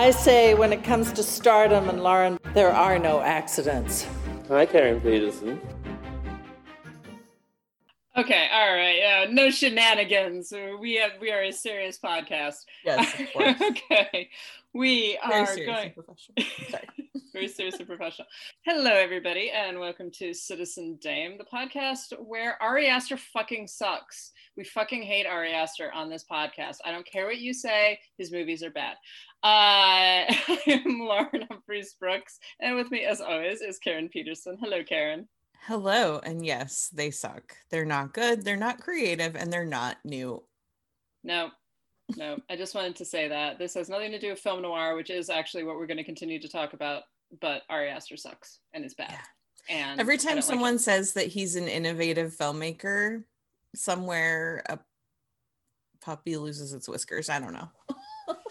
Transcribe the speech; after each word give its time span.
I 0.00 0.12
say 0.12 0.54
when 0.54 0.72
it 0.72 0.82
comes 0.82 1.12
to 1.12 1.22
stardom 1.22 1.90
and 1.90 2.02
Lauren, 2.02 2.38
there 2.54 2.72
are 2.72 2.98
no 2.98 3.20
accidents. 3.20 4.06
Hi, 4.48 4.64
Karen 4.64 4.98
Peterson. 4.98 5.60
Okay, 8.16 8.48
all 8.50 8.72
right. 8.72 8.96
Yeah, 8.96 9.26
no 9.28 9.50
shenanigans. 9.50 10.54
We 10.80 10.94
have 10.94 11.12
we 11.20 11.30
are 11.30 11.42
a 11.42 11.52
serious 11.52 11.98
podcast. 11.98 12.64
Yes, 12.82 13.20
of 13.20 13.30
course. 13.30 13.60
okay. 13.60 14.30
We 14.72 15.18
Very 15.26 15.42
are 15.42 15.46
serious 15.46 15.66
going 15.66 15.86
and 15.86 15.94
professional. 15.94 16.70
Sorry. 16.70 16.88
very 17.32 17.48
serious 17.48 17.78
and 17.78 17.88
professional. 17.88 18.28
Hello, 18.64 18.92
everybody, 18.92 19.50
and 19.50 19.80
welcome 19.80 20.12
to 20.12 20.32
Citizen 20.32 20.96
Dame, 21.02 21.38
the 21.38 21.44
podcast 21.44 22.12
where 22.20 22.60
Ari 22.62 22.86
Aster 22.86 23.16
fucking 23.16 23.66
sucks. 23.66 24.30
We 24.56 24.62
fucking 24.62 25.02
hate 25.02 25.26
Ari 25.26 25.52
Aster 25.52 25.92
on 25.92 26.08
this 26.08 26.24
podcast. 26.30 26.76
I 26.84 26.92
don't 26.92 27.06
care 27.06 27.26
what 27.26 27.38
you 27.38 27.52
say; 27.52 27.98
his 28.16 28.30
movies 28.30 28.62
are 28.62 28.70
bad. 28.70 28.94
Uh, 29.42 30.32
I'm 30.68 31.00
Lauren 31.00 31.48
Humphries 31.50 31.96
Brooks, 31.98 32.38
and 32.60 32.76
with 32.76 32.92
me, 32.92 33.04
as 33.04 33.20
always, 33.20 33.62
is 33.62 33.80
Karen 33.80 34.08
Peterson. 34.08 34.56
Hello, 34.60 34.84
Karen. 34.84 35.28
Hello, 35.66 36.20
and 36.22 36.46
yes, 36.46 36.90
they 36.92 37.10
suck. 37.10 37.56
They're 37.70 37.84
not 37.84 38.14
good, 38.14 38.44
they're 38.44 38.56
not 38.56 38.80
creative, 38.80 39.34
and 39.34 39.52
they're 39.52 39.64
not 39.64 39.96
new. 40.04 40.44
No, 41.24 41.50
no. 42.16 42.38
I 42.48 42.56
just 42.56 42.74
wanted 42.74 42.96
to 42.96 43.04
say 43.04 43.28
that 43.28 43.58
this 43.58 43.74
has 43.74 43.88
nothing 43.88 44.10
to 44.12 44.18
do 44.18 44.30
with 44.30 44.38
film 44.40 44.62
noir, 44.62 44.96
which 44.96 45.10
is 45.10 45.30
actually 45.30 45.64
what 45.64 45.76
we're 45.76 45.86
going 45.86 45.96
to 45.96 46.04
continue 46.04 46.40
to 46.40 46.48
talk 46.48 46.72
about. 46.72 47.02
But 47.40 47.62
Ari 47.68 47.88
Aster 47.90 48.16
sucks 48.16 48.58
and 48.74 48.84
is 48.84 48.94
bad. 48.94 49.18
And 49.68 50.00
Every 50.00 50.18
time 50.18 50.42
someone 50.42 50.76
it. 50.76 50.80
says 50.80 51.12
that 51.12 51.26
he's 51.28 51.54
an 51.56 51.68
innovative 51.68 52.34
filmmaker, 52.36 53.22
somewhere 53.74 54.62
a 54.68 54.78
puppy 56.00 56.36
loses 56.36 56.72
its 56.72 56.88
whiskers. 56.88 57.28
I 57.28 57.38
don't 57.38 57.52
know. 57.52 57.68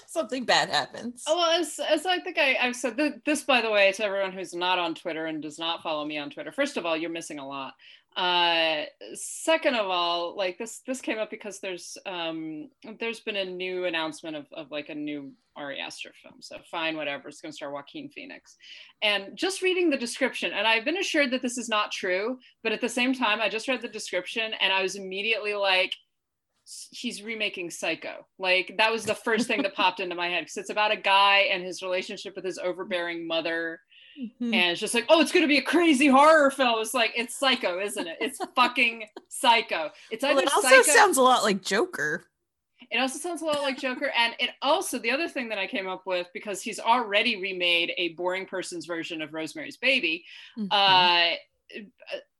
Something 0.07 0.45
bad 0.45 0.69
happens. 0.69 1.23
Oh, 1.27 1.37
well, 1.37 1.59
as, 1.59 1.79
as 1.87 2.05
I 2.05 2.19
think 2.19 2.37
I, 2.39 2.57
I've 2.61 2.75
said 2.75 2.97
th- 2.97 3.13
this, 3.25 3.43
by 3.43 3.61
the 3.61 3.69
way, 3.69 3.91
to 3.91 4.03
everyone 4.03 4.31
who's 4.31 4.53
not 4.53 4.79
on 4.79 4.95
Twitter 4.95 5.25
and 5.25 5.41
does 5.41 5.59
not 5.59 5.83
follow 5.83 6.03
me 6.05 6.17
on 6.17 6.29
Twitter. 6.29 6.51
First 6.51 6.77
of 6.77 6.85
all, 6.85 6.97
you're 6.97 7.09
missing 7.09 7.37
a 7.37 7.47
lot. 7.47 7.73
Uh, 8.15 8.83
second 9.13 9.75
of 9.75 9.87
all, 9.87 10.35
like 10.35 10.57
this, 10.57 10.81
this 10.85 10.99
came 10.99 11.19
up 11.19 11.29
because 11.29 11.59
there's 11.59 11.97
um, 12.05 12.69
there's 12.99 13.19
been 13.21 13.37
a 13.37 13.45
new 13.45 13.85
announcement 13.85 14.35
of, 14.35 14.45
of 14.51 14.71
like 14.71 14.89
a 14.89 14.95
new 14.95 15.31
Ari 15.55 15.79
Aster 15.79 16.11
film. 16.23 16.35
So 16.39 16.57
fine, 16.69 16.97
whatever. 16.97 17.27
It's 17.27 17.41
going 17.41 17.51
to 17.51 17.55
star 17.55 17.71
Joaquin 17.71 18.09
Phoenix. 18.09 18.57
And 19.01 19.35
just 19.35 19.61
reading 19.61 19.89
the 19.89 19.97
description, 19.97 20.51
and 20.53 20.67
I've 20.67 20.85
been 20.85 20.97
assured 20.97 21.31
that 21.31 21.41
this 21.41 21.57
is 21.57 21.69
not 21.69 21.91
true, 21.91 22.39
but 22.63 22.71
at 22.71 22.81
the 22.81 22.89
same 22.89 23.13
time, 23.13 23.41
I 23.41 23.49
just 23.49 23.67
read 23.67 23.81
the 23.81 23.87
description 23.87 24.53
and 24.59 24.73
I 24.73 24.81
was 24.81 24.95
immediately 24.95 25.53
like, 25.53 25.93
he's 26.91 27.23
remaking 27.23 27.69
Psycho. 27.69 28.25
Like 28.37 28.75
that 28.77 28.91
was 28.91 29.05
the 29.05 29.15
first 29.15 29.47
thing 29.47 29.61
that 29.63 29.73
popped 29.75 29.99
into 29.99 30.15
my 30.15 30.29
head 30.29 30.41
because 30.41 30.57
it's 30.57 30.69
about 30.69 30.91
a 30.91 30.97
guy 30.97 31.49
and 31.51 31.63
his 31.63 31.81
relationship 31.81 32.35
with 32.35 32.45
his 32.45 32.59
overbearing 32.59 33.27
mother. 33.27 33.79
Mhm. 34.19 34.53
And 34.53 34.71
it's 34.71 34.79
just 34.79 34.93
like, 34.93 35.05
oh, 35.09 35.21
it's 35.21 35.31
gonna 35.31 35.47
be 35.47 35.57
a 35.59 35.61
crazy 35.63 36.07
horror 36.07 36.51
film. 36.51 36.81
It's 36.81 36.93
like 36.93 37.13
it's 37.15 37.35
Psycho, 37.37 37.79
isn't 37.79 38.05
it? 38.07 38.17
It's 38.19 38.39
fucking 38.55 39.05
Psycho. 39.29 39.91
It's 40.11 40.23
either 40.23 40.35
Well, 40.35 40.43
it 40.43 40.53
also 40.53 40.67
Psycho. 40.69 40.81
sounds 40.91 41.17
a 41.17 41.21
lot 41.21 41.43
like 41.43 41.61
Joker. 41.61 42.25
It 42.91 42.97
also 42.97 43.19
sounds 43.19 43.41
a 43.41 43.45
lot 43.45 43.61
like 43.61 43.77
Joker. 43.77 44.11
And 44.17 44.33
it 44.39 44.49
also, 44.61 44.97
the 44.97 45.11
other 45.11 45.27
thing 45.29 45.47
that 45.49 45.57
I 45.59 45.67
came 45.67 45.87
up 45.87 46.05
with, 46.07 46.27
because 46.33 46.61
he's 46.61 46.79
already 46.79 47.39
remade 47.39 47.93
a 47.97 48.09
boring 48.13 48.45
person's 48.47 48.85
version 48.87 49.21
of 49.21 49.33
Rosemary's 49.33 49.77
Baby, 49.77 50.25
Mhm. 50.57 50.67
uh, 50.71 51.35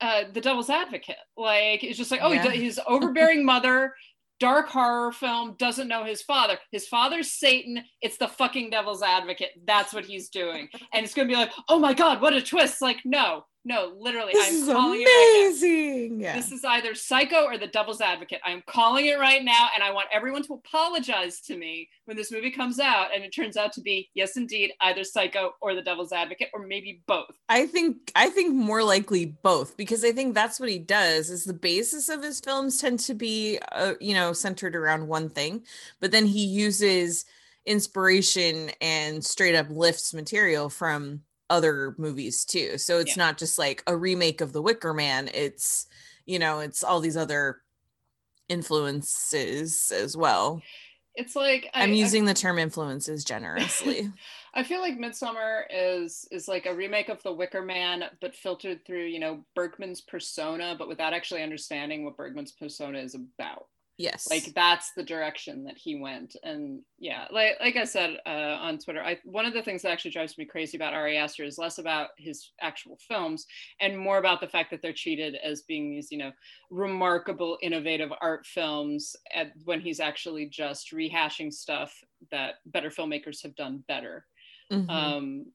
uh, 0.02 0.24
The 0.34 0.42
Devil's 0.42 0.70
Advocate. 0.72 1.18
Like, 1.38 1.84
it's 1.84 1.98
just 2.00 2.10
like, 2.10 2.22
oh, 2.24 2.32
Yeah. 2.32 2.50
his 2.50 2.80
overbearing 2.88 3.46
mother, 3.46 3.94
dark 4.40 4.70
horror 4.70 5.12
film, 5.12 5.56
doesn't 5.58 5.88
know 5.88 6.04
his 6.04 6.22
father. 6.22 6.58
His 6.72 6.88
father's 6.88 7.32
Satan. 7.32 7.84
It's 8.02 8.18
the 8.18 8.28
fucking 8.28 8.70
Devil's 8.70 9.04
Advocate. 9.04 9.52
That's 9.66 9.94
what 9.94 10.06
he's 10.06 10.30
doing. 10.30 10.70
And 10.94 11.04
it's 11.04 11.14
going 11.14 11.28
to 11.28 11.34
be 11.34 11.40
like, 11.40 11.52
oh 11.68 11.80
my 11.80 11.94
God, 11.94 12.22
what 12.22 12.34
a 12.34 12.42
twist. 12.42 12.82
Like, 12.82 13.00
no, 13.06 13.46
no, 13.66 13.94
literally, 14.00 14.32
this 14.34 14.48
I'm 14.48 14.56
is 14.56 14.66
calling 14.66 15.02
it 15.02 15.06
right 15.06 15.34
now. 15.34 15.48
amazing. 15.50 16.22
Yeah. 16.22 16.36
This 16.36 16.52
is 16.52 16.64
either 16.64 16.96
Psycho 16.96 17.44
or 17.44 17.58
The 17.58 17.68
Devil's 17.68 18.02
Advocate. 18.02 18.40
I'm 18.46 18.64
calling 18.66 19.06
it 19.08 19.20
right 19.20 19.44
now, 19.44 19.68
and 19.76 19.84
I 19.84 19.92
want 19.92 20.08
everyone 20.14 20.44
to 20.44 20.54
apologize 20.54 21.42
to 21.42 21.58
me 21.58 21.90
when 22.06 22.16
this 22.16 22.32
movie 22.32 22.52
comes 22.52 22.80
out 22.80 23.08
and 23.14 23.24
it 23.24 23.32
turns 23.32 23.58
out 23.58 23.74
to 23.74 23.82
be, 23.82 24.10
yes, 24.14 24.38
indeed, 24.38 24.72
either 24.82 25.04
Psycho 25.04 25.52
or 25.62 25.76
The 25.76 25.82
Devil's 25.82 26.14
Advocate, 26.14 26.50
or 26.54 26.66
maybe 26.66 27.02
both. 27.06 27.32
I 27.50 27.66
think 27.68 28.12
I 28.16 28.30
think 28.30 28.56
more 28.56 28.84
likely 28.84 29.26
both 29.26 29.76
because 29.76 30.04
I 30.06 30.12
think 30.14 30.34
that's 30.34 30.60
what 30.60 30.70
he 30.70 30.80
does 30.80 31.30
is 31.30 31.44
the 31.44 31.54
basis 31.54 32.10
of 32.10 32.24
his 32.24 32.40
films 32.40 32.80
tend 32.80 33.00
to 33.00 33.14
be 33.14 33.60
uh, 33.72 33.94
you 34.00 34.14
know 34.14 34.34
centered 34.34 34.76
around 34.76 35.08
one 35.08 35.30
thing 35.30 35.64
but 36.00 36.12
then 36.12 36.26
he 36.26 36.46
uses 36.46 37.26
inspiration 37.66 38.72
and 38.82 39.24
straight 39.24 39.56
up 39.56 39.68
lifts 39.70 40.14
material 40.14 40.70
from 40.70 41.22
other 41.50 41.96
movies 41.98 42.46
too 42.46 42.78
so 42.78 43.00
it's 43.00 43.18
Yeah. 43.18 43.24
not 43.26 43.38
just 43.38 43.58
like 43.58 43.84
a 43.88 43.96
remake 43.96 44.42
of 44.42 44.54
the 44.54 44.62
wicker 44.62 44.94
man 44.94 45.30
it's 45.34 45.88
you 46.26 46.38
know 46.40 46.60
it's 46.60 46.84
all 46.84 47.00
these 47.00 47.18
other 47.18 47.62
influences 48.50 49.92
as 49.96 50.16
well 50.18 50.62
It's 51.16 51.36
like 51.36 51.70
I, 51.74 51.84
i'm 51.84 51.90
I- 51.92 51.94
using 51.94 52.26
the 52.26 52.34
term 52.34 52.60
influences 52.60 53.24
generously 53.24 54.12
I 54.52 54.64
feel 54.64 54.82
like 54.82 54.98
Midsommar 54.98 55.62
is 55.72 56.28
is 56.32 56.48
like 56.48 56.66
a 56.66 56.74
remake 56.74 57.10
of 57.10 57.22
The 57.22 57.32
Wicker 57.32 57.62
Man, 57.62 58.04
but 58.20 58.36
filtered 58.36 58.84
through, 58.84 59.06
you 59.06 59.20
know, 59.20 59.46
Bergman's 59.56 60.02
persona, 60.02 60.76
but 60.78 60.88
without 60.88 61.14
actually 61.14 61.44
understanding 61.44 62.04
what 62.04 62.18
Bergman's 62.18 62.52
persona 62.52 62.98
is 62.98 63.14
about. 63.14 63.68
Yes. 64.00 64.28
Like 64.30 64.54
that's 64.56 64.94
the 64.94 65.04
direction 65.04 65.66
that 65.66 65.78
he 65.78 66.00
went. 66.00 66.36
And 66.44 66.82
yeah 67.02 67.26
like 67.32 67.54
like 67.62 67.76
i 67.78 67.84
said 67.86 68.18
uh, 68.26 68.58
on 68.62 68.78
twitter 68.78 69.02
I, 69.02 69.18
one 69.24 69.46
of 69.46 69.54
the 69.54 69.62
things 69.62 69.82
that 69.82 69.92
actually 69.92 70.12
drives 70.12 70.38
me 70.38 70.46
crazy 70.46 70.78
about 70.78 70.94
ari 70.94 71.18
aster 71.18 71.44
is 71.46 71.58
less 71.58 71.78
about 71.78 72.10
his 72.18 72.52
actual 72.62 72.98
films 73.08 73.46
and 73.80 73.98
more 73.98 74.18
about 74.18 74.42
the 74.42 74.48
fact 74.48 74.70
that 74.72 74.82
they're 74.82 74.94
treated 74.94 75.36
as 75.36 75.62
being 75.62 75.90
these 75.90 76.12
you 76.12 76.18
know 76.18 76.32
remarkable 76.70 77.58
innovative 77.62 78.12
art 78.22 78.46
films 78.46 79.16
at, 79.34 79.52
when 79.64 79.80
he's 79.80 80.00
actually 80.00 80.48
just 80.48 80.92
rehashing 80.92 81.52
stuff 81.54 81.94
that 82.32 82.56
better 82.66 82.90
filmmakers 82.90 83.42
have 83.42 83.56
done 83.56 83.84
better. 83.88 84.26
Mhm. 84.72 84.90
um 84.90 85.46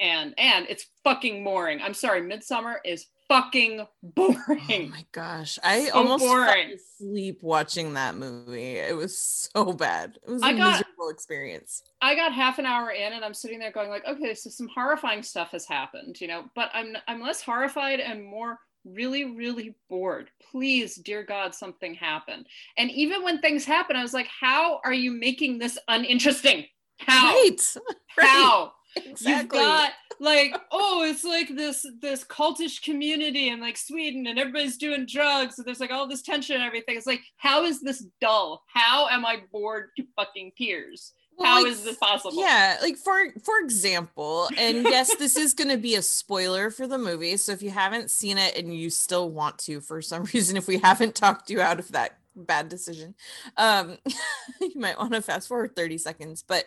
and 0.00 0.34
and 0.38 0.66
it's 0.68 0.86
fucking 1.04 1.44
boring. 1.44 1.80
I'm 1.80 1.94
sorry 1.94 2.22
midsommar 2.22 2.76
is 2.84 3.06
fucking 3.32 3.86
boring. 4.02 4.36
Oh 4.70 4.86
my 4.90 5.04
gosh. 5.12 5.58
I 5.64 5.86
So 5.86 5.94
almost 5.94 6.24
fell 6.24 6.34
boring. 6.34 6.72
asleep 6.72 7.38
watching 7.42 7.94
that 7.94 8.16
movie. 8.16 8.76
It 8.78 8.96
was 8.96 9.16
so 9.18 9.72
bad. 9.72 10.18
It 10.26 10.30
was 10.30 10.42
a 10.42 10.52
got- 10.54 10.72
miserable 10.78 11.08
experience. 11.08 11.82
I 12.00 12.14
got 12.14 12.32
half 12.32 12.58
an 12.58 12.66
hour 12.66 12.90
in 12.90 13.12
and 13.12 13.24
I'm 13.24 13.34
sitting 13.34 13.58
there 13.58 13.72
going 13.72 13.90
like, 13.90 14.06
okay, 14.06 14.34
so 14.34 14.50
some 14.50 14.68
horrifying 14.74 15.22
stuff 15.22 15.50
has 15.52 15.66
happened, 15.66 16.20
you 16.20 16.28
know, 16.28 16.44
but 16.54 16.70
I'm 16.74 16.96
I'm 17.08 17.20
less 17.20 17.42
horrified 17.42 18.00
and 18.00 18.24
more 18.24 18.58
really 18.84 19.24
really 19.36 19.76
bored. 19.88 20.28
Please, 20.50 20.96
dear 20.96 21.22
God, 21.22 21.54
something 21.54 21.94
happened 21.94 22.46
And 22.76 22.90
even 22.90 23.22
when 23.22 23.40
things 23.40 23.64
happen, 23.64 23.96
I 23.96 24.02
was 24.02 24.12
like, 24.12 24.26
how 24.28 24.80
are 24.84 24.92
you 24.92 25.12
making 25.12 25.58
this 25.58 25.78
uninteresting? 25.88 26.66
How? 26.98 27.32
Right. 27.34 27.76
How? 28.18 28.72
Exactly. 28.96 29.32
You've 29.32 29.48
got 29.48 29.92
like, 30.20 30.54
oh, 30.70 31.02
it's 31.02 31.24
like 31.24 31.54
this 31.54 31.86
this 32.00 32.24
cultish 32.24 32.82
community 32.82 33.48
in 33.48 33.60
like 33.60 33.76
Sweden 33.76 34.26
and 34.26 34.38
everybody's 34.38 34.76
doing 34.76 35.06
drugs. 35.06 35.56
So 35.56 35.62
there's 35.62 35.80
like 35.80 35.90
all 35.90 36.06
this 36.06 36.22
tension 36.22 36.56
and 36.56 36.64
everything. 36.64 36.96
It's 36.96 37.06
like, 37.06 37.22
how 37.36 37.64
is 37.64 37.80
this 37.80 38.04
dull? 38.20 38.62
How 38.66 39.08
am 39.08 39.24
I 39.24 39.42
bored 39.50 39.90
to 39.96 40.04
fucking 40.16 40.52
tears? 40.56 41.12
Well, 41.36 41.48
How 41.48 41.62
like, 41.62 41.72
is 41.72 41.84
this 41.84 41.96
possible? 41.96 42.40
Yeah, 42.40 42.76
like 42.82 42.96
for 42.96 43.18
for 43.42 43.58
example, 43.60 44.48
and 44.56 44.82
yes, 44.84 45.14
this 45.16 45.36
is 45.36 45.54
going 45.54 45.70
to 45.70 45.78
be 45.78 45.94
a 45.94 46.02
spoiler 46.02 46.70
for 46.70 46.86
the 46.86 46.98
movie. 46.98 47.36
So 47.36 47.52
if 47.52 47.62
you 47.62 47.70
haven't 47.70 48.10
seen 48.10 48.38
it 48.38 48.56
and 48.56 48.74
you 48.74 48.90
still 48.90 49.30
want 49.30 49.58
to 49.60 49.80
for 49.80 50.02
some 50.02 50.24
reason 50.34 50.56
if 50.56 50.66
we 50.66 50.78
haven't 50.78 51.14
talked 51.14 51.50
you 51.50 51.60
out 51.60 51.78
of 51.78 51.90
that 51.92 52.18
bad 52.36 52.68
decision, 52.68 53.14
um 53.56 53.96
you 54.60 54.72
might 54.76 54.98
want 54.98 55.12
to 55.12 55.22
fast 55.22 55.48
forward 55.48 55.74
30 55.74 55.98
seconds, 55.98 56.44
but 56.46 56.66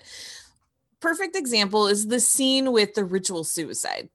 perfect 1.05 1.35
example 1.35 1.87
is 1.87 2.07
the 2.07 2.19
scene 2.19 2.71
with 2.71 2.95
the 2.95 3.05
ritual 3.05 3.43
suicide. 3.43 4.09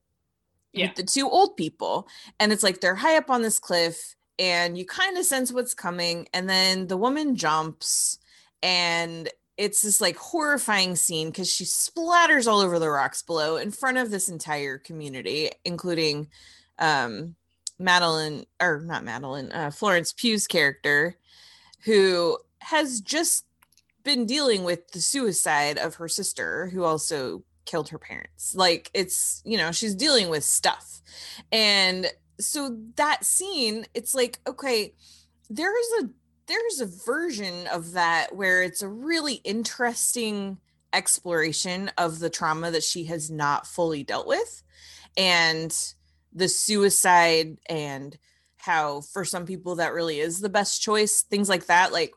Yeah. 0.73 0.89
With 0.89 0.97
the 0.97 1.03
two 1.05 1.29
old 1.29 1.57
people 1.57 2.09
and 2.41 2.53
it's 2.53 2.65
like 2.65 2.81
they're 2.81 2.97
high 2.97 3.17
up 3.17 3.31
on 3.31 3.43
this 3.43 3.61
cliff 3.61 4.17
and 4.41 4.77
you 4.77 4.85
kind 4.85 5.17
of 5.17 5.25
sense 5.25 5.53
what's 5.53 5.75
coming 5.75 6.29
and 6.33 6.49
then 6.49 6.89
the 6.89 6.97
woman 6.97 7.37
jumps 7.37 8.19
and 8.63 9.29
it's 9.57 9.83
this 9.83 10.01
like 10.01 10.17
horrifying 10.17 10.97
scene 10.97 11.29
because 11.29 11.53
she 11.53 11.65
splatters 11.65 12.51
all 12.51 12.61
over 12.61 12.79
the 12.79 12.91
rocks 12.91 13.23
below 13.23 13.57
in 13.57 13.71
front 13.71 13.99
of 13.99 14.11
this 14.11 14.29
entire 14.29 14.79
community, 14.79 15.51
including 15.65 16.29
um 16.79 17.37
Madeline 17.79 18.47
or 18.61 18.81
not 18.81 19.05
Madeline, 19.05 19.53
uh, 19.53 19.71
Florence 19.71 20.13
Pugh's 20.13 20.47
character, 20.47 21.17
who 21.85 22.37
has 22.61 23.01
just 23.01 23.45
been 24.05 24.27
dealing 24.27 24.65
with 24.65 24.91
the 24.93 25.01
suicide 25.01 25.79
of 25.79 25.97
her 25.97 26.09
sister, 26.09 26.69
who 26.69 26.85
also 26.85 27.45
killed 27.67 27.89
her 27.91 27.99
parents. 27.99 28.55
Like 28.55 28.91
it's, 28.95 29.43
you 29.45 29.57
know, 29.57 29.73
she's 29.73 29.95
dealing 29.95 30.29
with 30.29 30.45
stuff. 30.45 31.01
And 31.53 32.07
so 32.39 32.77
that 32.97 33.25
scene, 33.25 33.87
it's 33.95 34.15
like, 34.15 34.41
okay, 34.47 34.95
there 35.49 35.79
is 35.79 36.05
a 36.05 36.11
there's 36.47 36.81
a 36.81 37.05
version 37.05 37.69
of 37.69 37.93
that 37.93 38.35
where 38.35 38.63
it's 38.63 38.83
a 38.83 38.89
really 38.89 39.35
interesting 39.35 40.59
exploration 40.93 41.91
of 41.97 42.19
the 42.19 42.31
trauma 42.31 42.73
that 42.73 42.83
she 42.83 43.05
has 43.05 43.31
not 43.31 43.69
fully 43.69 44.03
dealt 44.03 44.27
with 44.27 44.65
and 45.17 45.95
the 46.33 46.49
suicide 46.49 47.57
and 47.69 48.19
how 48.57 49.01
for 49.01 49.25
some 49.25 49.47
people 49.47 49.77
that 49.77 49.93
really 49.93 50.19
is 50.19 50.41
the 50.41 50.49
best 50.49 50.83
choice 50.83 51.23
things 51.23 51.49
like 51.49 51.67
that 51.67 51.93
like 51.93 52.13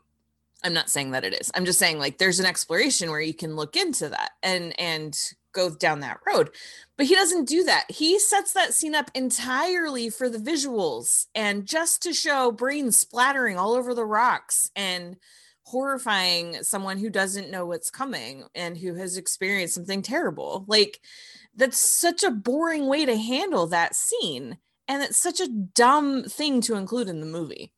i'm 0.64 0.72
not 0.72 0.90
saying 0.90 1.12
that 1.12 1.24
it 1.24 1.34
is. 1.34 1.50
I'm 1.54 1.64
just 1.64 1.78
saying 1.78 1.98
like 1.98 2.18
there's 2.18 2.40
an 2.40 2.46
exploration 2.46 3.10
where 3.10 3.20
you 3.20 3.34
can 3.34 3.54
look 3.54 3.76
into 3.76 4.08
that 4.08 4.30
and 4.42 4.78
and 4.80 5.16
go 5.52 5.70
down 5.70 6.00
that 6.00 6.18
road. 6.26 6.50
But 6.96 7.06
he 7.06 7.14
doesn't 7.14 7.48
do 7.48 7.62
that. 7.64 7.86
He 7.88 8.18
sets 8.18 8.52
that 8.52 8.74
scene 8.74 8.94
up 8.94 9.10
entirely 9.14 10.10
for 10.10 10.28
the 10.28 10.38
visuals 10.38 11.26
and 11.34 11.64
just 11.64 12.02
to 12.02 12.12
show 12.12 12.50
brains 12.50 12.98
splattering 12.98 13.56
all 13.56 13.74
over 13.74 13.94
the 13.94 14.04
rocks 14.04 14.70
and 14.74 15.16
horrifying 15.62 16.62
someone 16.62 16.98
who 16.98 17.08
doesn't 17.08 17.50
know 17.50 17.66
what's 17.66 17.90
coming 17.90 18.44
and 18.54 18.76
who 18.76 18.94
has 18.94 19.16
experienced 19.16 19.74
something 19.74 20.02
terrible. 20.02 20.64
Like 20.66 21.00
that's 21.54 21.78
such 21.78 22.24
a 22.24 22.30
boring 22.30 22.86
way 22.86 23.06
to 23.06 23.16
handle 23.16 23.66
that 23.68 23.94
scene 23.94 24.58
and 24.88 25.02
it's 25.02 25.16
such 25.16 25.40
a 25.40 25.48
dumb 25.48 26.24
thing 26.24 26.60
to 26.62 26.74
include 26.74 27.08
in 27.08 27.20
the 27.20 27.26
movie 27.26 27.72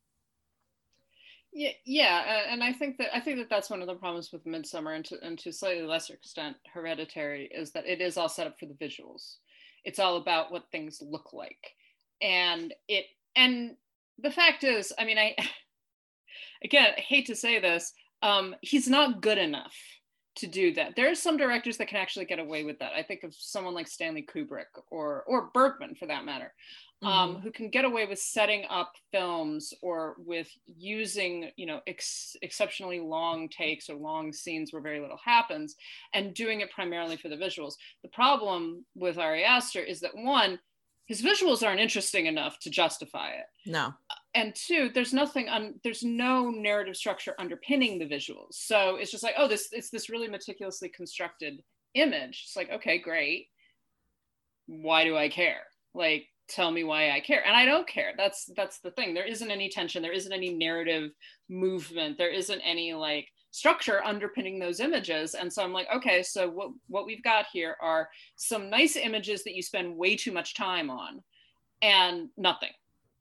yeah 1.57 1.71
yeah 1.85 2.43
and 2.49 2.63
i 2.63 2.71
think 2.71 2.97
that 2.97 3.15
i 3.15 3.19
think 3.19 3.39
that 3.39 3.49
that's 3.49 3.71
one 3.71 3.81
of 3.81 3.87
the 3.87 3.95
problems 3.95 4.31
with 4.31 4.45
midsommar 4.45 4.95
and 4.95 5.03
to, 5.03 5.17
and 5.23 5.39
to 5.39 5.49
a 5.49 5.53
slightly 5.53 5.81
lesser 5.81 6.13
extent 6.13 6.55
hereditary 6.71 7.49
is 7.51 7.71
that 7.71 7.87
it 7.87 7.99
is 7.99 8.15
all 8.15 8.29
set 8.29 8.45
up 8.45 8.59
for 8.59 8.67
the 8.67 8.75
visuals 8.75 9.37
it's 9.83 9.97
all 9.97 10.17
about 10.17 10.51
what 10.51 10.69
things 10.71 11.01
look 11.01 11.33
like 11.33 11.73
and 12.21 12.75
it 12.87 13.05
and 13.35 13.75
the 14.19 14.29
fact 14.29 14.63
is 14.63 14.93
i 14.99 15.03
mean 15.03 15.17
i 15.17 15.35
again 16.63 16.93
I 16.95 17.01
hate 17.01 17.25
to 17.25 17.35
say 17.35 17.59
this 17.59 17.91
um 18.21 18.55
he's 18.61 18.87
not 18.87 19.21
good 19.21 19.39
enough 19.39 19.75
to 20.37 20.47
do 20.47 20.73
that. 20.75 20.95
There 20.95 21.09
are 21.09 21.15
some 21.15 21.35
directors 21.35 21.77
that 21.77 21.87
can 21.87 21.97
actually 21.97 22.25
get 22.25 22.37
away 22.37 22.63
with 22.63 22.77
that. 22.79 22.93
I 22.93 23.01
think 23.01 23.23
of 23.23 23.33
someone 23.33 23.73
like 23.73 23.87
Stanley 23.87 24.25
Kubrick 24.25 24.65
or 24.91 25.23
or 25.27 25.49
Bergman 25.53 25.95
for 25.95 26.05
that 26.05 26.25
matter, 26.25 26.53
um, 27.03 27.11
mm-hmm. 27.11 27.41
who 27.41 27.51
can 27.51 27.69
get 27.69 27.85
away 27.85 28.05
with 28.05 28.19
setting 28.19 28.65
up 28.69 28.93
films 29.11 29.73
or 29.81 30.15
with 30.17 30.49
using 30.65 31.51
you 31.55 31.65
know 31.65 31.79
ex- 31.85 32.35
exceptionally 32.41 32.99
long 32.99 33.49
takes 33.49 33.89
or 33.89 33.95
long 33.95 34.33
scenes 34.33 34.73
where 34.73 34.81
very 34.81 34.99
little 34.99 35.19
happens 35.23 35.75
and 36.13 36.33
doing 36.33 36.61
it 36.61 36.71
primarily 36.71 37.17
for 37.17 37.29
the 37.29 37.35
visuals. 37.35 37.73
The 38.01 38.09
problem 38.09 38.85
with 38.95 39.17
Ari 39.17 39.43
Aster 39.43 39.81
is 39.81 39.99
that 39.99 40.15
one, 40.15 40.59
his 41.05 41.21
visuals 41.21 41.65
aren't 41.65 41.79
interesting 41.79 42.25
enough 42.25 42.59
to 42.59 42.69
justify 42.69 43.29
it. 43.29 43.45
No. 43.65 43.93
And 44.33 44.53
two, 44.55 44.89
there's 44.93 45.13
nothing 45.13 45.49
on 45.49 45.75
there's 45.83 46.03
no 46.03 46.49
narrative 46.49 46.95
structure 46.95 47.35
underpinning 47.37 47.99
the 47.99 48.05
visuals. 48.05 48.53
So 48.53 48.95
it's 48.95 49.11
just 49.11 49.23
like, 49.23 49.35
oh, 49.37 49.47
this 49.47 49.69
it's 49.71 49.91
this 49.91 50.09
really 50.09 50.27
meticulously 50.27 50.89
constructed 50.89 51.61
image. 51.93 52.43
It's 52.45 52.55
like, 52.55 52.71
okay, 52.71 52.97
great. 52.97 53.47
Why 54.65 55.03
do 55.03 55.15
I 55.15 55.29
care? 55.29 55.61
Like, 55.93 56.27
tell 56.47 56.71
me 56.71 56.83
why 56.83 57.11
I 57.11 57.19
care. 57.19 57.45
And 57.45 57.55
I 57.55 57.65
don't 57.65 57.87
care. 57.87 58.13
That's 58.17 58.49
that's 58.55 58.79
the 58.79 58.91
thing. 58.91 59.13
There 59.13 59.25
isn't 59.25 59.51
any 59.51 59.69
tension, 59.69 60.01
there 60.01 60.11
isn't 60.11 60.33
any 60.33 60.53
narrative 60.53 61.11
movement, 61.49 62.17
there 62.17 62.31
isn't 62.33 62.61
any 62.61 62.93
like 62.93 63.27
structure 63.51 64.03
underpinning 64.03 64.59
those 64.59 64.79
images 64.79 65.33
and 65.33 65.51
so 65.51 65.63
i'm 65.63 65.71
like 65.71 65.87
okay 65.91 66.21
so 66.21 66.49
what, 66.49 66.69
what 66.89 67.05
we've 67.05 67.23
got 67.23 67.45
here 67.51 67.75
are 67.81 68.07
some 68.35 68.69
nice 68.69 68.95
images 68.95 69.43
that 69.43 69.55
you 69.55 69.63
spend 69.63 69.95
way 69.95 70.15
too 70.15 70.31
much 70.31 70.53
time 70.53 70.89
on 70.89 71.23
and 71.81 72.29
nothing 72.37 72.69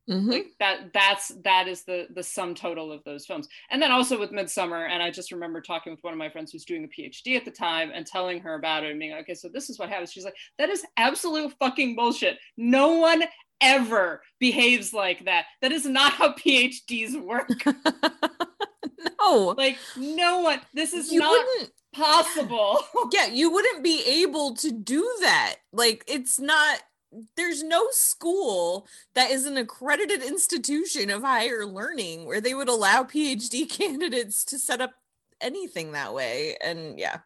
mm-hmm. 0.08 0.30
like 0.30 0.46
that 0.58 0.92
that's 0.92 1.32
that 1.44 1.68
is 1.68 1.84
the 1.84 2.06
the 2.14 2.22
sum 2.22 2.54
total 2.54 2.92
of 2.92 3.02
those 3.04 3.26
films 3.26 3.48
and 3.70 3.80
then 3.80 3.90
also 3.90 4.18
with 4.18 4.32
midsommar 4.32 4.88
and 4.88 5.02
i 5.02 5.10
just 5.10 5.32
remember 5.32 5.60
talking 5.60 5.92
with 5.92 6.02
one 6.02 6.12
of 6.12 6.18
my 6.18 6.28
friends 6.28 6.52
who's 6.52 6.64
doing 6.64 6.84
a 6.84 7.00
phd 7.00 7.36
at 7.36 7.44
the 7.44 7.50
time 7.50 7.90
and 7.94 8.06
telling 8.06 8.40
her 8.40 8.54
about 8.54 8.84
it 8.84 8.90
and 8.90 8.98
being 8.98 9.12
like 9.12 9.22
okay 9.22 9.34
so 9.34 9.48
this 9.48 9.70
is 9.70 9.78
what 9.78 9.88
happens 9.88 10.12
she's 10.12 10.24
like 10.24 10.36
that 10.58 10.68
is 10.68 10.84
absolute 10.96 11.52
fucking 11.58 11.94
bullshit 11.94 12.38
no 12.56 12.94
one 12.94 13.22
ever 13.62 14.20
behaves 14.38 14.92
like 14.92 15.24
that 15.24 15.46
that 15.62 15.72
is 15.72 15.86
not 15.86 16.12
how 16.12 16.32
phds 16.34 17.20
work 17.22 17.50
no. 19.20 19.54
Like 19.56 19.78
no 19.96 20.40
one. 20.40 20.60
This 20.74 20.92
is 20.92 21.12
you 21.12 21.20
not 21.20 21.46
possible. 21.94 22.80
yeah, 23.12 23.26
you 23.26 23.50
wouldn't 23.50 23.82
be 23.82 24.02
able 24.22 24.54
to 24.56 24.70
do 24.70 25.08
that. 25.20 25.56
Like 25.72 26.04
it's 26.06 26.38
not 26.38 26.80
there's 27.36 27.62
no 27.62 27.88
school 27.90 28.86
that 29.14 29.30
is 29.30 29.46
an 29.46 29.56
accredited 29.56 30.22
institution 30.22 31.10
of 31.10 31.22
higher 31.22 31.66
learning 31.66 32.26
where 32.26 32.40
they 32.40 32.54
would 32.54 32.68
allow 32.68 33.02
PhD 33.02 33.68
candidates 33.70 34.44
to 34.46 34.58
set 34.58 34.80
up 34.80 34.92
anything 35.40 35.92
that 35.92 36.14
way. 36.14 36.56
And 36.62 36.98
yeah. 36.98 37.18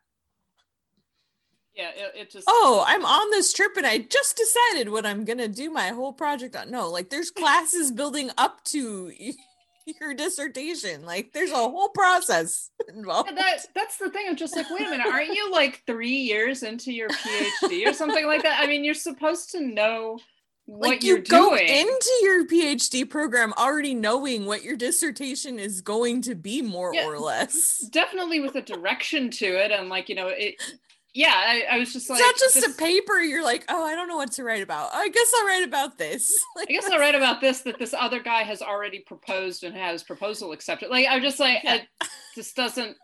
Yeah, 1.74 1.90
it, 1.94 2.12
it 2.14 2.30
just 2.30 2.46
Oh, 2.48 2.84
I'm 2.86 3.04
on 3.04 3.30
this 3.30 3.52
trip 3.52 3.76
and 3.76 3.86
I 3.86 3.98
just 3.98 4.36
decided 4.36 4.90
what 4.90 5.06
I'm 5.06 5.24
gonna 5.24 5.48
do 5.48 5.70
my 5.70 5.88
whole 5.88 6.12
project 6.12 6.56
on. 6.56 6.70
No, 6.70 6.90
like 6.90 7.10
there's 7.10 7.30
classes 7.30 7.90
building 7.90 8.30
up 8.36 8.62
to 8.64 9.12
your 10.00 10.14
dissertation. 10.14 11.04
Like 11.04 11.32
there's 11.32 11.50
a 11.50 11.56
whole 11.56 11.90
process 11.90 12.70
involved. 12.88 13.36
That, 13.36 13.66
that's 13.74 13.96
the 13.98 14.10
thing. 14.10 14.26
I'm 14.28 14.36
just 14.36 14.56
like, 14.56 14.70
wait 14.70 14.86
a 14.86 14.90
minute, 14.90 15.06
aren't 15.06 15.34
you 15.34 15.50
like 15.50 15.82
three 15.86 16.08
years 16.08 16.62
into 16.62 16.92
your 16.92 17.08
PhD 17.08 17.86
or 17.86 17.92
something 17.92 18.26
like 18.26 18.42
that? 18.42 18.60
I 18.60 18.66
mean, 18.66 18.84
you're 18.84 18.94
supposed 18.94 19.50
to 19.52 19.60
know 19.60 20.18
what 20.66 20.88
like 20.88 21.02
you 21.02 21.18
go 21.18 21.56
doing. 21.56 21.68
into 21.68 22.10
your 22.22 22.46
PhD 22.46 23.08
program 23.08 23.52
already 23.58 23.94
knowing 23.94 24.46
what 24.46 24.62
your 24.62 24.76
dissertation 24.76 25.58
is 25.58 25.80
going 25.80 26.22
to 26.22 26.34
be 26.34 26.62
more 26.62 26.94
yeah, 26.94 27.06
or 27.06 27.18
less. 27.18 27.78
Definitely 27.90 28.40
with 28.40 28.54
a 28.54 28.62
direction 28.62 29.30
to 29.30 29.46
it. 29.46 29.72
And 29.72 29.88
like, 29.88 30.08
you 30.08 30.14
know, 30.14 30.28
it 30.28 30.62
yeah, 31.12 31.34
I, 31.34 31.64
I, 31.72 31.78
was 31.78 31.92
just 31.92 32.08
like, 32.08 32.20
it's 32.20 32.26
not 32.26 32.36
just 32.38 32.54
this, 32.54 32.74
a 32.74 32.78
paper. 32.78 33.18
You're 33.20 33.42
like, 33.42 33.64
oh, 33.68 33.84
I 33.84 33.94
don't 33.94 34.08
know 34.08 34.16
what 34.16 34.32
to 34.32 34.44
write 34.44 34.62
about. 34.62 34.90
I 34.94 35.08
guess 35.08 35.32
I'll 35.36 35.46
write 35.46 35.64
about 35.64 35.98
this. 35.98 36.32
Like, 36.54 36.66
I 36.70 36.72
guess 36.72 36.88
I'll 36.88 37.00
write 37.00 37.14
about 37.14 37.40
this 37.40 37.62
that 37.62 37.78
this 37.78 37.94
other 37.94 38.20
guy 38.20 38.42
has 38.42 38.62
already 38.62 39.00
proposed 39.00 39.64
and 39.64 39.74
has 39.76 40.02
proposal 40.02 40.52
accepted. 40.52 40.90
Like, 40.90 41.06
I'm 41.08 41.22
just 41.22 41.40
like, 41.40 41.64
yeah. 41.64 41.78
I, 42.00 42.06
this 42.36 42.52
doesn't, 42.52 42.96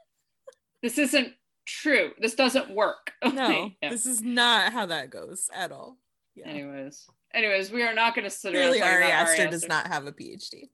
this 0.82 0.98
isn't 0.98 1.32
true. 1.66 2.12
This 2.20 2.34
doesn't 2.34 2.70
work. 2.70 3.12
No, 3.32 3.70
yeah. 3.82 3.90
this 3.90 4.06
is 4.06 4.22
not 4.22 4.72
how 4.72 4.86
that 4.86 5.10
goes 5.10 5.50
at 5.52 5.72
all. 5.72 5.98
Yeah. 6.36 6.48
Anyways, 6.48 7.06
anyways, 7.34 7.72
we 7.72 7.82
are 7.82 7.94
not 7.94 8.14
going 8.14 8.24
to 8.24 8.30
sit 8.30 8.52
Clearly, 8.52 8.82
Ari 8.82 9.04
Aster 9.04 9.48
does 9.48 9.66
not 9.66 9.88
have 9.88 10.06
a 10.06 10.12
PhD. 10.12 10.68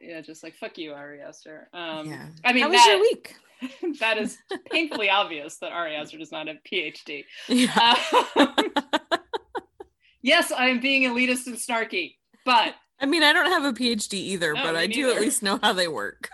Yeah, 0.00 0.20
just 0.20 0.42
like 0.42 0.54
fuck 0.56 0.78
you, 0.78 0.92
Ari 0.92 1.20
Aster. 1.20 1.68
Um, 1.72 2.08
yeah. 2.08 2.26
I 2.44 2.52
mean, 2.52 2.62
how 2.62 2.70
was 2.70 2.78
that, 2.78 2.88
your 2.88 3.00
week? 3.00 3.34
that 4.00 4.18
is 4.18 4.38
painfully 4.70 5.10
obvious 5.10 5.58
that 5.58 5.72
Ari 5.72 5.96
Aster 5.96 6.18
does 6.18 6.32
not 6.32 6.46
have 6.46 6.56
a 6.56 6.68
PhD. 6.68 7.24
Yeah. 7.48 7.96
Um, 8.36 8.54
yes, 10.22 10.52
I 10.52 10.68
am 10.68 10.80
being 10.80 11.02
elitist 11.10 11.46
and 11.46 11.56
snarky, 11.56 12.14
but 12.44 12.74
I 13.00 13.06
mean, 13.06 13.22
I 13.22 13.32
don't 13.32 13.50
have 13.50 13.64
a 13.64 13.72
PhD 13.72 14.14
either, 14.14 14.54
no, 14.54 14.62
but 14.62 14.76
I 14.76 14.86
do 14.86 15.10
at 15.10 15.20
least 15.20 15.42
know 15.42 15.58
how 15.62 15.72
they 15.72 15.88
work. 15.88 16.28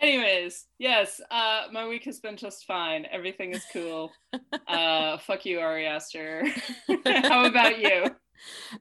Anyways, 0.00 0.66
yes, 0.80 1.20
uh, 1.30 1.66
my 1.70 1.86
week 1.86 2.04
has 2.04 2.18
been 2.18 2.36
just 2.36 2.64
fine. 2.66 3.06
Everything 3.12 3.52
is 3.52 3.64
cool. 3.72 4.10
Uh, 4.66 5.18
fuck 5.18 5.44
you, 5.44 5.60
Ari 5.60 5.86
Aster. 5.86 6.44
how 7.04 7.44
about 7.44 7.78
you? 7.78 8.06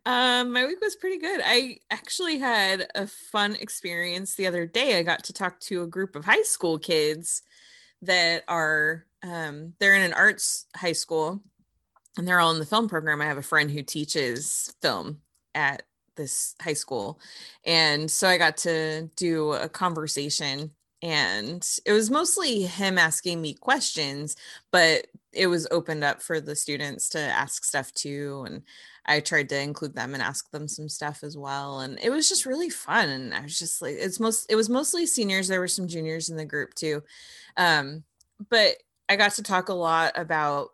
Um, 0.06 0.52
my 0.52 0.66
week 0.66 0.82
was 0.82 0.96
pretty 0.96 1.18
good. 1.18 1.42
I 1.44 1.78
actually 1.90 2.40
had 2.40 2.88
a 2.96 3.08
fun 3.08 3.56
experience 3.56 4.36
the 4.36 4.48
other 4.48 4.66
day. 4.66 4.98
I 4.98 5.04
got 5.04 5.24
to 5.26 5.34
talk 5.34 5.60
to 5.62 5.84
a 5.84 5.88
group 5.88 6.16
of 6.16 6.26
high 6.26 6.44
school 6.44 6.80
kids 6.80 7.44
that 8.02 8.44
are 8.48 9.06
um, 9.24 9.74
they're 9.80 9.96
in 9.96 10.02
an 10.02 10.14
arts 10.14 10.66
high 10.76 10.94
school 10.94 11.42
and 12.18 12.28
they're 12.28 12.40
all 12.40 12.52
in 12.52 12.60
the 12.60 12.66
film 12.66 12.90
program. 12.90 13.22
I 13.22 13.26
have 13.26 13.38
a 13.38 13.44
friend 13.44 13.70
who 13.70 13.84
teaches 13.84 14.74
film 14.82 15.22
at 15.54 15.84
this 16.16 16.56
high 16.62 16.74
school. 16.74 17.20
And 17.66 18.10
so 18.10 18.28
I 18.28 18.38
got 18.38 18.58
to 18.58 19.10
do 19.16 19.54
a 19.54 19.70
conversation 19.70 20.72
and 21.02 21.68
it 21.86 21.92
was 21.92 22.12
mostly 22.12 22.64
him 22.64 22.98
asking 22.98 23.42
me 23.42 23.54
questions 23.54 24.36
but 24.72 25.08
it 25.34 25.48
was 25.48 25.68
opened 25.72 26.04
up 26.04 26.22
for 26.22 26.40
the 26.40 26.56
students 26.56 27.10
to 27.10 27.20
ask 27.20 27.64
stuff 27.64 27.92
too 27.94 28.44
and 28.48 28.62
i 29.08 29.20
tried 29.20 29.50
to 29.50 29.60
include 29.60 29.96
them 29.96 30.14
and 30.14 30.22
ask 30.22 30.50
them 30.52 30.68
some 30.68 30.88
stuff 30.88 31.24
as 31.24 31.38
well 31.38 31.80
and 31.80 32.00
it 32.04 32.10
was 32.10 32.30
just 32.30 32.46
really 32.46 32.70
fun 32.70 33.10
and 33.10 33.34
i 33.34 33.42
was 33.42 33.58
just 33.58 33.82
like 33.82 33.96
it's 33.98 34.20
most 34.20 34.46
it 34.50 34.56
was 34.56 34.70
mostly 34.70 35.06
seniors 35.06 35.48
there 35.48 35.60
were 35.60 35.68
some 35.68 35.88
juniors 35.88 36.30
in 36.30 36.38
the 36.38 36.46
group 36.46 36.74
too 36.76 37.02
um 37.58 38.04
but 38.50 38.76
i 39.10 39.16
got 39.16 39.32
to 39.32 39.44
talk 39.44 39.70
a 39.70 39.74
lot 39.74 40.12
about 40.16 40.70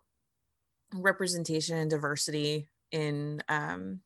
representation 0.93 1.77
and 1.77 1.89
diversity 1.89 2.67
in 2.91 3.41
um 3.49 4.01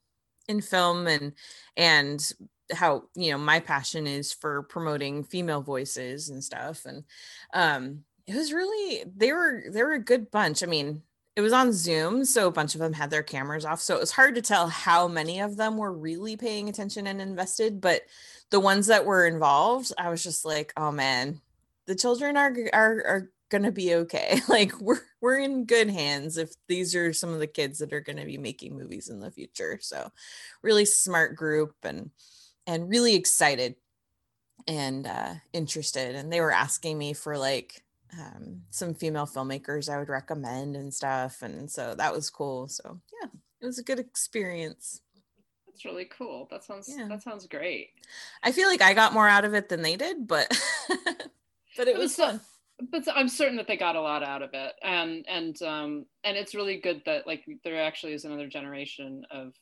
in 0.47 0.61
film 0.61 1.07
and 1.07 1.33
and 1.77 2.31
how 2.73 3.03
you 3.15 3.31
know 3.31 3.37
my 3.37 3.59
passion 3.59 4.07
is 4.07 4.31
for 4.31 4.63
promoting 4.63 5.23
female 5.23 5.61
voices 5.61 6.29
and 6.29 6.43
stuff 6.43 6.85
and 6.85 7.03
um 7.53 8.03
it 8.27 8.35
was 8.35 8.53
really 8.53 9.03
they 9.15 9.33
were 9.33 9.63
they 9.69 9.83
were 9.83 9.93
a 9.93 9.99
good 9.99 10.31
bunch. 10.31 10.63
I 10.63 10.67
mean 10.67 11.01
it 11.35 11.41
was 11.41 11.53
on 11.53 11.73
zoom 11.73 12.25
so 12.25 12.47
a 12.47 12.51
bunch 12.51 12.75
of 12.75 12.81
them 12.81 12.93
had 12.93 13.09
their 13.09 13.23
cameras 13.23 13.65
off 13.65 13.81
so 13.81 13.95
it 13.95 13.99
was 13.99 14.11
hard 14.11 14.35
to 14.35 14.41
tell 14.41 14.67
how 14.67 15.07
many 15.07 15.39
of 15.39 15.55
them 15.55 15.77
were 15.77 15.91
really 15.91 16.35
paying 16.35 16.67
attention 16.67 17.07
and 17.07 17.21
invested 17.21 17.79
but 17.79 18.01
the 18.49 18.59
ones 18.59 18.87
that 18.87 19.05
were 19.05 19.25
involved 19.25 19.93
i 19.97 20.09
was 20.09 20.21
just 20.21 20.43
like 20.43 20.73
oh 20.75 20.91
man 20.91 21.39
the 21.87 21.95
children 21.95 22.35
are 22.35 22.53
are, 22.73 23.03
are 23.07 23.31
gonna 23.51 23.71
be 23.71 23.93
okay. 23.93 24.39
Like 24.47 24.79
we're 24.79 25.01
we're 25.21 25.37
in 25.37 25.65
good 25.65 25.89
hands 25.89 26.37
if 26.37 26.51
these 26.67 26.95
are 26.95 27.13
some 27.13 27.31
of 27.33 27.39
the 27.39 27.47
kids 27.47 27.79
that 27.79 27.93
are 27.93 28.01
gonna 28.01 28.25
be 28.25 28.37
making 28.37 28.75
movies 28.75 29.09
in 29.09 29.19
the 29.19 29.29
future 29.29 29.77
so 29.81 30.11
really 30.63 30.85
smart 30.85 31.35
group 31.35 31.75
and 31.83 32.09
and 32.67 32.89
really 32.89 33.15
excited 33.15 33.75
and 34.67 35.07
uh, 35.07 35.33
interested. 35.53 36.15
And 36.15 36.31
they 36.31 36.41
were 36.41 36.51
asking 36.51 36.97
me 36.97 37.13
for 37.13 37.37
like 37.37 37.83
um, 38.19 38.61
some 38.69 38.93
female 38.93 39.25
filmmakers 39.25 39.89
I 39.89 39.97
would 39.97 40.09
recommend 40.09 40.75
and 40.75 40.93
stuff. 40.93 41.41
And 41.41 41.69
so 41.69 41.95
that 41.95 42.13
was 42.13 42.29
cool. 42.29 42.67
So 42.67 42.99
yeah, 43.21 43.29
it 43.61 43.65
was 43.65 43.79
a 43.79 43.83
good 43.83 43.99
experience. 43.99 45.01
That's 45.67 45.85
really 45.85 46.05
cool. 46.05 46.47
That 46.51 46.63
sounds 46.63 46.93
yeah. 46.95 47.07
that 47.07 47.23
sounds 47.23 47.47
great. 47.47 47.91
I 48.43 48.51
feel 48.51 48.67
like 48.67 48.81
I 48.81 48.93
got 48.93 49.13
more 49.13 49.27
out 49.27 49.45
of 49.45 49.53
it 49.53 49.69
than 49.69 49.81
they 49.81 49.95
did, 49.95 50.27
but 50.27 50.49
but 51.77 51.87
it 51.87 51.97
was 51.97 52.15
fun. 52.15 52.41
But 52.91 53.03
I'm 53.13 53.29
certain 53.29 53.57
that 53.57 53.67
they 53.67 53.77
got 53.77 53.95
a 53.95 54.01
lot 54.01 54.23
out 54.23 54.41
of 54.41 54.49
it, 54.53 54.73
and 54.83 55.25
and 55.29 55.61
um 55.61 56.05
and 56.23 56.35
it's 56.35 56.55
really 56.55 56.77
good 56.77 57.01
that 57.05 57.25
like 57.25 57.45
there 57.63 57.81
actually 57.81 58.13
is 58.13 58.25
another 58.25 58.47
generation 58.47 59.23
of 59.31 59.53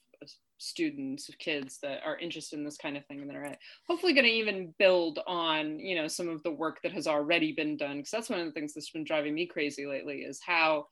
students 0.59 1.29
kids 1.39 1.79
that 1.81 2.01
are 2.05 2.17
interested 2.17 2.59
in 2.59 2.65
this 2.65 2.77
kind 2.77 2.97
of 2.97 3.05
thing 3.05 3.21
and 3.21 3.29
that 3.29 3.35
are 3.35 3.55
hopefully 3.87 4.13
going 4.13 4.25
to 4.25 4.31
even 4.31 4.73
build 4.77 5.19
on 5.25 5.79
you 5.79 5.95
know 5.95 6.07
some 6.07 6.29
of 6.29 6.43
the 6.43 6.51
work 6.51 6.79
that 6.83 6.91
has 6.91 7.07
already 7.07 7.51
been 7.51 7.77
done. 7.77 7.97
Because 7.97 8.11
that's 8.11 8.29
one 8.29 8.39
of 8.39 8.45
the 8.45 8.51
things 8.51 8.73
that's 8.73 8.91
been 8.91 9.03
driving 9.03 9.33
me 9.33 9.45
crazy 9.45 9.85
lately 9.85 10.19
is 10.19 10.39
how 10.45 10.85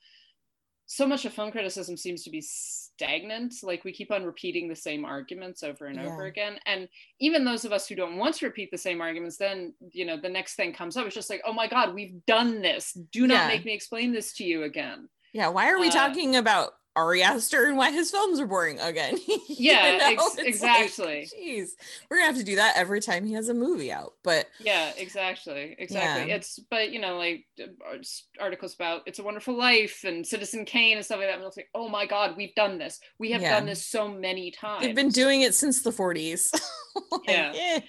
so 0.88 1.06
much 1.06 1.26
of 1.26 1.34
film 1.34 1.52
criticism 1.52 1.98
seems 1.98 2.24
to 2.24 2.30
be 2.30 2.42
stagnant. 2.42 3.54
Like 3.62 3.84
we 3.84 3.92
keep 3.92 4.10
on 4.10 4.24
repeating 4.24 4.70
the 4.70 4.76
same 4.76 5.04
arguments 5.04 5.62
over 5.62 5.86
and 5.86 5.98
yeah. 5.98 6.08
over 6.08 6.26
again. 6.26 6.58
And 6.66 6.88
even 7.20 7.44
those 7.44 7.66
of 7.66 7.74
us 7.74 7.88
who 7.88 7.96
don't 7.96 8.18
want 8.18 8.36
to 8.36 8.46
repeat 8.46 8.72
the 8.72 8.78
same 8.78 9.02
arguments 9.02 9.38
then 9.38 9.74
you 9.92 10.06
know 10.06 10.18
the 10.20 10.30
next 10.30 10.56
thing 10.56 10.74
comes 10.74 10.96
up 10.96 11.06
it's 11.06 11.16
just 11.16 11.30
like 11.30 11.42
oh 11.46 11.54
my 11.54 11.68
god 11.68 11.94
we've 11.94 12.26
done 12.26 12.62
this. 12.62 12.98
Do 13.12 13.28
not 13.28 13.34
yeah. 13.36 13.48
make 13.50 13.66
me 13.66 13.74
explain 13.74 14.14
this 14.14 14.34
to 14.36 14.46
you 14.46 14.64
again. 14.64 15.10
Yeah 15.34 15.50
why 15.50 15.70
are 15.70 15.80
we 15.80 15.90
uh, 15.90 15.92
talking 15.92 16.38
about 16.38 16.72
Ari 16.98 17.22
Aster 17.22 17.66
and 17.66 17.78
why 17.78 17.92
his 17.92 18.10
films 18.10 18.40
are 18.40 18.48
boring 18.48 18.80
again. 18.80 19.20
yeah, 19.48 20.00
ex- 20.02 20.38
exactly. 20.40 21.30
Jeez, 21.40 21.60
like, 21.60 21.68
we're 22.10 22.18
gonna 22.18 22.28
have 22.28 22.38
to 22.38 22.44
do 22.44 22.56
that 22.56 22.76
every 22.76 23.00
time 23.00 23.24
he 23.24 23.34
has 23.34 23.50
a 23.50 23.54
movie 23.54 23.92
out. 23.92 24.14
But 24.24 24.48
yeah, 24.60 24.92
exactly, 24.98 25.76
exactly. 25.78 26.30
Yeah. 26.30 26.36
It's 26.36 26.60
but 26.72 26.92
you 26.92 27.00
know 27.00 27.18
like 27.18 27.46
uh, 27.62 27.98
articles 28.42 28.74
about 28.74 29.04
It's 29.06 29.20
a 29.20 29.24
Wonderful 29.24 29.56
Life 29.56 30.04
and 30.04 30.26
Citizen 30.26 30.66
Kane 30.66 30.98
and 30.98 31.06
stuff 31.06 31.20
like 31.20 31.28
that. 31.28 31.38
And 31.38 31.46
it's 31.46 31.56
like, 31.56 31.70
oh 31.76 31.88
my 31.88 32.08
god, 32.08 32.36
we've 32.36 32.56
done 32.56 32.80
this. 32.80 33.00
We 33.20 33.32
have 33.32 33.44
yeah. 33.44 33.60
done 33.60 33.68
this 33.68 33.86
so 33.86 34.08
many 34.08 34.50
times. 34.50 34.84
They've 34.84 34.96
been 34.96 35.10
doing 35.10 35.42
it 35.42 35.54
since 35.54 35.84
the 35.84 35.92
40s. 35.92 36.52
like, 37.12 37.22
yeah. 37.28 37.54
yeah. 37.54 37.80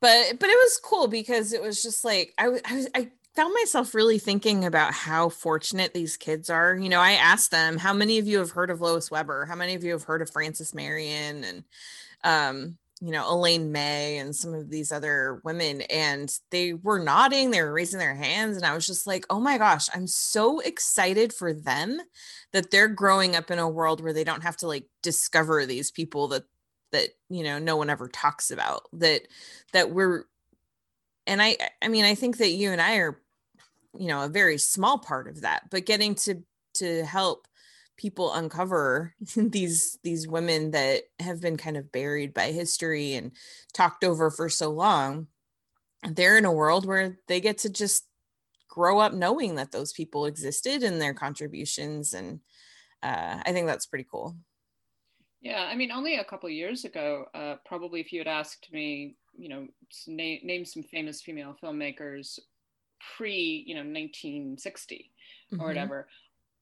But 0.00 0.38
but 0.38 0.48
it 0.48 0.56
was 0.56 0.80
cool 0.82 1.08
because 1.08 1.52
it 1.52 1.62
was 1.62 1.82
just 1.82 2.04
like 2.04 2.32
I 2.38 2.48
was 2.48 2.60
I, 2.64 2.74
was, 2.74 2.88
I 2.94 3.10
found 3.36 3.54
myself 3.54 3.94
really 3.94 4.18
thinking 4.18 4.64
about 4.64 4.92
how 4.92 5.28
fortunate 5.28 5.94
these 5.94 6.16
kids 6.16 6.50
are. 6.50 6.74
You 6.76 6.88
know, 6.88 7.00
I 7.00 7.12
asked 7.12 7.50
them, 7.50 7.78
how 7.78 7.92
many 7.92 8.18
of 8.18 8.26
you 8.26 8.38
have 8.38 8.50
heard 8.50 8.70
of 8.70 8.80
Lois 8.80 9.10
Weber? 9.10 9.44
How 9.44 9.54
many 9.54 9.74
of 9.74 9.84
you 9.84 9.92
have 9.92 10.04
heard 10.04 10.22
of 10.22 10.30
Frances 10.30 10.74
Marion 10.74 11.44
and 11.44 11.64
um, 12.24 12.78
you 13.00 13.12
know, 13.12 13.30
Elaine 13.30 13.72
May 13.72 14.16
and 14.18 14.34
some 14.34 14.54
of 14.54 14.70
these 14.70 14.90
other 14.90 15.40
women 15.44 15.82
and 15.82 16.32
they 16.50 16.72
were 16.72 16.98
nodding, 16.98 17.50
they 17.50 17.60
were 17.60 17.72
raising 17.72 17.98
their 17.98 18.14
hands 18.14 18.56
and 18.56 18.64
I 18.64 18.74
was 18.74 18.86
just 18.86 19.06
like, 19.06 19.26
"Oh 19.28 19.38
my 19.38 19.58
gosh, 19.58 19.88
I'm 19.94 20.06
so 20.06 20.60
excited 20.60 21.32
for 21.32 21.52
them 21.52 22.00
that 22.52 22.70
they're 22.70 22.88
growing 22.88 23.36
up 23.36 23.50
in 23.50 23.58
a 23.58 23.68
world 23.68 24.02
where 24.02 24.14
they 24.14 24.24
don't 24.24 24.42
have 24.42 24.56
to 24.58 24.66
like 24.66 24.86
discover 25.02 25.66
these 25.66 25.90
people 25.90 26.28
that 26.28 26.44
that, 26.92 27.10
you 27.28 27.44
know, 27.44 27.58
no 27.58 27.76
one 27.76 27.90
ever 27.90 28.08
talks 28.08 28.50
about. 28.50 28.84
That 28.94 29.22
that 29.72 29.90
we're 29.90 30.24
and 31.26 31.42
I 31.42 31.58
I 31.82 31.88
mean, 31.88 32.04
I 32.04 32.14
think 32.14 32.38
that 32.38 32.50
you 32.50 32.72
and 32.72 32.80
I 32.80 32.96
are 32.96 33.20
you 33.98 34.08
know 34.08 34.22
a 34.22 34.28
very 34.28 34.58
small 34.58 34.98
part 34.98 35.28
of 35.28 35.42
that 35.42 35.68
but 35.70 35.86
getting 35.86 36.14
to 36.14 36.42
to 36.74 37.04
help 37.04 37.46
people 37.96 38.32
uncover 38.34 39.14
these 39.36 39.98
these 40.02 40.28
women 40.28 40.70
that 40.72 41.02
have 41.18 41.40
been 41.40 41.56
kind 41.56 41.76
of 41.76 41.92
buried 41.92 42.34
by 42.34 42.52
history 42.52 43.14
and 43.14 43.32
talked 43.72 44.04
over 44.04 44.30
for 44.30 44.48
so 44.48 44.70
long 44.70 45.26
they're 46.10 46.38
in 46.38 46.44
a 46.44 46.52
world 46.52 46.86
where 46.86 47.18
they 47.26 47.40
get 47.40 47.58
to 47.58 47.70
just 47.70 48.06
grow 48.68 48.98
up 48.98 49.14
knowing 49.14 49.54
that 49.54 49.72
those 49.72 49.92
people 49.92 50.26
existed 50.26 50.82
and 50.82 51.00
their 51.00 51.14
contributions 51.14 52.12
and 52.12 52.40
uh, 53.02 53.40
i 53.44 53.52
think 53.52 53.66
that's 53.66 53.86
pretty 53.86 54.06
cool. 54.10 54.36
Yeah 55.40 55.68
i 55.70 55.74
mean 55.74 55.90
only 55.90 56.16
a 56.16 56.24
couple 56.24 56.50
years 56.50 56.84
ago 56.84 57.26
uh, 57.34 57.56
probably 57.64 58.00
if 58.00 58.12
you 58.12 58.20
had 58.20 58.28
asked 58.28 58.68
me 58.72 59.16
you 59.38 59.48
know 59.48 59.66
name, 60.06 60.40
name 60.42 60.64
some 60.64 60.82
famous 60.82 61.22
female 61.22 61.56
filmmakers 61.62 62.38
pre 63.16 63.64
you 63.66 63.74
know 63.74 63.80
1960 63.80 65.10
mm-hmm. 65.52 65.62
or 65.62 65.66
whatever 65.66 66.06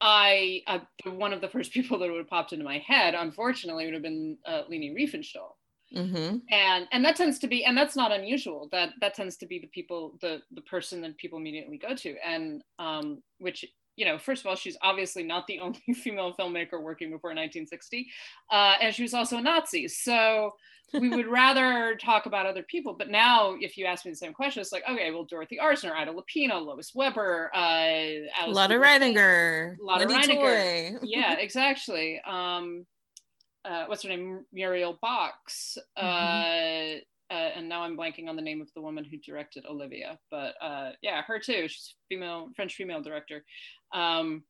I 0.00 0.62
uh, 0.66 0.80
one 1.06 1.32
of 1.32 1.40
the 1.40 1.48
first 1.48 1.72
people 1.72 1.98
that 1.98 2.10
would 2.10 2.18
have 2.18 2.28
popped 2.28 2.52
into 2.52 2.64
my 2.64 2.78
head, 2.78 3.14
unfortunately, 3.14 3.86
would 3.86 3.94
have 3.94 4.02
been 4.02 4.36
uh, 4.46 4.62
Leni 4.68 4.94
Riefenstahl, 4.94 5.54
mm-hmm. 5.96 6.36
and 6.50 6.86
and 6.92 7.04
that 7.04 7.16
tends 7.16 7.38
to 7.40 7.46
be, 7.46 7.64
and 7.64 7.76
that's 7.76 7.96
not 7.96 8.12
unusual. 8.12 8.68
That 8.70 8.90
that 9.00 9.14
tends 9.14 9.36
to 9.38 9.46
be 9.46 9.58
the 9.58 9.68
people, 9.68 10.18
the 10.20 10.42
the 10.52 10.60
person 10.62 11.00
that 11.02 11.16
people 11.16 11.38
immediately 11.38 11.78
go 11.78 11.94
to, 11.96 12.16
and 12.26 12.62
um, 12.78 13.22
which 13.38 13.64
you 13.96 14.04
know, 14.04 14.18
first 14.18 14.42
of 14.42 14.46
all, 14.48 14.56
she's 14.56 14.76
obviously 14.82 15.22
not 15.22 15.46
the 15.46 15.58
only 15.60 15.80
female 15.94 16.34
filmmaker 16.38 16.82
working 16.82 17.08
before 17.10 17.30
1960, 17.30 18.06
uh, 18.52 18.74
and 18.82 18.94
she 18.94 19.02
was 19.02 19.14
also 19.14 19.38
a 19.38 19.42
Nazi. 19.42 19.88
So 19.88 20.52
we 20.92 21.08
would 21.08 21.26
rather 21.26 21.96
talk 21.96 22.26
about 22.26 22.46
other 22.46 22.62
people. 22.62 22.94
But 22.94 23.10
now, 23.10 23.56
if 23.58 23.76
you 23.76 23.86
ask 23.86 24.04
me 24.04 24.12
the 24.12 24.16
same 24.16 24.32
question, 24.32 24.60
it's 24.60 24.72
like, 24.72 24.84
okay, 24.88 25.10
well, 25.10 25.24
Dorothy 25.24 25.58
Arzner, 25.62 25.92
Ida 25.92 26.12
Lupino, 26.12 26.64
Lois 26.64 26.92
Weber, 26.94 27.50
uh, 27.54 28.48
Lotta 28.48 28.74
Reiniger, 28.74 29.76
Lotte 29.80 30.08
Reiniger. 30.08 30.98
yeah, 31.02 31.34
exactly. 31.34 32.20
Um, 32.26 32.86
uh, 33.64 33.84
what's 33.86 34.02
her 34.02 34.08
name? 34.08 34.44
Muriel 34.52 34.98
Box. 35.00 35.78
Mm-hmm. 35.98 36.06
Uh, 36.06 37.00
uh, 37.30 37.50
and 37.56 37.68
now 37.68 37.82
I'm 37.82 37.96
blanking 37.96 38.28
on 38.28 38.36
the 38.36 38.42
name 38.42 38.60
of 38.60 38.68
the 38.74 38.82
woman 38.82 39.02
who 39.02 39.16
directed 39.16 39.64
Olivia, 39.66 40.18
but 40.30 40.54
uh, 40.60 40.90
yeah, 41.00 41.22
her 41.22 41.38
too. 41.38 41.68
She's 41.68 41.94
female, 42.08 42.50
French 42.54 42.74
female 42.74 43.02
director. 43.02 43.44
Um, 43.92 44.44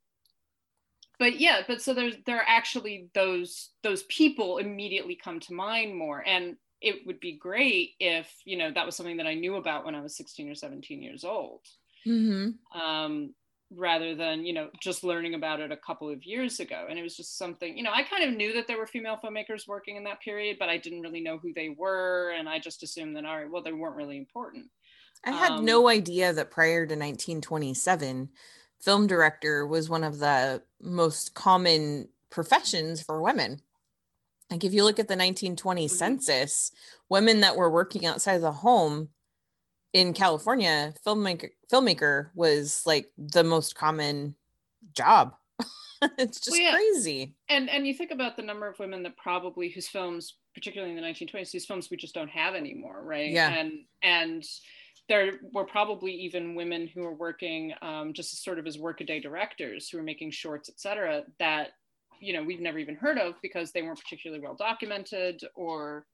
but 1.18 1.38
yeah 1.38 1.62
but 1.66 1.80
so 1.80 1.94
there's 1.94 2.16
there 2.26 2.38
are 2.38 2.46
actually 2.46 3.08
those 3.14 3.70
those 3.82 4.02
people 4.04 4.58
immediately 4.58 5.14
come 5.16 5.40
to 5.40 5.54
mind 5.54 5.94
more. 5.94 6.22
And 6.26 6.56
it 6.80 7.06
would 7.06 7.20
be 7.20 7.32
great 7.32 7.92
if 7.98 8.30
you 8.44 8.58
know 8.58 8.70
that 8.72 8.84
was 8.84 8.94
something 8.96 9.16
that 9.16 9.26
i 9.26 9.34
knew 9.34 9.56
about 9.56 9.86
when 9.86 9.94
i 9.94 10.00
was 10.02 10.16
16 10.16 10.50
or 10.50 10.54
17 10.54 11.02
years 11.02 11.24
old. 11.24 11.60
Mm-hmm. 12.06 12.78
um, 12.78 13.34
rather 13.74 14.14
than 14.14 14.44
you 14.44 14.52
know 14.52 14.68
just 14.80 15.04
learning 15.04 15.32
about 15.34 15.60
it 15.60 15.72
a 15.72 15.76
couple 15.76 16.10
of 16.10 16.22
years 16.22 16.60
ago. 16.60 16.86
And 16.88 16.98
it 16.98 17.02
was 17.02 17.16
just 17.16 17.38
something 17.38 17.76
you 17.76 17.82
know 17.82 17.92
i 17.92 18.02
kind 18.02 18.22
of 18.24 18.36
knew 18.36 18.52
that 18.52 18.66
there 18.66 18.78
were 18.78 18.86
female 18.86 19.18
filmmakers 19.24 19.66
working 19.66 19.96
in 19.96 20.04
that 20.04 20.20
period 20.20 20.56
but 20.58 20.68
i 20.68 20.76
didn't 20.76 21.00
really 21.00 21.22
know 21.22 21.38
who 21.38 21.52
they 21.54 21.74
were. 21.76 22.34
And 22.38 22.48
i 22.48 22.58
just 22.58 22.82
assumed 22.82 23.16
that 23.16 23.24
all 23.24 23.36
right 23.36 23.50
well 23.50 23.62
they 23.62 23.72
weren't 23.72 23.96
really 23.96 24.18
important. 24.18 24.66
I 25.26 25.30
had 25.30 25.52
um, 25.52 25.64
no 25.64 25.88
idea 25.88 26.32
that 26.34 26.50
prior 26.50 26.86
to 26.86 26.94
1927 26.94 28.28
film 28.84 29.06
director 29.06 29.66
was 29.66 29.88
one 29.88 30.04
of 30.04 30.18
the 30.18 30.62
most 30.80 31.34
common 31.34 32.08
professions 32.30 33.02
for 33.02 33.22
women. 33.22 33.60
Like 34.50 34.62
if 34.62 34.74
you 34.74 34.84
look 34.84 34.98
at 34.98 35.08
the 35.08 35.14
1920 35.14 35.86
mm-hmm. 35.86 35.94
census, 35.94 36.70
women 37.08 37.40
that 37.40 37.56
were 37.56 37.70
working 37.70 38.04
outside 38.04 38.34
of 38.34 38.42
the 38.42 38.52
home 38.52 39.08
in 39.92 40.12
California, 40.12 40.92
filmmaker 41.04 41.50
filmmaker 41.72 42.28
was 42.34 42.82
like 42.84 43.10
the 43.16 43.44
most 43.44 43.74
common 43.74 44.34
job. 44.92 45.34
it's 46.18 46.40
just 46.40 46.50
well, 46.50 46.60
yeah. 46.60 46.72
crazy. 46.72 47.34
And 47.48 47.70
and 47.70 47.86
you 47.86 47.94
think 47.94 48.10
about 48.10 48.36
the 48.36 48.42
number 48.42 48.68
of 48.68 48.78
women 48.78 49.02
that 49.04 49.16
probably 49.16 49.70
whose 49.70 49.88
films, 49.88 50.34
particularly 50.54 50.94
in 50.94 51.00
the 51.00 51.08
1920s, 51.08 51.52
whose 51.52 51.64
films 51.64 51.90
we 51.90 51.96
just 51.96 52.14
don't 52.14 52.30
have 52.30 52.54
anymore, 52.54 53.00
right? 53.02 53.30
Yeah. 53.30 53.48
And 53.48 53.72
and 54.02 54.44
there 55.08 55.40
were 55.52 55.66
probably 55.66 56.12
even 56.12 56.54
women 56.54 56.86
who 56.86 57.02
were 57.02 57.14
working 57.14 57.74
um, 57.82 58.12
just 58.14 58.42
sort 58.42 58.58
of 58.58 58.66
as 58.66 58.78
workaday 58.78 59.20
directors 59.20 59.88
who 59.88 59.98
were 59.98 60.02
making 60.04 60.30
shorts, 60.30 60.68
et 60.68 60.80
cetera, 60.80 61.24
that 61.38 61.70
you 62.20 62.32
know 62.32 62.42
we've 62.42 62.60
never 62.60 62.78
even 62.78 62.96
heard 62.96 63.18
of 63.18 63.34
because 63.42 63.72
they 63.72 63.82
weren't 63.82 64.00
particularly 64.00 64.42
well 64.42 64.54
documented 64.56 65.40
or 65.54 66.06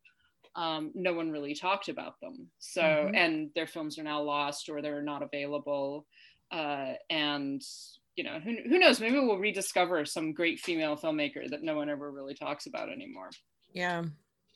um, 0.57 0.93
no 0.95 1.13
one 1.15 1.31
really 1.31 1.55
talked 1.55 1.89
about 1.89 2.21
them. 2.21 2.51
So 2.59 2.83
Mhm. 2.83 3.15
and 3.15 3.51
their 3.55 3.67
films 3.67 3.99
are 3.99 4.03
now 4.03 4.23
lost 4.23 4.69
or 4.69 4.83
they're 4.83 5.03
not 5.03 5.23
available. 5.23 6.07
Uh, 6.51 6.95
and 7.11 7.63
you 8.17 8.25
know 8.25 8.41
who, 8.41 8.57
who 8.69 8.79
knows 8.79 9.01
maybe 9.01 9.15
we'll 9.21 9.39
rediscover 9.39 10.05
some 10.05 10.33
great 10.33 10.59
female 10.61 10.97
filmmaker 10.97 11.49
that 11.49 11.63
no 11.63 11.77
one 11.77 11.89
ever 11.89 12.11
really 12.11 12.35
talks 12.35 12.67
about 12.67 12.91
anymore 12.91 13.31
Yeah. 13.73 14.05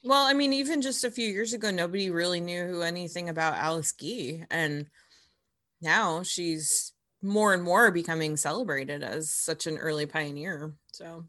Well, 0.05 0.27
I 0.27 0.35
mean, 0.35 0.53
even 0.53 0.83
just 0.83 1.03
a 1.05 1.11
few 1.11 1.27
years 1.29 1.53
ago, 1.55 1.71
nobody 1.71 2.11
really 2.11 2.41
knew 2.41 2.83
anything 2.83 3.29
about 3.29 3.55
Alice 3.55 3.93
Guy. 3.93 4.47
And 4.51 4.87
now 5.81 6.23
she's 6.23 6.93
more 7.23 7.55
and 7.55 7.63
more 7.63 7.91
becoming 7.91 8.37
celebrated 8.37 9.03
as 9.03 9.31
such 9.33 9.67
an 9.67 9.79
early 9.79 10.05
pioneer. 10.07 10.75
So 10.93 11.25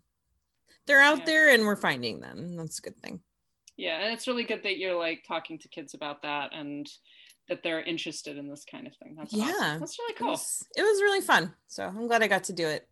they're 0.87 0.99
out 1.01 1.19
Yeah. 1.19 1.25
there 1.25 1.49
and 1.51 1.63
we're 1.65 1.77
finding 1.77 2.19
them. 2.19 2.57
That's 2.57 2.79
a 2.79 2.81
good 2.81 2.97
thing. 3.01 3.21
yeah 3.77 3.99
and 4.03 4.13
it's 4.13 4.27
really 4.27 4.43
good 4.45 4.63
that 4.63 4.77
you're 4.77 4.97
like 4.97 5.23
talking 5.27 5.57
to 5.59 5.67
kids 5.67 5.93
about 5.93 6.21
that 6.21 6.53
and 6.53 6.87
that 7.49 7.61
they're 7.61 7.81
interested 7.81 8.37
in 8.37 8.49
this 8.49 8.63
kind 8.69 8.87
of 8.87 8.93
thing 9.03 9.15
that's 9.17 9.33
awesome. 9.33 9.47
Yeah. 9.49 9.77
that's 9.79 9.99
really 9.99 10.13
It 10.13 10.17
cool 10.17 10.29
was, 10.31 10.63
it 10.77 10.81
was 10.81 11.01
really 11.01 11.21
fun. 11.21 11.53
So 11.67 11.83
I'm 11.85 12.07
glad 12.07 12.23
I 12.23 12.27
got 12.27 12.45
to 12.45 12.53
do 12.53 12.67
it. 12.67 12.87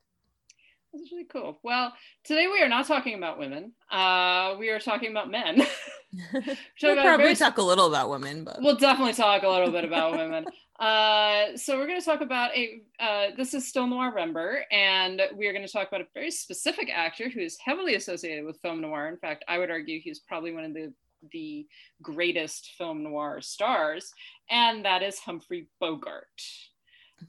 That's 0.94 1.12
really 1.12 1.26
cool 1.26 1.60
well 1.64 1.94
today 2.24 2.48
we 2.48 2.62
are 2.62 2.70
not 2.70 2.86
talking 2.86 3.16
about 3.16 3.40
women 3.40 3.74
uh 3.92 4.56
we 4.60 4.70
are 4.70 4.80
talking 4.80 5.12
about 5.12 5.30
men 5.30 5.66
we'll 6.34 6.96
probably 6.96 7.26
very- 7.26 7.36
talk 7.36 7.58
a 7.58 7.62
little 7.62 7.88
about 7.88 8.10
women, 8.10 8.44
but 8.44 8.62
we'll 8.62 8.76
definitely 8.76 9.14
talk 9.14 9.44
a 9.44 9.50
little 9.50 9.72
bit 9.72 9.86
about 9.86 10.12
women. 10.14 10.46
Uh, 10.80 11.56
so 11.56 11.78
we're 11.78 11.86
going 11.86 12.00
to 12.00 12.06
talk 12.06 12.22
about 12.22 12.50
a. 12.58 12.82
Uh, 13.00 13.28
this 13.38 13.54
is 13.54 13.66
still 13.66 13.86
Noirember, 13.86 14.64
and 14.72 15.22
we 15.38 15.48
are 15.48 15.54
going 15.54 15.66
to 15.66 15.72
talk 15.72 15.88
about 15.88 16.02
a 16.02 16.08
very 16.16 16.32
specific 16.32 16.90
actor 16.92 17.30
who 17.30 17.40
is 17.40 17.58
heavily 17.64 17.94
associated 17.94 18.44
with 18.44 18.60
film 18.60 18.82
noir. 18.82 19.08
In 19.08 19.18
fact, 19.18 19.46
I 19.48 19.60
would 19.60 19.70
argue 19.70 20.02
he's 20.02 20.20
probably 20.20 20.52
one 20.52 20.66
of 20.66 20.74
the 20.74 20.92
the 21.32 21.68
greatest 22.02 22.72
film 22.76 23.04
noir 23.04 23.40
stars, 23.40 24.12
and 24.50 24.84
that 24.84 25.04
is 25.04 25.20
Humphrey 25.20 25.68
Bogart. 25.80 26.42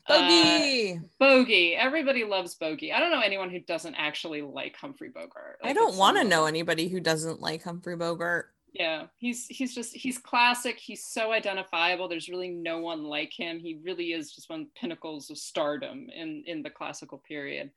Uh, 0.06 0.20
Bogey. 0.20 1.00
Bogey. 1.18 1.74
Everybody 1.74 2.24
loves 2.24 2.54
Bogey. 2.54 2.92
I 2.92 3.00
don't 3.00 3.10
know 3.10 3.20
anyone 3.20 3.50
who 3.50 3.60
doesn't 3.60 3.94
actually 3.94 4.42
like 4.42 4.76
Humphrey 4.76 5.10
Bogart. 5.10 5.58
I 5.62 5.72
don't 5.72 5.96
want 5.96 6.16
to 6.18 6.24
know 6.24 6.46
anybody 6.46 6.88
who 6.88 7.00
doesn't 7.00 7.40
like 7.40 7.62
Humphrey 7.62 7.96
Bogart. 7.96 8.50
yeah 8.72 9.06
he's 9.18 9.46
he's 9.46 9.72
just 9.74 9.94
he's 9.94 10.18
classic 10.18 10.78
he's 10.80 11.04
so 11.04 11.30
identifiable 11.30 12.08
there's 12.08 12.28
really 12.28 12.48
no 12.48 12.78
one 12.80 13.04
like 13.04 13.32
him 13.32 13.60
he 13.60 13.78
really 13.84 14.12
is 14.12 14.34
just 14.34 14.50
one 14.50 14.62
of 14.62 14.66
the 14.66 14.80
pinnacles 14.80 15.30
of 15.30 15.38
stardom 15.38 16.08
in 16.14 16.42
in 16.46 16.60
the 16.62 16.70
classical 16.70 17.18
period 17.18 17.70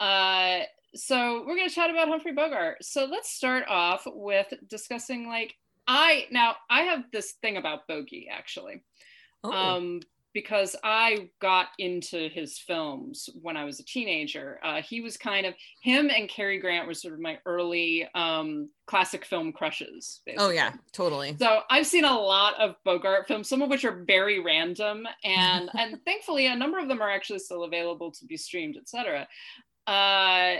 uh 0.00 0.58
so 0.96 1.44
we're 1.46 1.54
going 1.54 1.68
to 1.68 1.74
chat 1.74 1.88
about 1.88 2.08
humphrey 2.08 2.32
bogart 2.32 2.82
so 2.82 3.04
let's 3.04 3.30
start 3.30 3.64
off 3.68 4.08
with 4.12 4.52
discussing 4.68 5.28
like 5.28 5.54
i 5.86 6.26
now 6.32 6.56
i 6.68 6.80
have 6.82 7.04
this 7.12 7.34
thing 7.40 7.56
about 7.56 7.86
bogey 7.86 8.28
actually 8.28 8.82
Oh, 9.46 9.52
um, 9.52 10.00
because 10.34 10.74
I 10.82 11.30
got 11.40 11.68
into 11.78 12.28
his 12.28 12.58
films 12.58 13.30
when 13.40 13.56
I 13.56 13.64
was 13.64 13.78
a 13.78 13.84
teenager. 13.84 14.58
Uh, 14.62 14.82
he 14.82 15.00
was 15.00 15.16
kind 15.16 15.46
of 15.46 15.54
him 15.80 16.10
and 16.10 16.28
Cary 16.28 16.58
Grant 16.58 16.86
were 16.86 16.92
sort 16.92 17.14
of 17.14 17.20
my 17.20 17.38
early 17.46 18.06
um, 18.14 18.68
classic 18.86 19.24
film 19.24 19.52
crushes. 19.52 20.20
oh 20.36 20.50
yeah, 20.50 20.72
totally. 20.92 21.36
So 21.38 21.60
I've 21.70 21.86
seen 21.86 22.04
a 22.04 22.18
lot 22.18 22.60
of 22.60 22.74
Bogart 22.84 23.28
films, 23.28 23.48
some 23.48 23.62
of 23.62 23.70
which 23.70 23.84
are 23.84 24.04
very 24.06 24.40
random, 24.40 25.06
and 25.22 25.70
and 25.78 25.98
thankfully 26.04 26.46
a 26.46 26.56
number 26.56 26.78
of 26.78 26.88
them 26.88 27.00
are 27.00 27.10
actually 27.10 27.38
still 27.38 27.62
available 27.62 28.10
to 28.10 28.26
be 28.26 28.36
streamed, 28.36 28.76
etc. 28.76 29.28
Uh, 29.86 30.56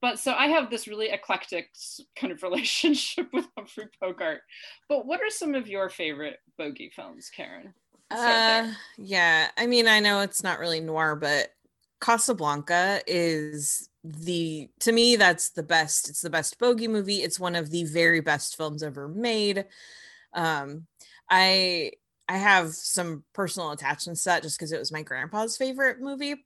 but 0.00 0.18
so 0.18 0.32
I 0.32 0.48
have 0.48 0.68
this 0.68 0.88
really 0.88 1.10
eclectic 1.10 1.70
kind 2.16 2.32
of 2.32 2.42
relationship 2.42 3.28
with 3.32 3.46
Humphrey 3.56 3.86
Bogart. 4.00 4.40
But 4.88 5.06
what 5.06 5.20
are 5.20 5.30
some 5.30 5.54
of 5.54 5.68
your 5.68 5.88
favorite 5.88 6.38
bogey 6.58 6.90
films, 6.94 7.30
Karen? 7.34 7.72
Uh, 8.10 8.72
yeah. 8.96 9.48
I 9.56 9.66
mean, 9.66 9.88
I 9.88 10.00
know 10.00 10.20
it's 10.20 10.42
not 10.42 10.58
really 10.58 10.80
noir, 10.80 11.16
but 11.16 11.52
Casablanca 12.00 13.00
is 13.06 13.88
the 14.04 14.68
to 14.80 14.92
me 14.92 15.16
that's 15.16 15.50
the 15.50 15.62
best. 15.64 16.08
It's 16.08 16.20
the 16.20 16.30
best 16.30 16.58
bogey 16.58 16.88
movie. 16.88 17.22
It's 17.22 17.40
one 17.40 17.56
of 17.56 17.70
the 17.70 17.84
very 17.84 18.20
best 18.20 18.56
films 18.56 18.82
ever 18.82 19.08
made. 19.08 19.66
Um, 20.34 20.86
I 21.30 21.92
I 22.28 22.38
have 22.38 22.74
some 22.74 23.24
personal 23.34 23.72
attachments 23.72 24.24
to 24.24 24.30
that 24.30 24.42
just 24.42 24.58
because 24.58 24.72
it 24.72 24.78
was 24.78 24.92
my 24.92 25.02
grandpa's 25.02 25.56
favorite 25.56 26.00
movie. 26.00 26.36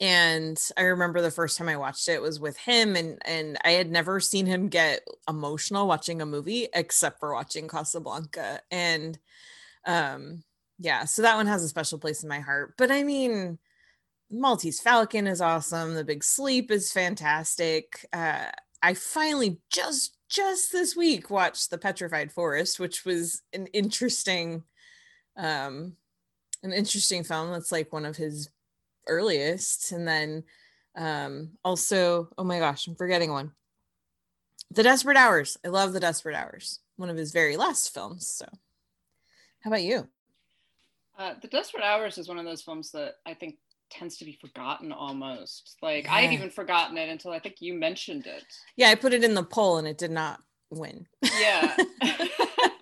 And 0.00 0.60
I 0.76 0.82
remember 0.82 1.20
the 1.20 1.30
first 1.30 1.58
time 1.58 1.68
I 1.68 1.76
watched 1.76 2.08
it 2.08 2.22
was 2.22 2.38
with 2.38 2.56
him, 2.56 2.94
and 2.96 3.20
and 3.26 3.58
I 3.64 3.72
had 3.72 3.90
never 3.90 4.20
seen 4.20 4.46
him 4.46 4.68
get 4.68 5.06
emotional 5.28 5.88
watching 5.88 6.22
a 6.22 6.26
movie 6.26 6.68
except 6.72 7.18
for 7.20 7.32
watching 7.34 7.68
Casablanca. 7.68 8.60
And 8.70 9.18
um 9.86 10.44
yeah 10.78 11.04
so 11.04 11.22
that 11.22 11.36
one 11.36 11.46
has 11.46 11.62
a 11.62 11.68
special 11.68 11.98
place 11.98 12.22
in 12.22 12.28
my 12.28 12.40
heart 12.40 12.74
but 12.78 12.90
i 12.90 13.02
mean 13.02 13.58
maltese 14.30 14.80
falcon 14.80 15.26
is 15.26 15.40
awesome 15.40 15.94
the 15.94 16.04
big 16.04 16.22
sleep 16.22 16.70
is 16.70 16.92
fantastic 16.92 18.06
uh 18.12 18.46
i 18.82 18.94
finally 18.94 19.58
just 19.70 20.16
just 20.28 20.72
this 20.72 20.94
week 20.94 21.30
watched 21.30 21.70
the 21.70 21.78
petrified 21.78 22.30
forest 22.30 22.78
which 22.78 23.04
was 23.04 23.42
an 23.52 23.66
interesting 23.68 24.62
um 25.36 25.94
an 26.62 26.72
interesting 26.72 27.24
film 27.24 27.50
that's 27.50 27.72
like 27.72 27.92
one 27.92 28.04
of 28.04 28.16
his 28.16 28.50
earliest 29.06 29.92
and 29.92 30.06
then 30.06 30.44
um 30.96 31.50
also 31.64 32.28
oh 32.36 32.44
my 32.44 32.58
gosh 32.58 32.86
i'm 32.86 32.94
forgetting 32.94 33.30
one. 33.30 33.52
The 34.70 34.82
desperate 34.82 35.16
hours 35.16 35.56
i 35.64 35.68
love 35.68 35.94
the 35.94 36.00
desperate 36.00 36.36
hours 36.36 36.80
one 36.96 37.08
of 37.08 37.16
his 37.16 37.32
very 37.32 37.56
last 37.56 37.94
films 37.94 38.28
so. 38.28 38.46
How 39.60 39.70
about 39.70 39.82
you 39.82 40.08
Uh, 41.18 41.34
the 41.42 41.48
Desperate 41.48 41.82
Hours 41.82 42.16
is 42.16 42.28
one 42.28 42.38
of 42.38 42.44
those 42.44 42.62
films 42.62 42.90
that 42.92 43.14
I 43.26 43.34
think 43.34 43.56
tends 43.90 44.16
to 44.18 44.24
be 44.24 44.38
forgotten 44.40 44.92
almost. 44.92 45.76
Like 45.82 46.08
I 46.08 46.22
had 46.22 46.32
even 46.32 46.50
forgotten 46.50 46.96
it 46.98 47.08
until 47.08 47.32
I 47.32 47.38
think 47.38 47.56
you 47.60 47.74
mentioned 47.74 48.26
it. 48.26 48.44
Yeah, 48.76 48.90
I 48.90 48.94
put 48.94 49.12
it 49.12 49.24
in 49.24 49.34
the 49.34 49.42
poll 49.42 49.78
and 49.78 49.88
it 49.88 49.98
did 49.98 50.10
not 50.10 50.40
win. 50.70 51.06
Yeah. 51.40 51.74
it 51.78 52.30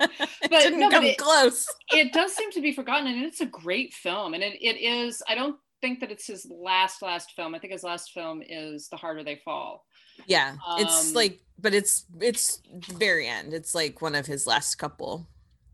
But 0.50 0.60
didn't 0.60 0.80
no, 0.80 0.90
come 0.90 1.04
it- 1.04 1.18
close. 1.18 1.66
it 1.92 2.12
does 2.12 2.34
seem 2.34 2.50
to 2.52 2.60
be 2.60 2.72
forgotten 2.72 3.06
and 3.06 3.24
it's 3.24 3.40
a 3.40 3.46
great 3.46 3.92
film 3.94 4.34
and 4.34 4.42
it, 4.44 4.54
it 4.62 4.76
is 4.80 5.20
i 5.28 5.34
don't 5.34 5.56
think 5.80 5.98
that 6.00 6.10
it's 6.12 6.26
his 6.26 6.46
last 6.48 7.02
last 7.02 7.32
film 7.32 7.52
i 7.54 7.58
think 7.58 7.72
his 7.72 7.82
last 7.82 8.12
film 8.12 8.42
is 8.48 8.88
the 8.88 8.96
harder 8.96 9.24
they 9.24 9.40
fall 9.44 9.84
Yeah, 10.26 10.56
it's 10.78 11.08
Um, 11.08 11.14
like, 11.14 11.40
but 11.58 11.74
it's 11.74 12.04
it's 12.20 12.62
very 12.70 13.26
end. 13.28 13.52
It's 13.54 13.74
like 13.74 14.00
one 14.00 14.14
of 14.14 14.24
his 14.26 14.46
last 14.46 14.76
couple. 14.76 15.26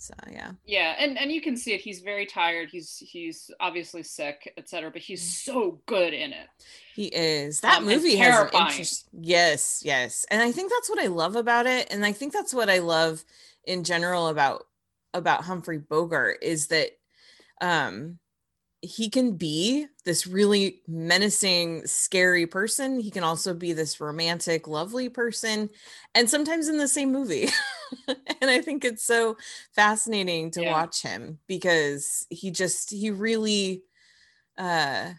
So 0.02 0.14
yeah, 0.30 0.52
yeah 0.66 0.96
and 0.98 1.16
and 1.18 1.30
you 1.30 1.40
can 1.40 1.56
see 1.56 1.72
it 1.72 1.80
he's 1.80 2.00
very 2.00 2.26
tired 2.26 2.68
he's 2.70 2.96
he's 2.98 3.50
obviously 3.60 4.02
sick 4.02 4.52
etc 4.56 4.90
but 4.90 5.00
he's 5.00 5.44
so 5.44 5.80
good 5.86 6.12
in 6.12 6.32
it 6.32 6.48
he 6.94 7.06
is. 7.06 7.60
That 7.60 7.78
Um, 7.78 7.86
movie 7.86 8.16
has 8.16 8.50
interest. 8.52 9.08
Yes, 9.12 9.82
yes, 9.84 10.26
and 10.30 10.42
I 10.42 10.52
think 10.52 10.70
that's 10.70 10.90
what 10.90 10.98
I 10.98 11.06
love 11.06 11.36
about 11.36 11.66
it, 11.66 11.88
and 11.90 12.04
I 12.04 12.12
think 12.12 12.32
that's 12.32 12.52
what 12.52 12.68
I 12.68 12.80
love 12.80 13.24
in 13.64 13.84
general 13.84 14.28
about 14.28 14.66
about 15.14 15.44
Humphrey 15.44 15.78
Bogart 15.78 16.38
is 16.42 16.68
that 16.68 16.90
um 17.60 18.18
he 18.82 19.08
can 19.08 19.36
be 19.36 19.86
this 20.04 20.26
really 20.26 20.80
menacing, 20.88 21.86
scary 21.86 22.46
person. 22.46 22.98
He 22.98 23.12
can 23.12 23.22
also 23.22 23.54
be 23.54 23.72
this 23.72 24.00
romantic, 24.00 24.66
lovely 24.66 25.08
person, 25.08 25.70
and 26.14 26.28
sometimes 26.28 26.68
in 26.68 26.78
the 26.78 26.88
same 26.88 27.12
movie. 27.12 27.48
and 28.08 28.50
I 28.50 28.60
think 28.60 28.84
it's 28.84 29.04
so 29.04 29.36
fascinating 29.74 30.50
to 30.52 30.62
Yeah. 30.62 30.70
watch 30.70 31.02
him 31.02 31.38
because 31.46 32.26
he 32.30 32.50
just, 32.50 32.90
he 32.90 33.10
really, 33.10 33.84
uh, 34.58 35.14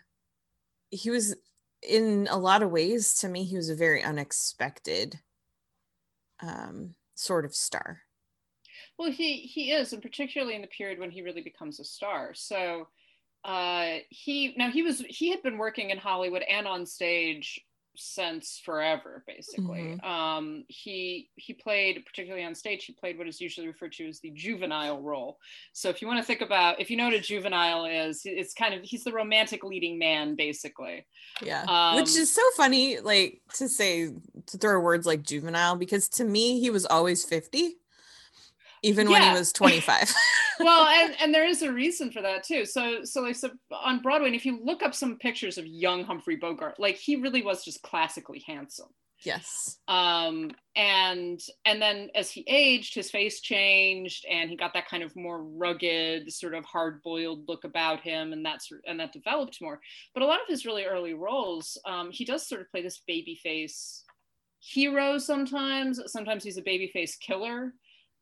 he 0.91 1.09
was 1.09 1.35
in 1.81 2.27
a 2.31 2.37
lot 2.37 2.63
of 2.63 2.71
ways 2.71 3.15
to 3.15 3.29
me, 3.29 3.43
he 3.43 3.57
was 3.57 3.69
a 3.69 3.75
very 3.75 4.03
unexpected 4.03 5.19
um, 6.41 6.95
sort 7.15 7.45
of 7.45 7.55
star. 7.55 8.01
well 8.97 9.11
he 9.11 9.37
he 9.41 9.71
is 9.71 9.93
and 9.93 10.01
particularly 10.01 10.55
in 10.55 10.61
the 10.61 10.67
period 10.67 10.99
when 10.99 11.11
he 11.11 11.21
really 11.21 11.41
becomes 11.41 11.79
a 11.79 11.83
star 11.83 12.33
so 12.33 12.87
uh 13.43 13.97
he 14.09 14.53
now 14.57 14.69
he 14.71 14.83
was 14.83 14.99
he 15.09 15.29
had 15.29 15.41
been 15.43 15.57
working 15.57 15.89
in 15.89 15.97
hollywood 15.97 16.43
and 16.43 16.67
on 16.67 16.85
stage 16.85 17.59
since 17.95 18.59
forever 18.65 19.23
basically 19.27 19.99
um 20.03 20.63
he 20.67 21.29
he 21.35 21.53
played 21.53 22.03
particularly 22.05 22.43
on 22.43 22.55
stage 22.55 22.85
he 22.85 22.93
played 22.93 23.17
what 23.17 23.27
is 23.27 23.39
usually 23.39 23.67
referred 23.67 23.91
to 23.91 24.07
as 24.07 24.19
the 24.19 24.31
juvenile 24.31 24.99
role 25.01 25.37
so 25.73 25.89
if 25.89 26.01
you 26.01 26.07
want 26.07 26.19
to 26.19 26.25
think 26.25 26.41
about 26.41 26.79
if 26.79 26.89
you 26.89 26.97
know 26.97 27.05
what 27.05 27.13
a 27.13 27.19
juvenile 27.19 27.85
is 27.85 28.21
it's 28.25 28.53
kind 28.53 28.73
of 28.73 28.81
he's 28.83 29.03
the 29.03 29.11
romantic 29.11 29.63
leading 29.63 29.99
man 29.99 30.35
basically 30.35 31.05
Yeah. 31.43 31.61
Which 31.95 32.09
Um, 32.15 32.21
is 32.21 32.33
so 32.33 32.41
funny, 32.55 32.99
like 32.99 33.41
to 33.55 33.67
say, 33.69 34.11
to 34.47 34.57
throw 34.57 34.79
words 34.79 35.05
like 35.05 35.23
juvenile, 35.23 35.75
because 35.75 36.07
to 36.09 36.23
me, 36.23 36.59
he 36.59 36.69
was 36.69 36.85
always 36.85 37.23
50. 37.25 37.77
Even 38.83 39.09
when 39.09 39.23
he 39.23 39.31
was 39.31 39.51
25. 39.53 40.13
well 40.59 40.87
and, 40.87 41.15
and 41.19 41.33
there 41.33 41.47
is 41.47 41.61
a 41.61 41.71
reason 41.73 42.11
for 42.11 42.21
that 42.21 42.43
too. 42.43 42.65
So 42.65 43.03
so 43.03 43.21
like 43.21 43.35
so 43.35 43.49
on 43.71 44.01
broadway 44.01 44.27
and 44.27 44.35
if 44.35 44.45
you 44.45 44.59
look 44.63 44.83
up 44.83 44.93
some 44.93 45.17
pictures 45.17 45.57
of 45.57 45.65
young 45.65 46.03
humphrey 46.03 46.35
bogart 46.35 46.79
like 46.79 46.97
he 46.97 47.15
really 47.15 47.41
was 47.41 47.65
just 47.65 47.81
classically 47.81 48.43
handsome. 48.45 48.89
Yes. 49.25 49.77
um 49.87 50.51
and 50.75 51.39
and 51.63 51.81
then 51.81 52.09
as 52.13 52.29
he 52.29 52.43
aged 52.45 52.93
his 52.93 53.09
face 53.09 53.39
changed 53.39 54.25
and 54.29 54.49
he 54.49 54.57
got 54.57 54.73
that 54.73 54.89
kind 54.89 55.01
of 55.01 55.15
more 55.15 55.43
rugged 55.43 56.31
sort 56.31 56.53
of 56.53 56.65
hard-boiled 56.65 57.47
look 57.47 57.63
about 57.63 58.01
him 58.01 58.33
and 58.33 58.45
that's 58.45 58.69
and 58.85 58.99
that 58.99 59.13
developed 59.13 59.59
more. 59.61 59.79
But 60.13 60.23
a 60.23 60.25
lot 60.25 60.41
of 60.41 60.47
his 60.47 60.65
really 60.65 60.83
early 60.83 61.13
roles 61.13 61.77
um 61.85 62.11
he 62.11 62.25
does 62.25 62.47
sort 62.47 62.61
of 62.61 62.69
play 62.69 62.81
this 62.81 63.01
baby 63.07 63.39
face 63.41 64.03
hero 64.59 65.17
sometimes. 65.17 65.99
Sometimes 66.07 66.43
he's 66.43 66.57
a 66.57 66.61
baby 66.61 66.87
face 66.87 67.15
killer 67.17 67.73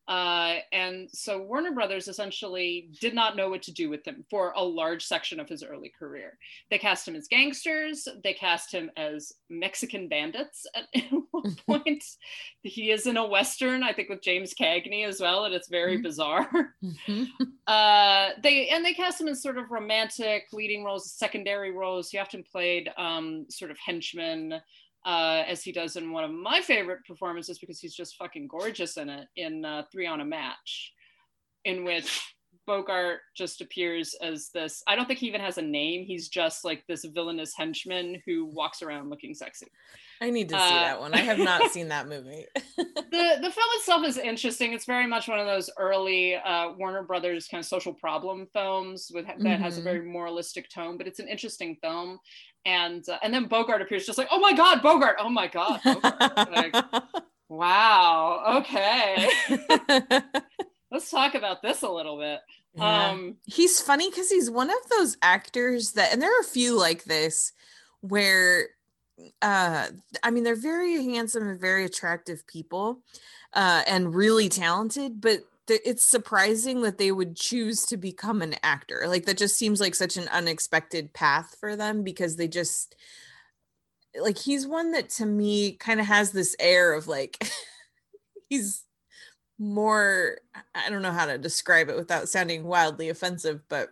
uh, 0.07 0.55
and 0.71 1.09
so 1.11 1.41
Warner 1.41 1.71
Brothers 1.71 2.07
essentially 2.07 2.89
did 2.99 3.13
not 3.13 3.35
know 3.35 3.49
what 3.49 3.61
to 3.63 3.71
do 3.71 3.89
with 3.89 4.05
him 4.05 4.25
for 4.29 4.51
a 4.55 4.63
large 4.63 5.05
section 5.05 5.39
of 5.39 5.47
his 5.47 5.63
early 5.63 5.89
career. 5.97 6.37
They 6.69 6.77
cast 6.77 7.07
him 7.07 7.15
as 7.15 7.27
gangsters. 7.27 8.07
They 8.23 8.33
cast 8.33 8.71
him 8.73 8.89
as 8.97 9.31
Mexican 9.49 10.07
bandits 10.09 10.65
at 10.75 10.87
one 11.31 11.55
point. 11.67 12.03
he 12.63 12.91
is 12.91 13.07
in 13.07 13.17
a 13.17 13.25
western, 13.25 13.83
I 13.83 13.93
think, 13.93 14.09
with 14.09 14.21
James 14.21 14.53
Cagney 14.53 15.07
as 15.07 15.21
well, 15.21 15.45
and 15.45 15.53
it's 15.53 15.69
very 15.69 15.97
Mhm. 15.97 16.03
bizarre. 16.03 16.75
Mhm. 16.83 17.27
Uh, 17.67 18.29
they 18.43 18.67
and 18.69 18.83
they 18.83 18.93
cast 18.93 19.21
him 19.21 19.27
in 19.27 19.35
sort 19.35 19.57
of 19.57 19.71
romantic 19.71 20.47
leading 20.51 20.83
roles, 20.83 21.11
secondary 21.13 21.71
roles. 21.71 22.09
He 22.09 22.17
often 22.17 22.43
played 22.43 22.89
um, 22.97 23.45
sort 23.49 23.71
of 23.71 23.77
henchman, 23.77 24.59
uh, 25.05 25.43
as 25.47 25.63
he 25.63 25.71
does 25.71 25.95
in 25.95 26.11
one 26.11 26.23
of 26.23 26.31
my 26.31 26.61
favorite 26.61 27.05
performances 27.07 27.59
because 27.59 27.79
he's 27.79 27.95
just 27.95 28.15
fucking 28.17 28.47
gorgeous 28.47 28.97
in 28.97 29.09
it 29.09 29.27
in 29.35 29.65
uh, 29.65 29.83
Three 29.91 30.07
on 30.07 30.21
a 30.21 30.25
Match, 30.25 30.93
in 31.65 31.83
which 31.83 32.35
Bogart 32.67 33.21
just 33.35 33.61
appears 33.61 34.13
as 34.21 34.49
this. 34.53 34.83
I 34.87 34.95
don't 34.95 35.07
think 35.07 35.19
he 35.19 35.27
even 35.27 35.41
has 35.41 35.57
a 35.57 35.61
name. 35.63 36.05
He's 36.05 36.27
just 36.29 36.63
like 36.63 36.83
this 36.87 37.03
villainous 37.05 37.53
henchman 37.55 38.21
who 38.25 38.45
walks 38.45 38.81
around 38.81 39.09
looking 39.09 39.33
sexy. 39.33 39.67
I 40.21 40.29
need 40.29 40.49
to 40.49 40.55
see 40.55 40.75
Uh, 40.75 40.81
that 40.81 40.99
one. 40.99 41.13
I 41.15 41.21
have 41.21 41.39
not 41.39 41.71
seen 41.71 41.87
that 41.87 42.07
movie. 42.07 42.45
the 42.77 43.37
the 43.41 43.51
film 43.51 43.69
itself 43.77 44.05
is 44.05 44.17
interesting. 44.17 44.73
It's 44.73 44.85
very 44.85 45.07
much 45.07 45.27
one 45.27 45.39
of 45.39 45.47
those 45.47 45.69
early 45.79 46.35
uh, 46.35 46.73
Warner 46.77 47.03
Brothers 47.03 47.47
kind 47.47 47.59
of 47.61 47.65
social 47.65 47.93
problem 47.93 48.47
films 48.53 49.09
with 49.13 49.25
that 49.25 49.59
has 49.59 49.77
a 49.77 49.81
Mhm. 49.81 49.83
very 49.83 50.05
moralistic 50.05 50.69
tone, 50.69 50.97
but 50.97 51.07
it's 51.07 51.19
an 51.19 51.27
interesting 51.27 51.77
film. 51.81 52.19
And 52.65 53.07
uh, 53.09 53.17
and 53.23 53.33
then 53.33 53.45
Bogart 53.45 53.81
appears 53.81 54.05
just 54.05 54.17
like, 54.17 54.27
oh 54.31 54.39
my 54.39 54.53
god, 54.53 54.81
Bogart! 54.81 55.15
Oh 55.19 55.29
my 55.29 55.47
god, 55.47 55.81
Bogart! 55.83 56.51
like, 56.51 56.75
wow, 57.49 58.61
okay, 58.61 59.27
let's 60.91 61.09
talk 61.09 61.33
about 61.33 61.61
this 61.61 61.81
a 61.81 61.89
little 61.89 62.19
bit. 62.19 62.39
Yeah. 62.75 63.09
Um, 63.09 63.37
he's 63.45 63.81
funny 63.81 64.09
because 64.09 64.29
he's 64.29 64.49
one 64.49 64.69
of 64.69 64.89
those 64.89 65.17
actors 65.21 65.93
that 65.93 66.13
and 66.13 66.21
there 66.21 66.29
are 66.29 66.41
a 66.41 66.45
few 66.45 66.77
like 66.77 67.03
this 67.03 67.51
where 68.01 68.67
uh 69.41 69.87
i 70.23 70.31
mean 70.31 70.43
they're 70.43 70.55
very 70.55 71.03
handsome 71.03 71.47
and 71.47 71.59
very 71.59 71.85
attractive 71.85 72.47
people 72.47 72.99
uh 73.53 73.83
and 73.85 74.15
really 74.15 74.49
talented 74.49 75.21
but 75.21 75.41
it's 75.71 76.03
surprising 76.03 76.81
that 76.81 76.97
they 76.97 77.11
would 77.11 77.35
choose 77.35 77.85
to 77.87 77.97
become 77.97 78.41
an 78.41 78.55
actor. 78.63 79.03
Like 79.07 79.25
that 79.25 79.37
just 79.37 79.57
seems 79.57 79.79
like 79.79 79.95
such 79.95 80.17
an 80.17 80.27
unexpected 80.29 81.13
path 81.13 81.55
for 81.59 81.75
them 81.75 82.03
because 82.03 82.35
they 82.35 82.47
just 82.47 82.95
like 84.19 84.37
he's 84.37 84.67
one 84.67 84.91
that 84.91 85.09
to 85.09 85.25
me 85.25 85.73
kind 85.73 85.99
of 85.99 86.05
has 86.05 86.31
this 86.31 86.55
air 86.59 86.93
of 86.93 87.07
like 87.07 87.37
he's 88.49 88.83
more 89.57 90.37
I 90.75 90.89
don't 90.89 91.01
know 91.01 91.11
how 91.11 91.27
to 91.27 91.37
describe 91.37 91.89
it 91.89 91.95
without 91.95 92.29
sounding 92.29 92.63
wildly 92.63 93.09
offensive, 93.09 93.61
but 93.69 93.89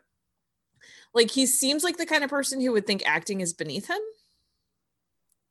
like 1.13 1.31
he 1.31 1.45
seems 1.45 1.83
like 1.83 1.97
the 1.97 2.05
kind 2.05 2.23
of 2.23 2.29
person 2.29 2.59
who 2.61 2.71
would 2.73 2.87
think 2.87 3.03
acting 3.05 3.41
is 3.41 3.53
beneath 3.53 3.87
him 3.87 3.99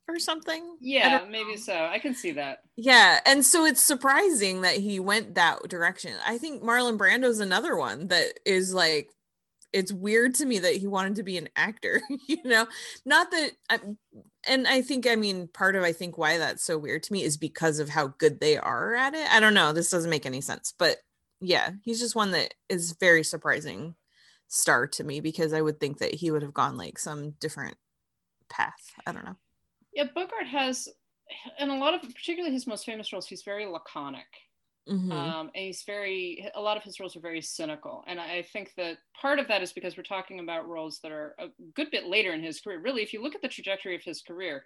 or 0.09 0.19
something. 0.19 0.77
Yeah, 0.81 1.25
maybe 1.31 1.57
so. 1.57 1.75
I 1.75 1.99
can 1.99 2.15
see 2.15 2.33
that. 2.33 2.61
Yeah, 2.77 3.21
and 3.27 3.45
so 3.45 3.65
it's 3.65 3.83
surprising 3.83 4.63
that 4.63 4.77
he 4.77 4.99
went 4.99 5.35
that 5.35 5.69
direction. 5.69 6.13
I 6.27 6.39
think 6.39 6.63
Marlon 6.63 6.97
Brando's 6.97 7.41
another 7.41 7.77
one 7.77 8.09
that 8.09 8.41
is 8.45 8.73
like 8.73 9.11
it's 9.73 9.93
weird 9.93 10.35
to 10.37 10.47
me 10.47 10.59
that 10.61 10.77
he 10.77 10.87
wanted 10.87 11.17
to 11.17 11.23
be 11.23 11.37
an 11.37 11.51
actor, 11.55 12.01
you 12.27 12.43
know. 12.45 12.67
Not 13.05 13.31
that 13.31 13.51
I, 13.69 13.79
and 14.47 14.67
I 14.67 14.81
think 14.81 15.07
I 15.07 15.17
mean 15.17 15.49
part 15.49 15.77
of 15.77 15.83
I 15.83 15.93
think 15.93 16.17
why 16.17 16.39
that's 16.39 16.65
so 16.65 16.79
weird 16.79 17.03
to 17.05 17.13
me 17.13 17.23
is 17.23 17.37
because 17.37 17.79
of 17.79 17.91
how 17.91 18.09
good 18.19 18.41
they 18.41 18.57
are 18.57 18.95
at 18.95 19.15
it. 19.15 19.31
I 19.31 19.41
don't 19.41 19.55
know, 19.55 19.73
this 19.73 19.91
doesn't 19.91 20.11
make 20.11 20.27
any 20.27 20.41
sense, 20.41 20.73
but 20.79 20.97
yeah, 21.41 21.71
he's 21.85 22.01
just 22.01 22.17
one 22.17 22.33
that 22.33 22.55
is 22.69 22.97
very 22.99 23.23
surprising 23.23 23.95
star 24.49 24.87
to 24.87 25.05
me 25.05 25.21
because 25.21 25.53
I 25.53 25.61
would 25.61 25.79
think 25.79 25.99
that 25.99 26.15
he 26.15 26.31
would 26.31 26.43
have 26.43 26.55
gone 26.55 26.77
like 26.77 26.99
some 26.99 27.33
different 27.33 27.77
path. 28.49 28.95
I 29.07 29.13
don't 29.13 29.25
know. 29.25 29.37
Yeah, 29.99 30.05
Bogart 30.15 30.47
has, 30.47 30.89
in 31.59 31.71
a 31.71 31.77
lot 31.77 31.93
of, 31.93 32.03
particularly 32.03 32.55
his 32.55 32.69
most 32.69 32.87
famous 32.87 33.13
roles, 33.13 33.27
he's 33.27 33.43
very 33.43 33.67
laconic. 33.67 34.27
Mhm. 34.89 35.13
um, 35.13 35.51
and 35.55 35.65
he's 35.67 35.83
very 35.83 36.49
a 36.55 36.61
lot 36.63 36.79
of 36.79 36.83
his 36.83 36.99
roles 36.99 37.15
are 37.15 37.21
very 37.21 37.43
cynical 37.43 38.05
and 38.07 38.19
i 38.19 38.41
think 38.41 38.73
that 38.79 38.97
part 39.21 39.39
of 39.39 39.47
that 39.49 39.61
is 39.61 39.71
because 39.71 39.99
we're 39.99 40.03
talking 40.03 40.41
about 40.41 40.67
roles 40.67 41.01
that 41.01 41.13
are 41.13 41.35
a 41.39 41.49
good 41.75 41.91
bit 41.91 42.07
later 42.07 42.33
in 42.33 42.43
his 42.43 42.59
career 42.59 42.81
really 42.81 43.03
if 43.03 43.13
you 43.13 43.23
look 43.23 43.35
at 43.35 43.43
the 43.43 43.49
trajectory 43.49 43.95
of 43.95 44.03
his 44.03 44.23
career 44.23 44.65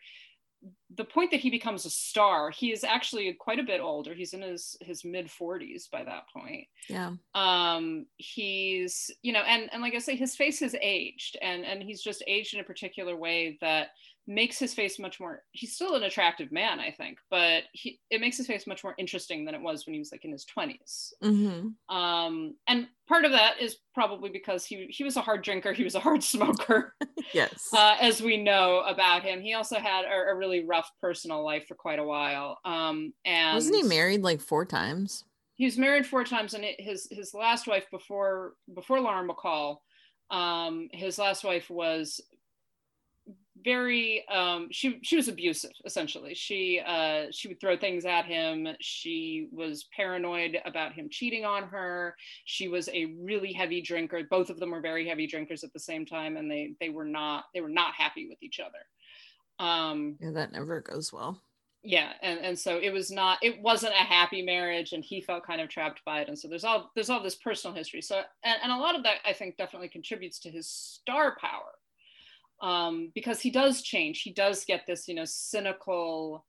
the 0.94 1.04
point 1.04 1.32
that 1.32 1.40
he 1.40 1.50
becomes 1.50 1.84
a 1.86 1.90
star 1.90 2.50
he 2.50 2.70
is 2.70 2.84
actually 2.84 3.32
quite 3.32 3.58
a 3.58 3.64
bit 3.64 3.80
older 3.80 4.14
he's 4.14 4.32
in 4.32 4.42
his 4.42 4.76
his 4.80 5.04
mid 5.04 5.26
40s 5.26 5.90
by 5.90 6.04
that 6.04 6.28
point 6.32 6.68
yeah. 6.88 7.14
um 7.34 8.06
he's 8.16 9.10
you 9.22 9.32
know 9.32 9.42
and 9.42 9.68
and 9.72 9.82
like 9.82 9.96
i 9.96 9.98
say 9.98 10.14
his 10.14 10.36
face 10.36 10.60
has 10.60 10.76
aged 10.80 11.36
and 11.42 11.64
and 11.64 11.82
he's 11.82 12.00
just 12.00 12.22
aged 12.28 12.54
in 12.54 12.60
a 12.60 12.64
particular 12.64 13.16
way 13.16 13.58
that 13.60 13.88
makes 14.28 14.56
his 14.58 14.72
face 14.72 15.00
much 15.00 15.18
more 15.18 15.42
he's 15.50 15.74
still 15.74 15.96
an 15.96 16.04
attractive 16.04 16.52
man 16.52 16.78
i 16.78 16.92
think 16.92 17.18
but 17.28 17.64
he, 17.72 17.98
it 18.08 18.20
makes 18.20 18.36
his 18.36 18.46
face 18.46 18.68
much 18.68 18.84
more 18.84 18.94
interesting 18.96 19.44
than 19.44 19.54
it 19.54 19.60
was 19.60 19.84
when 19.84 19.94
he 19.94 19.98
was 19.98 20.12
like 20.12 20.24
in 20.24 20.30
his 20.30 20.46
20s 20.56 21.12
Mhm. 21.22 21.74
um 21.88 22.54
and 22.68 22.86
part 23.08 23.24
of 23.24 23.32
that 23.32 23.60
is 23.60 23.78
probably 23.94 24.30
because 24.30 24.64
he 24.64 24.86
he 24.90 25.02
was 25.02 25.16
a 25.16 25.20
hard 25.20 25.42
drinker 25.42 25.72
he 25.72 25.82
was 25.82 25.96
a 25.96 26.00
hard 26.00 26.22
smoker 26.34 26.94
Yes. 27.34 27.68
uh, 27.72 27.96
as 28.00 28.20
we 28.22 28.36
know 28.36 28.80
about 28.86 29.22
him 29.24 29.40
he 29.40 29.54
also 29.54 29.76
had 29.76 30.04
a, 30.04 30.30
a 30.30 30.34
really 30.36 30.64
rough 30.64 30.90
personal 31.00 31.44
life 31.44 31.66
for 31.66 31.74
quite 31.74 31.98
a 31.98 32.04
while 32.04 32.58
um 32.64 33.12
and 33.24 33.56
Wasn't 33.56 33.74
he 33.76 33.82
married 33.82 34.22
like 34.22 34.40
four 34.40 34.64
times? 34.64 35.24
he 35.54 35.64
was 35.64 35.76
married 35.78 36.06
four 36.06 36.22
times 36.24 36.54
and 36.54 36.64
it, 36.64 36.80
his 36.80 37.08
his 37.10 37.34
last 37.34 37.66
wife 37.66 37.86
before 37.90 38.54
before 38.72 39.00
Lauren 39.00 39.28
Bacall 39.28 39.78
um 40.30 40.88
his 40.92 41.18
last 41.18 41.44
wife 41.44 41.68
was 41.68 42.20
very 43.64 44.26
um 44.28 44.68
she 44.70 44.98
she 45.02 45.16
was 45.16 45.28
abusive 45.28 45.72
essentially. 45.84 46.34
She 46.34 46.80
uh 46.84 47.26
she 47.30 47.48
would 47.48 47.60
throw 47.60 47.76
things 47.76 48.04
at 48.04 48.26
him. 48.26 48.68
She 48.80 49.48
was 49.52 49.84
paranoid 49.94 50.58
about 50.64 50.92
him 50.92 51.08
cheating 51.10 51.44
on 51.44 51.64
her. 51.68 52.16
She 52.44 52.68
was 52.68 52.88
a 52.88 53.06
really 53.20 53.52
heavy 53.52 53.80
drinker. 53.82 54.22
Both 54.30 54.50
of 54.50 54.58
them 54.58 54.70
were 54.70 54.80
very 54.80 55.08
heavy 55.08 55.26
drinkers 55.26 55.64
at 55.64 55.72
the 55.72 55.80
same 55.80 56.06
time 56.06 56.36
and 56.36 56.50
they 56.50 56.74
they 56.80 56.88
were 56.90 57.04
not 57.04 57.44
they 57.54 57.60
were 57.60 57.68
not 57.68 57.94
happy 57.94 58.28
with 58.28 58.42
each 58.42 58.60
other. 58.60 58.86
Um 59.58 60.18
Yeah, 60.20 60.30
that 60.30 60.52
never 60.52 60.80
goes 60.80 61.12
well. 61.12 61.42
yeah 61.84 62.12
and 62.22 62.38
and 62.40 62.58
so 62.58 62.78
it 62.78 62.90
was 62.90 63.10
not 63.10 63.38
it 63.42 63.60
wasn't 63.60 63.92
a 63.92 63.96
happy 64.04 64.40
marriage 64.40 64.92
and 64.92 65.02
he 65.04 65.20
felt 65.20 65.44
kind 65.44 65.60
of 65.60 65.68
trapped 65.68 66.00
by 66.04 66.20
it. 66.20 66.28
And 66.28 66.38
so 66.38 66.46
there's 66.48 66.64
all 66.64 66.90
there's 66.94 67.10
all 67.10 67.22
this 67.22 67.34
personal 67.34 67.76
history. 67.76 68.02
So 68.02 68.22
and, 68.44 68.58
and 68.62 68.72
a 68.72 68.76
lot 68.76 68.94
of 68.94 69.02
that 69.02 69.16
i 69.24 69.32
think 69.32 69.56
definitely 69.56 69.88
contributes 69.88 70.38
to 70.40 70.50
his 70.50 70.68
star 70.68 71.36
power 71.40 71.72
um 72.62 73.10
because 73.14 73.40
he 73.40 73.50
does 73.50 73.82
change. 73.82 74.22
He 74.22 74.32
does 74.32 74.64
get 74.64 74.86
this 74.86 75.08
you 75.08 75.14
know 75.14 75.24
cynical 75.26 76.44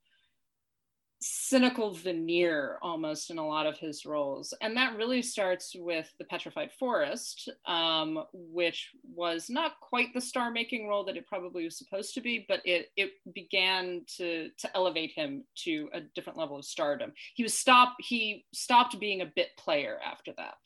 cynical 1.25 1.93
veneer 1.93 2.77
almost 2.81 3.29
in 3.29 3.37
a 3.37 3.47
lot 3.47 3.65
of 3.65 3.77
his 3.77 4.05
roles. 4.05 4.53
And 4.61 4.75
that 4.75 4.97
really 4.97 5.21
starts 5.21 5.73
with 5.73 6.11
the 6.19 6.25
petrified 6.25 6.71
forest 6.77 7.49
um, 7.65 8.23
which 8.33 8.89
was 9.15 9.49
not 9.49 9.79
quite 9.79 10.13
the 10.13 10.21
star 10.21 10.51
making 10.51 10.87
role 10.87 11.05
that 11.05 11.15
it 11.15 11.27
probably 11.27 11.63
was 11.63 11.77
supposed 11.77 12.13
to 12.15 12.21
be 12.21 12.45
but 12.47 12.61
it 12.65 12.89
it 12.97 13.11
began 13.33 14.01
to 14.17 14.49
to 14.57 14.75
elevate 14.75 15.11
him 15.15 15.43
to 15.55 15.89
a 15.93 16.01
different 16.13 16.37
level 16.37 16.57
of 16.57 16.65
stardom. 16.65 17.13
He 17.35 17.43
was 17.43 17.53
stopped 17.53 17.95
he 17.99 18.45
stopped 18.53 18.99
being 18.99 19.21
a 19.21 19.31
bit 19.33 19.49
player 19.57 19.99
after 20.05 20.33
that 20.37 20.57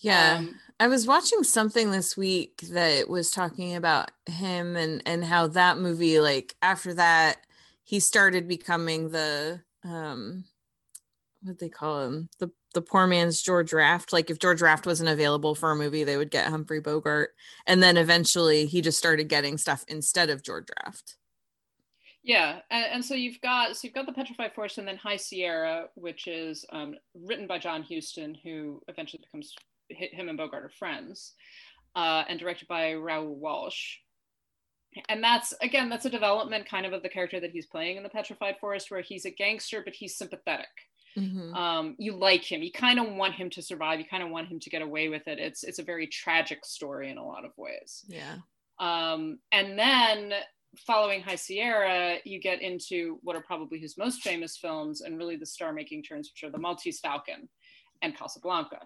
Yeah. 0.00 0.36
Um, 0.38 0.58
I 0.78 0.88
was 0.88 1.06
watching 1.06 1.42
something 1.42 1.90
this 1.90 2.16
week 2.16 2.60
that 2.70 3.08
was 3.08 3.30
talking 3.30 3.74
about 3.74 4.10
him 4.26 4.76
and 4.76 5.02
and 5.06 5.24
how 5.24 5.46
that 5.48 5.78
movie 5.78 6.20
like 6.20 6.54
after 6.60 6.92
that 6.94 7.38
he 7.82 7.98
started 7.98 8.46
becoming 8.46 9.10
the 9.10 9.62
um 9.84 10.44
what 11.42 11.58
they 11.58 11.70
call 11.70 12.02
him 12.02 12.28
the 12.40 12.50
the 12.74 12.82
poor 12.82 13.06
man's 13.06 13.40
George 13.40 13.72
Raft 13.72 14.12
like 14.12 14.28
if 14.28 14.38
George 14.38 14.60
Raft 14.60 14.84
wasn't 14.84 15.08
available 15.08 15.54
for 15.54 15.70
a 15.70 15.76
movie 15.76 16.04
they 16.04 16.18
would 16.18 16.30
get 16.30 16.48
Humphrey 16.48 16.80
Bogart 16.80 17.30
and 17.66 17.82
then 17.82 17.96
eventually 17.96 18.66
he 18.66 18.82
just 18.82 18.98
started 18.98 19.28
getting 19.28 19.56
stuff 19.56 19.82
instead 19.88 20.28
of 20.28 20.42
George 20.42 20.68
Raft. 20.84 21.16
Yeah, 22.22 22.58
and, 22.72 22.86
and, 22.86 23.04
so 23.04 23.14
you've 23.14 23.40
got 23.40 23.76
so 23.76 23.82
you've 23.84 23.94
got 23.94 24.04
the 24.04 24.12
Petrified 24.12 24.52
Forest, 24.52 24.78
and 24.78 24.88
then 24.88 24.96
High 24.96 25.16
Sierra, 25.16 25.86
which 25.94 26.26
is 26.26 26.64
um, 26.72 26.96
written 27.14 27.46
by 27.46 27.60
John 27.60 27.84
Huston, 27.88 28.34
who 28.42 28.82
eventually 28.88 29.22
becomes 29.22 29.54
him 29.88 30.28
and 30.28 30.38
Bogart 30.38 30.64
are 30.64 30.70
friends, 30.70 31.34
uh, 31.94 32.24
and 32.28 32.38
directed 32.38 32.68
by 32.68 32.94
Raoul 32.94 33.34
Walsh. 33.34 33.96
And 35.08 35.22
that's 35.22 35.52
again, 35.60 35.88
that's 35.88 36.06
a 36.06 36.10
development 36.10 36.68
kind 36.68 36.86
of 36.86 36.92
of 36.92 37.02
the 37.02 37.08
character 37.08 37.38
that 37.40 37.50
he's 37.50 37.66
playing 37.66 37.96
in 37.96 38.02
the 38.02 38.08
Petrified 38.08 38.56
Forest, 38.60 38.90
where 38.90 39.02
he's 39.02 39.26
a 39.26 39.30
gangster, 39.30 39.82
but 39.84 39.94
he's 39.94 40.16
sympathetic. 40.16 40.68
Mm-hmm. 41.18 41.54
Um, 41.54 41.96
you 41.98 42.16
like 42.16 42.44
him. 42.44 42.62
You 42.62 42.72
kind 42.72 42.98
of 42.98 43.12
want 43.12 43.34
him 43.34 43.48
to 43.50 43.62
survive. 43.62 43.98
You 43.98 44.06
kind 44.06 44.22
of 44.22 44.30
want 44.30 44.48
him 44.48 44.60
to 44.60 44.70
get 44.70 44.82
away 44.82 45.08
with 45.08 45.26
it. 45.28 45.38
It's 45.38 45.64
it's 45.64 45.78
a 45.78 45.82
very 45.84 46.06
tragic 46.06 46.64
story 46.64 47.10
in 47.10 47.18
a 47.18 47.26
lot 47.26 47.44
of 47.44 47.52
ways. 47.56 48.04
Yeah. 48.08 48.36
Um, 48.78 49.38
and 49.52 49.78
then 49.78 50.34
following 50.86 51.22
High 51.22 51.36
Sierra, 51.36 52.16
you 52.24 52.38
get 52.38 52.60
into 52.60 53.18
what 53.22 53.36
are 53.36 53.42
probably 53.42 53.78
his 53.78 53.96
most 53.96 54.22
famous 54.22 54.58
films 54.58 55.00
and 55.00 55.16
really 55.16 55.36
the 55.36 55.46
star-making 55.46 56.02
turns, 56.02 56.30
which 56.30 56.46
are 56.46 56.52
The 56.52 56.58
Maltese 56.58 57.00
Falcon 57.00 57.48
and 58.02 58.14
Casablanca. 58.14 58.80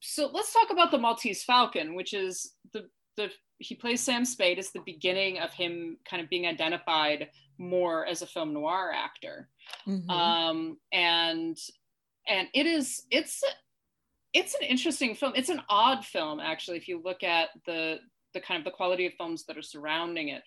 So 0.00 0.30
let's 0.32 0.52
talk 0.52 0.70
about 0.70 0.90
The 0.90 0.98
Maltese 0.98 1.44
Falcon, 1.44 1.94
which 1.94 2.14
is 2.14 2.54
the 2.72 2.88
the 3.16 3.30
he 3.58 3.74
plays 3.74 4.00
Sam 4.00 4.24
Spade. 4.24 4.58
It's 4.58 4.72
the 4.72 4.82
beginning 4.86 5.38
of 5.38 5.52
him 5.52 5.98
kind 6.08 6.22
of 6.22 6.30
being 6.30 6.46
identified 6.46 7.28
more 7.58 8.06
as 8.06 8.22
a 8.22 8.26
film 8.26 8.54
noir 8.54 8.90
actor, 8.94 9.48
mm-hmm. 9.86 10.10
um, 10.10 10.78
and 10.92 11.58
and 12.26 12.48
it 12.54 12.66
is 12.66 13.02
it's 13.10 13.42
it's 14.32 14.54
an 14.54 14.66
interesting 14.66 15.14
film. 15.14 15.32
It's 15.36 15.50
an 15.50 15.62
odd 15.68 16.04
film 16.04 16.40
actually. 16.40 16.78
If 16.78 16.88
you 16.88 17.02
look 17.04 17.22
at 17.22 17.50
the 17.66 17.98
the 18.32 18.40
kind 18.40 18.58
of 18.58 18.64
the 18.64 18.70
quality 18.70 19.06
of 19.06 19.12
films 19.14 19.44
that 19.46 19.58
are 19.58 19.62
surrounding 19.62 20.28
it, 20.28 20.42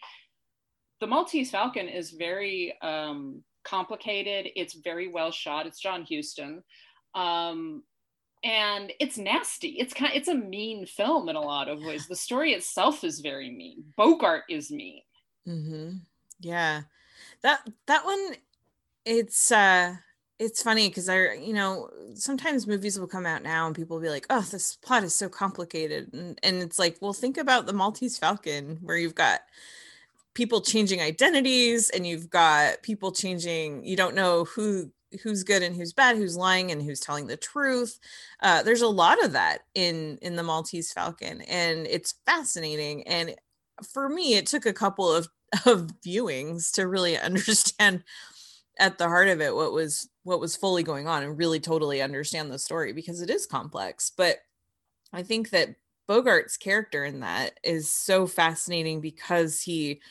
the 1.00 1.08
Maltese 1.08 1.52
Falcon 1.52 1.88
is 1.88 2.12
very 2.12 2.74
um, 2.82 3.44
complicated. 3.64 4.52
It's 4.56 4.74
very 4.74 5.08
well 5.08 5.32
shot. 5.32 5.68
It's 5.68 5.80
John 5.80 6.08
Huston. 6.10 6.64
Um, 7.14 7.84
and 8.44 8.92
it's 9.00 9.18
nasty. 9.18 9.70
It's 9.80 9.94
kind 9.94 10.12
of, 10.12 10.18
it's 10.18 10.28
a 10.28 10.36
mean 10.36 10.86
film 10.86 11.30
in 11.30 11.36
a 11.36 11.42
lot 11.42 11.70
of 11.70 11.82
ways. 11.82 12.08
The 12.08 12.16
story 12.16 12.54
itself 12.54 13.04
is 13.04 13.20
very 13.20 13.50
mean. 13.50 13.84
Bogart 13.96 14.44
is 14.50 14.72
mean. 14.72 15.02
Mm-hmm. 15.48 15.98
Yeah, 16.40 16.82
that 17.42 17.68
that 17.88 18.06
one, 18.06 18.36
it's 19.06 19.52
uh, 19.52 19.96
it's 20.40 20.62
funny 20.62 20.90
because 20.90 21.08
I, 21.08 21.34
you 21.34 21.54
know, 21.54 21.90
sometimes 22.16 22.68
movies 22.68 23.00
will 23.00 23.08
come 23.08 23.26
out 23.26 23.44
now 23.44 23.66
and 23.66 23.76
people 23.76 23.98
will 23.98 24.04
be 24.04 24.10
like, 24.10 24.26
"Oh, 24.30 24.42
this 24.42 24.76
plot 24.78 25.04
is 25.04 25.14
so 25.14 25.30
complicated," 25.30 26.14
and 26.14 26.38
and 26.44 26.62
it's 26.62 26.80
like, 26.80 26.98
well, 27.02 27.14
think 27.14 27.38
about 27.38 27.66
the 27.66 27.74
Maltese 27.74 28.18
Falcon, 28.18 28.80
where 28.82 28.98
you've 28.98 29.16
got 29.16 29.42
people 30.34 30.62
changing 30.62 31.00
identities 31.02 31.90
and 31.90 32.08
you've 32.08 32.30
got 32.30 32.82
people 32.82 33.12
changing 33.12 33.86
you 33.86 33.96
don't 33.96 34.16
know 34.16 34.46
who 34.46 34.90
who's 35.22 35.44
good 35.44 35.64
and 35.64 35.76
who's 35.76 35.94
bad 35.94 36.16
who's 36.16 36.38
lying 36.38 36.72
and 36.72 36.82
who's 36.82 37.00
telling 37.00 37.28
the 37.28 37.38
truth 37.38 38.00
uh, 38.42 38.64
there's 38.64 38.82
a 38.82 38.88
lot 38.88 39.24
of 39.24 39.34
that 39.34 39.60
in 39.76 40.18
in 40.22 40.36
the 40.36 40.44
maltese 40.44 40.92
falcon 40.92 41.42
and 41.42 41.86
it's 41.88 42.16
fascinating 42.26 43.06
and 43.08 43.36
for 43.94 44.10
me 44.10 44.36
it 44.36 44.46
took 44.46 44.66
a 44.66 44.74
couple 44.74 45.12
of 45.12 45.28
of 45.66 45.90
viewings 46.06 46.72
to 46.74 46.88
really 46.88 47.18
understand 47.20 48.04
at 48.80 48.98
the 48.98 49.08
heart 49.08 49.28
of 49.28 49.40
it 49.40 49.56
what 49.56 49.72
was 49.72 50.10
what 50.24 50.40
was 50.40 50.56
fully 50.56 50.84
going 50.84 51.08
on 51.08 51.24
and 51.24 51.38
really 51.38 51.60
totally 51.60 52.02
understand 52.02 52.52
the 52.52 52.58
story 52.58 52.92
because 52.92 53.22
it 53.22 53.30
is 53.30 53.46
complex 53.46 54.12
but 54.16 54.38
i 55.14 55.22
think 55.22 55.52
that 55.52 55.76
bogart's 56.10 56.58
character 56.58 57.06
in 57.06 57.20
that 57.20 57.60
is 57.64 57.90
so 57.90 58.26
fascinating 58.26 59.00
because 59.00 59.62
he 59.62 60.02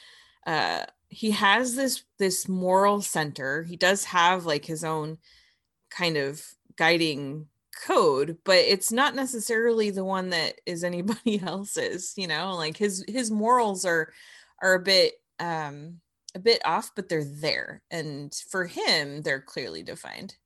uh 0.47 0.85
he 1.13 1.31
has 1.33 1.75
this 1.75 2.05
this 2.19 2.49
moral 2.49 3.03
center. 3.03 3.65
He 3.65 3.77
does 3.77 4.05
have 4.05 4.47
like 4.47 4.65
his 4.65 4.83
own 4.83 5.19
kind 5.91 6.17
of 6.17 6.43
guiding 6.77 7.49
code 7.87 8.39
but 8.45 8.57
it's 8.57 8.93
not 8.93 9.15
necessarily 9.15 9.91
the 9.91 10.05
one 10.05 10.31
that 10.31 10.61
is 10.67 10.85
anybody 10.85 11.41
else's 11.47 12.15
you 12.17 12.27
know? 12.27 12.55
Like 12.55 12.79
his 12.79 13.05
his 13.07 13.31
morals 13.31 13.85
are 13.85 14.11
are 14.63 14.75
a 14.75 14.81
bit 14.81 15.15
um 15.39 16.01
a 16.35 16.39
bit 16.39 16.63
off 16.65 16.93
but 16.97 17.11
they're 17.11 17.25
there. 17.25 17.83
And 17.91 18.35
for 18.49 18.65
him 18.65 19.21
they're 19.21 19.43
clearly 19.43 19.83
defined. 19.83 20.37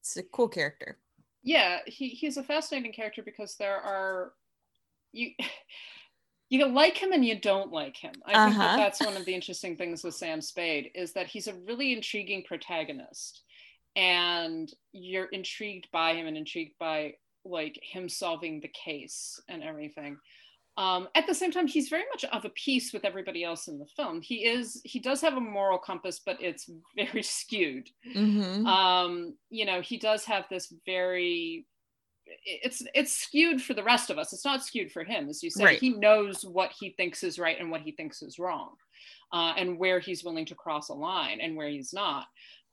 It's 0.00 0.16
a 0.18 0.22
cool 0.22 0.48
character. 0.48 0.98
Yeah 1.42 1.78
he 1.86 2.10
he's 2.10 2.36
a 2.36 2.44
fascinating 2.44 2.92
character 2.92 3.22
because 3.22 3.56
there 3.56 3.80
are 3.80 4.34
you 5.12 5.30
you 6.48 6.66
like 6.66 6.96
him 6.96 7.12
and 7.12 7.24
you 7.24 7.38
don't 7.40 7.72
like 7.72 7.96
him. 7.96 8.12
I 8.24 8.32
uh-huh. 8.32 8.44
think 8.46 8.58
that 8.58 8.64
uh-huh. 8.66 8.76
that's 8.76 9.04
one 9.04 9.16
of 9.16 9.24
the 9.24 9.34
interesting 9.34 9.76
things 9.76 10.04
with 10.04 10.14
Sam 10.14 10.40
Spade 10.40 10.90
is 10.94 11.12
that 11.14 11.26
he's 11.26 11.48
a 11.48 11.54
really 11.66 11.92
intriguing 11.92 12.44
protagonist, 12.44 13.42
and 13.96 14.72
you're 14.92 15.26
intrigued 15.26 15.88
by 15.92 16.14
him 16.14 16.26
and 16.26 16.36
intrigued 16.36 16.78
by 16.78 17.14
like 17.44 17.78
him 17.82 18.08
solving 18.08 18.60
the 18.60 18.68
case 18.68 19.40
and 19.48 19.62
everything. 19.62 20.18
Um, 20.78 21.08
at 21.14 21.26
the 21.26 21.34
same 21.34 21.52
time, 21.52 21.66
he's 21.66 21.88
very 21.88 22.04
much 22.12 22.24
of 22.24 22.44
a 22.44 22.50
piece 22.50 22.92
with 22.92 23.04
everybody 23.04 23.42
else 23.42 23.66
in 23.66 23.78
the 23.78 23.86
film. 23.96 24.20
He 24.20 24.44
is 24.44 24.80
he 24.84 25.00
does 25.00 25.22
have 25.22 25.36
a 25.36 25.40
moral 25.40 25.78
compass, 25.78 26.20
but 26.24 26.40
it's 26.40 26.68
very 26.96 27.22
skewed. 27.22 27.88
Mm-hmm. 28.14 28.66
Um, 28.66 29.34
you 29.50 29.64
know, 29.64 29.80
he 29.80 29.96
does 29.96 30.24
have 30.26 30.44
this 30.50 30.72
very 30.84 31.66
it's 32.44 32.82
it's 32.94 33.12
skewed 33.12 33.62
for 33.62 33.74
the 33.74 33.82
rest 33.82 34.10
of 34.10 34.18
us. 34.18 34.32
It's 34.32 34.44
not 34.44 34.64
skewed 34.64 34.90
for 34.90 35.04
him. 35.04 35.28
As 35.28 35.42
you 35.42 35.50
said 35.50 35.64
right. 35.64 35.78
he 35.78 35.90
knows 35.90 36.44
what 36.44 36.72
he 36.78 36.90
thinks 36.90 37.22
is 37.22 37.38
right 37.38 37.58
and 37.58 37.70
what 37.70 37.82
he 37.82 37.92
thinks 37.92 38.22
is 38.22 38.38
wrong 38.38 38.70
uh, 39.32 39.54
and 39.56 39.78
where 39.78 40.00
he's 40.00 40.24
willing 40.24 40.46
to 40.46 40.54
cross 40.54 40.88
a 40.88 40.94
line 40.94 41.40
and 41.40 41.56
where 41.56 41.68
he's 41.68 41.92
not. 41.92 42.26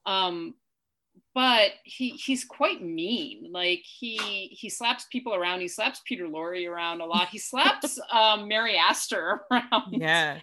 Um, 0.06 0.56
but 1.36 1.72
he 1.84 2.12
he's 2.12 2.44
quite 2.44 2.82
mean. 2.82 3.50
Like 3.52 3.84
he 3.84 4.18
he 4.52 4.70
slaps 4.70 5.06
people 5.12 5.36
around. 5.36 5.62
He 5.62 5.68
slaps 5.68 6.02
peter 6.06 6.28
lorre 6.28 6.68
around 6.68 7.02
a 7.02 7.06
lot. 7.06 7.30
He 7.30 7.40
slaps 7.40 8.00
um, 8.12 8.48
mary 8.48 8.78
astor 8.78 9.42
around. 9.52 9.94
Yeah 10.02 10.40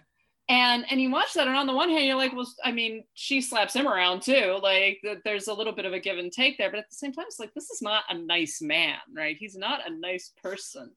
and 0.51 0.85
and 0.91 1.01
you 1.01 1.09
watch 1.09 1.33
that 1.33 1.47
and 1.47 1.55
on 1.55 1.67
the 1.67 1.73
one 1.73 1.89
hand 1.89 2.05
you're 2.05 2.15
like 2.15 2.33
well 2.33 2.47
i 2.65 2.71
mean 2.71 3.03
she 3.13 3.39
slaps 3.39 3.75
him 3.75 3.87
around 3.87 4.21
too 4.21 4.59
like 4.61 4.99
there's 5.23 5.47
a 5.47 5.53
little 5.53 5.73
bit 5.73 5.85
of 5.85 5.93
a 5.93 5.99
give 5.99 6.17
and 6.17 6.31
take 6.31 6.57
there 6.57 6.69
but 6.69 6.79
at 6.79 6.89
the 6.89 6.95
same 6.95 7.13
time 7.13 7.25
it's 7.27 7.39
like 7.39 7.53
this 7.53 7.69
is 7.69 7.81
not 7.81 8.03
a 8.09 8.17
nice 8.17 8.61
man 8.61 8.97
right? 9.15 9.37
He's 9.37 9.55
not 9.55 9.87
a 9.87 9.93
nice 9.93 10.33
person. 10.41 10.91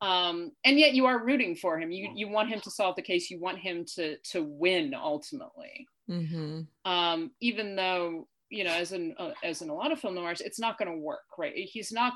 Um, 0.00 0.52
and 0.64 0.78
yet 0.78 0.94
you 0.94 1.06
are 1.06 1.24
rooting 1.24 1.56
for 1.56 1.78
him. 1.78 1.90
You 1.90 2.10
you 2.14 2.28
want 2.28 2.50
him 2.50 2.60
to 2.60 2.70
solve 2.70 2.96
the 2.96 3.02
case. 3.02 3.30
You 3.30 3.40
want 3.40 3.58
him 3.58 3.84
to 3.94 4.16
to 4.32 4.42
win 4.42 4.94
ultimately. 4.94 5.86
Mm-hmm. 6.10 6.60
um, 6.84 7.30
even 7.40 7.76
though 7.76 8.28
you 8.50 8.64
know 8.64 8.74
as 8.74 8.92
in 8.92 9.14
uh, 9.18 9.30
as 9.42 9.62
in 9.62 9.70
a 9.70 9.74
lot 9.74 9.90
of 9.90 9.98
film 9.98 10.16
noirs 10.16 10.42
it's 10.42 10.60
not 10.60 10.76
going 10.78 10.90
to 10.90 10.98
work 10.98 11.24
right? 11.38 11.54
He's 11.56 11.90
not 11.92 12.12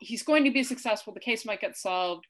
he's 0.00 0.24
going 0.24 0.44
to 0.44 0.50
be 0.50 0.64
successful. 0.64 1.14
The 1.14 1.20
case 1.20 1.44
might 1.44 1.60
get 1.60 1.76
solved 1.76 2.26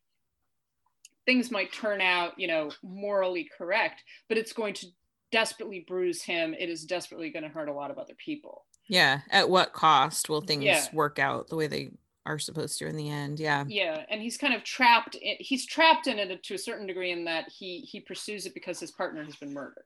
things 1.27 1.51
might 1.51 1.73
turn 1.73 2.01
out, 2.01 2.39
you 2.39 2.47
know, 2.47 2.71
morally 2.83 3.49
correct, 3.57 4.03
but 4.29 4.39
it's 4.39 4.53
going 4.53 4.75
to 4.75 4.87
desperately 5.33 5.85
bruise 5.87 6.23
him. 6.23 6.55
It 6.59 6.69
is 6.69 6.85
desperately 6.85 7.31
going 7.31 7.43
to 7.43 7.49
hurt 7.49 7.69
a 7.69 7.73
lot 7.73 7.91
of 7.91 7.99
other 7.99 8.15
people. 8.15 8.65
Yeah. 8.89 9.21
At 9.31 9.49
what 9.49 9.73
cost 9.73 10.29
will 10.29 10.43
things 10.43 10.65
yeah. 10.65 10.85
work 10.93 11.19
out 11.19 11.49
the 11.49 11.57
way 11.57 11.67
they 11.67 11.91
are 12.27 12.39
supposed 12.39 12.79
to 12.79 12.87
in 12.87 12.97
the 12.97 13.11
end? 13.11 13.41
Yeah. 13.41 13.65
Yeah. 13.67 14.05
And 14.09 14.21
he's 14.21 14.37
kind 14.37 14.55
of 14.55 14.65
trapped. 14.65 15.15
In, 15.17 15.37
he's 15.41 15.67
trapped 15.67 16.07
in 16.07 16.19
it 16.19 16.43
to 16.43 16.55
a 16.55 16.59
certain 16.59 16.87
degree 16.87 17.11
in 17.11 17.25
that 17.25 17.49
he 17.49 17.81
he 17.81 18.01
pursues 18.01 18.47
it 18.47 18.55
because 18.55 18.81
his 18.81 18.91
partner 18.91 19.25
has 19.25 19.37
been 19.37 19.53
murdered. 19.53 19.85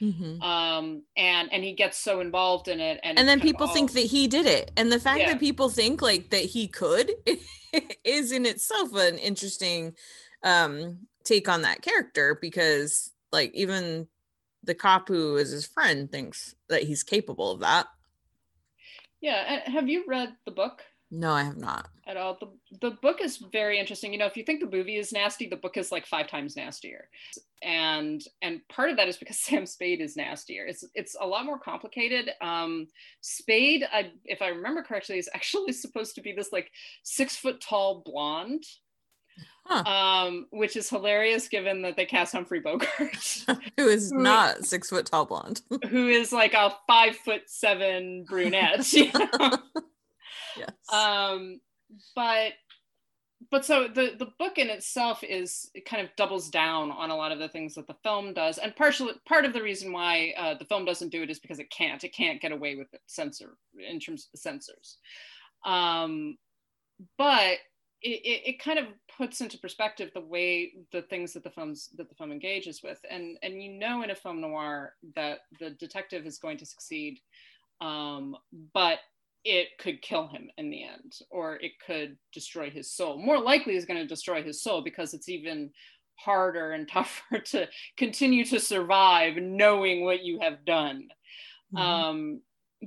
Mm-hmm. 0.00 0.40
Um, 0.42 1.02
and 1.16 1.52
and 1.52 1.64
he 1.64 1.74
gets 1.74 1.98
so 1.98 2.20
involved 2.20 2.68
in 2.68 2.78
it, 2.78 3.00
and 3.02 3.18
and 3.18 3.28
then 3.28 3.40
people 3.40 3.66
all... 3.66 3.74
think 3.74 3.92
that 3.94 4.04
he 4.04 4.28
did 4.28 4.46
it, 4.46 4.70
and 4.76 4.92
the 4.92 5.00
fact 5.00 5.20
yeah. 5.20 5.32
that 5.32 5.40
people 5.40 5.68
think 5.68 6.00
like 6.00 6.30
that 6.30 6.44
he 6.44 6.68
could 6.68 7.10
is 8.04 8.30
in 8.30 8.46
itself 8.46 8.94
an 8.94 9.18
interesting 9.18 9.94
um 10.42 10.98
take 11.24 11.48
on 11.48 11.62
that 11.62 11.82
character 11.82 12.38
because 12.40 13.12
like 13.32 13.52
even 13.54 14.06
the 14.64 14.74
cop 14.74 15.08
who 15.08 15.36
is 15.36 15.50
his 15.50 15.66
friend 15.66 16.10
thinks 16.10 16.54
that 16.68 16.82
he's 16.82 17.02
capable 17.02 17.52
of 17.52 17.60
that. 17.60 17.86
Yeah 19.20 19.68
have 19.68 19.88
you 19.88 20.04
read 20.06 20.34
the 20.44 20.50
book? 20.50 20.82
No 21.10 21.32
i 21.32 21.42
have 21.42 21.56
not. 21.56 21.88
At 22.06 22.16
all? 22.16 22.38
The, 22.40 22.88
the 22.88 22.96
book 22.96 23.20
is 23.20 23.36
very 23.36 23.78
interesting. 23.78 24.12
You 24.12 24.18
know 24.18 24.26
if 24.26 24.36
you 24.36 24.44
think 24.44 24.60
the 24.60 24.76
movie 24.76 24.96
is 24.96 25.12
nasty 25.12 25.46
the 25.46 25.56
book 25.56 25.76
is 25.76 25.92
like 25.92 26.06
five 26.06 26.28
times 26.28 26.56
nastier. 26.56 27.08
And 27.62 28.22
and 28.40 28.60
part 28.68 28.90
of 28.90 28.96
that 28.96 29.08
is 29.08 29.16
because 29.16 29.38
sam 29.40 29.66
spade 29.66 30.00
is 30.00 30.16
nastier. 30.16 30.66
It's 30.66 30.84
it's 30.94 31.16
a 31.20 31.26
lot 31.26 31.44
more 31.44 31.58
complicated. 31.58 32.30
Um 32.40 32.88
spade 33.20 33.84
I, 33.92 34.12
if 34.24 34.42
i 34.42 34.48
remember 34.48 34.82
correctly 34.82 35.18
is 35.18 35.30
actually 35.34 35.72
supposed 35.84 36.14
to 36.14 36.22
be 36.22 36.32
this 36.32 36.52
like 36.52 36.70
six 37.02 37.36
foot 37.36 37.60
tall 37.60 38.02
blonde 38.04 38.64
Huh. 39.64 39.84
Um, 39.84 40.46
which 40.50 40.76
is 40.76 40.88
hilarious 40.88 41.46
given 41.46 41.82
that 41.82 41.94
they 41.94 42.06
cast 42.06 42.32
Humphrey 42.32 42.60
Bogart, 42.60 43.44
who 43.76 43.86
is 43.86 44.10
who, 44.10 44.22
not 44.22 44.64
six 44.64 44.88
foot 44.88 45.04
tall 45.04 45.26
blonde, 45.26 45.60
who 45.90 46.08
is 46.08 46.32
like 46.32 46.54
a 46.54 46.74
five 46.86 47.16
foot 47.16 47.42
seven 47.46 48.24
brunette. 48.26 48.90
You 48.92 49.12
know? 49.12 49.58
yes. 50.56 50.70
Um, 50.90 51.60
but 52.16 52.52
but 53.50 53.64
so 53.64 53.88
the 53.88 54.14
the 54.18 54.28
book 54.38 54.58
in 54.58 54.68
itself 54.68 55.22
is 55.22 55.70
it 55.74 55.84
kind 55.84 56.02
of 56.02 56.14
doubles 56.16 56.48
down 56.48 56.90
on 56.90 57.10
a 57.10 57.16
lot 57.16 57.32
of 57.32 57.38
the 57.38 57.48
things 57.48 57.74
that 57.74 57.86
the 57.86 57.96
film 58.02 58.32
does 58.32 58.58
and 58.58 58.74
partially 58.74 59.12
part 59.26 59.44
of 59.44 59.52
the 59.52 59.62
reason 59.62 59.92
why 59.92 60.34
uh, 60.36 60.54
the 60.54 60.64
film 60.64 60.84
doesn't 60.84 61.10
do 61.10 61.22
it 61.22 61.30
is 61.30 61.38
because 61.38 61.58
it 61.58 61.70
can't 61.70 62.02
it 62.02 62.12
can't 62.14 62.40
get 62.40 62.52
away 62.52 62.74
with 62.74 62.92
it 62.92 63.00
censor 63.06 63.56
in 63.78 64.00
terms 64.00 64.24
of 64.24 64.32
the 64.32 64.38
censors 64.38 64.98
um, 65.64 66.36
but 67.16 67.58
it, 68.02 68.20
it, 68.24 68.48
it, 68.50 68.62
kind 68.62 68.78
of 68.78 68.86
puts 69.16 69.40
into 69.40 69.58
perspective 69.58 70.10
the 70.14 70.20
way 70.20 70.72
the 70.92 71.02
things 71.02 71.32
that 71.32 71.42
the 71.42 71.50
films 71.50 71.88
that 71.96 72.08
the 72.08 72.14
film 72.14 72.30
engages 72.32 72.82
with. 72.82 72.98
And 73.10 73.36
and 73.42 73.62
you 73.62 73.72
know 73.72 74.02
in 74.02 74.10
a 74.10 74.14
film 74.14 74.40
noir 74.40 74.94
that 75.16 75.40
the 75.58 75.70
detective 75.70 76.26
is 76.26 76.38
going 76.38 76.58
to 76.58 76.66
succeed 76.66 77.20
um, 77.80 78.36
but 78.74 78.98
it 79.44 79.68
could 79.78 80.02
kill 80.02 80.28
him 80.28 80.50
in 80.58 80.70
the 80.70 80.84
end 80.84 81.14
or 81.30 81.56
it 81.56 81.72
could 81.84 82.16
destroy 82.32 82.70
his 82.70 82.90
soul. 82.92 83.18
More 83.18 83.40
likely 83.40 83.76
is 83.76 83.84
going 83.84 84.00
to 84.00 84.06
destroy 84.06 84.42
his 84.42 84.62
soul 84.62 84.82
because 84.82 85.14
it's 85.14 85.28
even 85.28 85.70
harder 86.16 86.72
and 86.72 86.88
tougher 86.92 87.38
to 87.38 87.68
continue 87.96 88.44
to 88.46 88.60
survive 88.60 89.36
knowing 89.36 90.04
what 90.04 90.22
you 90.24 90.40
have 90.40 90.64
done. 90.64 91.08
Mm-hmm. 91.74 91.84
um, 91.84 92.40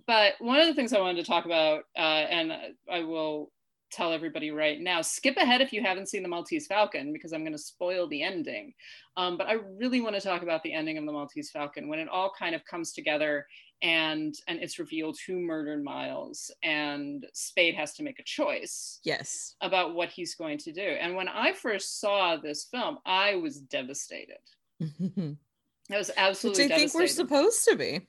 but 0.07 0.33
one 0.39 0.59
of 0.59 0.67
the 0.67 0.73
things 0.73 0.93
i 0.93 0.99
wanted 0.99 1.23
to 1.23 1.29
talk 1.29 1.45
about 1.45 1.83
uh, 1.97 1.99
and 1.99 2.53
i 2.89 3.01
will 3.01 3.51
tell 3.91 4.13
everybody 4.13 4.51
right 4.51 4.79
now 4.79 5.01
skip 5.01 5.37
ahead 5.37 5.61
if 5.61 5.73
you 5.73 5.81
haven't 5.81 6.09
seen 6.09 6.23
the 6.23 6.29
maltese 6.29 6.67
falcon 6.67 7.11
because 7.13 7.33
i'm 7.33 7.43
going 7.43 7.51
to 7.51 7.57
spoil 7.57 8.07
the 8.07 8.23
ending. 8.23 8.73
Um, 9.17 9.37
but 9.37 9.47
i 9.47 9.53
really 9.53 10.01
want 10.01 10.15
to 10.15 10.21
talk 10.21 10.41
about 10.43 10.63
the 10.63 10.73
ending 10.73 10.97
of 10.97 11.05
the 11.05 11.11
maltese 11.11 11.51
falcon 11.51 11.87
when 11.87 11.99
it 11.99 12.07
all 12.07 12.31
kind 12.37 12.55
of 12.55 12.65
comes 12.65 12.93
together 12.93 13.45
and 13.81 14.35
and 14.47 14.59
it's 14.59 14.79
revealed 14.79 15.17
who 15.25 15.39
murdered 15.39 15.83
Miles 15.83 16.51
and 16.63 17.25
Spade 17.33 17.75
has 17.75 17.93
to 17.95 18.03
make 18.03 18.19
a 18.19 18.23
choice 18.23 18.99
yes. 19.03 19.55
about 19.61 19.95
what 19.95 20.09
he's 20.09 20.35
going 20.35 20.59
to 20.59 20.71
do. 20.71 20.81
And 20.81 21.15
when 21.15 21.27
I 21.27 21.53
first 21.53 21.99
saw 21.99 22.37
this 22.37 22.65
film 22.65 22.99
I 23.05 23.35
was 23.35 23.59
devastated. 23.59 24.37
I 25.91 25.97
was 25.97 26.11
absolutely 26.15 26.65
Which 26.65 26.71
I 26.71 26.77
think 26.77 26.93
we're 26.93 27.07
supposed 27.07 27.65
to 27.65 27.75
be 27.75 28.01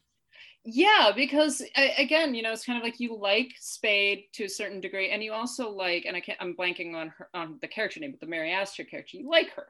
yeah 0.64 1.10
because 1.14 1.62
again 1.98 2.34
you 2.34 2.42
know 2.42 2.52
it's 2.52 2.64
kind 2.64 2.78
of 2.78 2.84
like 2.84 3.00
you 3.00 3.16
like 3.16 3.52
Spade 3.58 4.24
to 4.32 4.44
a 4.44 4.48
certain 4.48 4.80
degree 4.80 5.10
and 5.10 5.22
you 5.22 5.32
also 5.32 5.68
like 5.70 6.04
and 6.04 6.16
I 6.16 6.20
can't 6.20 6.38
I'm 6.40 6.54
blanking 6.54 6.94
on 6.94 7.08
her 7.08 7.28
on 7.34 7.58
the 7.60 7.68
character 7.68 7.98
name 8.00 8.12
but 8.12 8.20
the 8.20 8.26
Mary 8.26 8.52
Astor 8.52 8.84
character 8.84 9.16
you 9.16 9.28
like 9.28 9.50
her 9.54 9.66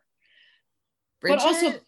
Brigid? 1.22 1.38
but 1.38 1.46
also 1.46 1.80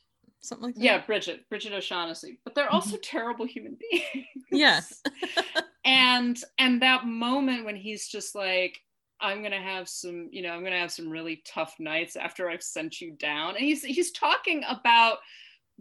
something 0.44 0.66
like 0.66 0.74
that. 0.76 0.82
Yeah, 0.82 0.98
Brigid, 1.04 1.40
Brigid 1.48 1.72
O'Shaughnessy. 1.72 2.38
But 2.44 2.54
they're 2.54 2.70
also 2.70 2.96
mm-hmm. 2.96 3.02
terrible 3.02 3.46
human 3.46 3.76
beings. 3.90 4.26
Yes. 4.50 5.02
and 5.84 6.38
and 6.58 6.82
that 6.82 7.06
moment 7.06 7.64
when 7.64 7.76
he's 7.76 8.08
just 8.08 8.34
like, 8.34 8.78
I'm 9.20 9.42
gonna 9.42 9.60
have 9.60 9.88
some, 9.88 10.28
you 10.30 10.42
know, 10.42 10.50
I'm 10.50 10.62
gonna 10.62 10.78
have 10.78 10.92
some 10.92 11.08
really 11.08 11.42
tough 11.46 11.74
nights 11.78 12.16
after 12.16 12.48
I've 12.48 12.62
sent 12.62 13.00
you 13.00 13.12
down. 13.12 13.56
And 13.56 13.64
he's 13.64 13.82
he's 13.82 14.12
talking 14.12 14.62
about 14.68 15.18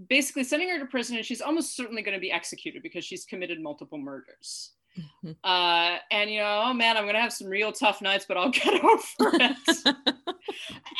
basically 0.07 0.43
sending 0.43 0.69
her 0.69 0.79
to 0.79 0.85
prison 0.85 1.17
and 1.17 1.25
she's 1.25 1.41
almost 1.41 1.75
certainly 1.75 2.01
going 2.01 2.15
to 2.15 2.21
be 2.21 2.31
executed 2.31 2.81
because 2.81 3.05
she's 3.05 3.25
committed 3.25 3.61
multiple 3.61 3.97
murders. 3.97 4.71
Mm-hmm. 4.97 5.31
Uh, 5.43 5.97
and 6.11 6.29
you 6.29 6.39
know, 6.39 6.63
oh 6.65 6.73
man, 6.73 6.97
I'm 6.97 7.05
gonna 7.05 7.21
have 7.21 7.33
some 7.33 7.47
real 7.47 7.71
tough 7.71 8.01
nights, 8.01 8.25
but 8.27 8.37
I'll 8.37 8.49
get 8.51 8.83
over 8.83 9.07
it. 9.19 9.57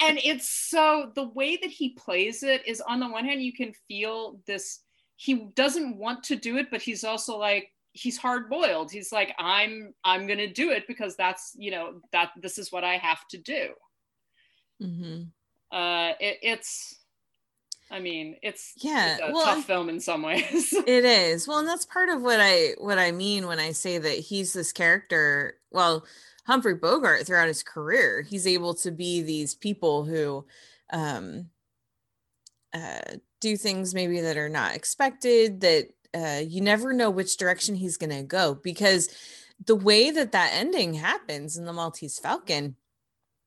and 0.02 0.20
it's 0.24 0.50
so 0.50 1.12
the 1.16 1.30
way 1.30 1.58
that 1.58 1.70
he 1.70 1.90
plays 1.90 2.44
it 2.44 2.68
is 2.68 2.82
on 2.82 3.00
the 3.00 3.08
one 3.08 3.26
hand, 3.26 3.42
you 3.44 3.54
can 3.54 3.74
feel 3.88 4.40
this. 4.48 4.80
He 5.16 5.48
doesn't 5.56 5.98
want 5.98 6.24
to 6.24 6.36
do 6.36 6.58
it, 6.58 6.72
but 6.72 6.82
he's 6.82 7.04
also 7.04 7.38
like 7.38 7.70
he's 7.94 8.18
hard 8.18 8.50
boiled. 8.50 8.92
He's 8.92 9.12
like, 9.12 9.34
I'm 9.38 9.94
I'm 10.04 10.28
gonna 10.28 10.52
do 10.52 10.72
it 10.72 10.88
because 10.88 11.16
that's 11.16 11.52
you 11.56 11.72
know 11.72 12.02
that 12.12 12.32
this 12.42 12.58
is 12.58 12.72
what 12.72 12.84
I 12.84 12.98
have 12.98 13.28
to 13.30 13.38
do. 13.38 13.70
Mm-hmm. 14.82 15.24
Uh, 15.76 16.14
it, 16.20 16.40
it's 16.42 17.03
I 17.94 18.00
mean, 18.00 18.38
it's 18.42 18.74
yeah, 18.78 19.14
it's 19.14 19.22
a 19.22 19.32
well, 19.32 19.46
tough 19.46 19.66
film 19.66 19.88
in 19.88 20.00
some 20.00 20.22
ways. 20.24 20.74
it 20.74 21.06
is. 21.06 21.48
Well, 21.48 21.60
and 21.60 21.68
that's 21.68 21.86
part 21.86 22.10
of 22.10 22.24
what 22.24 22.40
I 22.40 22.74
what 22.80 22.98
I 22.98 23.12
mean 23.12 23.46
when 23.46 23.60
I 23.60 23.72
say 23.72 24.00
that 24.00 24.18
he's 24.18 24.52
this 24.52 24.74
character. 24.74 25.60
Well, 25.72 26.04
Humphrey 26.48 26.74
Bogart 26.74 27.28
throughout 27.28 27.48
his 27.48 27.62
career, 27.62 28.24
he's 28.24 28.48
able 28.48 28.74
to 28.76 28.90
be 28.90 29.22
these 29.22 29.54
people 29.54 30.06
who 30.06 30.46
um 30.92 31.50
uh 32.74 33.18
do 33.40 33.56
things 33.56 33.94
maybe 33.94 34.22
that 34.22 34.38
are 34.38 34.50
not 34.50 34.76
expected 34.76 35.62
that 35.62 35.90
uh 36.16 36.42
you 36.44 36.62
never 36.62 36.94
know 36.94 37.12
which 37.12 37.38
direction 37.38 37.76
he's 37.76 37.98
going 37.98 38.10
to 38.10 38.24
go 38.24 38.56
because 38.56 39.10
the 39.66 39.76
way 39.76 40.10
that 40.10 40.32
that 40.32 40.52
ending 40.54 40.96
happens 40.96 41.58
in 41.58 41.66
the 41.66 41.74
Maltese 41.74 42.18
Falcon 42.18 42.76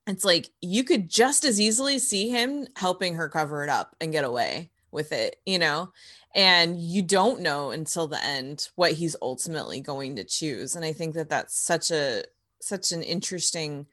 it's 0.07 0.25
like 0.25 0.51
you 0.61 0.85
could 0.85 1.09
just 1.09 1.45
as 1.45 1.61
easily 1.61 1.99
see 1.99 2.29
him 2.29 2.67
helping 2.77 3.15
her 3.15 3.29
cover 3.29 3.65
it 3.65 3.71
up 3.71 3.97
and 4.01 4.13
get 4.13 4.25
away 4.25 4.71
with 4.91 5.13
it, 5.13 5.37
you 5.45 5.59
know? 5.59 5.91
And 6.35 6.79
you 6.79 7.03
don't 7.03 7.41
know 7.41 7.71
until 7.71 8.07
the 8.07 8.23
end 8.23 8.69
what 8.77 8.93
he's 8.93 9.17
ultimately 9.23 9.81
going 9.81 10.17
to 10.17 10.25
choose. 10.25 10.77
And 10.77 10.85
I 10.85 10.93
think 10.93 11.15
that 11.15 11.31
that's 11.31 11.59
such 11.59 11.91
a 11.91 12.25
such 12.61 12.93
an 12.93 13.03
interesting 13.03 13.87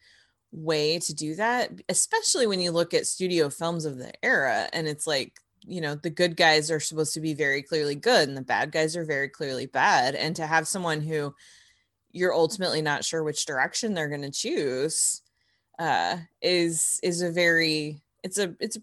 way 0.51 0.99
to 0.99 1.13
do 1.13 1.35
that, 1.35 1.71
especially 1.89 2.47
when 2.47 2.59
you 2.59 2.71
look 2.71 2.93
at 2.93 3.07
studio 3.07 3.49
films 3.49 3.85
of 3.85 3.97
the 3.97 4.11
era 4.23 4.69
and 4.73 4.87
it's 4.87 5.07
like 5.07 5.39
you 5.65 5.81
know 5.81 5.95
the 5.95 6.09
good 6.09 6.35
guys 6.35 6.69
are 6.69 6.79
supposed 6.79 7.13
to 7.13 7.21
be 7.21 7.33
very 7.33 7.61
clearly 7.61 7.95
good 7.95 8.27
and 8.27 8.37
the 8.37 8.41
bad 8.41 8.71
guys 8.71 8.95
are 8.95 9.05
very 9.05 9.29
clearly 9.29 9.65
bad 9.65 10.13
and 10.15 10.35
to 10.35 10.45
have 10.45 10.67
someone 10.67 11.01
who 11.01 11.33
you're 12.11 12.33
ultimately 12.33 12.81
not 12.81 13.03
sure 13.03 13.23
which 13.23 13.45
direction 13.45 13.93
they're 13.93 14.09
going 14.09 14.21
to 14.21 14.31
choose 14.31 15.22
uh, 15.79 16.17
is 16.41 16.99
is 17.03 17.21
a 17.21 17.31
very 17.31 18.01
it's 18.23 18.37
a 18.37 18.55
it's 18.59 18.77
a 18.77 18.81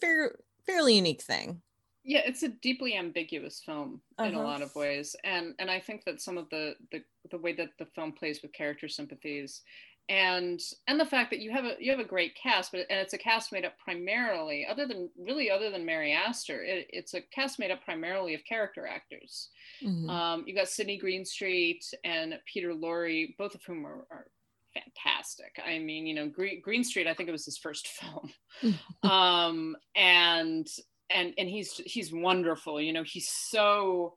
very 0.00 0.30
fairly 0.66 0.96
unique 0.96 1.22
thing. 1.22 1.62
Yeah, 2.04 2.20
it's 2.24 2.44
a 2.44 2.48
deeply 2.48 2.96
ambiguous 2.96 3.60
film 3.66 4.00
uh-huh. 4.16 4.28
in 4.28 4.34
a 4.34 4.38
uh-huh. 4.38 4.46
lot 4.46 4.62
of 4.62 4.74
ways, 4.74 5.16
and 5.24 5.54
and 5.58 5.70
I 5.70 5.80
think 5.80 6.04
that 6.04 6.20
some 6.20 6.38
of 6.38 6.48
the 6.50 6.74
the 6.92 7.02
the 7.30 7.38
way 7.38 7.52
that 7.54 7.70
the 7.78 7.86
film 7.86 8.12
plays 8.12 8.42
with 8.42 8.52
character 8.52 8.88
sympathies, 8.88 9.62
and 10.08 10.60
and 10.86 11.00
the 11.00 11.04
fact 11.04 11.30
that 11.30 11.40
you 11.40 11.50
have 11.50 11.64
a 11.64 11.74
you 11.80 11.90
have 11.90 12.00
a 12.00 12.04
great 12.04 12.36
cast, 12.40 12.70
but 12.70 12.86
and 12.90 13.00
it's 13.00 13.14
a 13.14 13.18
cast 13.18 13.52
made 13.52 13.64
up 13.64 13.76
primarily, 13.78 14.64
other 14.64 14.86
than 14.86 15.10
really 15.18 15.50
other 15.50 15.70
than 15.70 15.84
Mary 15.84 16.12
Astor, 16.12 16.62
it, 16.62 16.86
it's 16.90 17.14
a 17.14 17.22
cast 17.22 17.58
made 17.58 17.72
up 17.72 17.84
primarily 17.84 18.34
of 18.34 18.44
character 18.44 18.86
actors. 18.86 19.48
Mm-hmm. 19.82 20.08
Um, 20.08 20.44
you 20.46 20.54
got 20.54 20.68
Sidney 20.68 20.98
Greenstreet 20.98 21.92
and 22.04 22.38
Peter 22.46 22.72
Lorre, 22.72 23.34
both 23.36 23.56
of 23.56 23.64
whom 23.64 23.84
are, 23.84 24.06
are 24.12 24.26
fantastic. 24.76 25.60
I 25.64 25.78
mean, 25.78 26.06
you 26.06 26.14
know, 26.14 26.28
Green, 26.28 26.60
Greenstreet, 26.60 27.06
I 27.06 27.14
think 27.14 27.28
it 27.28 27.32
was 27.32 27.44
his 27.44 27.58
first 27.58 27.88
film. 28.62 28.78
um, 29.10 29.76
and 29.94 30.66
and 31.10 31.34
and 31.38 31.48
he's 31.48 31.76
he's 31.84 32.12
wonderful. 32.12 32.80
You 32.80 32.92
know, 32.92 33.04
he's 33.04 33.28
so 33.28 34.14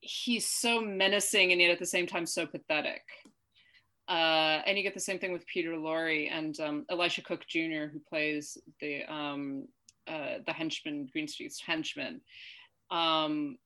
he's 0.00 0.48
so 0.48 0.80
menacing 0.80 1.52
and 1.52 1.60
yet 1.60 1.70
at 1.70 1.78
the 1.78 1.86
same 1.86 2.06
time 2.06 2.26
so 2.26 2.46
pathetic. 2.46 3.02
Uh, 4.08 4.60
and 4.66 4.76
you 4.76 4.82
get 4.82 4.94
the 4.94 5.00
same 5.00 5.18
thing 5.18 5.32
with 5.32 5.46
Peter 5.46 5.70
Lorre 5.70 6.28
and 6.30 6.58
um, 6.60 6.84
Elisha 6.90 7.22
Cook 7.22 7.46
Jr., 7.48 7.86
who 7.92 8.00
plays 8.08 8.58
the 8.80 9.04
um, 9.04 9.68
uh, 10.08 10.38
the 10.44 10.52
henchman, 10.52 11.08
Greenstreet's 11.14 11.62
henchman. 11.64 12.20
Um, 12.90 13.56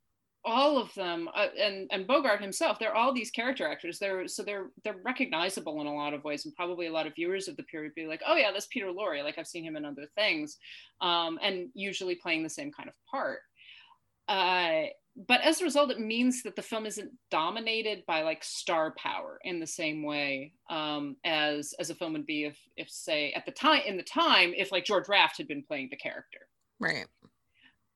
all 0.47 0.79
of 0.79 0.95
them 0.95 1.29
uh, 1.35 1.49
and 1.61 1.89
and 1.91 2.07
Bogart 2.07 2.41
himself 2.41 2.79
they're 2.79 2.95
all 2.95 3.13
these 3.13 3.33
character 3.33 3.67
actors. 3.67 3.99
They're 3.99 4.29
so 4.29 4.45
they're 4.45 4.69
they're 4.85 5.01
recognizable 5.05 5.81
in 5.81 5.89
a 5.89 5.95
lot 5.95 6.15
of 6.15 6.25
ways 6.25 6.45
and 6.45 6.55
probably 6.55 6.87
a 6.87 6.93
lot 6.93 7.07
of 7.07 7.15
viewers 7.15 7.49
of 7.49 7.57
the 7.57 7.65
period 7.65 7.95
be 7.95 8.07
like 8.07 8.23
oh 8.27 8.37
yeah 8.37 8.53
that's 8.53 8.69
Peter 8.69 8.87
Lorre. 8.87 9.25
Like 9.25 9.39
I've 9.39 9.49
seen 9.49 9.65
him 9.65 9.77
in 9.77 9.85
other 9.85 10.07
things 10.15 10.59
um, 11.01 11.39
and 11.43 11.69
usually 11.75 12.15
playing 12.15 12.45
the 12.45 12.49
same 12.49 12.71
kind 12.71 12.89
of 12.89 12.95
part. 13.11 13.41
Uh, 14.29 14.89
but 15.29 15.41
as 15.43 15.61
a 15.61 15.65
result 15.65 15.91
it 15.91 16.01
means 16.01 16.43
that 16.43 16.57
the 16.57 16.63
film 16.63 16.87
isn't 16.87 17.11
dominated 17.31 18.05
by 18.07 18.23
like 18.23 18.45
star 18.45 18.95
power 18.97 19.39
in 19.45 19.59
the 19.59 19.67
same 19.67 20.05
way 20.05 20.53
um, 20.71 21.17
as 21.25 21.75
as 21.81 21.91
a 21.91 21.95
film 21.95 22.13
would 22.13 22.27
be 22.27 22.45
if 22.45 22.59
if 22.77 22.89
say 22.89 23.33
at 23.33 23.45
the 23.47 23.53
time 23.53 23.83
in 23.85 23.97
the 23.97 24.03
time 24.03 24.53
if 24.57 24.71
like 24.71 24.85
George 24.85 25.09
Raft 25.09 25.39
had 25.39 25.49
been 25.49 25.65
playing 25.65 25.89
the 25.91 25.97
character. 25.97 26.47
Right 26.79 27.07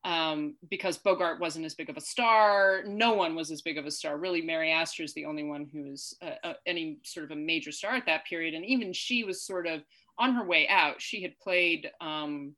um, 0.04 0.56
because 0.70 0.96
Bogart 0.98 1.40
wasn't 1.40 1.66
as 1.66 1.74
big 1.74 1.90
of 1.90 1.96
a 1.96 2.00
star. 2.00 2.82
No 2.86 3.12
one 3.12 3.34
was 3.34 3.50
as 3.50 3.62
big 3.62 3.76
of 3.76 3.86
a 3.86 3.90
star. 3.90 4.16
Really, 4.16 4.40
Mary 4.40 4.72
Astor 4.72 5.02
is 5.02 5.12
the 5.12 5.26
only 5.26 5.42
one 5.42 5.68
who 5.70 5.90
was 5.90 6.16
uh, 6.22 6.46
uh, 6.46 6.52
any 6.66 6.98
sort 7.04 7.24
of 7.24 7.32
a 7.32 7.40
major 7.40 7.70
star 7.70 7.94
at 7.94 8.06
that 8.06 8.24
period. 8.24 8.54
And 8.54 8.64
even 8.64 8.92
she 8.92 9.24
was 9.24 9.42
sort 9.42 9.66
of 9.66 9.82
on 10.18 10.34
her 10.34 10.44
way 10.44 10.66
out. 10.68 11.02
She 11.02 11.22
had 11.22 11.38
played, 11.38 11.90
um, 12.00 12.54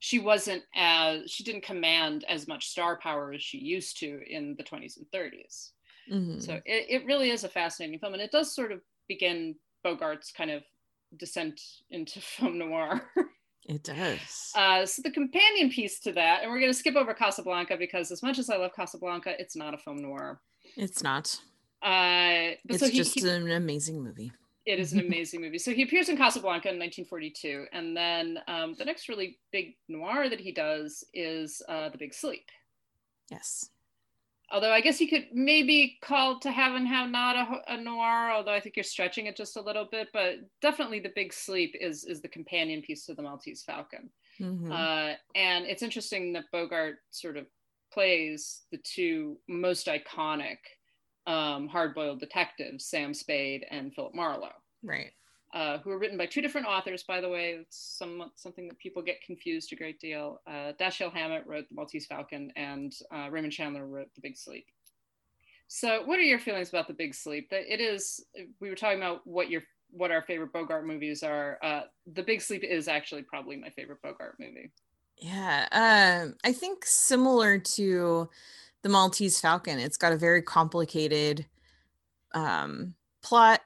she 0.00 0.18
wasn't 0.18 0.64
as, 0.74 1.30
she 1.30 1.44
didn't 1.44 1.64
command 1.64 2.24
as 2.28 2.48
much 2.48 2.66
star 2.66 2.98
power 2.98 3.32
as 3.32 3.42
she 3.42 3.58
used 3.58 3.98
to 4.00 4.20
in 4.28 4.56
the 4.56 4.64
20s 4.64 4.96
and 4.96 5.06
30s. 5.14 5.70
Mm-hmm. 6.12 6.40
So 6.40 6.54
it, 6.64 6.86
it 6.88 7.06
really 7.06 7.30
is 7.30 7.44
a 7.44 7.48
fascinating 7.48 8.00
film. 8.00 8.14
And 8.14 8.22
it 8.22 8.32
does 8.32 8.54
sort 8.54 8.72
of 8.72 8.80
begin 9.08 9.54
Bogart's 9.84 10.32
kind 10.32 10.50
of 10.50 10.62
descent 11.16 11.60
into 11.90 12.20
film 12.20 12.58
noir. 12.58 13.00
It 13.68 13.82
does. 13.82 14.52
Uh, 14.54 14.86
so 14.86 15.02
the 15.02 15.10
companion 15.10 15.70
piece 15.70 15.98
to 16.00 16.12
that, 16.12 16.42
and 16.42 16.50
we're 16.50 16.60
going 16.60 16.70
to 16.70 16.78
skip 16.78 16.94
over 16.94 17.12
Casablanca 17.12 17.76
because 17.76 18.12
as 18.12 18.22
much 18.22 18.38
as 18.38 18.48
I 18.48 18.56
love 18.56 18.70
Casablanca, 18.74 19.34
it's 19.40 19.56
not 19.56 19.74
a 19.74 19.78
film 19.78 19.98
noir. 19.98 20.40
It's 20.76 21.02
not. 21.02 21.36
Uh, 21.82 22.54
it's 22.68 22.78
so 22.78 22.88
he, 22.88 22.96
just 22.96 23.18
he, 23.18 23.28
an 23.28 23.50
amazing 23.50 24.02
movie. 24.02 24.32
It 24.66 24.78
is 24.78 24.92
an 24.92 25.00
amazing 25.06 25.40
movie. 25.40 25.58
So 25.58 25.72
he 25.72 25.82
appears 25.82 26.08
in 26.08 26.16
Casablanca 26.16 26.68
in 26.68 26.78
1942, 26.78 27.66
and 27.72 27.96
then 27.96 28.38
um, 28.46 28.74
the 28.78 28.84
next 28.84 29.08
really 29.08 29.38
big 29.50 29.74
noir 29.88 30.28
that 30.28 30.40
he 30.40 30.52
does 30.52 31.04
is 31.12 31.60
uh, 31.68 31.88
The 31.88 31.98
Big 31.98 32.14
Sleep. 32.14 32.48
Yes. 33.30 33.70
Although 34.50 34.70
I 34.72 34.80
guess 34.80 35.00
you 35.00 35.08
could 35.08 35.26
maybe 35.32 35.98
call 36.02 36.38
To 36.40 36.50
Have 36.52 36.74
and 36.74 36.86
Have 36.86 37.10
Not 37.10 37.36
a, 37.36 37.74
a 37.74 37.76
noir, 37.76 38.30
although 38.30 38.52
I 38.52 38.60
think 38.60 38.76
you're 38.76 38.84
stretching 38.84 39.26
it 39.26 39.36
just 39.36 39.56
a 39.56 39.60
little 39.60 39.88
bit. 39.90 40.08
But 40.12 40.36
definitely, 40.62 41.00
The 41.00 41.12
Big 41.14 41.32
Sleep 41.32 41.74
is 41.80 42.04
is 42.04 42.20
the 42.20 42.28
companion 42.28 42.80
piece 42.82 43.06
to 43.06 43.14
The 43.14 43.22
Maltese 43.22 43.62
Falcon. 43.62 44.10
Mhm. 44.40 44.70
Uh, 44.70 45.16
and 45.34 45.64
it's 45.64 45.82
interesting 45.82 46.32
that 46.34 46.44
Bogart 46.52 46.96
sort 47.10 47.36
of 47.36 47.46
plays 47.92 48.62
the 48.70 48.78
two 48.78 49.38
most 49.48 49.86
iconic 49.86 50.58
um, 51.26 51.66
hard-boiled 51.66 52.20
detectives, 52.20 52.86
Sam 52.86 53.12
Spade 53.14 53.66
and 53.70 53.92
Philip 53.94 54.14
Marlowe, 54.14 54.52
right. 54.84 55.10
Uh, 55.54 55.78
who 55.78 55.90
were 55.90 55.98
written 55.98 56.18
by 56.18 56.26
two 56.26 56.42
different 56.42 56.66
authors, 56.66 57.02
by 57.02 57.20
the 57.20 57.28
way. 57.28 57.56
It's 57.60 57.96
some, 57.98 58.30
something 58.36 58.68
that 58.68 58.78
people 58.78 59.02
get 59.02 59.22
confused 59.22 59.72
a 59.72 59.76
great 59.76 60.00
deal. 60.00 60.40
Uh, 60.46 60.72
Dashiell 60.78 61.12
Hammett 61.12 61.46
wrote 61.46 61.68
The 61.68 61.74
Maltese 61.74 62.06
Falcon, 62.06 62.52
and 62.56 62.92
uh, 63.14 63.28
Raymond 63.30 63.52
Chandler 63.52 63.86
wrote 63.86 64.08
The 64.14 64.20
Big 64.20 64.36
Sleep. 64.36 64.66
So, 65.68 66.02
what 66.04 66.18
are 66.18 66.22
your 66.22 66.38
feelings 66.38 66.68
about 66.68 66.88
The 66.88 66.94
Big 66.94 67.14
Sleep? 67.14 67.50
That 67.50 67.72
it 67.72 67.80
is. 67.80 68.24
We 68.60 68.70
were 68.70 68.76
talking 68.76 68.98
about 68.98 69.26
what 69.26 69.50
your 69.50 69.62
what 69.90 70.10
our 70.10 70.22
favorite 70.22 70.52
Bogart 70.52 70.86
movies 70.86 71.22
are. 71.22 71.58
Uh, 71.62 71.82
the 72.12 72.22
Big 72.22 72.42
Sleep 72.42 72.62
is 72.64 72.88
actually 72.88 73.22
probably 73.22 73.56
my 73.56 73.70
favorite 73.70 74.02
Bogart 74.02 74.36
movie. 74.38 74.70
Yeah, 75.16 75.66
um, 75.72 76.36
I 76.44 76.52
think 76.52 76.84
similar 76.84 77.58
to 77.58 78.28
the 78.82 78.88
Maltese 78.88 79.40
Falcon, 79.40 79.78
it's 79.78 79.96
got 79.96 80.12
a 80.12 80.16
very 80.16 80.42
complicated 80.42 81.46
um, 82.34 82.94
plot, 83.22 83.62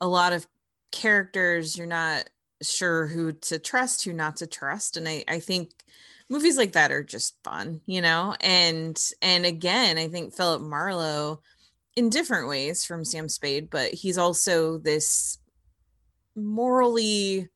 a 0.00 0.08
lot 0.08 0.32
of 0.32 0.46
characters. 0.90 1.76
You're 1.76 1.86
not 1.86 2.28
sure 2.62 3.06
who 3.06 3.32
to 3.32 3.58
trust, 3.58 4.04
who 4.04 4.12
not 4.12 4.36
to 4.36 4.46
trust, 4.46 4.96
and 4.96 5.08
I, 5.08 5.24
I 5.28 5.40
think 5.40 5.70
movies 6.28 6.56
like 6.56 6.72
that 6.72 6.92
are 6.92 7.04
just 7.04 7.36
fun, 7.44 7.80
you 7.86 8.00
know. 8.00 8.34
And 8.40 9.00
and 9.22 9.46
again, 9.46 9.98
I 9.98 10.08
think 10.08 10.34
Philip 10.34 10.62
Marlowe, 10.62 11.40
in 11.96 12.10
different 12.10 12.48
ways 12.48 12.84
from 12.84 13.04
Sam 13.04 13.28
Spade, 13.28 13.70
but 13.70 13.92
he's 13.92 14.18
also 14.18 14.78
this 14.78 15.38
morally 16.36 17.48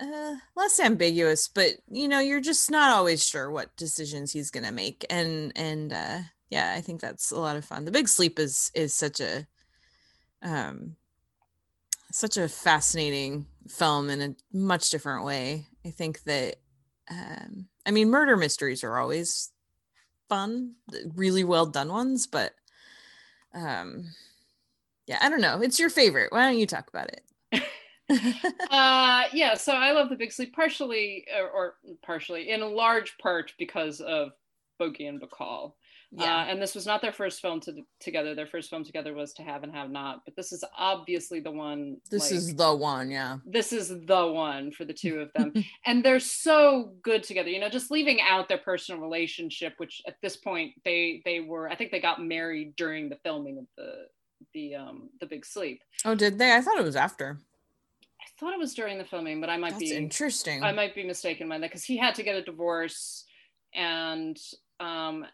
uh, 0.00 0.34
less 0.56 0.80
ambiguous, 0.80 1.48
but 1.48 1.74
you 1.90 2.08
know, 2.08 2.20
you're 2.20 2.40
just 2.40 2.70
not 2.70 2.90
always 2.90 3.24
sure 3.24 3.50
what 3.50 3.76
decisions 3.76 4.32
he's 4.32 4.50
gonna 4.50 4.72
make, 4.72 5.04
and 5.10 5.52
and 5.56 5.92
uh, 5.92 6.18
yeah, 6.50 6.74
I 6.76 6.80
think 6.80 7.00
that's 7.00 7.30
a 7.30 7.38
lot 7.38 7.56
of 7.56 7.64
fun. 7.64 7.84
The 7.84 7.90
Big 7.90 8.08
Sleep 8.08 8.38
is 8.38 8.70
is 8.74 8.94
such 8.94 9.20
a 9.20 9.46
um 10.42 10.96
such 12.12 12.36
a 12.36 12.48
fascinating 12.48 13.46
film 13.68 14.10
in 14.10 14.20
a 14.22 14.34
much 14.52 14.90
different 14.90 15.24
way. 15.24 15.66
I 15.84 15.90
think 15.90 16.22
that 16.24 16.56
um, 17.10 17.68
I 17.86 17.90
mean, 17.90 18.10
murder 18.10 18.36
mysteries 18.36 18.84
are 18.84 18.98
always 18.98 19.50
fun, 20.28 20.74
really 21.14 21.44
well 21.44 21.66
done 21.66 21.88
ones, 21.88 22.26
but 22.26 22.52
um, 23.54 24.10
yeah, 25.06 25.18
I 25.20 25.28
don't 25.28 25.40
know. 25.40 25.60
It's 25.60 25.78
your 25.78 25.90
favorite. 25.90 26.32
Why 26.32 26.46
don't 26.46 26.58
you 26.58 26.66
talk 26.66 26.88
about 26.88 27.08
it? 27.08 27.22
uh 28.70 29.24
yeah 29.32 29.54
so 29.54 29.72
i 29.72 29.92
love 29.92 30.10
the 30.10 30.16
big 30.16 30.32
sleep 30.32 30.52
partially 30.52 31.24
or, 31.38 31.48
or 31.48 31.74
partially 32.02 32.50
in 32.50 32.60
a 32.60 32.66
large 32.66 33.16
part 33.18 33.52
because 33.58 34.00
of 34.00 34.32
bogey 34.78 35.06
and 35.06 35.20
bacall 35.20 35.74
Yeah. 36.14 36.24
uh, 36.24 36.44
and 36.44 36.60
this 36.60 36.74
was 36.74 36.84
not 36.84 37.00
their 37.00 37.12
first 37.12 37.40
film 37.40 37.60
to, 37.60 37.72
together 37.98 38.34
their 38.34 38.46
first 38.46 38.68
film 38.68 38.84
together 38.84 39.14
was 39.14 39.32
to 39.34 39.42
have 39.42 39.62
and 39.62 39.74
have 39.74 39.90
not 39.90 40.24
but 40.26 40.36
this 40.36 40.52
is 40.52 40.62
obviously 40.76 41.40
the 41.40 41.50
one 41.50 41.96
this 42.10 42.30
like, 42.30 42.32
is 42.32 42.54
the 42.54 42.74
one, 42.74 43.10
yeah. 43.10 43.38
this 43.46 43.72
is 43.72 43.88
the 43.88 44.26
one 44.26 44.70
for 44.72 44.84
the 44.84 44.92
two 44.92 45.20
of 45.20 45.32
them 45.32 45.52
and 45.86 46.04
they're 46.04 46.20
so 46.20 46.92
good 47.02 47.22
together 47.22 47.48
you 47.48 47.58
know 47.58 47.70
just 47.70 47.90
leaving 47.90 48.18
out 48.20 48.46
their 48.48 48.58
personal 48.58 49.00
relationship 49.00 49.72
which 49.78 50.02
at 50.06 50.16
this 50.22 50.36
point 50.36 50.72
they 50.84 51.22
they 51.24 51.40
were 51.40 51.68
i 51.68 51.74
think 51.74 51.90
they 51.90 52.00
got 52.00 52.22
married 52.22 52.76
during 52.76 53.08
the 53.08 53.16
filming 53.24 53.56
of 53.58 53.64
the 53.78 54.04
the 54.52 54.74
um 54.74 55.08
the 55.20 55.26
big 55.26 55.46
sleep 55.46 55.80
Oh, 56.04 56.14
did 56.16 56.36
they? 56.38 56.52
I 56.52 56.60
thought 56.60 56.78
it 56.78 56.84
was 56.84 56.96
after. 56.96 57.38
i 58.20 58.24
thought 58.40 58.52
it 58.52 58.58
was 58.58 58.74
during 58.74 58.98
the 58.98 59.04
filming 59.04 59.40
but 59.40 59.48
i 59.48 59.56
might 59.56 59.70
That's 59.70 59.84
be 59.84 59.92
interesting. 59.96 60.62
I 60.64 60.72
might 60.72 60.94
be 60.94 61.04
mistaken 61.04 61.48
by 61.48 61.58
that 61.58 61.70
because 61.70 61.84
he 61.84 61.96
had 61.96 62.14
to 62.16 62.22
get 62.22 62.34
a 62.34 62.42
divorce, 62.42 63.24
and 63.72 64.36
um, 64.80 65.24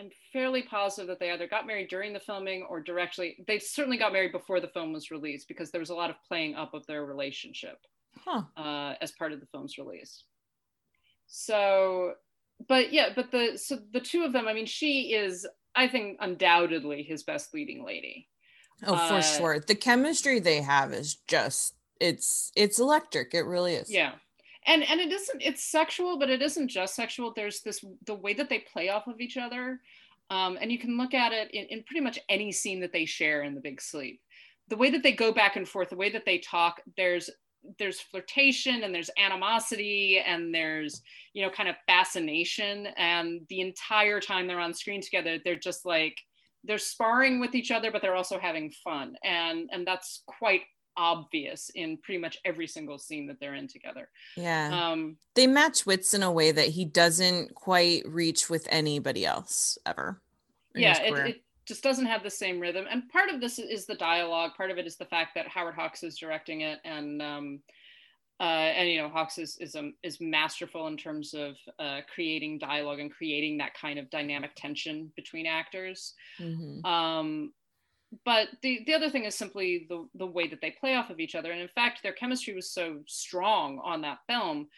I'm 0.00 0.10
fairly 0.32 0.62
positive 0.62 1.08
that 1.08 1.18
they 1.18 1.30
either 1.30 1.48
got 1.48 1.66
married 1.66 1.88
during 1.88 2.12
the 2.12 2.20
filming 2.20 2.64
or 2.68 2.80
directly. 2.80 3.36
They 3.46 3.58
certainly 3.58 3.98
got 3.98 4.12
married 4.12 4.32
before 4.32 4.60
the 4.60 4.68
film 4.68 4.92
was 4.92 5.10
released 5.10 5.48
because 5.48 5.70
there 5.70 5.80
was 5.80 5.90
a 5.90 5.94
lot 5.94 6.10
of 6.10 6.16
playing 6.26 6.54
up 6.54 6.72
of 6.74 6.86
their 6.86 7.04
relationship 7.04 7.78
huh. 8.24 8.42
uh, 8.56 8.94
as 9.00 9.12
part 9.12 9.32
of 9.32 9.40
the 9.40 9.46
film's 9.46 9.76
release. 9.76 10.24
So, 11.26 12.14
but 12.68 12.92
yeah, 12.92 13.08
but 13.14 13.30
the 13.30 13.58
so 13.58 13.78
the 13.92 14.00
two 14.00 14.22
of 14.22 14.32
them. 14.32 14.48
I 14.48 14.54
mean, 14.54 14.66
she 14.66 15.14
is, 15.14 15.46
I 15.74 15.88
think, 15.88 16.18
undoubtedly 16.20 17.02
his 17.02 17.22
best 17.24 17.52
leading 17.52 17.84
lady. 17.84 18.28
Oh, 18.86 18.96
for 18.96 19.14
uh, 19.14 19.20
sure. 19.20 19.60
The 19.60 19.74
chemistry 19.74 20.38
they 20.38 20.62
have 20.62 20.92
is 20.92 21.16
just 21.26 21.74
it's 22.00 22.52
it's 22.56 22.78
electric. 22.78 23.34
It 23.34 23.44
really 23.44 23.74
is. 23.74 23.90
Yeah. 23.90 24.12
And 24.68 24.84
and 24.88 25.00
it 25.00 25.10
isn't 25.10 25.42
it's 25.42 25.64
sexual, 25.64 26.18
but 26.18 26.30
it 26.30 26.42
isn't 26.42 26.68
just 26.68 26.94
sexual. 26.94 27.32
There's 27.34 27.62
this 27.62 27.84
the 28.06 28.14
way 28.14 28.34
that 28.34 28.48
they 28.48 28.60
play 28.60 28.90
off 28.90 29.08
of 29.08 29.20
each 29.20 29.36
other. 29.36 29.80
Um, 30.30 30.58
and 30.60 30.70
you 30.70 30.78
can 30.78 30.98
look 30.98 31.14
at 31.14 31.32
it 31.32 31.50
in, 31.52 31.64
in 31.66 31.84
pretty 31.84 32.02
much 32.02 32.18
any 32.28 32.52
scene 32.52 32.80
that 32.80 32.92
they 32.92 33.06
share 33.06 33.42
in 33.42 33.54
the 33.54 33.62
big 33.62 33.80
sleep. 33.80 34.20
The 34.68 34.76
way 34.76 34.90
that 34.90 35.02
they 35.02 35.12
go 35.12 35.32
back 35.32 35.56
and 35.56 35.66
forth, 35.66 35.88
the 35.88 35.96
way 35.96 36.10
that 36.10 36.26
they 36.26 36.38
talk, 36.38 36.82
there's 36.98 37.30
there's 37.78 38.00
flirtation 38.00 38.84
and 38.84 38.94
there's 38.94 39.10
animosity 39.18 40.22
and 40.24 40.54
there's 40.54 41.02
you 41.34 41.44
know 41.44 41.50
kind 41.50 41.68
of 41.68 41.76
fascination 41.86 42.86
and 42.96 43.40
the 43.48 43.60
entire 43.60 44.20
time 44.20 44.46
they're 44.46 44.60
on 44.60 44.72
screen 44.72 45.02
together 45.02 45.38
they're 45.44 45.56
just 45.56 45.84
like 45.84 46.16
they're 46.64 46.78
sparring 46.78 47.40
with 47.40 47.54
each 47.54 47.70
other 47.70 47.90
but 47.90 48.00
they're 48.00 48.14
also 48.14 48.38
having 48.38 48.70
fun 48.70 49.16
and 49.24 49.68
and 49.72 49.86
that's 49.86 50.22
quite 50.26 50.62
obvious 50.98 51.70
in 51.76 51.96
pretty 51.98 52.18
much 52.20 52.36
every 52.44 52.66
single 52.66 52.98
scene 52.98 53.26
that 53.28 53.38
they're 53.40 53.54
in 53.54 53.68
together 53.68 54.08
Yeah. 54.36 54.90
um 54.90 55.16
they 55.34 55.46
match 55.46 55.86
wits 55.86 56.12
in 56.12 56.22
a 56.22 56.30
way 56.30 56.50
that 56.52 56.66
he 56.68 56.84
doesn't 56.84 57.54
quite 57.54 58.02
reach 58.06 58.50
with 58.50 58.66
anybody 58.70 59.24
else 59.24 59.78
ever. 59.86 60.20
yeah 60.74 61.00
it, 61.00 61.14
it 61.28 61.42
just 61.64 61.82
doesn't 61.82 62.06
have 62.06 62.22
the 62.22 62.30
same 62.30 62.58
rhythm 62.60 62.84
and 62.90 63.08
part 63.08 63.30
of 63.30 63.40
this 63.40 63.58
is 63.58 63.86
the 63.86 63.94
dialogue 63.94 64.50
part 64.56 64.70
of 64.70 64.76
it 64.78 64.86
is 64.86 64.96
the 64.96 65.04
fact 65.04 65.34
that 65.36 65.46
howard 65.48 65.74
hawks 65.74 66.02
is 66.02 66.18
directing 66.18 66.62
it 66.62 66.80
and 66.84 67.22
um 67.22 67.60
uh, 68.40 68.44
and 68.78 68.88
you 68.88 68.98
know 68.98 69.08
Hawks 69.08 69.36
is 69.36 69.56
is, 69.58 69.74
um, 69.74 69.94
is 70.04 70.20
masterful 70.20 70.86
in 70.86 70.96
terms 70.96 71.34
of 71.34 71.56
uh, 71.80 72.02
creating 72.14 72.56
dialogue 72.58 73.00
and 73.00 73.10
creating 73.10 73.58
that 73.58 73.74
kind 73.74 73.98
of 73.98 74.08
dynamic 74.10 74.52
tension 74.54 75.10
between 75.16 75.44
actors. 75.44 76.14
Mhm. 76.38 76.84
Um, 76.84 77.52
but 78.24 78.48
the 78.62 78.82
the 78.86 78.94
other 78.94 79.10
thing 79.10 79.24
is 79.24 79.34
simply 79.34 79.86
the 79.88 80.08
the 80.14 80.26
way 80.26 80.48
that 80.48 80.60
they 80.60 80.70
play 80.70 80.94
off 80.94 81.10
of 81.10 81.20
each 81.20 81.34
other, 81.34 81.52
and 81.52 81.60
in 81.60 81.68
fact, 81.68 82.02
their 82.02 82.12
chemistry 82.12 82.54
was 82.54 82.70
so 82.70 83.00
strong 83.06 83.80
on 83.84 84.00
that 84.02 84.18
film 84.26 84.68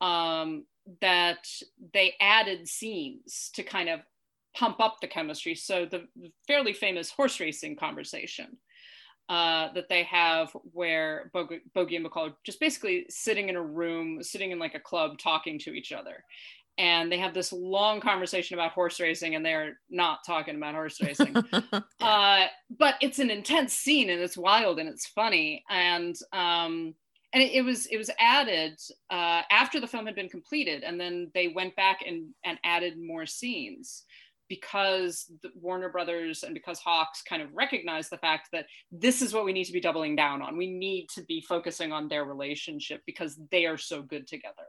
um, 0.00 0.64
that 1.00 1.46
they 1.94 2.14
added 2.20 2.68
scenes 2.68 3.50
to 3.54 3.62
kind 3.62 3.88
of 3.88 4.00
pump 4.56 4.80
up 4.80 4.96
the 5.00 5.06
chemistry. 5.06 5.54
So 5.54 5.86
the 5.86 6.08
fairly 6.46 6.72
famous 6.72 7.10
horse 7.10 7.38
racing 7.38 7.76
conversation 7.76 8.56
uh, 9.28 9.72
that 9.74 9.88
they 9.88 10.02
have 10.02 10.50
where 10.72 11.30
Bogey, 11.32 11.60
Bogey 11.72 11.94
and 11.94 12.04
Bacall 12.04 12.30
are 12.30 12.36
just 12.44 12.58
basically 12.58 13.06
sitting 13.08 13.48
in 13.48 13.54
a 13.54 13.62
room, 13.62 14.20
sitting 14.22 14.50
in 14.50 14.58
like 14.58 14.74
a 14.74 14.80
club, 14.80 15.18
talking 15.18 15.56
to 15.60 15.70
each 15.70 15.92
other. 15.92 16.24
And 16.80 17.12
they 17.12 17.18
have 17.18 17.34
this 17.34 17.52
long 17.52 18.00
conversation 18.00 18.54
about 18.54 18.72
horse 18.72 18.98
racing, 19.00 19.34
and 19.34 19.44
they're 19.44 19.78
not 19.90 20.20
talking 20.26 20.56
about 20.56 20.74
horse 20.74 20.98
racing. 21.02 21.36
uh, 22.00 22.46
but 22.78 22.94
it's 23.02 23.18
an 23.18 23.30
intense 23.30 23.74
scene, 23.74 24.08
and 24.08 24.18
it's 24.18 24.36
wild, 24.36 24.78
and 24.78 24.88
it's 24.88 25.06
funny, 25.06 25.62
and 25.68 26.16
um, 26.32 26.94
and 27.34 27.42
it, 27.42 27.52
it 27.52 27.62
was 27.62 27.84
it 27.86 27.98
was 27.98 28.08
added 28.18 28.80
uh, 29.10 29.42
after 29.50 29.78
the 29.78 29.86
film 29.86 30.06
had 30.06 30.14
been 30.14 30.30
completed, 30.30 30.82
and 30.82 30.98
then 30.98 31.30
they 31.34 31.48
went 31.48 31.76
back 31.76 31.98
and 32.06 32.30
and 32.46 32.58
added 32.64 32.94
more 32.98 33.26
scenes 33.26 34.04
because 34.48 35.30
the 35.42 35.50
Warner 35.54 35.90
Brothers 35.90 36.42
and 36.42 36.54
because 36.54 36.78
Hawks 36.80 37.22
kind 37.22 37.42
of 37.42 37.54
recognized 37.54 38.10
the 38.10 38.18
fact 38.18 38.48
that 38.52 38.66
this 38.90 39.20
is 39.20 39.34
what 39.34 39.44
we 39.44 39.52
need 39.52 39.64
to 39.64 39.72
be 39.72 39.80
doubling 39.80 40.16
down 40.16 40.40
on. 40.40 40.56
We 40.56 40.66
need 40.66 41.08
to 41.14 41.22
be 41.22 41.44
focusing 41.46 41.92
on 41.92 42.08
their 42.08 42.24
relationship 42.24 43.02
because 43.06 43.38
they 43.50 43.66
are 43.66 43.76
so 43.76 44.02
good 44.02 44.26
together. 44.26 44.64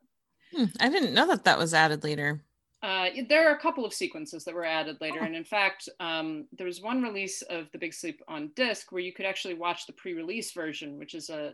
Hmm, 0.53 0.65
I 0.79 0.89
didn't 0.89 1.13
know 1.13 1.27
that 1.27 1.43
that 1.45 1.57
was 1.57 1.73
added 1.73 2.03
later. 2.03 2.41
Uh, 2.83 3.09
there 3.29 3.47
are 3.47 3.55
a 3.55 3.59
couple 3.59 3.85
of 3.85 3.93
sequences 3.93 4.43
that 4.43 4.55
were 4.55 4.65
added 4.65 4.97
later, 5.01 5.21
Oh. 5.21 5.23
and 5.23 5.35
in 5.35 5.43
fact, 5.43 5.87
um, 5.99 6.47
there 6.51 6.65
was 6.65 6.81
one 6.81 7.03
release 7.03 7.43
of 7.43 7.71
The 7.71 7.77
Big 7.77 7.93
Sleep 7.93 8.21
on 8.27 8.51
disc 8.55 8.91
where 8.91 9.01
you 9.03 9.13
could 9.13 9.25
actually 9.27 9.53
watch 9.53 9.85
the 9.85 9.93
pre-release 9.93 10.51
version, 10.51 10.97
which 10.97 11.13
is 11.13 11.29
a 11.29 11.53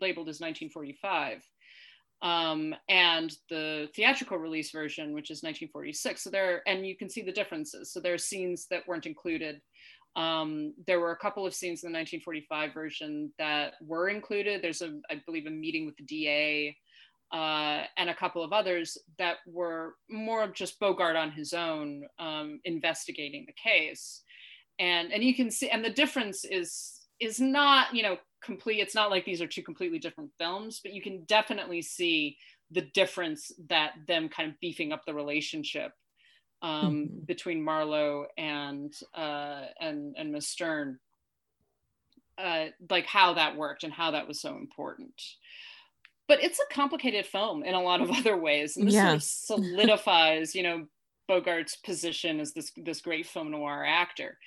labeled 0.00 0.28
as 0.28 0.40
1945 0.40 1.42
um, 2.22 2.74
and 2.88 3.36
the 3.50 3.88
theatrical 3.94 4.38
release 4.38 4.70
version, 4.72 5.14
which 5.14 5.30
is 5.30 5.42
1946. 5.42 6.22
So 6.22 6.30
there, 6.30 6.62
and 6.66 6.86
you 6.86 6.96
can 6.96 7.08
see 7.10 7.22
the 7.22 7.32
differences. 7.32 7.92
So 7.92 8.00
there 8.00 8.14
are 8.14 8.18
scenes 8.18 8.66
that 8.70 8.86
weren't 8.88 9.06
included 9.06 9.60
Um, 10.16 10.74
there 10.86 10.98
were 11.00 11.12
a 11.12 11.18
couple 11.18 11.46
of 11.46 11.54
scenes 11.54 11.84
in 11.84 11.92
the 11.92 11.98
1945 11.98 12.72
version 12.74 13.32
that 13.38 13.74
were 13.82 14.08
included. 14.08 14.62
There's 14.62 14.82
a, 14.82 14.98
I 15.10 15.16
believe, 15.26 15.46
a 15.46 15.50
meeting 15.50 15.86
with 15.86 15.96
the 15.98 16.04
DA 16.04 16.76
uh, 17.32 17.82
and 17.96 18.08
a 18.08 18.14
couple 18.14 18.42
of 18.42 18.52
others 18.52 18.96
that 19.18 19.36
were 19.46 19.94
more 20.08 20.42
of 20.42 20.54
just 20.54 20.78
Bogart 20.78 21.16
on 21.16 21.32
his 21.32 21.52
own 21.52 22.04
um, 22.18 22.60
investigating 22.64 23.44
the 23.46 23.52
case. 23.52 24.22
And 24.78 25.12
and 25.12 25.24
you 25.24 25.34
can 25.34 25.50
see, 25.50 25.70
and 25.70 25.84
the 25.84 25.90
difference 25.90 26.44
is 26.44 27.00
is 27.18 27.40
not 27.40 27.94
you 27.94 28.02
know 28.02 28.18
complete. 28.42 28.80
It's 28.80 28.94
not 28.94 29.10
like 29.10 29.24
these 29.24 29.40
are 29.40 29.46
two 29.46 29.62
completely 29.62 29.98
different 29.98 30.30
films, 30.38 30.80
but 30.82 30.92
you 30.92 31.02
can 31.02 31.24
definitely 31.24 31.82
see 31.82 32.36
the 32.70 32.82
difference 32.82 33.52
that 33.68 33.92
them 34.06 34.28
kind 34.28 34.50
of 34.50 34.60
beefing 34.60 34.92
up 34.92 35.02
the 35.06 35.14
relationship 35.14 35.92
um, 36.62 36.94
mm-hmm. 36.94 37.24
between 37.24 37.62
Marlowe 37.62 38.26
and 38.36 38.94
uh, 39.14 39.64
and 39.80 40.14
and 40.16 40.32
Miss 40.32 40.48
Stern, 40.48 40.98
uh, 42.38 42.66
like 42.90 43.06
how 43.06 43.34
that 43.34 43.56
worked 43.56 43.84
and 43.84 43.92
how 43.92 44.12
that 44.12 44.28
was 44.28 44.40
so 44.40 44.56
important. 44.56 45.20
But 46.28 46.42
it's 46.42 46.58
a 46.58 46.74
complicated 46.74 47.26
film 47.26 47.62
in 47.62 47.74
a 47.74 47.82
lot 47.82 48.00
of 48.00 48.10
other 48.18 48.36
ways, 48.36 48.76
and 48.76 48.86
this 48.86 48.94
yeah. 48.94 49.18
sort 49.18 49.60
of 49.60 49.66
solidifies, 49.76 50.54
you 50.54 50.62
know, 50.62 50.86
Bogart's 51.30 51.76
position 51.76 52.40
as 52.40 52.52
this 52.52 52.72
this 52.76 53.00
great 53.00 53.26
film 53.26 53.50
noir 53.50 53.84
actor. 53.84 54.38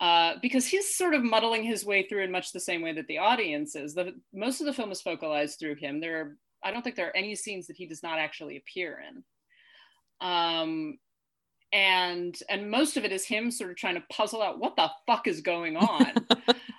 Uh, 0.00 0.36
because 0.40 0.66
he's 0.66 0.96
sort 0.96 1.12
of 1.12 1.22
muddling 1.22 1.62
his 1.62 1.84
way 1.84 2.06
through 2.08 2.24
in 2.24 2.32
much 2.32 2.52
the 2.52 2.60
same 2.60 2.80
way 2.80 2.90
that 2.90 3.06
the 3.06 3.18
audience 3.18 3.76
is. 3.76 3.94
The, 3.94 4.14
most 4.32 4.60
of 4.60 4.66
the 4.66 4.72
film 4.72 4.90
is 4.90 5.02
focalized 5.02 5.58
through 5.58 5.74
him. 5.74 6.00
There 6.00 6.20
are, 6.20 6.36
I 6.64 6.70
don't 6.70 6.80
think 6.80 6.96
there 6.96 7.08
are 7.08 7.16
any 7.16 7.34
scenes 7.34 7.66
that 7.66 7.76
he 7.76 7.86
does 7.86 8.02
not 8.02 8.18
actually 8.18 8.56
appear 8.56 8.98
in. 9.06 9.22
Um, 10.26 10.98
and 11.72 12.36
and 12.48 12.70
most 12.70 12.96
of 12.96 13.04
it 13.04 13.12
is 13.12 13.24
him 13.24 13.50
sort 13.50 13.70
of 13.70 13.76
trying 13.76 13.94
to 13.94 14.02
puzzle 14.10 14.42
out 14.42 14.58
what 14.58 14.74
the 14.76 14.90
fuck 15.06 15.28
is 15.28 15.40
going 15.40 15.76
on 15.76 16.12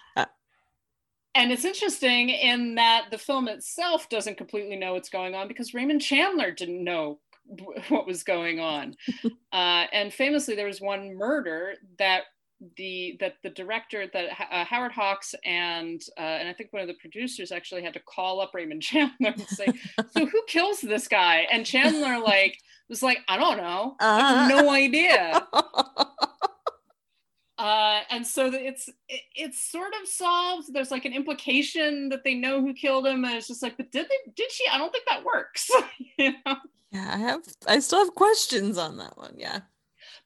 and 1.35 1.51
it's 1.51 1.65
interesting 1.65 2.29
in 2.29 2.75
that 2.75 3.05
the 3.11 3.17
film 3.17 3.47
itself 3.47 4.09
doesn't 4.09 4.37
completely 4.37 4.75
know 4.75 4.93
what's 4.93 5.09
going 5.09 5.35
on 5.35 5.47
because 5.47 5.73
raymond 5.73 6.01
chandler 6.01 6.51
didn't 6.51 6.83
know 6.83 7.19
what 7.89 8.07
was 8.07 8.23
going 8.23 8.59
on 8.59 8.95
uh, 9.51 9.85
and 9.91 10.13
famously 10.13 10.55
there 10.55 10.67
was 10.67 10.81
one 10.81 11.15
murder 11.15 11.73
that 11.97 12.23
the 12.77 13.17
that 13.19 13.35
the 13.43 13.49
director 13.49 14.05
that 14.13 14.25
uh, 14.51 14.63
Howard 14.65 14.91
Hawks 14.91 15.33
and 15.43 16.01
uh, 16.17 16.21
and 16.21 16.47
I 16.47 16.53
think 16.53 16.71
one 16.71 16.81
of 16.81 16.87
the 16.87 16.93
producers 16.95 17.51
actually 17.51 17.83
had 17.83 17.93
to 17.95 17.99
call 17.99 18.39
up 18.39 18.51
Raymond 18.53 18.81
Chandler 18.83 19.33
and 19.33 19.47
say, 19.47 19.67
"So 20.11 20.25
who 20.25 20.41
kills 20.47 20.81
this 20.81 21.07
guy?" 21.07 21.47
And 21.51 21.65
Chandler 21.65 22.19
like 22.19 22.59
was 22.87 23.01
like, 23.01 23.19
"I 23.27 23.37
don't 23.37 23.57
know, 23.57 23.95
uh 23.99 24.47
no 24.49 24.69
idea." 24.69 25.47
Uh, 27.61 28.01
and 28.09 28.25
so 28.25 28.47
it's 28.51 28.87
it, 29.07 29.21
it's 29.35 29.61
sort 29.61 29.93
of 30.01 30.07
solved. 30.07 30.73
There's 30.73 30.89
like 30.89 31.05
an 31.05 31.13
implication 31.13 32.09
that 32.09 32.23
they 32.23 32.33
know 32.33 32.59
who 32.59 32.73
killed 32.73 33.05
him, 33.05 33.23
and 33.23 33.35
it's 33.35 33.47
just 33.47 33.61
like, 33.61 33.77
but 33.77 33.91
did 33.91 34.07
they? 34.07 34.31
Did 34.35 34.51
she? 34.51 34.65
I 34.67 34.79
don't 34.79 34.91
think 34.91 35.05
that 35.07 35.23
works. 35.23 35.69
you 36.17 36.31
know? 36.45 36.55
Yeah, 36.91 37.11
I 37.13 37.17
have. 37.17 37.41
I 37.67 37.77
still 37.79 37.99
have 37.99 38.15
questions 38.15 38.79
on 38.79 38.97
that 38.97 39.15
one. 39.15 39.35
Yeah 39.37 39.59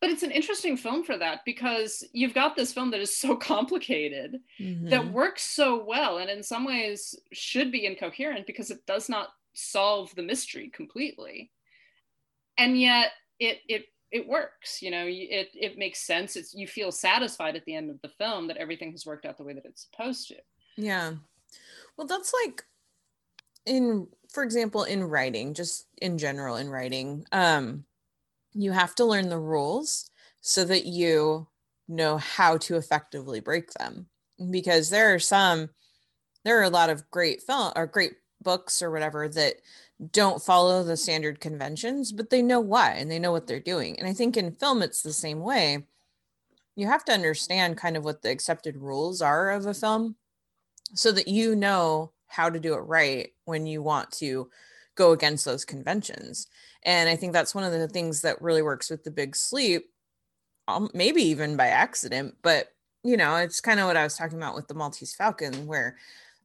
but 0.01 0.09
it's 0.09 0.23
an 0.23 0.31
interesting 0.31 0.77
film 0.77 1.03
for 1.03 1.17
that 1.17 1.39
because 1.45 2.03
you've 2.13 2.33
got 2.33 2.55
this 2.55 2.73
film 2.73 2.91
that 2.91 2.99
is 2.99 3.15
so 3.17 3.35
complicated 3.53 4.39
mm-hmm. 4.59 4.89
that 4.89 5.11
works 5.11 5.43
so 5.43 5.83
well 5.83 6.17
and 6.17 6.29
in 6.29 6.43
some 6.43 6.65
ways 6.65 7.15
should 7.31 7.71
be 7.71 7.85
incoherent 7.85 8.45
because 8.47 8.71
it 8.71 8.85
does 8.85 9.09
not 9.09 9.29
solve 9.53 10.13
the 10.15 10.21
mystery 10.21 10.69
completely 10.69 11.49
and 12.57 12.79
yet 12.79 13.11
it 13.39 13.59
it 13.67 13.85
it 14.15 14.25
works 14.25 14.81
you 14.81 14.89
know 14.89 15.05
it 15.05 15.49
it 15.53 15.77
makes 15.77 15.99
sense. 15.99 16.37
It's 16.37 16.53
you 16.53 16.67
feel 16.67 16.91
satisfied 16.91 17.57
at 17.57 17.65
the 17.65 17.75
end 17.75 17.89
of 17.89 18.01
the 18.01 18.09
film 18.17 18.47
that 18.47 18.55
everything 18.55 18.91
has 18.91 19.05
worked 19.05 19.25
out 19.25 19.37
the 19.37 19.43
way 19.43 19.53
that 19.53 19.65
it's 19.65 19.89
supposed 19.91 20.29
to. 20.29 20.35
Yeah. 20.77 21.15
Well 21.97 22.07
that's 22.07 22.33
like 22.45 22.63
in 23.65 24.07
for 24.31 24.43
example 24.43 24.83
in 24.85 25.03
writing 25.03 25.53
just 25.53 25.87
in 26.01 26.17
general 26.17 26.55
in 26.55 26.69
writing 26.69 27.25
um 27.31 27.83
you 28.53 28.71
have 28.71 28.95
to 28.95 29.05
learn 29.05 29.27
the 29.27 29.39
rules 29.39 30.09
so 30.39 30.63
that 30.63 30.85
you 30.85 31.45
know 31.89 32.17
how 32.17 32.57
to 32.57 32.77
effectively 32.77 33.41
break 33.41 33.71
them. 33.73 34.07
Because 34.49 34.89
there 34.89 35.13
are 35.13 35.19
some 35.19 35.69
there 36.45 36.57
are 36.57 36.63
a 36.63 36.69
lot 36.69 36.89
of 36.89 37.11
great 37.11 37.41
film 37.41 37.73
or 37.75 37.85
great 37.85 38.13
books 38.41 38.81
or 38.81 38.91
whatever 38.91 39.27
that 39.27 39.55
don't 40.11 40.41
follow 40.41 40.83
the 40.83 40.97
standard 40.97 41.39
conventions 41.39 42.11
but 42.11 42.29
they 42.29 42.41
know 42.41 42.59
why 42.59 42.91
and 42.91 43.09
they 43.09 43.19
know 43.19 43.31
what 43.31 43.47
they're 43.47 43.59
doing 43.59 43.97
and 43.97 44.07
i 44.07 44.13
think 44.13 44.35
in 44.35 44.51
film 44.51 44.81
it's 44.81 45.01
the 45.01 45.13
same 45.13 45.39
way 45.39 45.85
you 46.75 46.87
have 46.87 47.05
to 47.05 47.13
understand 47.13 47.77
kind 47.77 47.95
of 47.95 48.03
what 48.03 48.21
the 48.21 48.29
accepted 48.29 48.75
rules 48.75 49.21
are 49.21 49.51
of 49.51 49.65
a 49.65 49.73
film 49.73 50.15
so 50.93 51.11
that 51.11 51.27
you 51.27 51.55
know 51.55 52.11
how 52.27 52.49
to 52.49 52.59
do 52.59 52.73
it 52.73 52.79
right 52.79 53.29
when 53.45 53.65
you 53.65 53.81
want 53.81 54.11
to 54.11 54.49
go 54.95 55.11
against 55.11 55.45
those 55.45 55.63
conventions 55.63 56.47
and 56.85 57.09
I 57.09 57.15
think 57.15 57.33
that's 57.33 57.55
one 57.55 57.63
of 57.63 57.73
the 57.73 57.87
things 57.87 58.21
that 58.21 58.41
really 58.41 58.61
works 58.61 58.91
with 58.91 59.03
the 59.03 59.11
big 59.11 59.35
sleep, 59.35 59.89
um, 60.67 60.89
maybe 60.93 61.23
even 61.23 61.57
by 61.57 61.67
accident. 61.67 62.35
But, 62.43 62.67
you 63.03 63.17
know, 63.17 63.35
it's 63.37 63.59
kind 63.59 63.79
of 63.79 63.87
what 63.87 63.97
I 63.97 64.03
was 64.03 64.15
talking 64.15 64.37
about 64.37 64.55
with 64.55 64.67
the 64.67 64.75
Maltese 64.75 65.15
Falcon, 65.15 65.65
where 65.65 65.97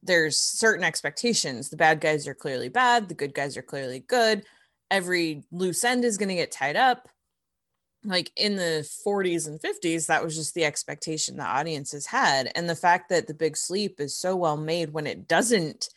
there's 0.03 0.37
certain 0.37 0.83
expectations. 0.83 1.69
The 1.69 1.77
bad 1.77 2.01
guys 2.01 2.27
are 2.27 2.33
clearly 2.33 2.69
bad, 2.69 3.07
the 3.07 3.15
good 3.15 3.33
guys 3.33 3.57
are 3.57 3.61
clearly 3.61 3.99
good. 3.99 4.43
Every 4.89 5.43
loose 5.51 5.83
end 5.83 6.03
is 6.03 6.17
going 6.17 6.29
to 6.29 6.35
get 6.35 6.51
tied 6.51 6.75
up. 6.75 7.07
Like 8.03 8.31
in 8.35 8.55
the 8.55 8.87
40s 9.05 9.47
and 9.47 9.59
50s, 9.59 10.07
that 10.07 10.23
was 10.23 10.35
just 10.35 10.55
the 10.55 10.65
expectation 10.65 11.37
the 11.37 11.43
audiences 11.43 12.07
had. 12.07 12.51
And 12.55 12.67
the 12.67 12.75
fact 12.75 13.09
that 13.09 13.27
The 13.27 13.33
Big 13.33 13.55
Sleep 13.55 13.99
is 13.99 14.17
so 14.17 14.35
well 14.35 14.57
made 14.57 14.91
when 14.91 15.05
it 15.05 15.27
doesn't 15.27 15.87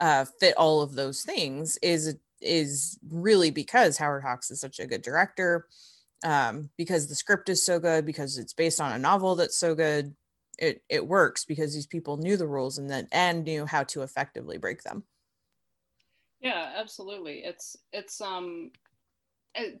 uh, 0.00 0.24
fit 0.40 0.56
all 0.56 0.82
of 0.82 0.94
those 0.94 1.22
things 1.22 1.78
is 1.78 2.16
is 2.40 2.98
really 3.10 3.50
because 3.50 3.96
Howard 3.96 4.22
Hawks 4.22 4.50
is 4.50 4.60
such 4.60 4.78
a 4.78 4.86
good 4.86 5.02
director, 5.02 5.66
um, 6.24 6.70
because 6.76 7.06
the 7.06 7.14
script 7.14 7.48
is 7.48 7.64
so 7.64 7.78
good, 7.78 8.04
because 8.04 8.36
it's 8.38 8.52
based 8.52 8.80
on 8.80 8.92
a 8.92 8.98
novel 8.98 9.36
that's 9.36 9.56
so 9.56 9.74
good. 9.74 10.14
It 10.58 10.82
it 10.88 11.06
works 11.06 11.44
because 11.44 11.74
these 11.74 11.86
people 11.86 12.16
knew 12.16 12.36
the 12.36 12.48
rules 12.48 12.78
and 12.78 12.88
then 12.90 13.08
and 13.12 13.44
knew 13.44 13.66
how 13.66 13.84
to 13.84 14.02
effectively 14.02 14.58
break 14.58 14.82
them. 14.82 15.04
Yeah, 16.40 16.74
absolutely. 16.76 17.44
It's 17.44 17.76
it's 17.92 18.20
um 18.20 18.70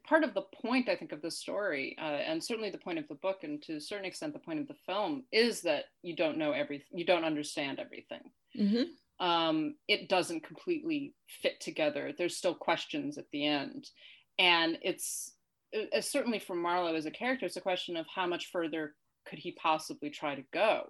part 0.04 0.22
of 0.22 0.34
the 0.34 0.42
point 0.42 0.88
I 0.88 0.96
think 0.96 1.12
of 1.12 1.20
the 1.20 1.30
story, 1.30 1.96
uh, 1.98 2.02
and 2.02 2.42
certainly 2.42 2.70
the 2.70 2.78
point 2.78 2.98
of 2.98 3.08
the 3.08 3.16
book, 3.16 3.42
and 3.42 3.60
to 3.62 3.76
a 3.76 3.80
certain 3.80 4.04
extent 4.04 4.32
the 4.32 4.38
point 4.38 4.60
of 4.60 4.68
the 4.68 4.76
film, 4.86 5.24
is 5.32 5.62
that 5.62 5.86
you 6.02 6.14
don't 6.14 6.38
know 6.38 6.52
everything, 6.52 6.86
you 6.92 7.04
don't 7.04 7.24
understand 7.24 7.80
everything. 7.80 8.30
Mm-hmm 8.56 8.92
um, 9.20 9.76
it 9.88 10.08
doesn't 10.08 10.42
completely 10.44 11.14
fit 11.28 11.60
together. 11.60 12.12
There's 12.16 12.36
still 12.36 12.54
questions 12.54 13.18
at 13.18 13.26
the 13.32 13.46
end. 13.46 13.90
And 14.38 14.78
it's 14.82 15.36
uh, 15.74 16.00
certainly 16.00 16.38
for 16.38 16.56
Marlowe 16.56 16.94
as 16.94 17.06
a 17.06 17.10
character, 17.10 17.46
it's 17.46 17.56
a 17.56 17.60
question 17.60 17.96
of 17.96 18.06
how 18.12 18.26
much 18.26 18.50
further 18.50 18.94
could 19.26 19.38
he 19.38 19.52
possibly 19.52 20.10
try 20.10 20.34
to 20.34 20.44
go? 20.52 20.88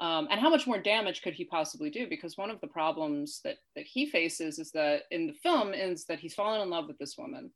Um, 0.00 0.26
and 0.30 0.40
how 0.40 0.50
much 0.50 0.66
more 0.66 0.80
damage 0.80 1.22
could 1.22 1.34
he 1.34 1.44
possibly 1.44 1.88
do? 1.88 2.08
Because 2.08 2.36
one 2.36 2.50
of 2.50 2.60
the 2.60 2.66
problems 2.66 3.40
that, 3.44 3.56
that 3.76 3.86
he 3.86 4.06
faces 4.06 4.58
is 4.58 4.72
that 4.72 5.02
in 5.10 5.26
the 5.26 5.34
film 5.34 5.72
is 5.72 6.04
that 6.06 6.18
he's 6.18 6.34
fallen 6.34 6.60
in 6.60 6.70
love 6.70 6.88
with 6.88 6.98
this 6.98 7.16
woman. 7.16 7.50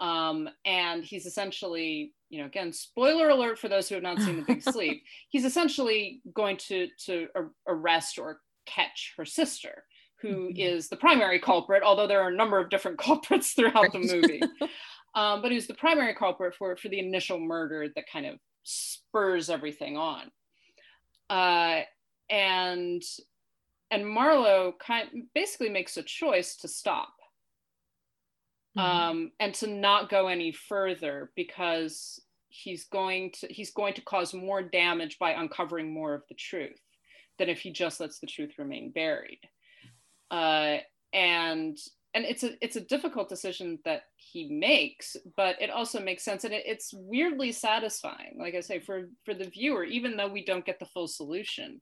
Um, 0.00 0.48
and 0.64 1.04
he's 1.04 1.26
essentially, 1.26 2.12
you 2.30 2.40
know, 2.40 2.46
again, 2.46 2.72
spoiler 2.72 3.28
alert 3.30 3.58
for 3.58 3.68
those 3.68 3.88
who 3.88 3.94
have 3.96 4.04
not 4.04 4.20
seen 4.20 4.36
The 4.36 4.42
Big 4.42 4.62
Sleep. 4.72 5.02
He's 5.28 5.44
essentially 5.44 6.22
going 6.34 6.56
to 6.68 6.88
to 7.06 7.28
arrest 7.66 8.18
or 8.18 8.38
catch 8.64 9.12
her 9.16 9.24
sister, 9.24 9.84
who 10.20 10.48
mm-hmm. 10.48 10.60
is 10.60 10.88
the 10.88 10.96
primary 10.96 11.40
culprit, 11.40 11.82
although 11.82 12.06
there 12.06 12.22
are 12.22 12.30
a 12.30 12.36
number 12.36 12.58
of 12.58 12.70
different 12.70 12.98
culprits 13.06 13.52
throughout 13.52 13.74
right. 13.74 13.92
the 13.92 13.98
movie. 13.98 14.40
um, 15.14 15.42
but 15.42 15.52
who's 15.52 15.66
the 15.66 15.74
primary 15.74 16.14
culprit 16.14 16.54
for, 16.54 16.76
for 16.76 16.88
the 16.88 17.00
initial 17.00 17.38
murder 17.38 17.88
that 17.94 18.04
kind 18.10 18.26
of 18.26 18.38
spurs 18.62 19.50
everything 19.50 19.96
on. 19.96 20.30
Uh, 21.30 21.82
and 22.30 23.02
and 23.90 24.08
Marlowe 24.08 24.74
kind 24.80 25.08
basically 25.34 25.68
makes 25.68 25.96
a 25.96 26.02
choice 26.02 26.56
to 26.56 26.68
stop 26.68 27.12
mm-hmm. 28.76 28.80
um, 28.80 29.32
and 29.38 29.54
to 29.54 29.66
not 29.66 30.10
go 30.10 30.28
any 30.28 30.52
further 30.52 31.30
because 31.36 32.20
he's 32.48 32.84
going 32.84 33.32
to 33.32 33.46
he's 33.48 33.72
going 33.72 33.94
to 33.94 34.02
cause 34.02 34.34
more 34.34 34.62
damage 34.62 35.18
by 35.18 35.32
uncovering 35.32 35.92
more 35.92 36.14
of 36.14 36.22
the 36.28 36.34
truth 36.34 36.80
than 37.38 37.48
if 37.48 37.60
he 37.60 37.72
just 37.72 38.00
lets 38.00 38.18
the 38.18 38.26
truth 38.26 38.52
remain 38.58 38.90
buried. 38.92 39.40
Uh, 40.30 40.78
and 41.12 41.76
and 42.14 42.24
it's 42.24 42.42
a 42.42 42.52
it's 42.60 42.76
a 42.76 42.80
difficult 42.80 43.28
decision 43.28 43.78
that 43.84 44.02
he 44.16 44.48
makes, 44.48 45.16
but 45.36 45.60
it 45.60 45.70
also 45.70 46.00
makes 46.00 46.24
sense, 46.24 46.44
and 46.44 46.52
it, 46.52 46.64
it's 46.66 46.92
weirdly 46.92 47.52
satisfying. 47.52 48.36
Like 48.38 48.54
I 48.54 48.60
say, 48.60 48.80
for 48.80 49.08
for 49.24 49.34
the 49.34 49.48
viewer, 49.48 49.84
even 49.84 50.16
though 50.16 50.28
we 50.28 50.44
don't 50.44 50.66
get 50.66 50.78
the 50.78 50.86
full 50.86 51.08
solution, 51.08 51.80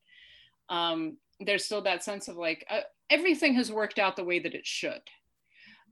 um, 0.69 1.17
there's 1.41 1.65
still 1.65 1.83
that 1.83 2.05
sense 2.05 2.29
of 2.29 2.37
like 2.37 2.65
uh, 2.71 2.81
everything 3.11 3.55
has 3.55 3.73
worked 3.73 3.99
out 3.99 4.17
the 4.17 4.25
way 4.25 4.39
that 4.39 4.55
it 4.55 4.67
should. 4.67 5.03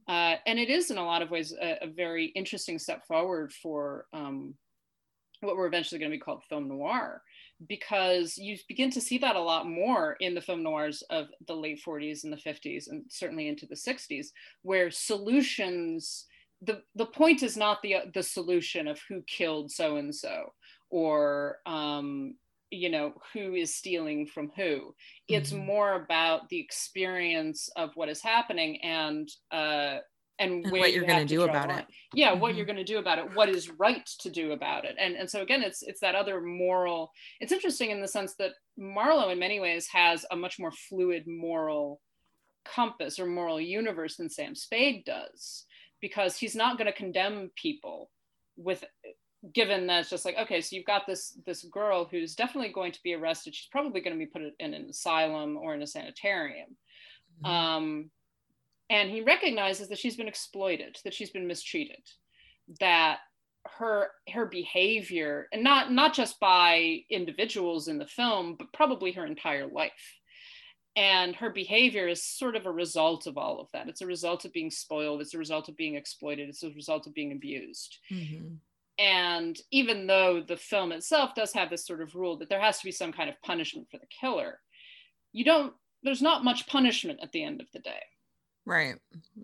Uh, 0.07 0.35
and 0.47 0.57
it 0.57 0.69
is 0.69 0.89
in 0.89 0.97
a 0.97 1.05
lot 1.05 1.21
of 1.21 1.29
ways 1.29 1.53
a, 1.61 1.77
a 1.83 1.87
very 1.87 2.27
interesting 2.27 2.79
step 2.79 3.05
forward 3.05 3.53
for 3.53 4.05
um, 4.11 4.55
what 5.41 5.55
were 5.55 5.67
eventually 5.67 5.99
going 5.99 6.11
to 6.11 6.17
be 6.17 6.21
called 6.21 6.43
film 6.49 6.67
noir 6.67 7.21
because 7.67 8.37
you 8.37 8.57
begin 8.67 8.89
to 8.91 9.01
see 9.01 9.17
that 9.17 9.35
a 9.35 9.41
lot 9.41 9.67
more 9.67 10.15
in 10.19 10.33
the 10.33 10.41
film 10.41 10.63
noirs 10.63 11.01
of 11.09 11.27
the 11.47 11.55
late 11.55 11.81
40s 11.85 12.23
and 12.23 12.31
the 12.31 12.37
50s 12.37 12.87
and 12.87 13.03
certainly 13.09 13.47
into 13.47 13.65
the 13.65 13.75
60s 13.75 14.27
where 14.61 14.89
solutions 14.91 16.25
the 16.61 16.81
the 16.95 17.05
point 17.05 17.43
is 17.43 17.55
not 17.57 17.81
the 17.81 17.95
the 18.13 18.23
solution 18.23 18.87
of 18.87 18.99
who 19.07 19.21
killed 19.27 19.71
so 19.71 19.97
and 19.97 20.13
so 20.13 20.53
or 20.89 21.57
um 21.65 22.35
you 22.71 22.89
know 22.89 23.13
who 23.33 23.53
is 23.55 23.75
stealing 23.75 24.25
from 24.27 24.51
who 24.55 24.93
it's 25.27 25.51
Mhm. 25.51 25.65
more 25.65 25.93
about 26.01 26.47
the 26.49 26.59
experience 26.59 27.69
of 27.75 27.91
what 27.95 28.09
is 28.09 28.21
happening 28.21 28.81
and 28.83 29.27
uh 29.51 29.97
and, 30.39 30.63
And 30.65 30.71
what 30.71 30.89
you 30.91 30.95
you're 30.97 31.05
gonna 31.05 31.25
do 31.25 31.43
about 31.43 31.69
it. 31.69 31.85
yeah 32.13 32.31
what 32.33 32.53
Mhm. 32.53 32.57
you're 32.57 32.65
going 32.65 32.75
to 32.77 32.83
do 32.83 32.97
about 32.97 33.19
it 33.19 33.33
what 33.35 33.49
is 33.49 33.69
right 33.69 34.05
to 34.21 34.29
do 34.29 34.53
about 34.53 34.85
it 34.85 34.95
and 34.97 35.15
and 35.15 35.29
so 35.29 35.41
again 35.41 35.61
it's 35.61 35.81
it's 35.83 35.99
that 35.99 36.15
other 36.15 36.41
moral 36.41 37.11
it's 37.41 37.51
interesting 37.51 37.91
in 37.91 38.01
the 38.01 38.07
sense 38.07 38.35
that 38.35 38.53
marlowe 38.77 39.29
in 39.29 39.39
many 39.39 39.59
ways 39.59 39.87
has 39.87 40.25
a 40.31 40.35
much 40.35 40.57
more 40.59 40.71
fluid 40.71 41.27
moral 41.27 42.01
compass 42.65 43.19
or 43.19 43.25
moral 43.25 43.59
universe 43.59 44.15
than 44.17 44.29
sam 44.29 44.55
spade 44.55 45.03
does 45.05 45.65
because 46.01 46.37
he's 46.37 46.55
not 46.55 46.77
going 46.77 46.85
to 46.91 46.93
condemn 46.97 47.51
people 47.55 48.09
with 48.55 48.83
given 49.53 49.87
that 49.87 50.01
it's 50.01 50.09
just 50.09 50.25
like 50.25 50.37
okay 50.37 50.61
so 50.61 50.75
you've 50.75 50.85
got 50.85 51.07
this 51.07 51.37
this 51.45 51.63
girl 51.65 52.05
who's 52.05 52.35
definitely 52.35 52.71
going 52.71 52.91
to 52.91 53.01
be 53.03 53.13
arrested 53.13 53.55
she's 53.55 53.69
probably 53.69 54.01
going 54.01 54.13
to 54.17 54.25
be 54.25 54.29
put 54.29 54.41
in 54.59 54.73
an 54.73 54.87
asylum 54.89 55.57
or 55.57 55.73
in 55.75 55.81
a 55.81 55.87
sanitarium 55.87 56.75
Mhm. 57.43 57.49
um, 57.49 58.11
and 58.89 59.09
he 59.11 59.21
recognizes 59.21 59.87
that 59.89 59.97
she's 59.99 60.15
been 60.17 60.27
exploited 60.27 60.97
that 61.03 61.13
she's 61.13 61.29
been 61.31 61.47
mistreated 61.47 62.01
that 62.79 63.19
her 63.67 64.07
her 64.33 64.45
behavior 64.45 65.47
and 65.51 65.63
not 65.63 65.91
not 65.91 66.13
just 66.13 66.39
by 66.39 66.99
individuals 67.09 67.87
in 67.87 67.97
the 67.97 68.07
film 68.07 68.55
but 68.57 68.71
probably 68.73 69.11
her 69.11 69.25
entire 69.25 69.67
life. 69.67 70.15
And 70.95 71.35
her 71.35 71.49
behavior 71.51 72.07
is 72.07 72.23
sort 72.23 72.55
of 72.55 72.65
a 72.65 72.71
result 72.71 73.25
of 73.27 73.37
all 73.37 73.61
of 73.61 73.67
that. 73.71 73.87
It's 73.87 74.01
a 74.01 74.07
result 74.07 74.43
of 74.43 74.51
being 74.51 74.71
spoiled. 74.71 75.21
It's 75.21 75.33
a 75.33 75.37
result 75.37 75.69
of 75.69 75.77
being 75.77 75.95
exploited. 75.95 76.49
It's 76.49 76.63
a 76.63 76.71
result 76.71 77.05
of 77.07 77.13
being 77.13 77.31
abused. 77.31 77.99
Mhm. 78.11 78.57
and 78.97 79.57
even 79.71 80.07
though 80.07 80.41
the 80.41 80.57
film 80.57 80.91
itself 80.91 81.33
does 81.35 81.53
have 81.53 81.69
this 81.69 81.85
sort 81.87 82.01
of 82.01 82.15
rule 82.15 82.35
that 82.37 82.49
there 82.49 82.59
has 82.59 82.79
to 82.79 82.85
be 82.85 82.91
some 82.91 83.13
kind 83.13 83.29
of 83.29 83.41
punishment 83.41 83.87
for 83.89 83.97
the 83.97 84.07
killer 84.07 84.59
you 85.31 85.45
don't 85.45 85.73
there's 86.03 86.21
not 86.21 86.43
much 86.43 86.67
punishment 86.67 87.19
at 87.23 87.31
the 87.31 87.41
end 87.43 87.61
of 87.61 87.71
the 87.71 87.79
day 87.79 88.01
Right. 88.69 88.97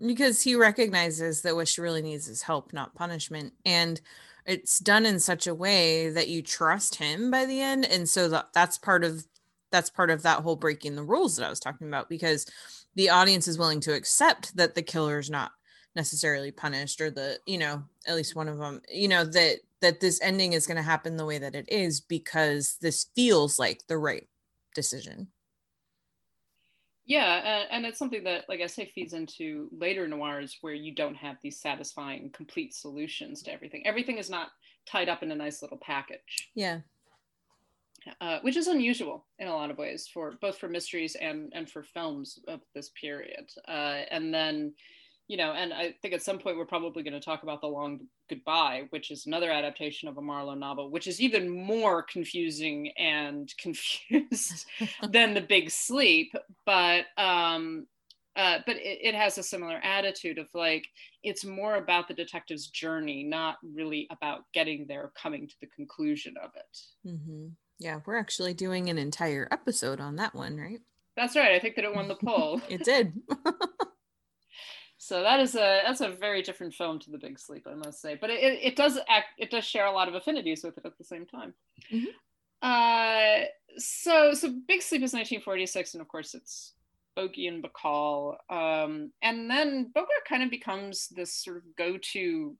Because 0.06 0.40
he 0.40 0.54
recognizes 0.54 1.42
that 1.42 1.56
what 1.56 1.66
she 1.66 1.80
really 1.80 2.00
needs 2.00 2.28
is 2.28 2.42
help, 2.42 2.72
not 2.72 2.94
punishment. 2.94 3.54
And 3.64 4.00
it's 4.46 4.78
done 4.78 5.04
in 5.04 5.18
such 5.18 5.48
a 5.48 5.54
way 5.54 6.10
that 6.10 6.28
you 6.28 6.42
trust 6.42 6.94
him 6.94 7.28
by 7.28 7.44
the 7.44 7.60
end. 7.60 7.86
And 7.86 8.08
so 8.08 8.28
that, 8.28 8.50
that's 8.54 8.78
part 8.78 9.02
of 9.02 9.24
that's 9.72 9.90
part 9.90 10.10
of 10.10 10.22
that 10.22 10.42
whole 10.42 10.54
breaking 10.54 10.94
the 10.94 11.02
rules 11.02 11.36
that 11.36 11.44
I 11.44 11.50
was 11.50 11.58
talking 11.58 11.88
about 11.88 12.08
because 12.08 12.46
the 12.94 13.10
audience 13.10 13.48
is 13.48 13.58
willing 13.58 13.80
to 13.80 13.94
accept 13.94 14.56
that 14.56 14.76
the 14.76 14.82
killer 14.82 15.18
is 15.18 15.28
not 15.28 15.50
necessarily 15.96 16.52
punished 16.52 17.00
or 17.00 17.10
the, 17.10 17.40
you 17.46 17.58
know, 17.58 17.82
at 18.06 18.14
least 18.14 18.36
one 18.36 18.46
of 18.46 18.58
them, 18.58 18.80
you 18.88 19.08
know, 19.08 19.24
that 19.24 19.56
that 19.80 19.98
this 19.98 20.20
ending 20.22 20.52
is 20.52 20.68
going 20.68 20.76
to 20.76 20.84
happen 20.84 21.16
the 21.16 21.26
way 21.26 21.38
that 21.38 21.56
it 21.56 21.68
is 21.68 22.00
because 22.00 22.76
this 22.80 23.06
feels 23.16 23.58
like 23.58 23.88
the 23.88 23.98
right 23.98 24.28
decision. 24.72 25.26
Yeah 27.06 27.36
and, 27.44 27.68
and 27.70 27.86
it's 27.86 27.98
something 27.98 28.24
that 28.24 28.44
like 28.48 28.60
i 28.60 28.66
say 28.66 28.90
feeds 28.94 29.12
into 29.12 29.68
later 29.78 30.06
noirs 30.08 30.58
where 30.60 30.74
you 30.74 30.94
don't 30.94 31.14
have 31.14 31.36
these 31.42 31.60
satisfying 31.60 32.30
complete 32.30 32.74
solutions 32.74 33.42
to 33.42 33.52
everything 33.52 33.86
everything 33.86 34.18
is 34.18 34.28
not 34.28 34.48
tied 34.86 35.08
up 35.08 35.22
in 35.22 35.30
a 35.30 35.34
nice 35.34 35.62
little 35.62 35.78
package 35.78 36.50
Yeah. 36.54 36.80
uh, 38.20 38.38
which 38.42 38.56
is 38.56 38.66
unusual 38.68 39.26
in 39.38 39.48
a 39.48 39.52
lot 39.54 39.70
of 39.70 39.78
ways 39.78 40.08
for 40.12 40.34
both 40.40 40.58
for 40.58 40.68
mysteries 40.68 41.16
and 41.16 41.52
and 41.54 41.68
for 41.70 41.82
films 41.82 42.38
of 42.46 42.60
this 42.74 42.90
period. 43.00 43.50
Uh, 43.66 44.02
and 44.10 44.32
then, 44.32 44.74
you 45.28 45.36
know, 45.36 45.52
and 45.52 45.72
I 45.72 45.94
think 46.02 46.14
at 46.14 46.22
some 46.22 46.38
point 46.38 46.56
we're 46.56 46.66
probably 46.66 47.02
going 47.02 47.14
to 47.14 47.20
talk 47.20 47.42
about 47.42 47.60
the 47.60 47.66
Long 47.66 48.00
Goodbye, 48.28 48.84
which 48.90 49.10
is 49.10 49.26
another 49.26 49.50
adaptation 49.50 50.08
of 50.08 50.18
a 50.18 50.22
Marlowe 50.22 50.54
novel, 50.54 50.90
which 50.90 51.06
is 51.06 51.20
even 51.20 51.48
more 51.48 52.02
confusing 52.02 52.92
and 52.96 53.52
confused 53.58 54.66
than 55.10 55.34
The 55.34 55.40
Big 55.40 55.70
Sleep, 55.70 56.34
but. 56.64 57.06
Um, 57.16 57.86
uh, 58.36 58.58
but 58.66 58.76
it, 58.76 58.98
it 59.00 59.14
has 59.14 59.38
a 59.38 59.42
similar 59.42 59.80
attitude 59.82 60.36
of 60.36 60.46
like 60.52 60.86
it's 61.22 61.42
more 61.42 61.76
about 61.76 62.06
the 62.06 62.12
detective's 62.12 62.66
journey, 62.66 63.24
not 63.24 63.56
really 63.74 64.06
about 64.10 64.42
getting 64.52 64.84
there, 64.86 65.10
coming 65.20 65.48
to 65.48 65.54
the 65.62 65.66
conclusion 65.68 66.34
of 66.44 66.50
it. 66.54 67.10
hmm 67.18 67.46
Yeah, 67.78 68.00
we're 68.04 68.18
actually 68.18 68.52
doing 68.52 68.90
an 68.90 68.98
entire 68.98 69.48
episode 69.50 70.00
on 70.00 70.16
that 70.16 70.34
one, 70.34 70.58
right? 70.58 70.80
That's 71.16 71.34
right. 71.34 71.52
I 71.52 71.58
think 71.58 71.76
that 71.76 71.86
it 71.86 71.94
won 71.94 72.08
the 72.08 72.14
poll. 72.24 72.60
It 72.68 72.84
did. 72.84 73.14
So 75.06 75.22
that 75.22 75.38
is 75.38 75.54
a 75.54 75.82
that's 75.86 76.00
a 76.00 76.08
very 76.08 76.42
different 76.42 76.74
film 76.74 76.98
to 76.98 77.12
The 77.12 77.18
Big 77.18 77.38
Sleep, 77.38 77.64
I 77.70 77.74
must 77.74 78.02
say. 78.02 78.18
But 78.20 78.30
it, 78.30 78.58
it, 78.60 78.74
does 78.74 78.98
act 79.08 79.28
it 79.38 79.52
does 79.52 79.64
share 79.64 79.86
a 79.86 79.92
lot 79.92 80.08
of 80.08 80.14
affinities 80.14 80.64
with 80.64 80.76
it 80.78 80.84
at 80.84 80.98
the 80.98 81.04
same 81.04 81.24
time. 81.24 81.54
Mhm. 81.92 82.06
Uh, 82.60 83.44
so 83.78 84.34
so 84.34 84.52
Big 84.66 84.82
Sleep 84.82 85.02
is 85.04 85.12
1946, 85.12 85.94
and 85.94 86.00
of 86.00 86.08
course 86.08 86.34
it's 86.34 86.72
Bogey 87.14 87.46
and 87.46 87.62
Bacall. 87.62 88.34
Um, 88.50 89.12
and 89.22 89.48
then 89.48 89.92
Bogart 89.94 90.26
kind 90.28 90.42
of 90.42 90.50
becomes 90.50 91.06
this 91.14 91.32
sort 91.32 91.58
of 91.58 91.62
go-to 91.76 92.56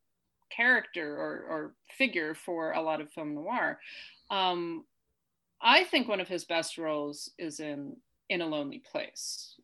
character 0.49 1.17
or, 1.17 1.47
or 1.51 1.75
figure 1.99 2.37
for 2.37 2.73
a 2.73 2.81
lot 2.81 3.01
of 3.01 3.11
film 3.11 3.35
noir. 3.35 3.81
Um, 4.31 4.85
I 5.61 5.83
think 5.83 6.07
one 6.07 6.21
of 6.21 6.29
his 6.29 6.45
best 6.45 6.79
roles 6.79 7.29
is 7.41 7.59
in 7.59 7.97
In 8.29 8.41
a 8.41 8.47
Lonely 8.47 8.85
Place, 8.89 9.57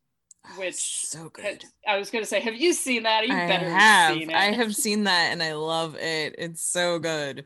which 0.57 0.75
so 1.07 1.29
good. 1.29 1.65
I 1.87 1.99
was 1.99 2.11
going 2.11 2.23
to 2.25 2.29
say, 2.29 2.41
have 2.41 2.55
you 2.55 2.73
seen 2.73 3.05
that? 3.05 3.27
You 3.27 3.35
I 3.35 3.47
better 3.47 3.71
have. 3.71 4.15
seen 4.15 4.31
it. 4.31 4.35
I 4.37 4.45
have 4.53 4.75
seen 4.75 5.05
that 5.05 5.29
and 5.33 5.43
I 5.43 5.55
love 5.55 5.97
it. 5.97 6.35
It's 6.39 6.63
so 6.63 6.99
good. 6.99 7.45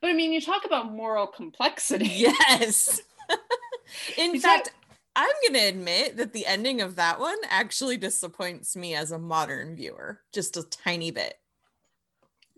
But 0.00 0.10
I 0.10 0.12
mean, 0.14 0.32
you 0.32 0.40
talk 0.40 0.64
about 0.64 0.92
moral 0.92 1.26
complexity. 1.26 2.06
Yes. 2.10 3.00
In 4.18 4.34
Is 4.34 4.42
fact, 4.42 4.66
that- 4.66 4.74
I'm 5.14 5.30
going 5.42 5.60
to 5.60 5.68
admit 5.68 6.16
that 6.16 6.32
the 6.32 6.46
ending 6.46 6.80
of 6.80 6.96
that 6.96 7.20
one 7.20 7.36
actually 7.50 7.98
disappoints 7.98 8.74
me 8.74 8.94
as 8.94 9.12
a 9.12 9.18
modern 9.18 9.76
viewer, 9.76 10.20
just 10.32 10.56
a 10.56 10.62
tiny 10.62 11.10
bit. 11.10 11.34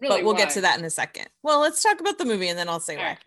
Really, 0.00 0.18
but 0.18 0.24
we'll 0.24 0.34
get 0.34 0.50
to 0.50 0.60
that 0.60 0.78
in 0.78 0.84
a 0.84 0.90
second. 0.90 1.26
Well, 1.42 1.60
let's 1.60 1.82
talk 1.82 2.00
about 2.00 2.18
the 2.18 2.24
movie 2.24 2.48
and 2.48 2.58
then 2.58 2.68
I'll 2.68 2.78
say 2.80 2.94
All 2.96 3.02
why. 3.02 3.08
right. 3.08 3.18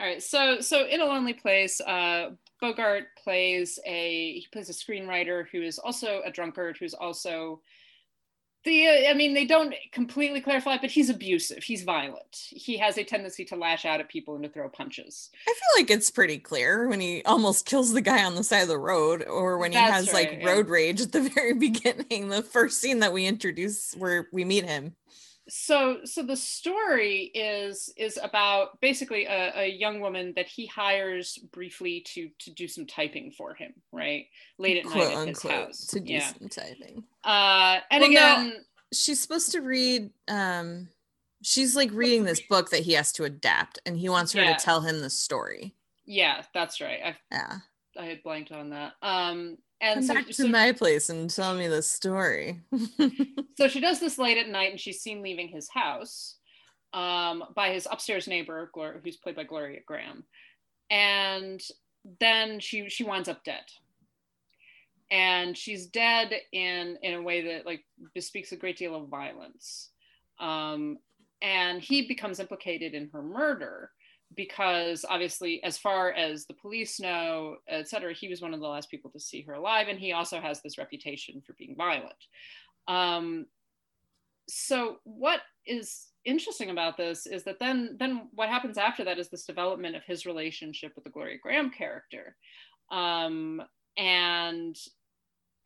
All 0.00 0.06
right. 0.06 0.22
So, 0.22 0.60
so 0.60 0.84
in 0.86 1.00
a 1.00 1.04
lonely 1.04 1.32
place, 1.34 1.80
uh, 1.80 2.30
Bogart 2.60 3.04
plays 3.22 3.78
a 3.86 4.34
he 4.40 4.46
plays 4.52 4.68
a 4.68 4.72
screenwriter 4.72 5.46
who 5.50 5.62
is 5.62 5.78
also 5.78 6.22
a 6.24 6.30
drunkard, 6.30 6.76
who's 6.78 6.94
also 6.94 7.60
the. 8.64 9.08
I 9.08 9.14
mean, 9.14 9.34
they 9.34 9.46
don't 9.46 9.74
completely 9.92 10.40
clarify, 10.40 10.76
but 10.78 10.90
he's 10.90 11.10
abusive. 11.10 11.62
He's 11.62 11.82
violent. 11.82 12.36
He 12.50 12.76
has 12.78 12.98
a 12.98 13.04
tendency 13.04 13.44
to 13.46 13.56
lash 13.56 13.84
out 13.84 14.00
at 14.00 14.08
people 14.08 14.34
and 14.34 14.44
to 14.44 14.50
throw 14.50 14.68
punches. 14.68 15.30
I 15.48 15.52
feel 15.52 15.82
like 15.82 15.90
it's 15.90 16.10
pretty 16.10 16.38
clear 16.38 16.88
when 16.88 17.00
he 17.00 17.22
almost 17.24 17.66
kills 17.66 17.92
the 17.92 18.02
guy 18.02 18.24
on 18.24 18.34
the 18.34 18.44
side 18.44 18.62
of 18.62 18.68
the 18.68 18.78
road 18.78 19.24
or 19.24 19.58
when 19.58 19.72
he 19.72 19.78
That's 19.78 19.92
has 19.92 20.12
like 20.12 20.28
right, 20.28 20.42
yeah. 20.42 20.48
road 20.50 20.68
rage 20.68 21.00
at 21.00 21.12
the 21.12 21.20
very 21.34 21.54
beginning, 21.54 22.28
the 22.28 22.42
first 22.42 22.80
scene 22.80 23.00
that 23.00 23.12
we 23.12 23.26
introduce 23.26 23.94
where 23.94 24.28
we 24.32 24.44
meet 24.44 24.64
him. 24.64 24.94
So 25.48 25.98
so 26.04 26.22
the 26.22 26.36
story 26.36 27.30
is 27.34 27.92
is 27.96 28.18
about 28.22 28.80
basically 28.80 29.24
a, 29.26 29.52
a 29.60 29.66
young 29.68 30.00
woman 30.00 30.32
that 30.36 30.46
he 30.46 30.66
hires 30.66 31.38
briefly 31.52 32.04
to 32.06 32.28
to 32.38 32.52
do 32.52 32.68
some 32.68 32.86
typing 32.86 33.32
for 33.32 33.54
him 33.54 33.72
right 33.92 34.26
late 34.58 34.76
at 34.76 34.84
quote 34.84 35.08
night 35.08 35.16
at 35.22 35.28
his 35.28 35.42
house 35.42 35.86
to 35.86 35.98
do 36.00 36.12
yeah 36.12 36.32
some 36.38 36.48
typing. 36.48 37.02
uh 37.24 37.78
and 37.90 38.02
Well, 38.02 38.10
no, 38.10 38.32
again 38.34 38.64
She's 38.92 39.20
supposed 39.20 39.52
to 39.52 39.60
read 39.60 40.10
um 40.28 40.88
she's 41.42 41.74
like 41.76 41.90
reading 41.92 42.24
this 42.24 42.40
book 42.48 42.70
that 42.70 42.80
he 42.82 42.92
has 42.92 43.12
to 43.12 43.24
adapt 43.24 43.78
and 43.86 43.96
he 43.96 44.08
wants 44.08 44.32
her 44.32 44.42
Yeah. 44.42 44.56
to 44.56 44.64
tell 44.64 44.80
him 44.82 45.00
the 45.00 45.10
story. 45.10 45.74
yeah 46.04 46.42
that's 46.54 46.80
right 46.80 47.00
i 47.04 47.16
Yeah. 47.32 47.56
i 47.98 48.04
had 48.04 48.22
blanked 48.22 48.52
on 48.52 48.70
that 48.70 48.92
um 49.02 49.56
and 49.80 49.96
Come 49.96 50.06
so, 50.06 50.14
back 50.14 50.26
to 50.26 50.32
so, 50.34 50.48
my 50.48 50.72
place 50.72 51.08
and 51.08 51.30
tell 51.30 51.54
me 51.54 51.66
the 51.66 51.82
story. 51.82 52.60
so 53.56 53.68
she 53.68 53.80
does 53.80 54.00
this 54.00 54.18
late 54.18 54.38
at 54.38 54.48
night 54.48 54.70
and 54.70 54.80
she's 54.80 55.00
seen 55.00 55.22
leaving 55.22 55.48
his 55.48 55.68
house 55.68 56.36
um 56.92 57.44
by 57.54 57.70
his 57.70 57.86
upstairs 57.90 58.26
neighbor 58.26 58.68
Glor- 58.74 59.00
who's 59.04 59.16
played 59.16 59.36
by 59.36 59.44
gloria 59.44 59.80
grahame. 59.88 60.24
And 60.90 61.60
then 62.18 62.60
she 62.60 62.88
she 62.88 63.04
winds 63.04 63.28
up 63.28 63.44
dead. 63.44 63.64
And 65.10 65.56
she's 65.56 65.86
dead 65.86 66.32
in 66.52 66.98
in 67.02 67.14
a 67.14 67.22
way 67.22 67.42
that 67.42 67.66
like 67.66 67.84
bespeaks 68.14 68.52
a 68.52 68.56
great 68.56 68.76
deal 68.76 68.94
of 68.94 69.08
violence. 69.08 69.90
Um 70.38 70.98
and 71.42 71.80
he 71.80 72.06
becomes 72.06 72.38
implicated 72.38 72.92
in 72.94 73.08
her 73.12 73.22
murder 73.22 73.90
because 74.36 75.04
obviously 75.08 75.62
as 75.64 75.76
far 75.76 76.12
as 76.12 76.46
the 76.46 76.54
police 76.54 77.00
know 77.00 77.56
et 77.68 77.88
cetera 77.88 78.12
he 78.12 78.28
was 78.28 78.40
one 78.40 78.54
of 78.54 78.60
the 78.60 78.66
last 78.66 78.90
people 78.90 79.10
to 79.10 79.20
see 79.20 79.42
her 79.42 79.54
alive 79.54 79.88
and 79.88 79.98
he 79.98 80.12
also 80.12 80.40
has 80.40 80.62
this 80.62 80.78
reputation 80.78 81.42
for 81.44 81.54
being 81.54 81.74
violent 81.76 82.14
um 82.88 83.46
so 84.48 84.96
what 85.04 85.40
is 85.66 86.08
interesting 86.24 86.70
about 86.70 86.96
this 86.96 87.26
is 87.26 87.44
that 87.44 87.58
then 87.58 87.96
then 87.98 88.28
what 88.34 88.48
happens 88.48 88.76
after 88.76 89.04
that 89.04 89.18
is 89.18 89.28
this 89.28 89.44
development 89.44 89.96
of 89.96 90.04
his 90.04 90.26
relationship 90.26 90.92
with 90.94 91.04
the 91.04 91.10
Gloria 91.10 91.38
Grahame 91.44 91.72
character, 91.72 92.36
um, 92.90 93.62
and 93.96 94.76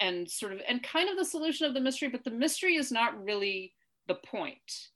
and 0.01 0.31
sort 0.31 0.53
of 0.53 0.61
and 0.69 0.83
kind 0.83 1.09
of 1.09 1.17
the 1.17 1.25
solution 1.25 1.67
of 1.67 1.75
the 1.75 1.81
mystery, 1.81 2.09
but 2.09 2.25
the 2.25 2.31
mystery 2.31 2.77
is 2.77 2.93
not 2.93 3.23
really 3.23 3.73
the 4.07 4.17
point. 4.27 4.91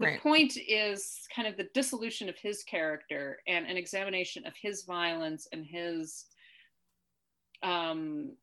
The 0.00 0.06
Right. 0.06 0.20
point 0.22 0.56
is 0.56 1.26
kind 1.34 1.48
of 1.48 1.56
the 1.56 1.70
dissolution 1.72 2.28
of 2.28 2.36
his 2.38 2.62
character 2.64 3.40
and 3.46 3.66
an 3.66 3.76
examination 3.76 4.44
of 4.46 4.54
his 4.56 4.84
violence 4.84 5.46
and 5.52 5.64
his 5.64 6.26
um 7.62 8.36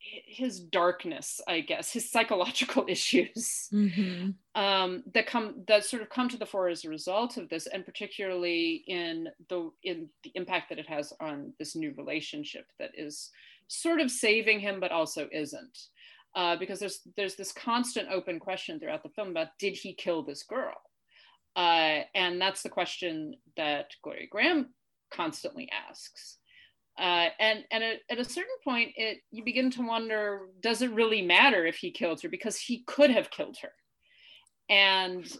his 0.00 0.60
darkness, 0.60 1.40
I 1.48 1.60
guess, 1.60 1.92
his 1.92 2.10
psychological 2.10 2.86
issues 2.88 3.72
Mhm. 3.72 4.38
um, 4.54 5.04
that 5.14 5.26
come 5.26 5.64
that 5.68 5.84
sort 5.84 6.02
of 6.02 6.10
come 6.10 6.28
to 6.30 6.38
the 6.38 6.46
fore 6.46 6.68
as 6.68 6.84
a 6.84 6.90
result 6.90 7.36
of 7.38 7.48
this, 7.50 7.66
and 7.68 7.84
particularly 7.86 8.84
in 8.88 9.28
the 9.48 9.70
in 9.84 10.10
the 10.24 10.32
impact 10.36 10.70
that 10.70 10.78
it 10.80 10.88
has 10.88 11.12
on 11.20 11.54
this 11.58 11.76
new 11.76 11.94
relationship 11.94 12.66
that 12.78 12.92
is 12.94 13.30
sort 13.68 14.00
of 14.00 14.10
saving 14.10 14.60
him, 14.60 14.80
but 14.80 14.92
also 14.92 15.28
isn't, 15.32 15.78
uh, 16.36 16.56
because 16.56 16.80
there's 16.80 17.02
there's 17.16 17.36
this 17.36 17.52
constant 17.52 18.08
open 18.10 18.40
question 18.40 18.80
throughout 18.80 19.02
the 19.04 19.10
film 19.10 19.30
about 19.30 19.58
did 19.58 19.76
he 19.76 19.94
kill 19.94 20.22
this 20.24 20.42
girl, 20.44 20.74
uh, 21.58 22.04
and 22.14 22.40
that's 22.40 22.62
the 22.62 22.68
question 22.68 23.34
that 23.56 23.90
Gloria 24.02 24.28
Grahame 24.32 24.66
constantly 25.10 25.68
asks. 25.90 26.38
Uh, 26.98 27.28
and 27.38 27.64
and 27.70 27.84
at, 27.84 27.98
at 28.10 28.18
a 28.18 28.24
certain 28.24 28.56
point, 28.64 28.92
it 28.96 29.18
you 29.30 29.44
begin 29.44 29.70
to 29.72 29.86
wonder: 29.86 30.48
Does 30.62 30.82
it 30.82 30.90
really 30.92 31.22
matter 31.22 31.66
if 31.66 31.76
he 31.76 31.90
killed 31.90 32.20
her? 32.22 32.28
Because 32.28 32.58
he 32.58 32.82
could 32.86 33.10
have 33.10 33.30
killed 33.30 33.56
her 33.62 33.72
and 34.68 35.38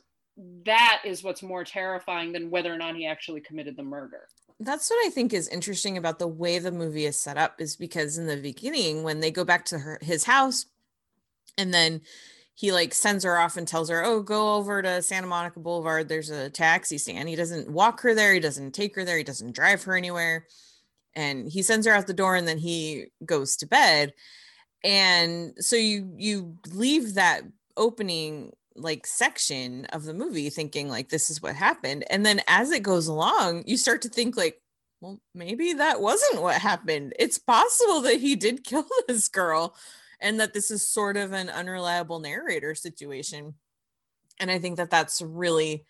that 0.65 1.03
is 1.05 1.23
what's 1.23 1.43
more 1.43 1.65
terrifying 1.65 2.33
than 2.33 2.51
whether 2.51 2.73
or 2.73 2.79
not 2.79 2.95
he 2.95 3.07
actually 3.07 3.41
committed 3.41 3.77
the 3.77 3.83
murder 3.83 4.29
That's 4.61 4.89
what 4.89 5.07
I 5.07 5.11
think 5.11 5.33
is 5.33 5.49
interesting 5.49 5.99
about 5.99 6.19
the 6.19 6.29
way 6.29 6.59
the 6.59 6.73
movie 6.73 7.07
is 7.07 7.19
set 7.19 7.37
up 7.37 7.61
is 7.61 7.77
because 7.77 8.19
in 8.19 8.27
the 8.27 8.37
beginning 8.37 9.03
when 9.03 9.21
they 9.21 9.31
go 9.31 9.45
back 9.45 9.65
to 9.67 9.79
her 9.79 9.99
his 10.01 10.25
house 10.25 10.67
and 11.57 11.75
then 11.75 12.03
he 12.59 12.73
like 12.73 12.93
sends 12.93 13.23
her 13.23 13.39
off 13.39 13.57
and 13.57 13.69
tells 13.69 13.89
her, 13.89 14.05
"Oh, 14.05 14.21
go 14.21 14.57
over 14.57 14.83
to 14.83 15.01
Santa 15.01 15.29
Monica 15.29 15.61
Boulevard. 15.61 16.09
There's 16.09 16.31
a 16.31 16.51
taxi 16.51 16.99
stand." 16.99 17.29
He 17.29 17.37
doesn't 17.37 17.71
walk 17.71 18.01
her 18.01 18.17
there, 18.17 18.35
he 18.35 18.41
doesn't 18.41 18.73
take 18.73 18.97
her 18.97 19.05
there, 19.05 19.17
he 19.17 19.23
doesn't 19.23 19.55
drive 19.55 19.85
her 19.85 19.97
anywhere. 19.97 20.45
And 21.15 21.49
he 21.49 21.63
sends 21.63 21.87
her 21.87 21.93
out 21.95 22.09
the 22.09 22.15
door 22.15 22.35
and 22.35 22.49
then 22.49 22.59
he 22.59 23.13
goes 23.25 23.57
to 23.59 23.67
bed. 23.67 24.13
And 24.83 25.55
so 25.61 25.77
you 25.77 26.13
you 26.17 26.59
leave 26.73 27.15
that 27.15 27.43
opening 27.77 28.53
like 28.75 29.07
section 29.07 29.85
of 29.93 30.03
the 30.03 30.15
movie 30.15 30.51
thinking 30.51 30.89
like 30.89 31.11
this 31.11 31.31
is 31.31 31.41
what 31.41 31.55
happened 31.55 32.05
and 32.11 32.25
then 32.25 32.41
as 32.47 32.71
it 32.71 32.83
goes 32.85 33.09
along 33.09 33.65
you 33.67 33.77
start 33.77 34.03
to 34.03 34.09
think 34.09 34.37
like 34.37 34.63
well 35.01 35.19
maybe 35.35 35.73
that 35.73 36.01
wasn't 36.01 36.41
what 36.41 36.61
happened 36.61 37.13
it's 37.19 37.39
possible 37.39 38.01
that 38.01 38.21
he 38.21 38.37
did 38.37 38.63
kill 38.65 38.87
this 39.09 39.27
girl 39.27 39.75
and 40.21 40.41
that 40.41 40.53
this 40.55 40.71
is 40.71 40.87
sort 40.87 41.17
of 41.17 41.33
an 41.33 41.49
unreliable 41.49 42.21
narrator 42.21 42.75
situation. 42.75 43.55
And 44.41 44.51
i 44.51 44.59
think 44.59 44.77
that 44.77 44.91
that's 44.91 45.21
really 45.23 45.85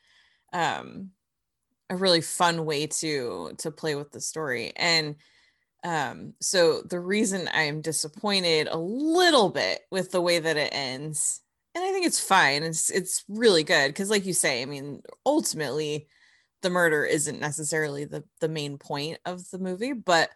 um 0.53 1.11
a 1.91 1.97
really 1.97 2.21
fun 2.21 2.65
way 2.65 2.87
to 2.87 3.55
to 3.59 3.71
play 3.71 3.95
with 3.95 4.13
the 4.13 4.21
story. 4.21 4.73
And 4.77 5.17
um 5.85 6.35
so 6.41 6.83
the 6.83 6.99
reason 6.99 7.49
i'm 7.53 7.81
disappointed 7.81 8.67
a 8.69 8.77
little 8.77 9.49
bit 9.49 9.81
with 9.91 10.11
the 10.11 10.21
way 10.21 10.39
that 10.39 10.57
it 10.57 10.71
ends 10.73 11.41
and 11.75 11.85
i 11.85 11.93
think 11.93 12.05
it's 12.05 12.21
fine 12.21 12.65
it's 12.65 12.91
it's 12.91 13.25
really 13.29 13.63
good 13.63 13.89
because 13.89 14.11
like 14.11 14.27
you 14.27 14.33
say 14.33 14.61
i 14.61 14.65
mean 14.65 15.01
ultimately 15.25 16.09
the 16.63 16.71
murder 16.71 17.05
isn't 17.05 17.39
necessarily 17.39 18.05
the 18.05 18.25
the 18.41 18.49
main 18.49 18.77
point 18.77 19.19
of 19.25 19.49
the 19.51 19.59
movie 19.59 19.93
but 19.93 20.31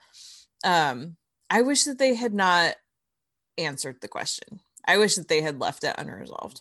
um 0.65 1.17
i 1.51 1.63
wish 1.63 1.85
that 1.85 1.99
they 1.99 2.15
had 2.15 2.33
not 2.33 2.77
answered 3.59 4.01
the 4.01 4.09
question. 4.09 4.61
I 4.87 4.99
wish 4.99 5.15
that 5.15 5.29
they 5.29 5.43
had 5.43 5.61
left 5.61 5.85
it 5.85 5.95
unresolved. 5.99 6.61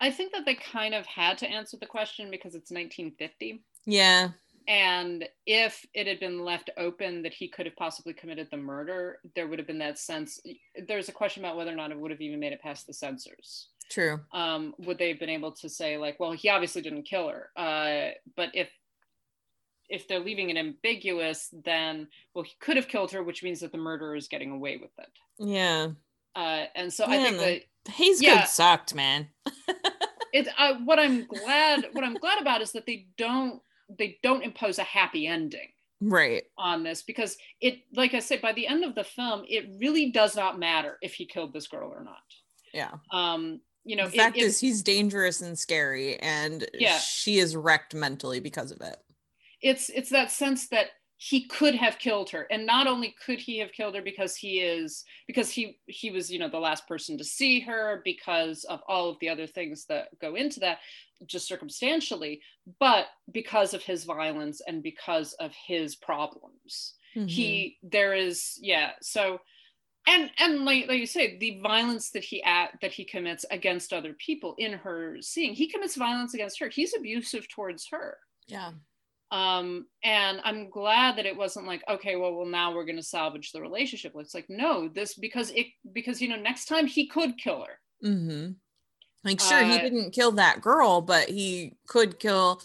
I 0.00 0.10
think 0.10 0.32
that 0.32 0.44
they 0.44 0.54
kind 0.54 0.94
of 0.94 1.06
had 1.06 1.38
to 1.38 1.48
answer 1.48 1.76
the 1.76 1.86
question 1.86 2.30
because 2.30 2.54
it's 2.54 2.70
1950 2.70 3.62
yeah. 3.86 4.30
And 4.66 5.28
if 5.46 5.84
it 5.92 6.06
had 6.06 6.20
been 6.20 6.42
left 6.42 6.70
open 6.78 7.22
that 7.22 7.34
he 7.34 7.48
could 7.48 7.66
have 7.66 7.76
possibly 7.76 8.14
committed 8.14 8.48
the 8.50 8.56
murder 8.56 9.18
there 9.34 9.46
would 9.46 9.58
have 9.58 9.68
been 9.68 9.78
that 9.78 9.98
sense 9.98 10.40
there's 10.88 11.08
a 11.08 11.12
question 11.12 11.44
about 11.44 11.56
whether 11.56 11.70
or 11.70 11.76
not 11.76 11.90
it 11.90 11.98
would 11.98 12.10
have 12.10 12.20
even 12.20 12.40
made 12.40 12.52
it 12.52 12.62
past 12.62 12.86
the 12.86 12.94
censors. 12.94 13.68
True. 13.90 14.20
Um, 14.32 14.74
would 14.78 14.98
they 14.98 15.10
have 15.10 15.20
been 15.20 15.28
able 15.28 15.52
to 15.52 15.68
say 15.68 15.98
like 15.98 16.18
well 16.18 16.32
he 16.32 16.48
obviously 16.48 16.80
didn't 16.80 17.02
kill 17.02 17.28
her 17.28 17.50
uh, 17.56 18.12
but 18.36 18.50
if 18.54 18.70
if 19.94 20.06
they're 20.08 20.20
leaving 20.20 20.50
it 20.50 20.56
ambiguous 20.56 21.48
then 21.64 22.06
well 22.34 22.44
he 22.44 22.52
could 22.60 22.76
have 22.76 22.88
killed 22.88 23.10
her 23.12 23.22
which 23.22 23.42
means 23.42 23.60
that 23.60 23.72
the 23.72 23.78
murderer 23.78 24.14
is 24.16 24.28
getting 24.28 24.50
away 24.50 24.76
with 24.76 24.90
it. 24.98 25.08
Yeah. 25.38 25.88
Uh, 26.36 26.64
and 26.74 26.92
so 26.92 27.04
i 27.06 27.16
think 27.22 27.38
that 27.38 27.62
the 27.84 27.92
Hays 27.92 28.20
Yeah. 28.22 28.40
Code 28.40 28.48
sucked 28.48 28.94
man. 28.94 29.28
It 30.32 30.48
uh, 30.58 30.74
what 30.84 30.98
i'm 30.98 31.26
glad 31.28 31.86
what 31.92 32.02
i'm 32.02 32.14
glad 32.14 32.40
about 32.40 32.60
is 32.60 32.72
that 32.72 32.86
they 32.86 33.06
don't 33.16 33.60
they 33.88 34.18
don't 34.20 34.42
impose 34.42 34.80
a 34.80 34.82
happy 34.82 35.28
ending 35.28 35.68
right. 36.00 36.42
on 36.58 36.82
this 36.82 37.02
because 37.04 37.36
it 37.60 37.78
like 37.94 38.14
i 38.14 38.18
said 38.18 38.42
by 38.42 38.52
the 38.52 38.66
end 38.66 38.82
of 38.84 38.96
the 38.96 39.04
film 39.04 39.44
it 39.48 39.64
really 39.78 40.10
does 40.10 40.34
not 40.34 40.58
matter 40.58 40.98
if 41.02 41.14
he 41.14 41.24
killed 41.24 41.52
this 41.52 41.68
girl 41.68 41.88
or 41.88 42.02
not. 42.02 42.16
Yeah. 42.72 42.90
Um 43.12 43.60
you 43.84 43.94
know 43.94 44.08
the 44.08 44.14
it- 44.16 44.18
fact 44.18 44.36
it- 44.36 44.42
is 44.42 44.58
he's 44.58 44.82
dangerous 44.82 45.40
and 45.40 45.56
scary 45.56 46.18
and 46.18 46.66
Yeah. 46.74 46.98
she 46.98 47.38
is 47.38 47.54
wrecked 47.54 47.94
mentally 47.94 48.40
because 48.40 48.72
of 48.72 48.80
it 48.80 48.96
it's 49.64 49.88
it's 49.88 50.10
that 50.10 50.30
sense 50.30 50.68
that 50.68 50.88
he 51.16 51.46
could 51.46 51.74
have 51.74 51.98
killed 51.98 52.28
her. 52.30 52.46
And 52.50 52.66
not 52.66 52.86
only 52.86 53.14
could 53.24 53.38
he 53.38 53.58
have 53.58 53.72
killed 53.72 53.94
her 53.94 54.02
because 54.02 54.36
he 54.36 54.60
is 54.60 55.04
because 55.26 55.50
he 55.50 55.78
he 55.86 56.10
was 56.10 56.30
you 56.30 56.38
know 56.38 56.50
the 56.50 56.58
last 56.58 56.86
person 56.86 57.16
to 57.18 57.24
see 57.24 57.60
her 57.60 58.02
because 58.04 58.64
of 58.64 58.80
all 58.86 59.08
of 59.08 59.18
the 59.20 59.30
other 59.30 59.46
things 59.46 59.86
that 59.86 60.08
go 60.20 60.34
into 60.34 60.60
that 60.60 60.78
just 61.26 61.48
circumstantially 61.48 62.42
but 62.78 63.06
because 63.32 63.72
of 63.72 63.82
his 63.82 64.04
violence 64.04 64.60
and 64.66 64.82
because 64.82 65.32
of 65.34 65.52
his 65.66 65.96
problems. 65.96 66.94
Mm-hmm. 67.16 67.28
he 67.28 67.78
there 67.84 68.12
is 68.12 68.58
yeah 68.60 68.90
so 69.00 69.40
and 70.06 70.30
and 70.40 70.64
like, 70.64 70.88
like 70.88 70.98
you 70.98 71.06
say 71.06 71.38
the 71.38 71.60
violence 71.62 72.10
that 72.10 72.24
he 72.24 72.42
at 72.42 72.70
that 72.82 72.92
he 72.92 73.04
commits 73.04 73.46
against 73.52 73.92
other 73.92 74.14
people 74.14 74.56
in 74.58 74.72
her 74.72 75.18
seeing 75.20 75.54
he 75.54 75.68
commits 75.68 75.94
violence 75.94 76.34
against 76.34 76.58
her. 76.58 76.68
He's 76.68 76.94
abusive 76.94 77.48
towards 77.48 77.88
her. 77.90 78.18
Yeah 78.48 78.72
um 79.30 79.86
and 80.02 80.40
i'm 80.44 80.68
glad 80.70 81.16
that 81.16 81.26
it 81.26 81.36
wasn't 81.36 81.66
like 81.66 81.82
okay 81.88 82.14
well 82.16 82.34
well 82.34 82.46
now 82.46 82.74
we're 82.74 82.84
going 82.84 82.96
to 82.96 83.02
salvage 83.02 83.52
the 83.52 83.60
relationship. 83.60 84.12
It's 84.16 84.34
like 84.34 84.46
no 84.48 84.88
this 84.88 85.14
because 85.14 85.50
it 85.50 85.66
because 85.92 86.20
you 86.20 86.28
know 86.28 86.36
next 86.36 86.66
time 86.66 86.86
he 86.86 87.06
could 87.06 87.38
kill 87.38 87.64
her. 87.64 88.08
Mm-hmm. 88.08 88.52
like 89.24 89.40
sure 89.40 89.64
he 89.64 89.72
Uh, 89.76 89.78
didn't 89.78 90.10
kill 90.12 90.32
that 90.32 90.60
girl 90.60 91.00
but 91.00 91.28
he 91.28 91.76
could 91.88 92.18
kill 92.18 92.60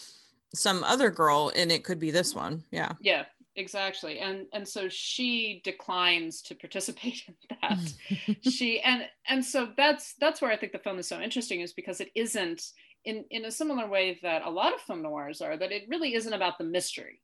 some 0.53 0.83
other 0.83 1.09
girl 1.09 1.51
and 1.55 1.71
it 1.71 1.83
could 1.83 1.99
be 1.99 2.11
this 2.11 2.35
one. 2.35 2.63
Yeah. 2.71 2.93
Yeah 2.99 3.25
exactly. 3.55 4.19
And 4.19 4.45
and 4.53 4.67
so 4.67 4.87
she 4.89 5.61
declines 5.63 6.41
to 6.43 6.55
participate 6.55 7.23
in 7.27 7.35
that. 7.61 7.93
She 8.41 8.79
and 8.79 9.03
and 9.27 9.43
so 9.43 9.69
that's 9.75 10.13
that's 10.19 10.41
where 10.41 10.51
i 10.51 10.57
think 10.57 10.71
the 10.71 10.79
film 10.79 10.97
is 10.99 11.07
so 11.07 11.19
interesting 11.19 11.61
is 11.61 11.73
because 11.73 11.99
it 12.01 12.09
isn't 12.15 12.61
in 13.05 13.25
in 13.29 13.45
a 13.45 13.51
similar 13.51 13.87
way 13.87 14.19
that 14.21 14.43
a 14.43 14.49
lot 14.49 14.73
of 14.73 14.81
film 14.81 15.01
noirs 15.01 15.41
are 15.41 15.57
that 15.57 15.71
it 15.71 15.87
really 15.89 16.13
isn't 16.13 16.33
about 16.33 16.57
the 16.57 16.63
mystery 16.63 17.21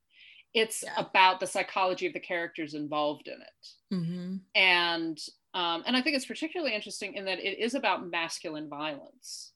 it's 0.54 0.84
Yeah. 0.84 0.94
about 0.98 1.40
the 1.40 1.48
psychology 1.48 2.08
of 2.08 2.14
the 2.14 2.20
characters 2.20 2.74
involved 2.74 3.28
in 3.28 3.42
it 3.42 3.94
mm-hmm. 3.94 4.36
and 4.56 5.20
um, 5.56 5.84
and 5.88 5.96
I 5.96 6.02
think 6.02 6.18
it's 6.18 6.26
particularly 6.26 6.76
interesting 6.76 7.14
in 7.14 7.24
that 7.26 7.40
it 7.40 7.58
is 7.60 7.76
about 7.76 8.10
masculine 8.12 8.68
violence. 8.68 9.54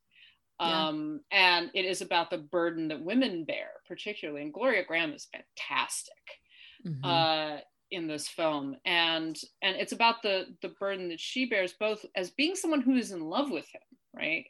Yeah. 0.61 0.87
Um, 0.87 1.19
and 1.29 1.69
it 1.73 1.83
is 1.83 2.01
about 2.01 2.29
the 2.29 2.37
burden 2.37 2.87
that 2.87 3.03
women 3.03 3.43
bear, 3.43 3.71
particularly. 3.85 4.43
And 4.43 4.53
Gloria 4.53 4.85
Grahame 4.85 5.13
is 5.13 5.27
fantastic 5.31 6.15
Mm-hmm. 6.87 7.03
uh, 7.03 7.57
in 7.91 8.07
this 8.07 8.29
film, 8.29 8.77
and 8.85 9.37
and 9.61 9.75
it's 9.75 9.91
about 9.91 10.21
the 10.23 10.45
the 10.61 10.69
burden 10.79 11.09
that 11.09 11.19
she 11.19 11.45
bears, 11.45 11.73
both 11.77 12.05
as 12.15 12.31
being 12.31 12.55
someone 12.55 12.79
who 12.79 12.95
is 12.95 13.11
in 13.11 13.19
love 13.19 13.51
with 13.51 13.67
him, 13.67 13.81
right, 14.15 14.45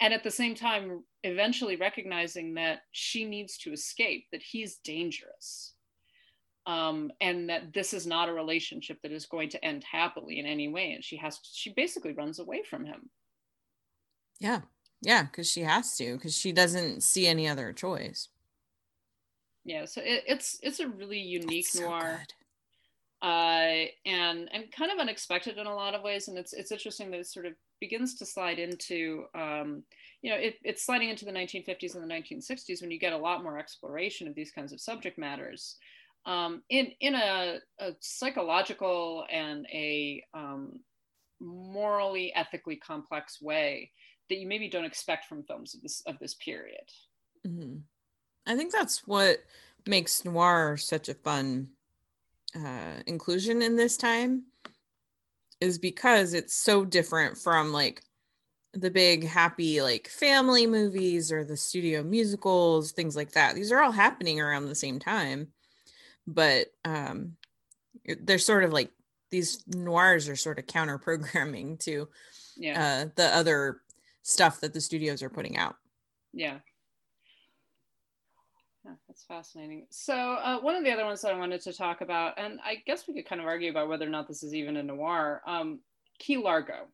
and 0.00 0.14
at 0.14 0.22
the 0.24 0.30
same 0.30 0.54
time, 0.54 1.04
eventually 1.24 1.76
recognizing 1.76 2.54
that 2.54 2.80
she 2.92 3.24
needs 3.24 3.58
to 3.58 3.72
escape, 3.72 4.26
that 4.32 4.42
he's 4.42 4.76
dangerous, 4.78 5.74
um, 6.66 7.10
and 7.20 7.48
that 7.50 7.72
this 7.72 7.92
is 7.94 8.06
not 8.06 8.28
a 8.28 8.32
relationship 8.32 8.98
that 9.02 9.12
is 9.12 9.26
going 9.26 9.48
to 9.50 9.64
end 9.64 9.84
happily 9.84 10.38
in 10.38 10.46
any 10.46 10.68
way, 10.68 10.92
and 10.92 11.04
she 11.04 11.16
has 11.16 11.40
she 11.44 11.72
basically 11.72 12.12
runs 12.12 12.38
away 12.38 12.62
from 12.62 12.84
him. 12.86 13.10
yeah 14.40 14.60
yeah 15.02 15.22
because 15.24 15.48
she 15.50 15.62
has 15.62 15.96
to 15.96 16.14
because 16.16 16.36
she 16.36 16.52
doesn't 16.52 17.02
see 17.02 17.26
any 17.26 17.48
other 17.48 17.72
choice 17.72 18.28
Yeah, 19.64 19.84
so 19.84 20.00
it, 20.02 20.24
it's 20.26 20.58
it's 20.62 20.80
a 20.80 20.88
really 20.88 21.20
unique 21.20 21.68
so 21.68 21.80
noir. 21.80 22.20
good. 22.20 22.34
uh, 23.22 23.86
and 24.06 24.48
and 24.52 24.70
kind 24.72 24.90
of 24.92 24.98
unexpected 24.98 25.58
in 25.58 25.66
a 25.66 25.74
lot 25.74 25.94
of 25.94 26.02
ways. 26.02 26.28
And 26.28 26.38
it's 26.38 26.52
it's 26.52 26.72
interesting 26.72 27.10
that 27.10 27.20
it's 27.20 27.32
sort 27.34 27.46
of 27.46 27.54
begins 27.80 28.14
to 28.16 28.26
slide 28.26 28.58
into 28.58 29.24
um, 29.34 29.82
you 30.22 30.30
know 30.30 30.36
it, 30.36 30.56
it's 30.62 30.84
sliding 30.84 31.08
into 31.08 31.24
the 31.24 31.32
1950s 31.32 31.94
and 31.94 32.08
the 32.08 32.14
1960s 32.14 32.80
when 32.80 32.90
you 32.90 32.98
get 32.98 33.12
a 33.12 33.18
lot 33.18 33.42
more 33.42 33.58
exploration 33.58 34.28
of 34.28 34.34
these 34.34 34.50
kinds 34.50 34.72
of 34.72 34.80
subject 34.80 35.18
matters. 35.18 35.76
Um, 36.26 36.62
in 36.68 36.88
in 37.00 37.14
a, 37.14 37.58
a, 37.78 37.92
psychological 38.00 39.24
and 39.30 39.66
a 39.72 40.22
um, 40.34 40.80
morally 41.40 42.34
ethically 42.34 42.76
complex 42.76 43.40
way 43.40 43.92
that 44.28 44.38
you 44.38 44.46
maybe 44.46 44.68
don't 44.68 44.84
expect 44.84 45.26
from 45.26 45.44
films 45.44 45.74
of 45.74 45.82
this 45.82 46.02
of 46.06 46.18
this 46.18 46.34
period. 46.34 46.84
Mm-hmm. 47.46 47.76
i 48.48 48.56
think 48.56 48.72
that's 48.72 49.06
what 49.06 49.38
makes 49.86 50.24
noir 50.24 50.76
such 50.76 51.08
a 51.08 51.14
fun 51.14 51.68
uh, 52.56 53.00
inclusion 53.06 53.62
in 53.62 53.76
this 53.76 53.96
time 53.96 54.42
is 55.60 55.78
because 55.78 56.34
it's 56.34 56.54
so 56.54 56.84
different 56.84 57.36
from 57.36 57.72
like 57.72 58.02
the 58.74 58.90
big 58.90 59.26
happy 59.26 59.80
like 59.80 60.08
family 60.08 60.66
movies 60.66 61.32
or 61.32 61.42
the 61.42 61.56
studio 61.56 62.02
musicals 62.02 62.92
things 62.92 63.16
like 63.16 63.32
that. 63.32 63.54
These 63.54 63.72
are 63.72 63.80
all 63.80 63.92
happening 63.92 64.40
around 64.40 64.66
the 64.66 64.74
same 64.74 64.98
time 64.98 65.48
but 66.28 66.66
um 66.84 67.32
they're 68.20 68.38
sort 68.38 68.62
of 68.62 68.72
like 68.72 68.90
these 69.30 69.64
noirs 69.66 70.28
are 70.28 70.36
sort 70.36 70.58
of 70.58 70.66
counter 70.66 70.98
programming 70.98 71.76
to 71.78 72.08
yeah. 72.56 73.04
uh 73.04 73.08
the 73.16 73.34
other 73.34 73.80
stuff 74.22 74.60
that 74.60 74.74
the 74.74 74.80
studios 74.80 75.22
are 75.22 75.30
putting 75.30 75.56
out. 75.56 75.76
Yeah 76.32 76.58
yeah, 78.88 78.94
that's 79.06 79.24
fascinating. 79.24 79.86
So 79.90 80.14
uh, 80.14 80.60
one 80.60 80.74
of 80.74 80.84
the 80.84 80.90
other 80.90 81.04
ones 81.04 81.20
that 81.22 81.32
I 81.32 81.38
wanted 81.38 81.60
to 81.62 81.72
talk 81.72 82.00
about, 82.00 82.38
and 82.38 82.58
I 82.64 82.82
guess 82.86 83.06
we 83.06 83.14
could 83.14 83.28
kind 83.28 83.40
of 83.40 83.46
argue 83.46 83.70
about 83.70 83.88
whether 83.88 84.06
or 84.06 84.10
not 84.10 84.28
this 84.28 84.42
is 84.42 84.54
even 84.54 84.76
a 84.76 84.82
noir, 84.82 85.42
um, 85.46 85.80
Key 86.18 86.38
Largo. 86.38 86.86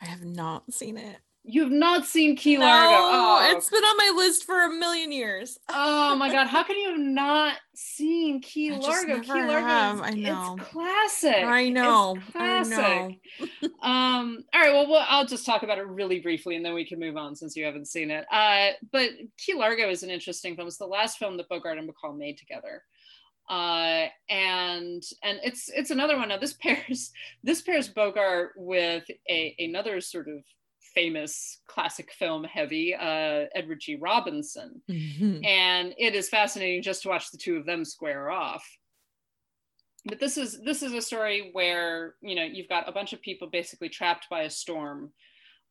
I 0.00 0.06
have 0.06 0.24
not 0.24 0.72
seen 0.72 0.96
it. 0.96 1.18
You've 1.42 1.72
not 1.72 2.04
seen 2.04 2.36
Key 2.36 2.56
no, 2.56 2.66
Largo. 2.66 2.96
Oh, 2.96 3.56
it's 3.56 3.70
been 3.70 3.82
on 3.82 3.96
my 3.96 4.12
list 4.22 4.44
for 4.44 4.62
a 4.62 4.70
million 4.70 5.10
years. 5.10 5.58
oh 5.70 6.14
my 6.14 6.30
god, 6.30 6.48
how 6.48 6.62
can 6.64 6.76
you 6.76 6.90
have 6.90 7.00
not 7.00 7.56
seen 7.74 8.42
Key 8.42 8.72
Largo? 8.72 9.20
Key 9.20 9.32
Largo, 9.32 9.52
have. 9.52 10.00
I 10.02 10.10
know. 10.10 10.56
It's 10.58 10.68
classic. 10.68 11.44
I 11.44 11.70
know. 11.70 12.16
It's 12.16 12.32
classic. 12.32 12.78
I 12.78 13.18
know. 13.62 13.68
um, 13.82 14.44
all 14.52 14.60
right, 14.60 14.72
well, 14.72 14.88
well, 14.90 15.06
I'll 15.08 15.26
just 15.26 15.46
talk 15.46 15.62
about 15.62 15.78
it 15.78 15.86
really 15.86 16.20
briefly, 16.20 16.56
and 16.56 16.64
then 16.64 16.74
we 16.74 16.86
can 16.86 17.00
move 17.00 17.16
on 17.16 17.34
since 17.34 17.56
you 17.56 17.64
haven't 17.64 17.88
seen 17.88 18.10
it. 18.10 18.26
Uh, 18.30 18.72
but 18.92 19.08
Key 19.38 19.54
Largo 19.54 19.88
is 19.88 20.02
an 20.02 20.10
interesting 20.10 20.56
film. 20.56 20.68
It's 20.68 20.76
the 20.76 20.86
last 20.86 21.18
film 21.18 21.38
that 21.38 21.48
Bogart 21.48 21.78
and 21.78 21.88
Bacall 21.88 22.18
made 22.18 22.36
together. 22.36 22.82
Uh, 23.50 24.06
and 24.28 25.02
and 25.24 25.40
it's 25.42 25.68
it's 25.70 25.90
another 25.90 26.16
one. 26.16 26.28
Now 26.28 26.36
this 26.36 26.52
pairs 26.52 27.10
this 27.42 27.62
pairs 27.62 27.88
Bogart 27.88 28.52
with 28.56 29.04
a 29.28 29.56
another 29.58 30.00
sort 30.00 30.28
of 30.28 30.44
famous 30.94 31.60
classic 31.66 32.12
film 32.12 32.44
heavy 32.44 32.94
uh, 32.94 33.46
Edward 33.54 33.80
G. 33.80 33.96
Robinson. 34.00 34.82
Mm-hmm. 34.90 35.44
And 35.44 35.94
it 35.98 36.14
is 36.14 36.28
fascinating 36.28 36.82
just 36.82 37.02
to 37.02 37.08
watch 37.08 37.30
the 37.30 37.38
two 37.38 37.56
of 37.56 37.66
them 37.66 37.84
square 37.84 38.30
off. 38.30 38.64
But 40.06 40.18
this 40.18 40.38
is 40.38 40.60
this 40.64 40.82
is 40.82 40.92
a 40.92 41.02
story 41.02 41.50
where 41.52 42.14
you 42.22 42.34
know 42.34 42.44
you've 42.44 42.68
got 42.68 42.88
a 42.88 42.92
bunch 42.92 43.12
of 43.12 43.20
people 43.20 43.48
basically 43.50 43.90
trapped 43.90 44.26
by 44.30 44.42
a 44.42 44.50
storm 44.50 45.12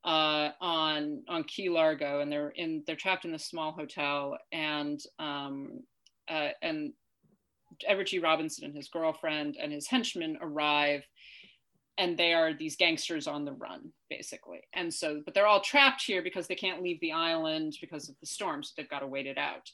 uh, 0.05 0.49
on 0.61 1.23
on 1.27 1.43
Key 1.45 1.69
Largo, 1.69 2.19
and 2.19 2.31
they're 2.31 2.49
in 2.51 2.83
they're 2.85 2.95
trapped 2.95 3.25
in 3.25 3.31
this 3.31 3.47
small 3.47 3.71
hotel, 3.71 4.37
and 4.51 4.99
um, 5.17 5.79
uh, 6.29 6.49
and 6.61 6.93
Edward 7.87 8.07
G. 8.07 8.19
Robinson 8.19 8.65
and 8.65 8.75
his 8.75 8.89
girlfriend 8.89 9.57
and 9.61 9.71
his 9.71 9.87
henchmen 9.87 10.37
arrive 10.41 11.03
and 11.99 12.17
they 12.17 12.33
are 12.33 12.53
these 12.53 12.77
gangsters 12.77 13.27
on 13.27 13.45
the 13.45 13.51
run 13.51 13.91
basically. 14.09 14.61
And 14.73 14.91
so 14.91 15.21
but 15.23 15.35
they're 15.35 15.45
all 15.45 15.61
trapped 15.61 16.01
here 16.01 16.23
because 16.23 16.47
they 16.47 16.55
can't 16.55 16.81
leave 16.81 16.99
the 17.01 17.11
island 17.11 17.75
because 17.79 18.09
of 18.09 18.15
the 18.21 18.25
storm 18.25 18.63
so 18.63 18.71
they've 18.75 18.89
got 18.89 18.99
to 18.99 19.07
wait 19.07 19.27
it 19.27 19.37
out. 19.37 19.69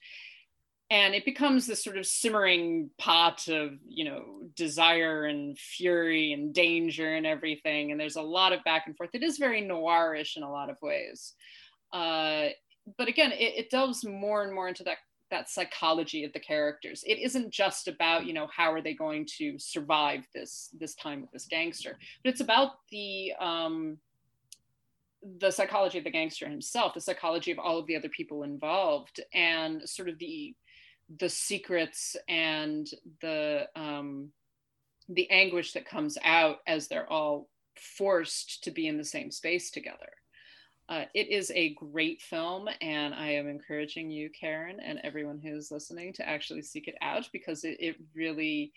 And 0.90 1.16
it 1.16 1.26
becomes 1.26 1.66
this 1.66 1.84
sort 1.84 1.98
of 1.98 2.06
simmering 2.06 2.90
pot 2.98 3.48
of 3.48 3.74
you 3.88 4.06
know 4.06 4.26
desire 4.56 5.26
and 5.26 5.58
fury 5.58 6.34
and 6.34 6.54
danger 6.54 7.16
and 7.16 7.26
everything. 7.26 7.92
And 7.92 8.00
there's 8.00 8.18
a 8.18 8.22
lot 8.22 8.54
of 8.54 8.64
back 8.64 8.88
and 8.88 8.98
forth. 8.98 9.12
It 9.14 9.24
is 9.24 9.38
very 9.38 9.62
noirish 9.62 10.36
in 10.36 10.44
a 10.44 10.52
lot 10.52 10.70
of 10.70 10.78
ways. 10.82 11.34
Uh, 11.94 12.48
but 12.98 13.08
again 13.08 13.32
it, 13.32 13.54
it 13.58 13.70
delves 13.70 14.04
more 14.04 14.44
and 14.44 14.54
more 14.54 14.68
into 14.68 14.84
that 14.84 14.98
that 15.32 15.50
psychology 15.50 16.24
of 16.24 16.34
the 16.34 16.40
characters. 16.40 17.04
It 17.06 17.20
isn't 17.20 17.52
just 17.52 17.88
about 17.88 18.26
you 18.26 18.34
know 18.34 18.48
how 18.56 18.72
are 18.72 18.82
they 18.82 18.94
going 18.94 19.28
to 19.38 19.58
survive 19.58 20.22
this 20.34 20.70
this 20.80 20.96
time 20.96 21.22
with 21.22 21.32
this 21.32 21.48
gangster 21.48 21.98
but 22.24 22.30
it's 22.30 22.42
about 22.42 22.72
the 22.92 23.34
um 23.40 23.98
the 25.40 25.52
psychology 25.52 25.98
of 25.98 26.04
the 26.04 26.12
gangster 26.12 26.48
himself 26.48 26.94
the 26.94 27.02
psychology 27.02 27.52
of 27.52 27.60
all 27.60 27.80
of 27.80 27.88
the 27.88 27.96
other 27.96 28.10
people 28.10 28.44
involved 28.44 29.20
and 29.34 29.88
sort 29.90 30.08
of 30.10 30.20
the 30.20 30.56
the 31.20 31.30
secrets 31.30 32.16
and 32.28 32.88
the 33.22 33.68
um 33.76 34.30
the 35.10 35.30
anguish 35.30 35.74
that 35.74 35.86
comes 35.88 36.18
out 36.24 36.58
as 36.68 36.88
they're 36.88 37.12
all 37.12 37.48
forced 37.76 38.64
to 38.64 38.72
be 38.72 38.88
in 38.88 38.98
the 38.98 39.04
same 39.04 39.32
space 39.32 39.70
together 39.70 40.10
uh, 40.88 41.06
it 41.16 41.30
is 41.30 41.52
a 41.56 41.74
great 41.74 42.22
film, 42.22 42.70
and 42.82 43.14
I 43.14 43.32
am 43.32 43.48
encouraging 43.48 44.12
you, 44.12 44.30
Karen, 44.30 44.80
and 44.80 45.00
everyone 45.04 45.40
who's 45.40 45.72
listening 45.72 46.14
to 46.14 46.28
actually 46.28 46.62
seek 46.62 46.88
it 46.88 46.96
out 47.02 47.28
because 47.34 47.64
it, 47.64 47.78
it 47.80 47.96
really 48.14 48.72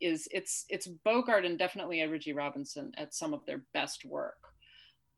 is. 0.00 0.28
It's 0.30 0.66
it's 0.68 0.86
Bogart 0.86 1.46
and 1.46 1.58
definitely 1.58 2.02
Edward 2.02 2.20
G. 2.20 2.32
Robinson 2.32 2.92
at 2.98 3.14
some 3.14 3.32
of 3.32 3.46
their 3.46 3.62
best 3.72 4.04
work. 4.04 4.36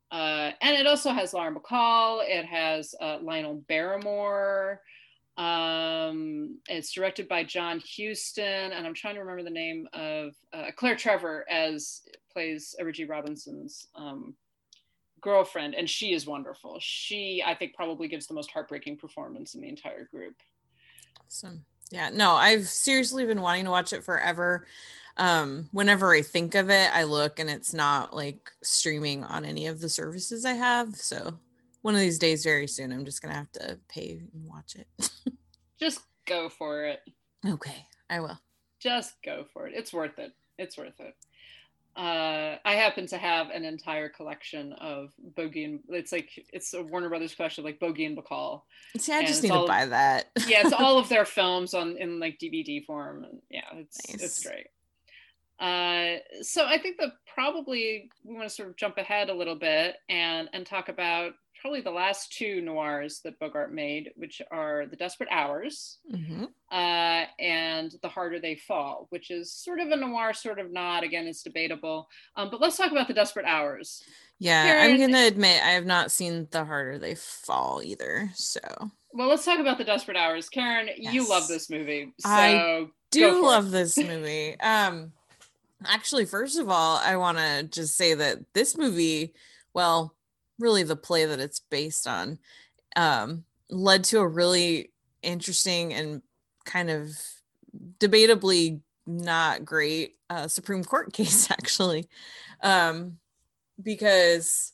Uh, 0.09 0.51
and 0.61 0.77
it 0.77 0.87
also 0.87 1.11
has 1.11 1.33
Lauren 1.33 1.53
Bacall. 1.53 2.21
It 2.25 2.45
has 2.45 2.95
uh, 3.01 3.17
Lionel 3.21 3.65
Barrymore. 3.67 4.79
Um, 5.35 6.59
it's 6.69 6.93
directed 6.93 7.27
by 7.27 7.43
John 7.43 7.81
Huston, 7.85 8.71
and 8.71 8.87
I'm 8.87 8.93
trying 8.93 9.15
to 9.15 9.19
remember 9.19 9.43
the 9.43 9.49
name 9.49 9.87
of 9.93 10.31
uh, 10.53 10.71
Claire 10.77 10.95
Trevor 10.95 11.45
as 11.49 12.03
plays 12.31 12.73
Edward 12.79 12.95
G. 12.95 13.03
Robinson's 13.03 13.87
um, 13.95 14.33
girlfriend, 15.21 15.75
and 15.75 15.89
she 15.89 16.13
is 16.13 16.25
wonderful. 16.25 16.77
She, 16.79 17.43
I 17.45 17.55
think, 17.55 17.73
probably 17.73 18.07
gives 18.07 18.27
the 18.27 18.33
most 18.33 18.51
heartbreaking 18.51 18.97
performance 18.97 19.55
in 19.55 19.61
the 19.61 19.69
entire 19.69 20.05
group. 20.05 20.35
Awesome. 21.25 21.65
Yeah, 21.91 22.09
no, 22.09 22.33
I've 22.33 22.67
seriously 22.67 23.25
been 23.25 23.41
wanting 23.41 23.65
to 23.65 23.71
watch 23.71 23.93
it 23.93 24.03
forever. 24.03 24.67
Um, 25.17 25.69
whenever 25.71 26.13
I 26.13 26.21
think 26.21 26.53
of 26.55 26.69
it, 26.69 26.93
I 26.93 27.03
look 27.03 27.39
and 27.39 27.49
it's 27.49 27.73
not 27.73 28.15
like 28.15 28.51
streaming 28.61 29.23
on 29.23 29.45
any 29.45 29.67
of 29.67 29.79
the 29.79 29.89
services 29.89 30.45
I 30.45 30.53
have. 30.53 30.95
So 30.95 31.39
one 31.81 31.95
of 31.95 32.01
these 32.01 32.19
days, 32.19 32.43
very 32.43 32.67
soon, 32.67 32.91
I'm 32.91 33.05
just 33.05 33.21
gonna 33.21 33.33
have 33.33 33.51
to 33.53 33.79
pay 33.87 34.21
and 34.33 34.45
watch 34.45 34.75
it. 34.75 35.09
just 35.79 36.01
go 36.25 36.49
for 36.49 36.85
it. 36.85 36.99
Okay, 37.45 37.85
I 38.09 38.19
will. 38.19 38.37
Just 38.79 39.15
go 39.23 39.45
for 39.53 39.67
it. 39.67 39.73
It's 39.75 39.93
worth 39.93 40.19
it. 40.19 40.33
It's 40.59 40.77
worth 40.77 40.99
it 40.99 41.15
uh, 41.97 42.57
I 42.63 42.75
happen 42.75 43.07
to 43.07 43.17
have 43.17 43.49
an 43.49 43.65
entire 43.65 44.07
collection 44.07 44.73
of 44.73 45.09
Bogey 45.35 45.63
and 45.63 45.79
it's 45.89 46.11
like 46.11 46.29
it's 46.53 46.75
a 46.75 46.83
Warner 46.83 47.09
Brothers 47.09 47.33
collection 47.33 47.63
like 47.63 47.79
Bogey 47.79 48.05
and 48.05 48.15
Bacall. 48.15 48.61
See, 48.99 49.11
I 49.11 49.25
just 49.25 49.41
need 49.41 49.51
to 49.51 49.65
buy 49.65 49.87
that. 49.87 50.29
yeah, 50.47 50.61
it's 50.63 50.73
all 50.73 50.99
of 50.99 51.09
their 51.09 51.25
films 51.25 51.73
on 51.73 51.97
in 51.97 52.19
like 52.19 52.37
DVD 52.37 52.85
form, 52.85 53.23
and 53.23 53.41
yeah, 53.49 53.61
it's 53.73 53.97
nice. 54.09 54.23
it's 54.23 54.43
great. 54.45 54.67
Uh, 55.59 56.19
so 56.43 56.67
I 56.67 56.77
think 56.77 56.97
that 56.99 57.13
probably 57.33 58.11
we 58.23 58.35
want 58.35 58.47
to 58.47 58.53
sort 58.53 58.69
of 58.69 58.75
jump 58.75 58.97
ahead 58.97 59.31
a 59.31 59.33
little 59.33 59.55
bit 59.55 59.95
and 60.07 60.49
and 60.53 60.67
talk 60.67 60.89
about 60.89 61.33
probably 61.61 61.81
the 61.81 61.91
last 61.91 62.31
two 62.33 62.61
noirs 62.61 63.21
that 63.23 63.39
Bogart 63.39 63.73
made, 63.73 64.11
which 64.15 64.41
are 64.51 64.85
The 64.85 64.95
Desperate 64.95 65.29
Hours 65.31 65.99
mm-hmm. 66.11 66.45
uh, 66.71 67.25
and 67.39 67.93
The 68.01 68.09
Harder 68.09 68.39
They 68.39 68.55
Fall, 68.55 69.07
which 69.09 69.31
is 69.31 69.51
sort 69.51 69.79
of 69.79 69.89
a 69.89 69.95
noir, 69.95 70.33
sort 70.33 70.59
of 70.59 70.71
not. 70.71 71.03
Again, 71.03 71.27
it's 71.27 71.43
debatable. 71.43 72.07
Um, 72.35 72.49
but 72.49 72.61
let's 72.61 72.77
talk 72.77 72.91
about 72.91 73.07
The 73.07 73.13
Desperate 73.13 73.45
Hours. 73.45 74.03
Yeah, 74.39 74.65
Karen, 74.65 74.91
I'm 74.91 74.97
going 74.97 75.13
to 75.13 75.27
admit 75.27 75.63
I 75.63 75.71
have 75.71 75.85
not 75.85 76.11
seen 76.11 76.47
The 76.51 76.63
Harder 76.63 76.99
They 76.99 77.15
Fall 77.15 77.81
either. 77.83 78.29
So. 78.35 78.59
Well, 79.13 79.27
let's 79.27 79.45
talk 79.45 79.59
about 79.59 79.77
The 79.77 79.83
Desperate 79.83 80.17
Hours. 80.17 80.49
Karen, 80.49 80.89
yes. 80.95 81.13
you 81.13 81.27
love 81.27 81.47
this 81.47 81.69
movie. 81.69 82.13
So 82.19 82.29
I 82.29 82.87
do 83.11 83.43
love 83.43 83.67
it. 83.67 83.71
this 83.71 83.97
movie. 83.97 84.55
Um, 84.63 85.13
actually, 85.85 86.25
first 86.25 86.57
of 86.57 86.69
all, 86.69 86.97
I 86.97 87.17
want 87.17 87.37
to 87.37 87.63
just 87.63 87.95
say 87.95 88.13
that 88.13 88.39
this 88.53 88.77
movie, 88.77 89.33
well, 89.73 90.13
really 90.59 90.83
the 90.83 90.95
play 90.95 91.25
that 91.25 91.39
it's 91.39 91.59
based 91.59 92.07
on 92.07 92.39
um, 92.95 93.43
led 93.69 94.03
to 94.05 94.19
a 94.19 94.27
really 94.27 94.91
interesting 95.21 95.93
and 95.93 96.21
kind 96.65 96.89
of 96.89 97.11
debatably 97.99 98.81
not 99.05 99.63
great 99.63 100.15
uh, 100.29 100.47
Supreme 100.47 100.83
Court 100.83 101.13
case, 101.13 101.49
actually. 101.51 102.07
Um, 102.61 103.17
because 103.81 104.73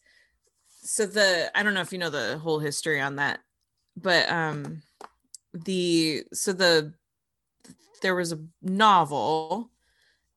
so 0.82 1.06
the 1.06 1.52
I 1.56 1.64
don't 1.64 1.74
know 1.74 1.82
if 1.82 1.92
you 1.92 2.00
know 2.00 2.10
the 2.10 2.38
whole 2.38 2.60
history 2.60 3.02
on 3.02 3.18
that, 3.18 3.40
but 3.98 4.30
um 4.30 4.82
the 5.54 6.24
so 6.34 6.54
the 6.54 6.94
there 8.02 8.16
was 8.16 8.32
a 8.32 8.40
novel 8.62 9.70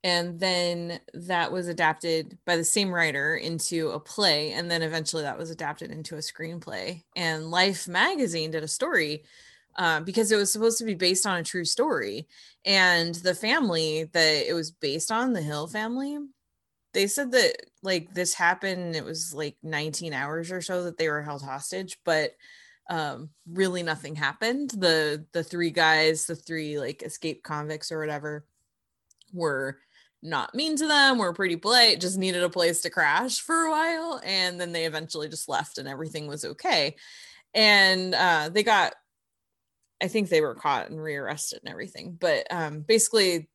and 0.05 0.39
then 0.39 1.01
that 1.15 1.51
was 1.51 1.69
adapted 1.69 2.39
by 2.47 2.57
the 2.57 2.65
same 2.65 2.91
writer 2.93 3.37
into 3.37 3.91
a 3.91 4.01
play 4.01 4.53
and 4.53 4.71
then 4.71 4.83
eventually 4.83 5.23
that 5.23 5.39
was 5.39 5.51
adapted 5.51 5.91
into 5.91 6.15
a 6.15 6.19
screenplay. 6.19 7.03
And 7.17 7.51
life 7.51 7.89
magazine 7.89 8.51
did 8.51 8.63
a 8.63 8.69
story 8.69 9.25
uh, 9.77 10.01
because 10.01 10.31
it 10.31 10.37
was 10.37 10.53
supposed 10.53 10.79
to 10.79 10.85
be 10.85 10.95
based 10.95 11.27
on 11.27 11.39
a 11.39 11.45
true 11.45 11.65
story. 11.65 12.29
And 12.65 13.15
the 13.17 13.35
family 13.35 14.05
that 14.13 14.49
it 14.49 14.55
was 14.55 14.71
based 14.71 15.11
on 15.11 15.33
the 15.33 15.43
hill 15.43 15.67
family 15.67 16.19
they 16.97 17.07
said 17.07 17.31
that 17.33 17.55
like 17.83 18.15
this 18.15 18.33
happened 18.33 18.97
it 18.97 19.05
was 19.05 19.35
like 19.35 19.57
19 19.63 20.15
hours 20.15 20.51
or 20.51 20.63
so 20.63 20.85
that 20.85 20.97
they 20.97 21.11
were 21.11 21.23
held 21.23 21.43
hostage 21.43 21.99
but 22.07 22.33
um 22.89 23.29
really 23.53 23.83
nothing 23.83 24.15
happened. 24.15 24.71
The 24.71 25.27
the 25.33 25.45
three 25.45 25.71
guys 25.71 26.25
the 26.25 26.37
three 26.37 26.79
like 26.79 27.03
escaped 27.03 27.43
convicts 27.43 27.93
or 27.93 27.99
whatever 27.99 28.47
were 29.33 29.79
not 30.27 30.55
mean 30.55 30.77
to 30.77 30.87
them 30.87 31.19
were 31.19 31.33
pretty 31.33 31.57
polite 31.57 32.01
just 32.01 32.19
needed 32.19 32.43
a 32.43 32.51
place 32.51 32.81
to 32.81 32.91
crash 32.91 33.41
for 33.41 33.65
a 33.65 33.71
while 33.71 34.21
and 34.25 34.61
then 34.61 34.73
they 34.73 34.85
eventually 34.85 35.29
just 35.29 35.49
left 35.49 35.79
and 35.79 35.89
everything 35.89 36.27
was 36.27 36.45
okay. 36.45 36.97
And 37.55 38.15
uh 38.15 38.51
they 38.53 38.63
got 38.63 38.95
i 40.03 40.09
think 40.09 40.29
they 40.29 40.43
were 40.43 40.55
caught 40.55 40.91
and 40.91 41.03
rearrested 41.03 41.61
and 41.63 41.71
everything 41.71 42.17
but 42.21 42.47
um 42.51 42.81
basically 42.81 43.49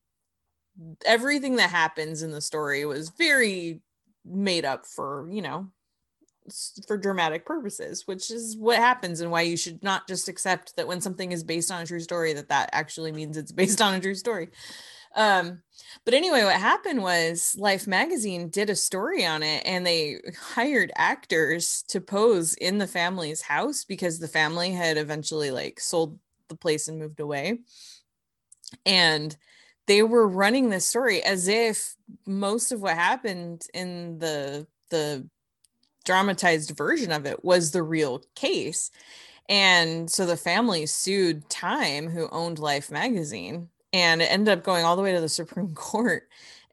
everything 1.05 1.57
that 1.57 1.69
happens 1.69 2.23
in 2.23 2.31
the 2.31 2.41
story 2.41 2.85
was 2.85 3.09
very 3.09 3.81
made 4.25 4.65
up 4.65 4.85
for 4.85 5.27
you 5.29 5.41
know 5.41 5.67
for 6.87 6.97
dramatic 6.97 7.45
purposes 7.45 8.07
which 8.07 8.31
is 8.31 8.57
what 8.57 8.77
happens 8.77 9.21
and 9.21 9.29
why 9.29 9.41
you 9.41 9.55
should 9.55 9.83
not 9.83 10.07
just 10.07 10.27
accept 10.27 10.75
that 10.75 10.87
when 10.87 10.99
something 10.99 11.31
is 11.31 11.43
based 11.43 11.71
on 11.71 11.81
a 11.81 11.85
true 11.85 11.99
story 11.99 12.33
that 12.33 12.49
that 12.49 12.69
actually 12.73 13.11
means 13.11 13.37
it's 13.37 13.51
based 13.51 13.81
on 13.81 13.93
a 13.93 13.99
true 13.99 14.15
story 14.15 14.49
um 15.15 15.61
but 16.05 16.13
anyway 16.13 16.43
what 16.43 16.55
happened 16.55 17.01
was 17.01 17.55
life 17.57 17.87
magazine 17.87 18.49
did 18.49 18.69
a 18.69 18.75
story 18.75 19.25
on 19.25 19.43
it 19.43 19.61
and 19.65 19.85
they 19.85 20.19
hired 20.53 20.91
actors 20.95 21.83
to 21.87 21.99
pose 21.99 22.53
in 22.55 22.77
the 22.77 22.87
family's 22.87 23.41
house 23.41 23.83
because 23.83 24.19
the 24.19 24.27
family 24.27 24.71
had 24.71 24.97
eventually 24.97 25.51
like 25.51 25.79
sold 25.79 26.17
the 26.51 26.55
place 26.55 26.87
and 26.87 26.99
moved 26.99 27.19
away. 27.19 27.61
And 28.85 29.35
they 29.87 30.03
were 30.03 30.27
running 30.27 30.69
this 30.69 30.85
story 30.85 31.23
as 31.23 31.47
if 31.47 31.95
most 32.27 32.71
of 32.71 32.81
what 32.81 32.95
happened 32.95 33.63
in 33.73 34.19
the 34.19 34.67
the 34.89 35.27
dramatized 36.05 36.71
version 36.71 37.11
of 37.11 37.25
it 37.25 37.43
was 37.43 37.71
the 37.71 37.83
real 37.83 38.21
case. 38.35 38.91
And 39.49 40.09
so 40.09 40.25
the 40.25 40.37
family 40.37 40.85
sued 40.85 41.49
time 41.49 42.09
who 42.09 42.29
owned 42.29 42.59
life 42.59 42.91
magazine 42.91 43.69
and 43.93 44.21
it 44.21 44.31
ended 44.31 44.57
up 44.57 44.63
going 44.63 44.85
all 44.85 44.95
the 44.95 45.01
way 45.01 45.13
to 45.13 45.21
the 45.21 45.29
supreme 45.29 45.73
court 45.75 46.23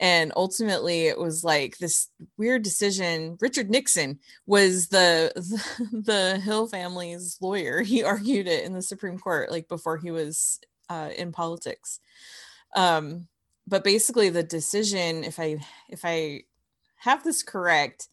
and 0.00 0.32
ultimately 0.36 1.06
it 1.06 1.18
was 1.18 1.42
like 1.42 1.78
this 1.78 2.08
weird 2.36 2.62
decision. 2.62 3.36
Richard 3.40 3.68
nixon 3.70 4.18
was 4.46 4.88
the 4.88 5.32
the, 5.34 6.02
the 6.02 6.40
hill 6.40 6.66
family's 6.66 7.36
lawyer. 7.40 7.82
He 7.82 8.02
argued 8.04 8.46
it 8.46 8.64
in 8.64 8.72
the 8.72 8.82
supreme 8.82 9.18
court 9.18 9.50
like 9.50 9.68
before 9.68 9.96
he 9.96 10.10
was 10.10 10.60
uh, 10.88 11.10
in 11.16 11.32
politics. 11.32 12.00
Um 12.74 13.26
but 13.66 13.84
basically 13.84 14.30
the 14.30 14.42
decision 14.42 15.24
if 15.24 15.38
i 15.38 15.58
if 15.90 16.00
i 16.04 16.42
have 16.96 17.22
this 17.22 17.42
correct 17.42 18.08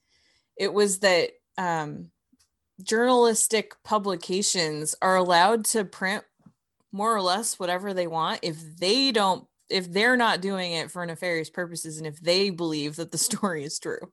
it 0.57 0.73
was 0.73 0.99
that 0.99 1.29
um 1.57 2.09
journalistic 2.83 3.81
publications 3.83 4.95
are 5.01 5.15
allowed 5.15 5.63
to 5.63 5.85
print 5.85 6.25
more 6.95 7.13
or 7.15 7.21
less 7.21 7.59
whatever 7.59 7.93
they 7.93 8.07
want 8.07 8.39
if 8.41 8.57
they 8.79 9.11
don't 9.11 9.45
if 9.69 9.91
they're 9.91 10.15
not 10.17 10.41
doing 10.41 10.71
it 10.73 10.89
for 10.89 11.05
nefarious 11.05 11.49
purposes 11.49 11.97
and 11.97 12.07
if 12.07 12.19
they 12.21 12.49
believe 12.49 12.95
that 12.95 13.11
the 13.11 13.17
story 13.29 13.63
is 13.65 13.77
true 13.79 14.11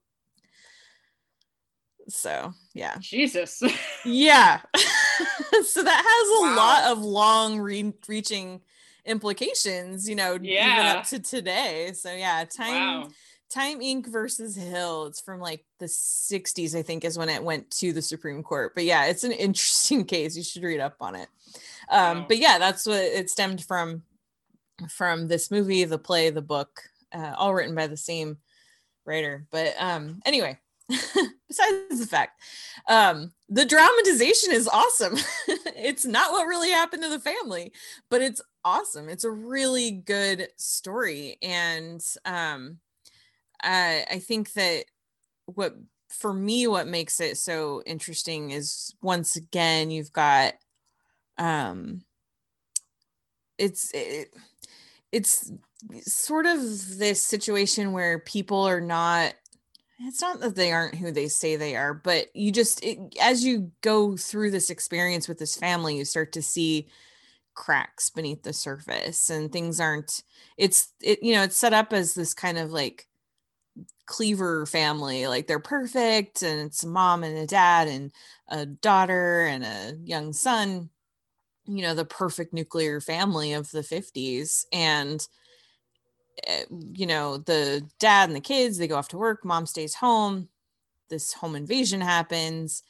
so 2.09 2.53
yeah 2.75 2.97
Jesus. 3.01 3.63
yeah 4.05 4.61
so 5.65 5.83
that 5.85 6.03
has 6.05 6.29
a 6.41 6.43
Wow. 6.43 6.57
lot 6.57 6.85
of 6.93 6.99
long 7.05 7.61
re- 7.61 7.95
reaching 8.09 8.61
implications 9.05 10.09
you 10.09 10.15
know 10.17 10.35
even 10.37 10.87
up 10.87 11.05
to 11.05 11.19
today 11.21 11.93
so 11.95 12.13
yeah 12.13 12.45
time 12.45 13.03
wow. 13.03 13.09
Time 13.53 13.81
inc. 13.81 14.07
versus 14.07 14.57
hill. 14.57 15.07
It's 15.07 15.21
from 15.21 15.41
like 15.41 15.65
the 15.79 15.87
60s 15.87 16.75
i 16.79 16.83
think 16.83 17.05
is 17.05 17.19
when 17.19 17.29
it 17.29 17.43
went 17.43 17.71
to 17.73 17.93
the 17.93 18.03
supreme 18.03 18.43
court. 18.43 18.75
But 18.75 18.85
yeah 18.85 19.07
it's 19.07 19.25
an 19.25 19.33
interesting 19.47 20.05
case. 20.05 20.37
You 20.37 20.43
should 20.43 20.63
read 20.63 20.81
up 20.81 20.97
on 21.01 21.15
it. 21.15 21.29
Um 21.91 22.21
Wow. 22.21 22.25
but 22.29 22.39
yeah 22.39 22.59
that's 22.59 22.87
what 22.87 23.01
it 23.01 23.31
stemmed 23.31 23.63
from 23.65 24.03
from 24.89 25.29
this 25.29 25.51
movie 25.51 25.85
the 25.85 25.99
play 25.99 26.31
the 26.31 26.43
book 26.43 26.83
uh, 27.13 27.35
all 27.37 27.53
written 27.55 27.75
by 27.75 27.87
the 27.89 27.97
same 27.97 28.39
writer. 29.05 29.47
But 29.51 29.75
um 29.79 30.21
anyway 30.25 30.59
besides 30.89 31.99
the 32.01 32.07
fact 32.09 32.41
um 32.89 33.33
the 33.49 33.65
dramatization 33.67 34.53
is 34.53 34.69
awesome. 34.69 35.17
It's 35.75 36.05
not 36.07 36.31
what 36.31 36.47
really 36.47 36.71
happened 36.71 37.03
to 37.03 37.09
the 37.09 37.19
family 37.19 37.73
but 38.09 38.23
it's 38.23 38.41
awesome. 38.65 39.09
It's 39.09 39.25
a 39.25 39.31
really 39.31 39.91
good 39.91 40.49
story. 40.57 41.39
And 41.43 42.01
um 42.25 42.79
I, 43.63 44.05
I 44.11 44.19
think 44.19 44.53
that 44.55 44.85
what 45.47 45.75
for 46.09 46.33
me 46.33 46.67
what 46.67 46.87
makes 46.87 47.21
it 47.21 47.39
so 47.39 47.83
interesting 47.87 48.51
is 48.51 48.95
once 49.03 49.37
again 49.37 49.91
you've 49.91 50.13
got 50.13 50.55
um 51.39 52.03
it's 53.59 53.91
it, 53.95 54.35
it's 55.11 55.53
sort 56.03 56.47
of 56.47 56.59
this 56.99 57.23
situation 57.23 57.93
where 57.93 58.19
people 58.19 58.63
are 58.63 58.81
not 58.81 59.35
it's 60.01 60.21
not 60.21 60.41
that 60.41 60.57
they 60.57 60.73
aren't 60.73 60.97
who 60.97 61.13
they 61.13 61.29
say 61.29 61.57
they 61.57 61.77
are 61.77 61.95
but 61.95 62.35
you 62.35 62.53
just 62.53 62.83
it, 62.85 62.99
as 63.21 63.45
you 63.45 63.71
go 63.83 64.17
through 64.17 64.51
this 64.51 64.71
experience 64.71 65.29
with 65.29 65.39
this 65.39 65.57
family 65.57 65.97
you 65.97 66.05
start 66.05 66.33
to 66.33 66.43
see 66.43 66.89
cracks 67.55 68.11
beneath 68.11 68.43
the 68.43 68.53
surface 68.53 69.31
and 69.31 69.53
things 69.53 69.81
aren't 69.81 70.23
it's 70.57 70.93
it 71.03 71.23
you 71.23 71.35
know 71.35 71.43
it's 71.43 71.57
set 71.57 71.75
up 71.75 71.93
as 71.93 72.15
this 72.15 72.35
kind 72.35 72.59
of 72.59 72.73
like 72.73 73.09
cleaver 74.13 74.67
family 74.67 75.27
like 75.27 75.47
they're 75.47 75.59
perfect 75.59 76.43
and 76.43 76.61
it's 76.61 76.83
a 76.83 76.87
mom 76.87 77.25
and 77.25 77.39
a 77.39 77.47
dad 77.47 77.89
and 77.89 78.13
a 78.49 78.67
daughter 78.67 79.47
and 79.47 79.65
a 79.65 79.95
young 80.05 80.35
son 80.35 80.91
you 81.65 81.81
know 81.81 81.95
the 81.95 82.05
perfect 82.05 82.53
nuclear 82.53 83.01
family 83.01 83.55
of 83.55 83.71
the 83.71 83.81
50s 83.81 84.67
and 84.71 85.27
eh, 86.47 86.65
you 86.93 87.07
know 87.07 87.39
the 87.39 87.89
dad 87.99 88.29
and 88.29 88.37
the 88.37 88.41
kids 88.41 88.77
they 88.77 88.87
go 88.87 88.97
off 88.97 89.09
to 89.09 89.17
work 89.17 89.47
mom 89.47 89.65
stays 89.65 89.95
home 89.95 90.47
this 91.09 91.33
home 91.33 91.57
invasion 91.57 92.03
happens 92.03 92.83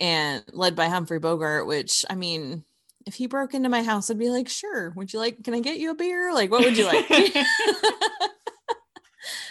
and 0.00 0.42
led 0.52 0.74
by 0.74 0.88
humphrey 0.88 1.20
bogart 1.20 1.64
which 1.68 2.04
i 2.10 2.16
mean 2.16 2.64
if 3.06 3.14
he 3.14 3.28
broke 3.28 3.54
into 3.54 3.68
my 3.68 3.84
house 3.84 4.10
i'd 4.10 4.18
be 4.18 4.30
like 4.30 4.48
sure 4.48 4.92
would 4.96 5.12
you 5.12 5.20
like 5.20 5.44
can 5.44 5.54
i 5.54 5.60
get 5.60 5.78
you 5.78 5.92
a 5.92 5.94
beer? 5.94 6.34
Like 6.34 6.50
what 6.50 6.64
would 6.64 6.76
you 6.76 6.86
like 6.86 7.06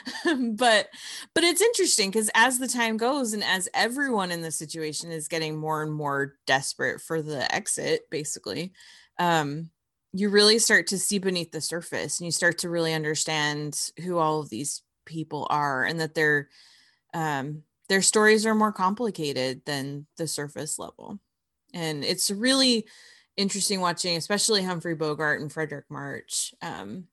but 0.51 0.89
but 1.33 1.43
it's 1.43 1.61
interesting 1.61 2.09
because 2.11 2.29
as 2.35 2.59
the 2.59 2.67
time 2.67 2.97
goes 2.97 3.33
and 3.33 3.43
as 3.43 3.67
everyone 3.73 4.31
in 4.31 4.41
the 4.41 4.51
situation 4.51 5.11
is 5.11 5.27
getting 5.27 5.55
more 5.55 5.81
and 5.81 5.91
more 5.91 6.35
desperate 6.45 7.01
for 7.01 7.21
the 7.21 7.53
exit 7.53 8.01
basically 8.11 8.71
um 9.19 9.69
you 10.13 10.29
really 10.29 10.59
start 10.59 10.87
to 10.87 10.97
see 10.97 11.19
beneath 11.19 11.51
the 11.51 11.59
surface 11.59 12.19
and 12.19 12.25
you 12.25 12.31
start 12.31 12.59
to 12.59 12.69
really 12.69 12.93
understand 12.93 13.91
who 14.03 14.17
all 14.17 14.39
of 14.39 14.49
these 14.49 14.81
people 15.05 15.47
are 15.49 15.83
and 15.83 15.99
that 15.99 16.15
their 16.15 16.49
um 17.13 17.63
their 17.89 18.01
stories 18.01 18.45
are 18.45 18.55
more 18.55 18.71
complicated 18.71 19.61
than 19.65 20.07
the 20.17 20.27
surface 20.27 20.79
level. 20.79 21.19
And 21.73 22.03
it's 22.03 22.31
really 22.31 22.85
interesting 23.37 23.81
watching 23.81 24.15
especially 24.15 24.63
humphrey 24.63 24.95
bogart 24.95 25.41
and 25.41 25.51
fredric 25.51 25.83
march 25.89 26.53
um 26.61 27.05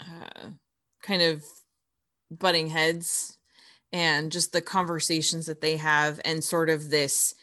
uh, 0.00 0.50
kind 1.04 1.22
of 1.22 1.44
butting 2.30 2.68
heads 2.68 3.38
and 3.92 4.32
just 4.32 4.52
the 4.52 4.62
conversations 4.62 5.46
that 5.46 5.60
they 5.60 5.76
have 5.76 6.20
and 6.24 6.42
sort 6.42 6.68
of 6.68 6.90
this 6.90 7.34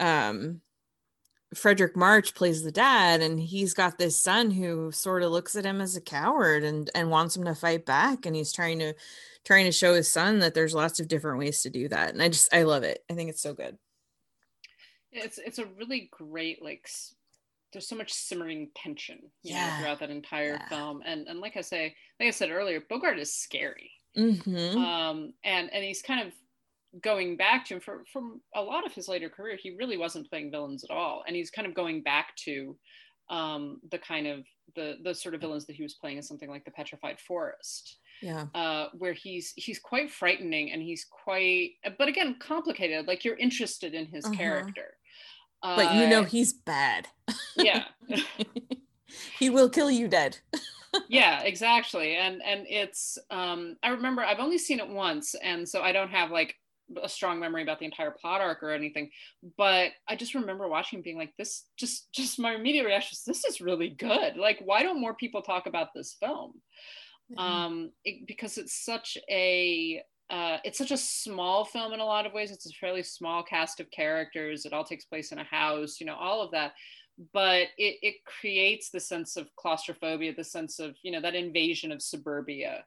um 0.00 0.60
Fredric 1.54 1.96
March 1.96 2.34
plays 2.34 2.62
the 2.62 2.70
dad 2.70 3.20
and 3.20 3.40
he's 3.40 3.74
got 3.74 3.98
this 3.98 4.16
son 4.16 4.52
who 4.52 4.92
sort 4.92 5.24
of 5.24 5.32
looks 5.32 5.56
at 5.56 5.64
him 5.64 5.80
as 5.80 5.96
a 5.96 6.00
coward 6.00 6.62
and 6.62 6.90
and 6.94 7.10
wants 7.10 7.36
him 7.36 7.44
to 7.44 7.54
fight 7.54 7.84
back 7.84 8.24
and 8.24 8.34
he's 8.36 8.52
trying 8.52 8.78
to 8.78 8.94
trying 9.44 9.64
to 9.64 9.72
show 9.72 9.94
his 9.94 10.10
son 10.10 10.38
that 10.38 10.54
there's 10.54 10.74
lots 10.74 11.00
of 11.00 11.08
different 11.08 11.38
ways 11.38 11.62
to 11.62 11.70
do 11.70 11.88
that 11.88 12.10
and 12.10 12.22
I 12.22 12.28
just 12.28 12.52
I 12.54 12.62
love 12.62 12.82
it. 12.84 13.04
I 13.10 13.14
think 13.14 13.30
it's 13.30 13.42
so 13.42 13.52
good. 13.52 13.76
it's 15.12 15.38
it's 15.38 15.58
a 15.58 15.66
really 15.66 16.08
great 16.12 16.62
like 16.62 16.88
there's 17.72 17.88
so 17.88 17.96
much 17.96 18.12
simmering 18.12 18.70
tension 18.74 19.30
you 19.46 19.54
Yeah. 19.54 19.66
know, 19.66 19.72
throughout 19.72 20.00
that 20.00 20.10
entire 20.10 20.58
Yeah. 20.58 20.68
film 20.68 21.02
and 21.04 21.28
and 21.28 21.40
like 21.40 21.56
i 21.56 21.60
say 21.60 21.94
like 22.18 22.28
i 22.28 22.30
said 22.30 22.50
earlier 22.50 22.82
bogart 22.88 23.18
is 23.18 23.34
scary 23.34 23.92
Mhm. 24.16 24.94
um 24.96 25.32
and 25.44 25.72
and 25.72 25.84
he's 25.84 26.02
kind 26.02 26.26
of 26.26 26.34
going 27.02 27.36
back 27.36 27.64
to 27.64 27.74
him 27.74 27.80
for 27.80 28.04
from 28.12 28.42
a 28.54 28.62
lot 28.62 28.84
of 28.86 28.92
his 28.92 29.08
later 29.08 29.30
career 29.30 29.56
he 29.60 29.76
really 29.76 29.96
wasn't 29.96 30.28
playing 30.28 30.50
villains 30.50 30.84
at 30.84 30.90
all 30.90 31.22
and 31.26 31.36
he's 31.36 31.50
kind 31.50 31.66
of 31.68 31.74
going 31.74 32.02
back 32.02 32.34
to 32.36 32.78
um 33.28 33.80
the 33.90 33.98
kind 33.98 34.26
of 34.26 34.44
the 34.74 34.96
the 35.04 35.14
sort 35.14 35.34
of 35.34 35.40
villains 35.40 35.66
that 35.66 35.76
he 35.76 35.82
was 35.82 35.94
playing 35.94 36.16
in 36.16 36.22
something 36.22 36.50
like 36.50 36.64
the 36.64 36.70
petrified 36.72 37.20
forest 37.20 37.98
Yeah. 38.20 38.50
uh, 38.54 38.88
where 38.98 39.12
he's 39.12 39.52
he's 39.56 39.78
quite 39.78 40.10
frightening 40.10 40.72
and 40.72 40.82
he's 40.82 41.04
quite, 41.04 41.72
but 41.98 42.08
again, 42.08 42.36
complicated. 42.40 43.06
Like 43.06 43.24
you're 43.24 43.36
interested 43.36 43.94
in 43.94 44.06
his 44.06 44.28
Uh-huh. 44.28 44.70
character, 44.70 44.98
But 45.62 45.94
you 45.94 46.06
know 46.06 46.22
Uh, 46.22 46.24
he's 46.24 46.52
bad. 46.52 47.08
yeah, 47.56 47.84
he 49.38 49.50
will 49.50 49.68
kill 49.68 49.90
you 49.90 50.08
dead. 50.08 50.38
yeah, 51.08 51.42
exactly. 51.42 52.16
And 52.16 52.42
and 52.42 52.66
it's 52.68 53.18
um, 53.30 53.76
I 53.82 53.90
remember 53.90 54.22
I've 54.22 54.40
only 54.40 54.58
seen 54.58 54.80
it 54.80 54.88
once, 54.88 55.34
and 55.34 55.68
so 55.68 55.82
I 55.82 55.92
don't 55.92 56.10
have 56.10 56.30
like 56.30 56.54
a 57.02 57.08
strong 57.08 57.38
memory 57.38 57.62
about 57.62 57.78
the 57.78 57.84
entire 57.84 58.10
plot 58.10 58.40
arc 58.40 58.64
or 58.64 58.72
anything 58.72 59.08
but 59.56 59.92
i 60.08 60.16
just 60.16 60.34
remember 60.34 60.66
watching 60.66 61.02
being 61.02 61.16
like 61.16 61.32
this 61.38 61.66
just 61.76 62.12
just 62.12 62.36
my 62.40 62.52
immediate 62.54 62.84
reaction 62.84 63.14
is 63.14 63.22
this 63.24 63.44
is 63.44 63.60
really 63.60 63.90
good 63.90 64.36
like 64.36 64.58
why 64.64 64.82
don't 64.82 65.00
more 65.00 65.14
people 65.14 65.40
talk 65.40 65.66
about 65.66 65.94
this 65.94 66.16
film 66.18 66.54
um 67.38 67.92
it, 68.04 68.26
because 68.26 68.58
it's 68.58 68.84
such 68.84 69.16
a 69.30 70.02
uh, 70.30 70.58
it's 70.64 70.78
such 70.78 70.90
a 70.92 70.96
small 70.96 71.64
film 71.64 71.92
in 71.92 72.00
a 72.00 72.04
lot 72.04 72.24
of 72.26 72.32
ways. 72.32 72.50
It's 72.50 72.66
a 72.66 72.72
fairly 72.80 73.02
small 73.02 73.42
cast 73.42 73.80
of 73.80 73.90
characters. 73.90 74.64
It 74.64 74.72
all 74.72 74.84
takes 74.84 75.04
place 75.04 75.32
in 75.32 75.38
a 75.38 75.44
house 75.44 76.00
you 76.00 76.06
know 76.06 76.14
all 76.16 76.40
of 76.42 76.50
that. 76.52 76.72
But 77.34 77.68
it, 77.76 77.96
it 78.02 78.14
creates 78.24 78.88
the 78.90 79.00
sense 79.00 79.36
of 79.36 79.54
claustrophobia 79.56 80.34
the 80.34 80.44
sense 80.44 80.78
of 80.78 80.96
you 81.02 81.12
know 81.12 81.20
that 81.20 81.34
invasion 81.34 81.92
of 81.92 82.00
suburbia 82.02 82.84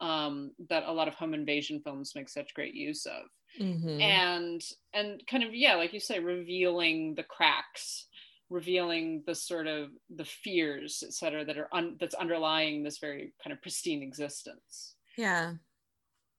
um, 0.00 0.52
that 0.68 0.84
a 0.84 0.92
lot 0.92 1.08
of 1.08 1.14
home 1.14 1.34
invasion 1.34 1.80
films 1.84 2.12
make 2.14 2.28
such 2.28 2.54
great 2.54 2.74
use 2.74 3.06
of. 3.06 3.24
Mhm. 3.60 4.00
and 4.00 4.62
and 4.92 5.22
kind 5.26 5.42
of 5.42 5.54
yeah 5.54 5.74
like 5.76 5.92
you 5.94 6.00
say 6.00 6.18
revealing 6.20 7.14
the 7.14 7.22
cracks 7.24 8.06
revealing 8.50 9.22
the 9.26 9.34
sort 9.34 9.66
of 9.66 9.88
the 10.14 10.24
fears 10.24 11.02
et 11.06 11.12
cetera 11.14 11.44
that 11.44 11.56
are 11.58 11.68
un- 11.72 11.96
that's 11.98 12.14
underlying 12.14 12.82
this 12.82 12.98
very 12.98 13.32
kind 13.42 13.52
of 13.54 13.60
pristine 13.62 14.02
existence. 14.02 14.96
Yeah. 15.16 15.54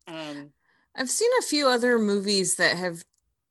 Um 0.08 0.52
I've 0.96 1.10
seen 1.10 1.30
a 1.40 1.44
few 1.44 1.68
other 1.68 1.98
movies 2.00 2.56
that 2.56 2.78
have 2.78 3.04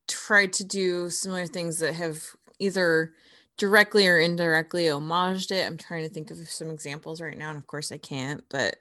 tried 0.08 0.52
to 0.54 0.64
do 0.64 1.10
similar 1.10 1.46
things 1.46 1.78
that 1.80 1.94
have 1.94 2.24
either 2.58 3.14
directly 3.58 4.06
or 4.08 4.18
indirectly 4.18 4.84
homaged 4.86 5.50
it. 5.52 5.66
I'm 5.66 5.78
trying 5.78 6.04
to 6.08 6.14
think 6.14 6.30
of 6.30 6.38
some 6.50 6.70
examples 6.70 7.20
right 7.20 7.38
now, 7.38 7.50
and 7.50 7.58
of 7.58 7.66
course 7.66 7.92
I 7.92 7.98
can't, 7.98 8.44
but 8.50 8.76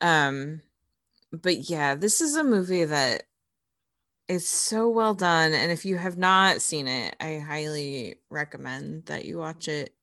um 0.00 0.62
but 1.32 1.70
yeah, 1.70 1.94
this 1.96 2.20
is 2.22 2.36
a 2.36 2.44
movie 2.44 2.84
that 2.84 3.24
is 4.28 4.48
so 4.48 4.88
well 4.88 5.14
done. 5.14 5.52
And 5.52 5.72
if 5.72 5.84
you 5.84 5.96
have 5.96 6.18
not 6.18 6.60
seen 6.60 6.86
it, 6.86 7.16
I 7.20 7.38
highly 7.38 8.16
recommend 8.30 9.06
that 9.06 9.24
you 9.24 9.38
watch 9.38 9.68
it. 9.68 9.94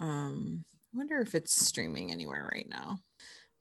Um, 0.00 0.64
I 0.94 0.98
wonder 0.98 1.20
if 1.20 1.34
it's 1.34 1.54
streaming 1.66 2.10
anywhere 2.10 2.48
right 2.52 2.68
now. 2.68 2.98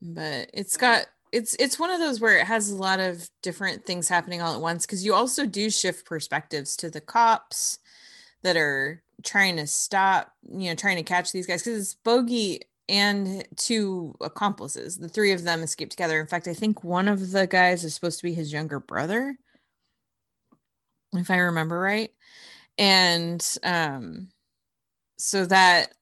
But 0.01 0.51
it's 0.53 0.77
got 0.77 1.07
it's 1.33 1.55
it's 1.55 1.79
one 1.79 1.89
of 1.89 1.99
those 1.99 2.21
where 2.21 2.37
it 2.37 2.45
has 2.45 2.69
a 2.69 2.75
lot 2.75 2.99
of 2.99 3.27
different 3.41 3.85
things 3.87 4.07
happening 4.07 4.41
all 4.41 4.53
at 4.53 4.61
once 4.61 4.85
because 4.85 5.03
you 5.03 5.15
also 5.15 5.47
do 5.47 5.69
shift 5.71 6.05
perspectives 6.05 6.75
to 6.77 6.91
the 6.91 7.01
cops 7.01 7.79
that 8.43 8.55
are 8.55 9.01
trying 9.23 9.57
to 9.57 9.65
stop, 9.65 10.31
you 10.43 10.69
know, 10.69 10.75
trying 10.75 10.97
to 10.97 11.03
catch 11.03 11.31
these 11.31 11.47
guys 11.47 11.63
because 11.63 11.79
it's 11.81 11.95
Bogey 11.95 12.61
and 12.87 13.47
two 13.55 14.13
accomplices. 14.21 14.97
The 14.97 15.09
three 15.09 15.31
of 15.31 15.43
them 15.43 15.63
escape 15.63 15.89
together. 15.89 16.21
In 16.21 16.27
fact, 16.27 16.47
I 16.47 16.53
think 16.53 16.83
one 16.83 17.07
of 17.07 17.31
the 17.31 17.47
guys 17.47 17.83
is 17.83 17.95
supposed 17.95 18.19
to 18.19 18.23
be 18.23 18.33
his 18.35 18.53
younger 18.53 18.79
brother, 18.79 19.35
if 21.13 21.31
I 21.31 21.37
remember 21.37 21.79
right. 21.79 22.11
And 22.77 23.43
um 23.63 24.27
so 25.17 25.47
that 25.47 25.93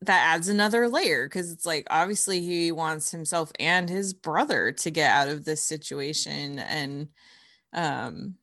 that 0.00 0.34
adds 0.34 0.48
another 0.48 0.88
layer 0.88 1.26
because 1.26 1.50
it's 1.50 1.66
like 1.66 1.86
obviously 1.90 2.40
he 2.40 2.72
wants 2.72 3.10
himself 3.10 3.50
and 3.58 3.88
his 3.88 4.12
brother 4.12 4.72
to 4.72 4.90
get 4.90 5.10
out 5.10 5.28
of 5.28 5.44
this 5.44 5.62
situation 5.62 6.58
and 6.58 7.08
um 7.72 8.34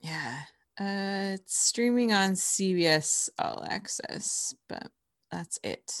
yeah 0.00 0.40
uh 0.78 1.34
it's 1.34 1.58
streaming 1.58 2.12
on 2.12 2.32
CBS 2.32 3.28
All 3.38 3.64
Access 3.68 4.54
but 4.68 4.90
that's 5.30 5.58
it. 5.62 5.92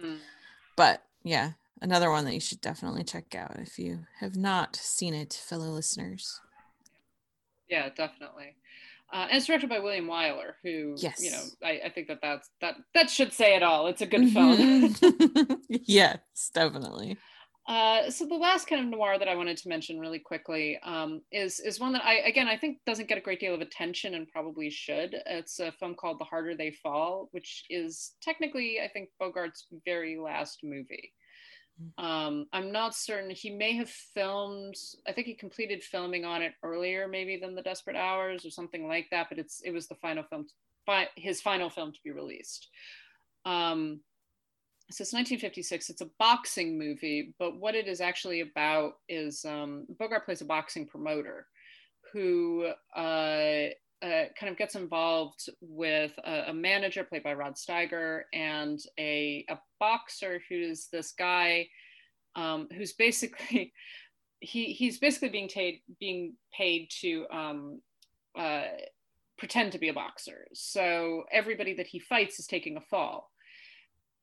Hmm. 0.00 0.16
but 0.76 1.02
yeah 1.22 1.52
another 1.80 2.10
one 2.10 2.24
that 2.24 2.34
you 2.34 2.40
should 2.40 2.60
definitely 2.60 3.04
check 3.04 3.34
out 3.34 3.56
if 3.58 3.78
you 3.78 4.00
have 4.18 4.36
not 4.36 4.76
seen 4.76 5.14
it 5.14 5.32
fellow 5.32 5.68
listeners. 5.68 6.40
Yeah 7.68 7.88
definitely 7.88 8.56
uh, 9.12 9.26
and 9.28 9.36
it's 9.36 9.46
directed 9.46 9.68
by 9.68 9.78
William 9.80 10.06
Wyler, 10.06 10.52
who, 10.62 10.94
Yes. 10.98 11.22
you 11.22 11.30
know, 11.30 11.42
I, 11.62 11.82
I 11.86 11.90
think 11.90 12.08
that 12.08 12.18
that's 12.22 12.48
that 12.60 12.74
that 12.94 13.10
should 13.10 13.32
say 13.32 13.54
it 13.56 13.62
all. 13.62 13.86
It's 13.86 14.02
a 14.02 14.06
good 14.06 14.30
film. 14.30 14.56
Mhm. 14.58 15.58
yes 15.68 16.18
definitely 16.54 17.16
Uh, 17.66 18.10
so 18.10 18.26
the 18.26 18.34
last 18.34 18.66
kind 18.66 18.82
of 18.84 18.88
noir 18.90 19.18
that 19.18 19.26
I 19.28 19.36
wanted 19.36 19.56
to 19.56 19.68
mention 19.70 19.98
really 19.98 20.18
quickly 20.18 20.78
um, 20.82 21.22
is 21.32 21.60
is 21.60 21.80
one 21.80 21.92
that 21.94 22.04
I 22.04 22.16
again 22.16 22.46
I 22.46 22.58
think 22.58 22.78
doesn't 22.84 23.08
get 23.08 23.16
a 23.16 23.22
great 23.22 23.40
deal 23.40 23.54
of 23.54 23.62
attention 23.62 24.14
and 24.14 24.28
probably 24.28 24.68
should. 24.70 25.14
It's 25.26 25.60
a 25.60 25.72
film 25.72 25.94
called 25.94 26.18
The 26.20 26.24
Harder 26.26 26.54
They 26.56 26.72
Fall, 26.82 27.28
which 27.32 27.64
is 27.70 28.12
technically 28.22 28.80
I 28.84 28.88
think 28.88 29.08
Bogart's 29.20 29.66
very 29.86 30.18
last 30.18 30.60
movie. 30.62 31.12
Um, 31.98 32.46
I'm 32.52 32.70
not 32.70 32.94
certain. 32.94 33.30
He 33.30 33.50
may 33.50 33.74
have 33.76 33.90
filmed. 33.90 34.76
I 35.08 35.12
think 35.12 35.26
he 35.26 35.34
completed 35.34 35.82
filming 35.82 36.24
on 36.24 36.42
it 36.42 36.52
earlier, 36.62 37.08
maybe 37.08 37.36
than 37.36 37.54
The 37.54 37.62
Desperate 37.62 37.96
Hours 37.96 38.44
or 38.44 38.50
something 38.50 38.86
like 38.86 39.08
that. 39.10 39.28
But 39.28 39.38
it's 39.38 39.60
it 39.62 39.72
was 39.72 39.88
the 39.88 39.96
final 39.96 40.22
film, 40.24 40.46
fi- 40.86 41.08
his 41.16 41.40
final 41.40 41.70
film 41.70 41.92
to 41.92 41.98
be 42.04 42.10
released. 42.10 42.68
Um, 43.44 44.00
so 44.90 45.02
it's 45.02 45.12
1956. 45.12 45.90
It's 45.90 46.00
a 46.02 46.10
boxing 46.18 46.78
movie, 46.78 47.34
but 47.38 47.56
what 47.56 47.74
it 47.74 47.88
is 47.88 48.00
actually 48.00 48.40
about 48.40 48.94
is 49.08 49.44
um, 49.44 49.86
Bogart 49.98 50.26
plays 50.26 50.42
a 50.42 50.44
boxing 50.44 50.86
promoter 50.86 51.46
who 52.12 52.70
uh, 52.94 53.68
uh, 54.04 54.24
kind 54.38 54.50
of 54.50 54.58
gets 54.58 54.74
involved 54.74 55.48
with 55.60 56.12
a, 56.24 56.44
a 56.48 56.54
manager 56.54 57.04
played 57.04 57.22
by 57.22 57.32
Rod 57.32 57.54
Steiger 57.54 58.22
and 58.34 58.78
a, 58.98 59.46
a 59.48 59.58
boxer 59.80 60.40
who's 60.48 60.88
this 60.92 61.12
guy 61.12 61.68
um, 62.36 62.68
who's 62.76 62.92
basically 62.92 63.72
he 64.40 64.66
he's 64.66 64.98
basically 64.98 65.30
being 65.30 65.48
paid 65.48 65.80
being 65.98 66.34
paid 66.52 66.88
to 67.00 67.26
um, 67.32 67.80
uh, 68.38 68.64
pretend 69.38 69.72
to 69.72 69.78
be 69.78 69.88
a 69.88 69.94
boxer. 69.94 70.46
So 70.52 71.24
everybody 71.32 71.74
that 71.74 71.86
he 71.86 71.98
fights 71.98 72.38
is 72.38 72.46
taking 72.46 72.76
a 72.76 72.82
fall 72.82 73.30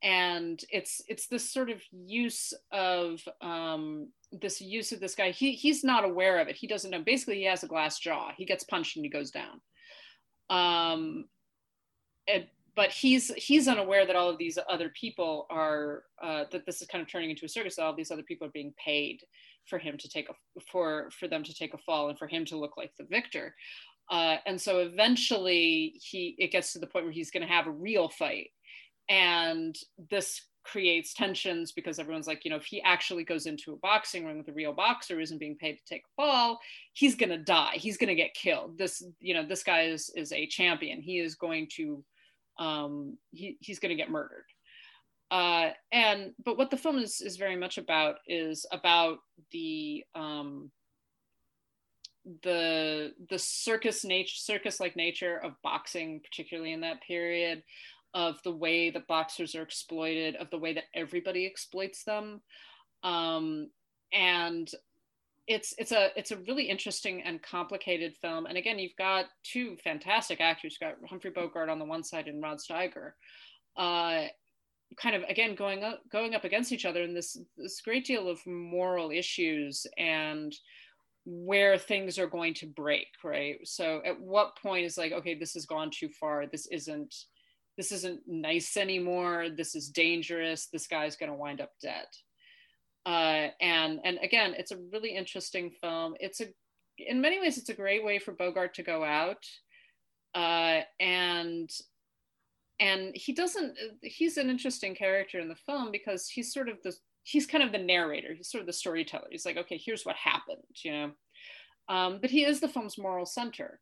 and 0.04 0.64
it's 0.70 1.02
it's 1.08 1.28
this 1.28 1.52
sort 1.52 1.70
of 1.70 1.82
use 1.92 2.54
of 2.72 3.22
um, 3.42 4.10
this 4.32 4.60
use 4.60 4.92
of 4.92 5.00
this 5.00 5.16
guy. 5.16 5.32
He 5.32 5.54
he's 5.54 5.84
not 5.84 6.06
aware 6.06 6.40
of 6.40 6.48
it. 6.48 6.56
He 6.56 6.68
doesn't 6.68 6.90
know. 6.90 7.04
Basically, 7.04 7.36
he 7.36 7.46
has 7.46 7.64
a 7.64 7.68
glass 7.68 8.00
jaw. 8.00 8.32
He 8.36 8.46
gets 8.46 8.64
punched 8.64 8.96
and 8.96 9.06
he 9.06 9.12
goes 9.12 9.32
down. 9.32 9.62
Um, 10.52 11.26
it, 12.28 12.50
but 12.76 12.92
he's 12.92 13.32
he's 13.36 13.68
unaware 13.68 14.06
that 14.06 14.16
all 14.16 14.30
of 14.30 14.38
these 14.38 14.58
other 14.70 14.90
people 14.90 15.48
are 15.50 16.04
uh, 16.22 16.44
that 16.52 16.66
this 16.66 16.82
is 16.82 16.88
kind 16.88 17.02
of 17.02 17.10
turning 17.10 17.32
into 17.32 17.46
a 17.46 17.50
circus. 17.50 17.80
All 17.80 17.96
these 17.96 18.12
other 18.12 18.24
people 18.24 18.48
are 18.48 18.52
being 18.52 18.74
paid 18.84 19.22
for 19.68 19.80
him 19.80 19.98
to 19.98 20.10
take 20.10 20.30
a 20.30 20.34
for 20.72 21.10
for 21.18 21.28
them 21.28 21.44
to 21.44 21.54
take 21.54 21.74
a 21.74 21.78
fall 21.80 22.10
and 22.10 22.20
for 22.20 22.28
him 22.28 22.46
to 22.46 22.58
look 22.58 22.78
like 22.78 22.92
the 23.00 23.06
victor. 23.10 23.56
Uh, 24.10 24.38
and 24.46 24.60
so 24.60 24.80
eventually 24.80 26.00
he 26.02 26.36
it 26.38 26.52
gets 26.52 26.74
to 26.74 26.80
the 26.80 26.88
point 26.88 27.06
where 27.06 27.14
he's 27.14 27.32
going 27.32 27.46
to 27.46 27.54
have 27.54 27.68
a 27.68 27.72
real 27.72 28.10
fight 28.10 28.50
and 29.10 29.76
this 30.10 30.42
creates 30.64 31.14
tensions 31.14 31.72
because 31.72 31.98
everyone's 31.98 32.28
like 32.28 32.46
you 32.46 32.52
know 32.52 32.58
if 32.58 32.66
he 32.66 32.82
actually 32.84 33.24
goes 33.24 33.46
into 33.46 33.74
a 33.74 33.78
boxing 33.78 34.26
ring 34.26 34.38
with 34.38 34.48
a 34.48 34.54
real 34.54 34.74
boxer 34.74 35.16
who 35.16 35.22
isn't 35.22 35.40
being 35.40 35.56
paid 35.56 35.74
to 35.74 35.86
take 35.86 36.04
a 36.04 36.16
fall 36.16 36.60
he's 36.94 37.16
to 37.30 37.38
die. 37.38 37.74
He's 37.76 37.98
to 38.10 38.16
get 38.16 38.34
killed. 38.34 38.78
This 38.78 39.04
you 39.20 39.34
know 39.34 39.46
this 39.46 39.64
guy 39.64 39.84
is 39.84 40.12
is 40.16 40.32
a 40.32 40.48
champion. 40.48 41.02
He 41.02 41.20
is 41.20 41.36
going 41.36 41.68
to 41.76 42.04
um 42.60 43.18
he, 43.32 43.58
he's 43.60 43.80
to 43.92 43.96
get 43.96 44.12
murdered. 44.12 44.46
Uh 45.30 45.70
and 45.92 46.32
but 46.44 46.58
what 46.58 46.70
the 46.70 46.78
film 46.78 46.98
is 46.98 47.22
is 47.22 47.38
very 47.38 47.56
much 47.56 47.78
about 47.78 48.16
is 48.28 48.66
about 48.72 49.20
the 49.52 50.04
um 50.16 50.72
the 52.44 53.14
the 53.30 53.40
circus 53.40 54.06
nature 54.06 54.36
circus 54.36 54.80
like 54.80 54.96
nature 54.96 55.38
of 55.44 55.54
boxing 55.64 56.20
particularly 56.24 56.72
in 56.72 56.82
that 56.82 57.02
period 57.02 57.64
of 58.14 58.42
the 58.44 58.52
way 58.52 58.90
that 58.90 59.08
boxers 59.08 59.56
are 59.56 59.62
exploited, 59.62 60.36
of 60.36 60.50
the 60.50 60.58
way 60.58 60.74
that 60.74 60.86
everybody 60.94 61.46
exploits 61.46 62.04
them. 62.04 62.42
Um, 63.04 63.70
and 64.14 64.70
it's 65.48 65.74
it's 65.78 65.92
a 65.92 66.10
it's 66.16 66.32
a 66.32 66.38
really 66.48 66.70
interesting 66.70 67.22
and 67.24 67.42
complicated 67.42 68.16
film. 68.22 68.46
And 68.46 68.58
again, 68.58 68.80
you've 68.80 68.96
got 68.98 69.26
two 69.44 69.78
fantastic 69.84 70.40
actors. 70.40 70.78
You've 70.80 70.90
got 70.90 71.10
Humphrey 71.10 71.32
Bogart 71.32 71.70
on 71.70 71.80
the 71.80 71.86
one 71.86 72.04
side 72.04 72.28
and 72.28 72.42
Rod 72.42 72.58
Steiger, 72.58 73.12
uh, 73.78 74.28
kind 74.98 75.16
of 75.16 75.24
again 75.24 75.56
going 75.56 75.84
up 75.84 76.02
going 76.12 76.36
up 76.36 76.44
against 76.44 76.72
each 76.72 76.86
other 76.86 77.02
in 77.02 77.14
this 77.14 77.38
this 77.58 77.82
great 77.82 78.06
deal 78.06 78.30
of 78.30 78.46
moral 78.46 79.12
issues 79.12 79.86
and 79.98 80.54
where 81.26 81.78
things 81.78 82.18
are 82.18 82.28
going 82.28 82.54
to 82.56 82.66
break, 82.66 83.08
right? 83.24 83.58
So 83.64 84.02
at 84.06 84.20
what 84.20 84.58
point 84.58 84.86
is 84.86 84.98
like, 84.98 85.12
okay, 85.12 85.36
this 85.36 85.54
has 85.54 85.66
gone 85.66 85.92
too 85.92 86.10
far. 86.20 86.48
This 86.48 86.66
isn't 86.68 87.14
this 87.78 87.92
isn't 87.92 88.22
nice 88.28 88.78
anymore. 88.78 89.48
This 89.56 89.76
is 89.76 89.90
dangerous. 89.90 90.68
This 90.68 90.88
guy's 90.88 91.16
going 91.16 91.32
to 91.32 91.38
wind 91.38 91.62
up 91.62 91.72
dead. 91.82 92.08
uh, 93.06 93.48
and 93.60 94.00
and 94.04 94.20
again, 94.22 94.54
it's 94.58 94.72
a 94.72 94.78
really 94.94 95.16
interesting 95.16 95.72
film. 95.82 96.16
It's 96.20 96.42
a 96.42 96.48
in 96.98 97.22
many 97.22 97.40
ways, 97.40 97.58
it's 97.58 97.70
a 97.70 97.74
great 97.74 98.04
way 98.06 98.20
for 98.20 98.34
Bogart 98.34 98.76
to 98.76 98.84
go 98.84 99.04
out, 99.04 99.44
uh, 100.36 100.82
and 101.00 101.70
and 102.80 103.12
he 103.16 103.34
doesn't. 103.34 103.78
He's 104.02 104.38
an 104.38 104.50
interesting 104.50 104.96
character 104.96 105.40
in 105.40 105.50
the 105.50 105.56
film 105.56 105.92
because 105.92 106.28
he's 106.28 106.54
sort 106.54 106.70
of 106.70 106.78
the 106.84 106.94
he's 107.24 107.48
kind 107.48 107.64
of 107.64 107.72
the 107.72 107.78
narrator. 107.78 108.34
He's 108.36 108.50
sort 108.50 108.62
of 108.62 108.68
the 108.68 108.74
storyteller. 108.74 109.28
He's 109.32 109.46
like, 109.46 109.58
okay, 109.58 109.82
here's 109.84 110.06
what 110.06 110.16
happened, 110.16 110.64
you 110.84 110.92
know. 110.92 111.12
Um, 111.90 112.20
but 112.22 112.30
he 112.32 112.46
is 112.46 112.60
the 112.60 112.70
film's 112.70 112.98
moral 112.98 113.26
center. 113.26 113.80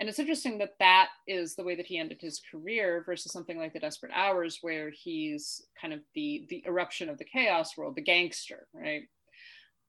And 0.00 0.08
it's 0.08 0.18
interesting 0.18 0.56
that 0.58 0.76
that 0.78 1.08
is 1.28 1.54
the 1.54 1.62
way 1.62 1.76
that 1.76 1.84
he 1.84 1.98
ended 1.98 2.22
his 2.22 2.40
career 2.50 3.02
versus 3.04 3.32
something 3.32 3.58
like 3.58 3.74
The 3.74 3.80
Desperate 3.80 4.12
Hours, 4.14 4.58
where 4.62 4.90
he's 4.90 5.62
kind 5.78 5.92
of 5.92 6.00
the 6.14 6.46
the 6.48 6.64
eruption 6.66 7.10
of 7.10 7.18
the 7.18 7.24
chaos 7.26 7.76
world, 7.76 7.96
the 7.96 8.02
gangster, 8.02 8.66
right? 8.72 9.02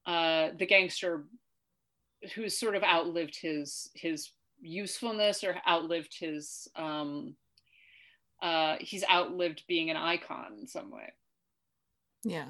Uh, 0.06 0.50
the 0.60 0.66
gangster 0.66 1.26
who's 2.36 2.58
sort 2.58 2.76
of 2.76 2.84
outlived 2.84 3.38
his 3.42 3.90
his 3.96 4.32
usefulness 4.60 5.46
or 5.46 5.56
outlived 5.66 6.14
his 6.20 6.68
um, 6.76 7.36
uh, 8.44 8.76
he's 8.82 9.06
outlived 9.10 9.64
being 9.66 9.90
an 9.90 9.98
icon 9.98 10.58
in 10.60 10.68
some 10.68 10.92
way. 10.92 11.14
Yeah. 12.26 12.50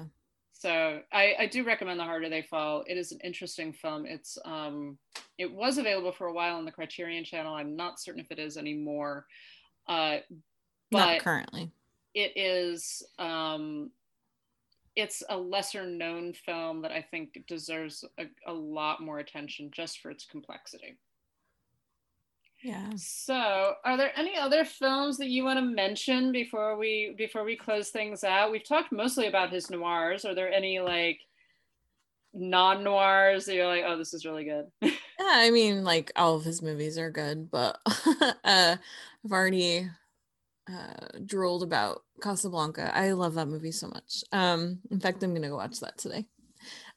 So 0.52 1.00
I, 1.12 1.34
I 1.38 1.46
do 1.46 1.64
recommend 1.64 2.00
The 2.00 2.04
Harder 2.04 2.28
They 2.28 2.42
Fall. 2.42 2.84
It 2.88 2.96
is 2.96 3.12
an 3.12 3.20
interesting 3.22 3.72
film. 3.72 4.04
It's 4.04 4.36
um 4.44 4.98
it 5.38 5.52
was 5.52 5.78
available 5.78 6.12
for 6.12 6.26
a 6.26 6.32
while 6.32 6.56
on 6.56 6.64
the 6.64 6.72
Criterion 6.72 7.24
channel. 7.24 7.54
I'm 7.54 7.76
not 7.76 8.00
certain 8.00 8.20
if 8.20 8.30
it 8.30 8.38
is 8.38 8.56
anymore. 8.56 9.26
Uh 9.88 10.18
but 10.90 10.98
Not 10.98 11.20
currently. 11.22 11.70
it 12.14 12.32
is 12.36 13.02
um 13.18 13.90
it's 14.94 15.22
a 15.30 15.36
lesser 15.36 15.86
known 15.86 16.34
film 16.34 16.82
that 16.82 16.92
I 16.92 17.00
think 17.10 17.42
deserves 17.48 18.04
a, 18.18 18.24
a 18.46 18.52
lot 18.52 19.00
more 19.00 19.20
attention 19.20 19.70
just 19.72 20.00
for 20.00 20.10
its 20.10 20.26
complexity. 20.26 20.98
Yeah. 22.62 22.90
So, 22.96 23.74
are 23.84 23.96
there 23.96 24.12
any 24.16 24.36
other 24.36 24.64
films 24.64 25.18
that 25.18 25.28
you 25.28 25.44
want 25.44 25.58
to 25.58 25.64
mention 25.64 26.30
before 26.30 26.76
we 26.76 27.14
before 27.18 27.42
we 27.42 27.56
close 27.56 27.88
things 27.90 28.22
out? 28.22 28.52
We've 28.52 28.66
talked 28.66 28.92
mostly 28.92 29.26
about 29.26 29.50
his 29.50 29.68
noirs. 29.70 30.24
Are 30.24 30.34
there 30.34 30.52
any 30.52 30.78
like 30.78 31.18
non 32.32 32.84
noirs 32.84 33.46
that 33.46 33.54
you're 33.54 33.66
like, 33.66 33.84
oh, 33.84 33.98
this 33.98 34.14
is 34.14 34.24
really 34.24 34.44
good? 34.44 34.66
Yeah, 35.22 35.34
I 35.36 35.50
mean, 35.50 35.84
like 35.84 36.10
all 36.16 36.34
of 36.36 36.44
his 36.44 36.62
movies 36.62 36.98
are 36.98 37.10
good, 37.10 37.50
but 37.50 37.78
uh, 37.86 38.32
I've 39.24 39.30
already 39.32 39.88
uh, 40.70 41.18
drooled 41.26 41.62
about 41.62 42.02
Casablanca. 42.22 42.96
I 42.96 43.12
love 43.12 43.34
that 43.34 43.48
movie 43.48 43.72
so 43.72 43.88
much. 43.88 44.24
Um, 44.32 44.80
in 44.90 45.00
fact, 45.00 45.22
I'm 45.22 45.34
gonna 45.34 45.48
go 45.50 45.56
watch 45.56 45.80
that 45.80 45.98
today. 45.98 46.26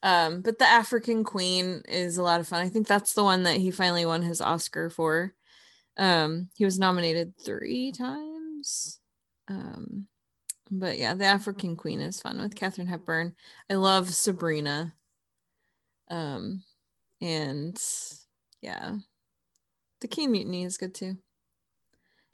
Um, 0.02 0.42
but 0.42 0.58
the 0.58 0.66
African 0.66 1.24
Queen 1.24 1.82
is 1.88 2.18
a 2.18 2.24
lot 2.24 2.40
of 2.40 2.48
fun. 2.48 2.62
I 2.62 2.68
think 2.70 2.88
that's 2.88 3.14
the 3.14 3.24
one 3.24 3.44
that 3.44 3.58
he 3.58 3.70
finally 3.70 4.06
won 4.06 4.22
his 4.22 4.40
Oscar 4.42 4.90
for. 4.90 5.34
Um, 5.98 6.50
he 6.56 6.64
was 6.64 6.78
nominated 6.78 7.34
three 7.38 7.92
times. 7.92 9.00
Um, 9.48 10.08
but 10.70 10.98
yeah, 10.98 11.14
the 11.14 11.26
African 11.26 11.76
Queen 11.76 12.00
is 12.00 12.20
fun 12.20 12.40
with 12.40 12.56
Katharine 12.56 12.88
Hepburn. 12.88 13.34
I 13.70 13.74
love 13.76 14.14
Sabrina. 14.14 14.94
Um, 16.10 16.62
and 17.20 17.78
yeah, 18.60 18.96
the 20.00 20.08
Caine 20.08 20.32
Mutiny 20.32 20.64
is 20.64 20.78
good 20.78 20.94
too. 20.94 21.18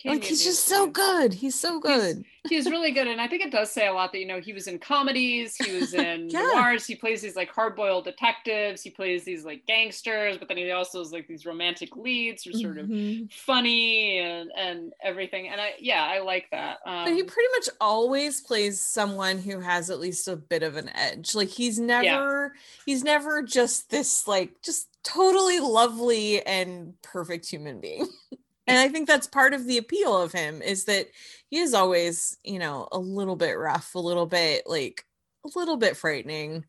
Like 0.05 0.24
he's 0.24 0.43
just 0.43 0.65
so 0.65 0.87
good. 0.87 1.31
good. 1.31 1.35
He's 1.35 1.59
so 1.59 1.79
good. 1.81 2.24
He's 2.49 2.69
really 2.69 2.91
good, 2.91 3.07
and 3.07 3.20
I 3.20 3.29
think 3.29 3.43
it 3.45 3.53
does 3.53 3.70
say 3.70 3.87
a 3.87 3.93
lot 3.93 4.11
that 4.12 4.19
you 4.19 4.27
know 4.27 4.41
he 4.41 4.53
was 4.53 4.66
in 4.66 4.79
comedies, 4.81 5.55
he 5.55 5.70
was 5.70 5.95
in 5.95 6.29
Yeah. 6.29 6.43
noirs, 6.55 6.85
he 6.85 6.97
plays 6.97 7.23
these 7.23 7.37
like 7.37 7.51
hard-boiled 7.51 8.05
detectives, 8.05 8.83
he 8.83 8.91
plays 8.91 9.24
these 9.24 9.45
like 9.45 9.65
gangsters, 9.66 10.39
but 10.39 10.49
then 10.49 10.57
he 10.57 10.70
also 10.73 10.99
has 10.99 11.12
like 11.12 11.29
these 11.29 11.47
romantic 11.47 11.95
leads 11.97 12.43
who 12.43 12.53
sort 12.53 12.79
of 12.79 12.87
Mhm. 12.89 13.33
funny 13.33 14.19
and 14.19 14.51
and 14.57 14.93
everything. 15.03 15.49
And 15.49 15.61
I 15.61 15.74
yeah, 15.79 16.05
I 16.05 16.19
like 16.20 16.49
that. 16.51 16.79
Um, 16.85 17.05
But 17.05 17.15
he 17.15 17.23
pretty 17.23 17.49
much 17.55 17.69
always 17.81 18.41
plays 18.41 18.81
someone 18.81 19.39
who 19.39 19.61
has 19.61 19.89
at 19.89 20.01
least 20.01 20.27
a 20.27 20.37
bit 20.37 20.62
of 20.65 20.77
an 20.77 20.91
edge. 20.97 21.35
Like 21.37 21.49
he's 21.49 21.79
never 21.79 22.55
he's 22.85 23.05
never 23.05 23.43
just 23.43 23.89
this 23.91 24.27
like 24.27 24.61
just 24.62 24.89
totally 25.05 25.61
lovely 25.61 26.45
and 26.45 26.95
perfect 27.03 27.47
human 27.49 27.81
being. 27.81 28.09
and 28.66 28.78
I 28.78 28.89
think 28.89 29.09
that's 29.09 29.26
part 29.26 29.55
of 29.55 29.66
the 29.66 29.78
appeal 29.78 30.20
of 30.20 30.32
him 30.32 30.62
is 30.62 30.84
that 30.84 31.09
he 31.48 31.59
is 31.59 31.74
always, 31.74 32.39
you 32.44 32.59
know, 32.59 32.89
a 32.93 32.98
little 32.98 33.36
bit 33.36 33.59
rough, 33.59 33.94
a 33.94 33.98
little 33.98 34.26
bit 34.26 34.64
like 34.66 35.05
a 35.44 35.59
little 35.59 35.76
bit 35.76 35.97
frightening 35.97 36.64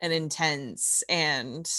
and 0.00 0.12
intense 0.12 1.02
and 1.08 1.70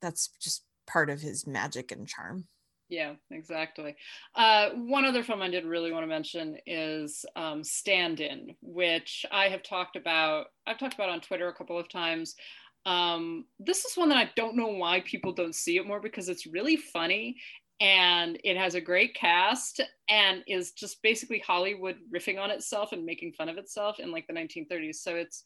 that's 0.00 0.28
just 0.40 0.64
part 0.86 1.10
of 1.10 1.20
his 1.20 1.46
magic 1.46 1.92
and 1.92 2.08
charm. 2.08 2.46
Yeah, 2.88 3.14
exactly. 3.30 3.96
Uh, 4.34 4.70
one 4.70 5.04
other 5.04 5.24
film 5.24 5.42
I 5.42 5.50
did 5.50 5.64
really 5.64 5.90
want 5.90 6.04
to 6.04 6.08
mention 6.08 6.56
is 6.66 7.24
um, 7.34 7.64
Stand 7.64 8.20
In, 8.20 8.54
which 8.62 9.26
I 9.32 9.48
have 9.48 9.64
talked 9.64 9.96
about. 9.96 10.46
I've 10.66 10.78
talked 10.78 10.94
about 10.94 11.08
on 11.08 11.20
Twitter 11.20 11.48
a 11.48 11.54
couple 11.54 11.78
of 11.78 11.88
times. 11.88 12.36
Um, 12.84 13.46
this 13.58 13.84
is 13.84 13.96
one 13.96 14.08
that 14.10 14.18
I 14.18 14.30
don't 14.36 14.56
know 14.56 14.68
why 14.68 15.00
people 15.00 15.32
don't 15.32 15.54
see 15.54 15.76
it 15.76 15.86
more 15.86 16.00
because 16.00 16.28
it's 16.28 16.46
really 16.46 16.76
funny 16.76 17.36
and 17.80 18.38
it 18.44 18.56
has 18.56 18.74
a 18.74 18.80
great 18.80 19.14
cast 19.14 19.80
and 20.08 20.42
is 20.46 20.72
just 20.72 21.02
basically 21.02 21.38
Hollywood 21.40 21.96
riffing 22.14 22.40
on 22.40 22.50
itself 22.50 22.92
and 22.92 23.04
making 23.04 23.32
fun 23.32 23.48
of 23.48 23.58
itself 23.58 24.00
in 24.00 24.12
like 24.12 24.26
the 24.26 24.32
1930s. 24.32 24.96
So 24.96 25.16
it's 25.16 25.44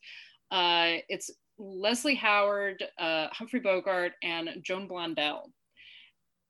uh, 0.50 0.98
it's 1.08 1.30
Leslie 1.58 2.14
Howard, 2.14 2.84
uh, 2.98 3.28
Humphrey 3.32 3.60
Bogart, 3.60 4.12
and 4.22 4.50
Joan 4.62 4.88
Blondell 4.88 5.42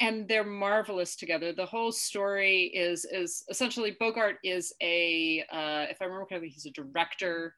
and 0.00 0.26
they're 0.26 0.44
marvelous 0.44 1.14
together. 1.14 1.52
The 1.52 1.66
whole 1.66 1.92
story 1.92 2.64
is 2.74 3.04
is 3.04 3.44
essentially 3.48 3.96
Bogart 4.00 4.36
is 4.42 4.72
a 4.82 5.44
uh, 5.52 5.86
if 5.90 5.98
I 6.00 6.06
remember 6.06 6.26
correctly, 6.26 6.48
he's 6.48 6.66
a 6.66 6.70
director 6.70 7.54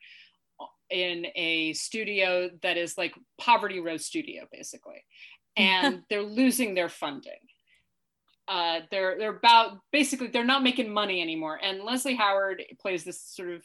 in 0.91 1.27
a 1.35 1.73
studio 1.73 2.51
that 2.63 2.77
is 2.77 2.99
like 2.99 3.15
poverty 3.41 3.81
row 3.81 3.97
studio 3.97 4.47
basically, 4.53 5.05
and 5.57 6.03
they're 6.11 6.23
losing 6.23 6.75
their 6.75 6.89
funding. 6.89 7.33
Uh, 8.53 8.81
they're 8.91 9.17
they're 9.19 9.37
about 9.37 9.79
basically 9.93 10.27
they're 10.27 10.45
not 10.45 10.63
making 10.63 10.93
money 10.93 11.23
anymore, 11.23 11.59
and 11.63 11.83
Leslie 11.83 12.15
Howard 12.17 12.63
plays 12.79 13.03
this 13.03 13.19
sort 13.23 13.49
of 13.51 13.63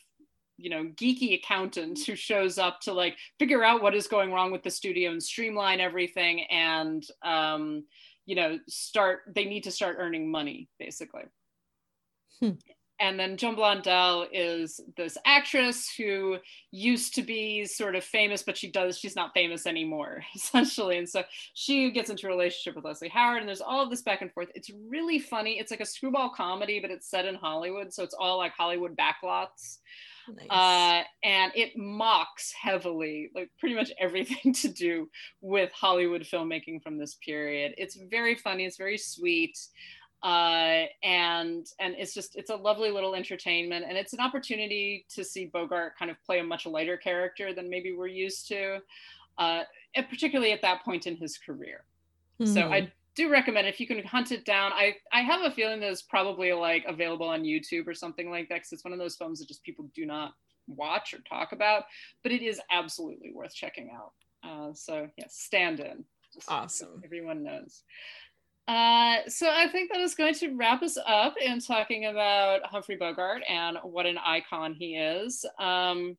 you 0.58 0.70
know 0.70 0.86
geeky 0.96 1.38
accountant 1.38 2.00
who 2.06 2.16
shows 2.16 2.58
up 2.58 2.80
to 2.80 2.94
like 2.94 3.18
figure 3.38 3.66
out 3.66 3.82
what 3.84 3.94
is 3.94 4.08
going 4.08 4.32
wrong 4.32 4.50
with 4.50 4.64
the 4.64 4.72
studio 4.72 5.12
and 5.12 5.22
streamline 5.22 5.82
everything 5.82 6.46
and 6.50 7.04
um, 7.22 7.84
you 8.26 8.36
know 8.36 8.58
start 8.70 9.24
they 9.36 9.44
need 9.44 9.66
to 9.66 9.72
start 9.72 9.98
earning 10.00 10.32
money 10.32 10.70
basically 10.80 11.24
Hmm. 12.40 12.52
And 13.00 13.20
then 13.20 13.38
Joan 13.38 13.56
Blondell 13.56 14.28
is 14.32 14.80
this 14.96 15.18
actress 15.26 15.92
who 15.96 16.38
used 16.72 17.14
to 17.16 17.22
be 17.22 17.66
sort 17.66 17.96
of 17.96 18.04
famous, 18.04 18.44
but 18.44 18.58
she 18.58 18.72
does, 18.72 18.98
she's 18.98 19.16
not 19.16 19.34
famous 19.34 19.68
anymore, 19.68 20.24
essentially. 20.36 20.98
And 20.98 21.08
so 21.08 21.24
she 21.54 21.92
gets 21.92 22.10
into 22.10 22.28
a 22.28 22.30
relationship 22.30 22.76
with 22.76 22.86
Leslie 22.86 23.10
Howard, 23.10 23.40
and 23.40 23.48
there's 23.48 23.62
all 23.62 23.84
of 23.84 23.90
this 23.90 24.02
back 24.02 24.22
and 24.22 24.32
forth. 24.32 24.50
It's 24.56 24.72
really 24.90 25.20
funny. 25.20 25.60
It's 25.60 25.72
like 25.72 25.80
a 25.80 25.86
screwball 25.86 26.32
comedy, 26.36 26.80
but 26.80 26.92
it's 26.92 27.10
set 27.10 27.26
in 27.26 27.36
Hollywood. 27.36 27.94
So 27.94 28.04
it's 28.04 28.16
all 28.18 28.38
like 28.38 28.54
Hollywood 28.54 28.98
backlots. 28.98 29.78
Nice. 30.36 30.48
Uh, 30.50 31.04
and 31.24 31.52
it 31.56 31.78
mocks 31.78 32.52
heavily, 32.52 33.30
like 33.34 33.50
pretty 33.60 33.76
much 33.76 33.92
everything 34.00 34.54
to 34.54 34.70
do 34.70 35.10
with 35.42 35.72
Hollywood 35.72 36.24
filmmaking 36.24 36.82
from 36.82 36.98
this 36.98 37.16
period. 37.16 37.74
It's 37.78 37.98
very 38.10 38.36
funny. 38.36 38.66
It's 38.66 38.78
very 38.78 38.98
sweet, 38.98 39.58
uh, 40.24 40.86
and 41.04 41.68
and 41.80 41.96
it's 41.98 42.14
just 42.14 42.36
it's 42.36 42.50
a 42.50 42.56
lovely 42.56 42.92
little 42.92 43.16
entertainment, 43.16 43.86
and 43.88 43.98
it's 43.98 44.14
an 44.14 44.20
opportunity 44.20 45.06
to 45.10 45.24
see 45.24 45.46
Bogart 45.46 45.98
kind 45.98 46.10
of 46.12 46.22
play 46.24 46.40
a 46.40 46.44
much 46.44 46.66
lighter 46.66 46.98
character 46.98 47.54
than 47.54 47.70
maybe 47.70 47.94
we're 47.94 48.08
used 48.08 48.48
to, 48.48 48.80
uh, 49.38 49.64
and 49.96 50.10
particularly 50.10 50.52
at 50.52 50.62
that 50.62 50.84
point 50.84 51.08
in 51.08 51.16
his 51.18 51.38
career. 51.38 51.86
So 52.44 52.62
Mhm. 52.62 52.72
I 52.72 52.94
do 53.16 53.30
recommend 53.30 53.68
if 53.68 53.80
you 53.80 53.88
can 53.88 54.04
hunt 54.06 54.32
it 54.32 54.46
down. 54.46 54.72
I 54.74 54.96
I 55.12 55.22
have 55.22 55.42
a 55.42 55.52
feeling 55.52 55.80
that 55.80 55.92
it's 55.92 56.04
probably 56.04 56.54
like 56.54 56.86
available 56.86 57.28
on 57.28 57.44
YouTube 57.44 57.88
or 57.88 57.94
something 57.94 58.30
like 58.30 58.48
that 58.50 58.56
because 58.56 58.72
it's 58.74 58.84
one 58.84 58.94
of 58.94 59.00
those 59.00 59.16
films 59.16 59.40
that 59.40 59.48
just 59.48 59.64
people 59.64 59.90
do 59.96 60.06
not 60.06 60.34
watch 60.68 61.14
or 61.14 61.20
talk 61.20 61.52
about, 61.52 61.86
but 62.24 62.32
it 62.32 62.42
is 62.42 62.62
absolutely 62.70 63.32
worth 63.32 63.56
checking 63.56 63.92
out. 63.92 64.14
Uh, 64.44 64.74
so 64.74 65.10
yes, 65.18 65.36
stand 65.36 65.80
in. 65.80 66.06
Just 66.34 66.48
so 66.48 66.54
Awesome. 66.54 67.02
Everyone 67.06 67.42
knows. 67.44 67.84
Uh, 68.68 69.20
so 69.28 69.50
I 69.50 69.68
think 69.70 69.92
that 69.92 70.02
is 70.02 70.14
going 70.14 70.34
to 70.36 70.56
wrap 70.56 70.84
us 70.84 70.98
up 71.08 71.36
in 71.44 71.60
talking 71.60 72.06
about 72.06 72.66
Humphrey 72.66 72.98
Bogart 72.98 73.42
and 73.48 73.78
what 73.82 74.06
an 74.06 74.18
icon 74.18 74.74
he 74.74 74.96
is. 74.96 75.46
Um, 75.58 76.18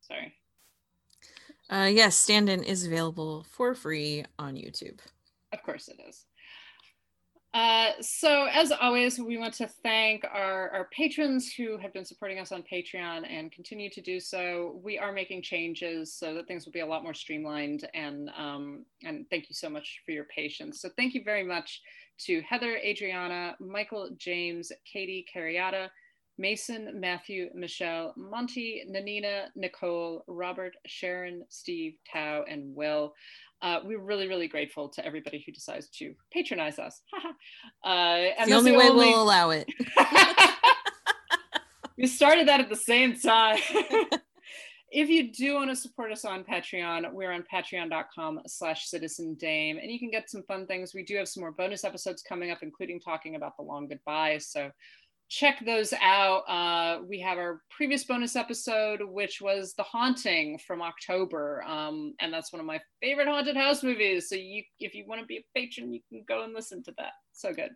sorry. 0.00 0.34
Uh, 1.70 1.88
yes, 1.90 2.16
Stand 2.16 2.48
In 2.48 2.64
is 2.64 2.84
available 2.84 3.46
for 3.48 3.74
free 3.74 4.24
on 4.38 4.54
YouTube. 4.56 4.98
Of 5.52 5.62
course 5.62 5.88
it 5.88 6.00
is. 6.08 6.26
Uh, 7.54 7.90
so 8.00 8.46
as 8.46 8.72
always, 8.72 9.18
we 9.18 9.36
want 9.36 9.52
to 9.52 9.68
thank 9.82 10.24
our, 10.24 10.70
our 10.70 10.88
patrons 10.90 11.52
who 11.52 11.76
have 11.76 11.92
been 11.92 12.04
supporting 12.04 12.38
us 12.38 12.50
on 12.50 12.62
Patreon 12.62 13.30
and 13.30 13.52
continue 13.52 13.90
to 13.90 14.00
do 14.00 14.20
so. 14.20 14.80
We 14.82 14.98
are 14.98 15.12
making 15.12 15.42
changes 15.42 16.14
so 16.14 16.32
that 16.32 16.46
things 16.46 16.64
will 16.64 16.72
be 16.72 16.80
a 16.80 16.86
lot 16.86 17.02
more 17.02 17.12
streamlined 17.12 17.86
and 17.92 18.30
um, 18.38 18.86
and 19.04 19.26
thank 19.28 19.50
you 19.50 19.54
so 19.54 19.68
much 19.68 20.00
for 20.06 20.12
your 20.12 20.24
patience. 20.34 20.80
So 20.80 20.88
thank 20.96 21.12
you 21.12 21.22
very 21.24 21.44
much 21.44 21.82
to 22.20 22.40
Heather, 22.40 22.76
Adriana, 22.76 23.54
Michael, 23.60 24.10
James, 24.16 24.72
Katie, 24.90 25.26
Carriata, 25.34 25.88
Mason, 26.38 26.98
Matthew, 26.98 27.50
Michelle, 27.54 28.14
Monty, 28.16 28.84
Nanina, 28.90 29.48
Nicole, 29.54 30.24
Robert, 30.26 30.74
Sharon, 30.86 31.44
Steve, 31.50 31.94
Tao, 32.10 32.44
and 32.48 32.74
Will. 32.74 33.12
Uh, 33.62 33.78
we're 33.84 34.00
really, 34.00 34.26
really 34.26 34.48
grateful 34.48 34.88
to 34.88 35.06
everybody 35.06 35.42
who 35.46 35.52
decides 35.52 35.88
to 35.88 36.14
patronize 36.32 36.78
us. 36.80 37.00
uh, 37.84 37.88
and 37.88 38.50
the 38.50 38.54
only 38.54 38.72
way 38.72 38.90
we'll 38.90 39.22
allow 39.22 39.50
it. 39.50 39.68
we 41.96 42.06
started 42.06 42.48
that 42.48 42.60
at 42.60 42.68
the 42.68 42.76
same 42.76 43.14
time. 43.14 43.58
if 44.90 45.08
you 45.08 45.32
do 45.32 45.54
want 45.54 45.70
to 45.70 45.76
support 45.76 46.10
us 46.10 46.24
on 46.24 46.42
Patreon, 46.42 47.12
we're 47.12 47.30
on 47.30 47.44
patreon.com 47.52 48.40
slash 48.46 48.86
citizen 48.86 49.34
dame, 49.34 49.78
and 49.78 49.92
you 49.92 49.98
can 50.00 50.10
get 50.10 50.28
some 50.28 50.42
fun 50.42 50.66
things. 50.66 50.92
We 50.92 51.04
do 51.04 51.16
have 51.16 51.28
some 51.28 51.42
more 51.42 51.52
bonus 51.52 51.84
episodes 51.84 52.22
coming 52.28 52.50
up, 52.50 52.58
including 52.62 52.98
talking 52.98 53.36
about 53.36 53.56
the 53.56 53.62
long 53.62 53.86
goodbye. 53.86 54.38
So 54.38 54.72
check 55.32 55.64
those 55.64 55.94
out. 56.02 56.42
Uh, 56.46 57.02
we 57.08 57.18
have 57.18 57.38
our 57.38 57.62
previous 57.70 58.04
bonus 58.04 58.36
episode, 58.36 59.00
which 59.02 59.40
was 59.40 59.72
The 59.72 59.82
Haunting 59.82 60.58
from 60.58 60.82
October, 60.82 61.64
um, 61.66 62.12
and 62.20 62.30
that's 62.30 62.52
one 62.52 62.60
of 62.60 62.66
my 62.66 62.78
favorite 63.00 63.28
haunted 63.28 63.56
house 63.56 63.82
movies. 63.82 64.28
So 64.28 64.34
you, 64.34 64.62
if 64.78 64.94
you 64.94 65.06
want 65.08 65.22
to 65.22 65.26
be 65.26 65.38
a 65.38 65.58
patron, 65.58 65.90
you 65.90 66.00
can 66.10 66.22
go 66.28 66.44
and 66.44 66.52
listen 66.52 66.82
to 66.82 66.92
that. 66.98 67.12
So 67.32 67.54
good. 67.54 67.70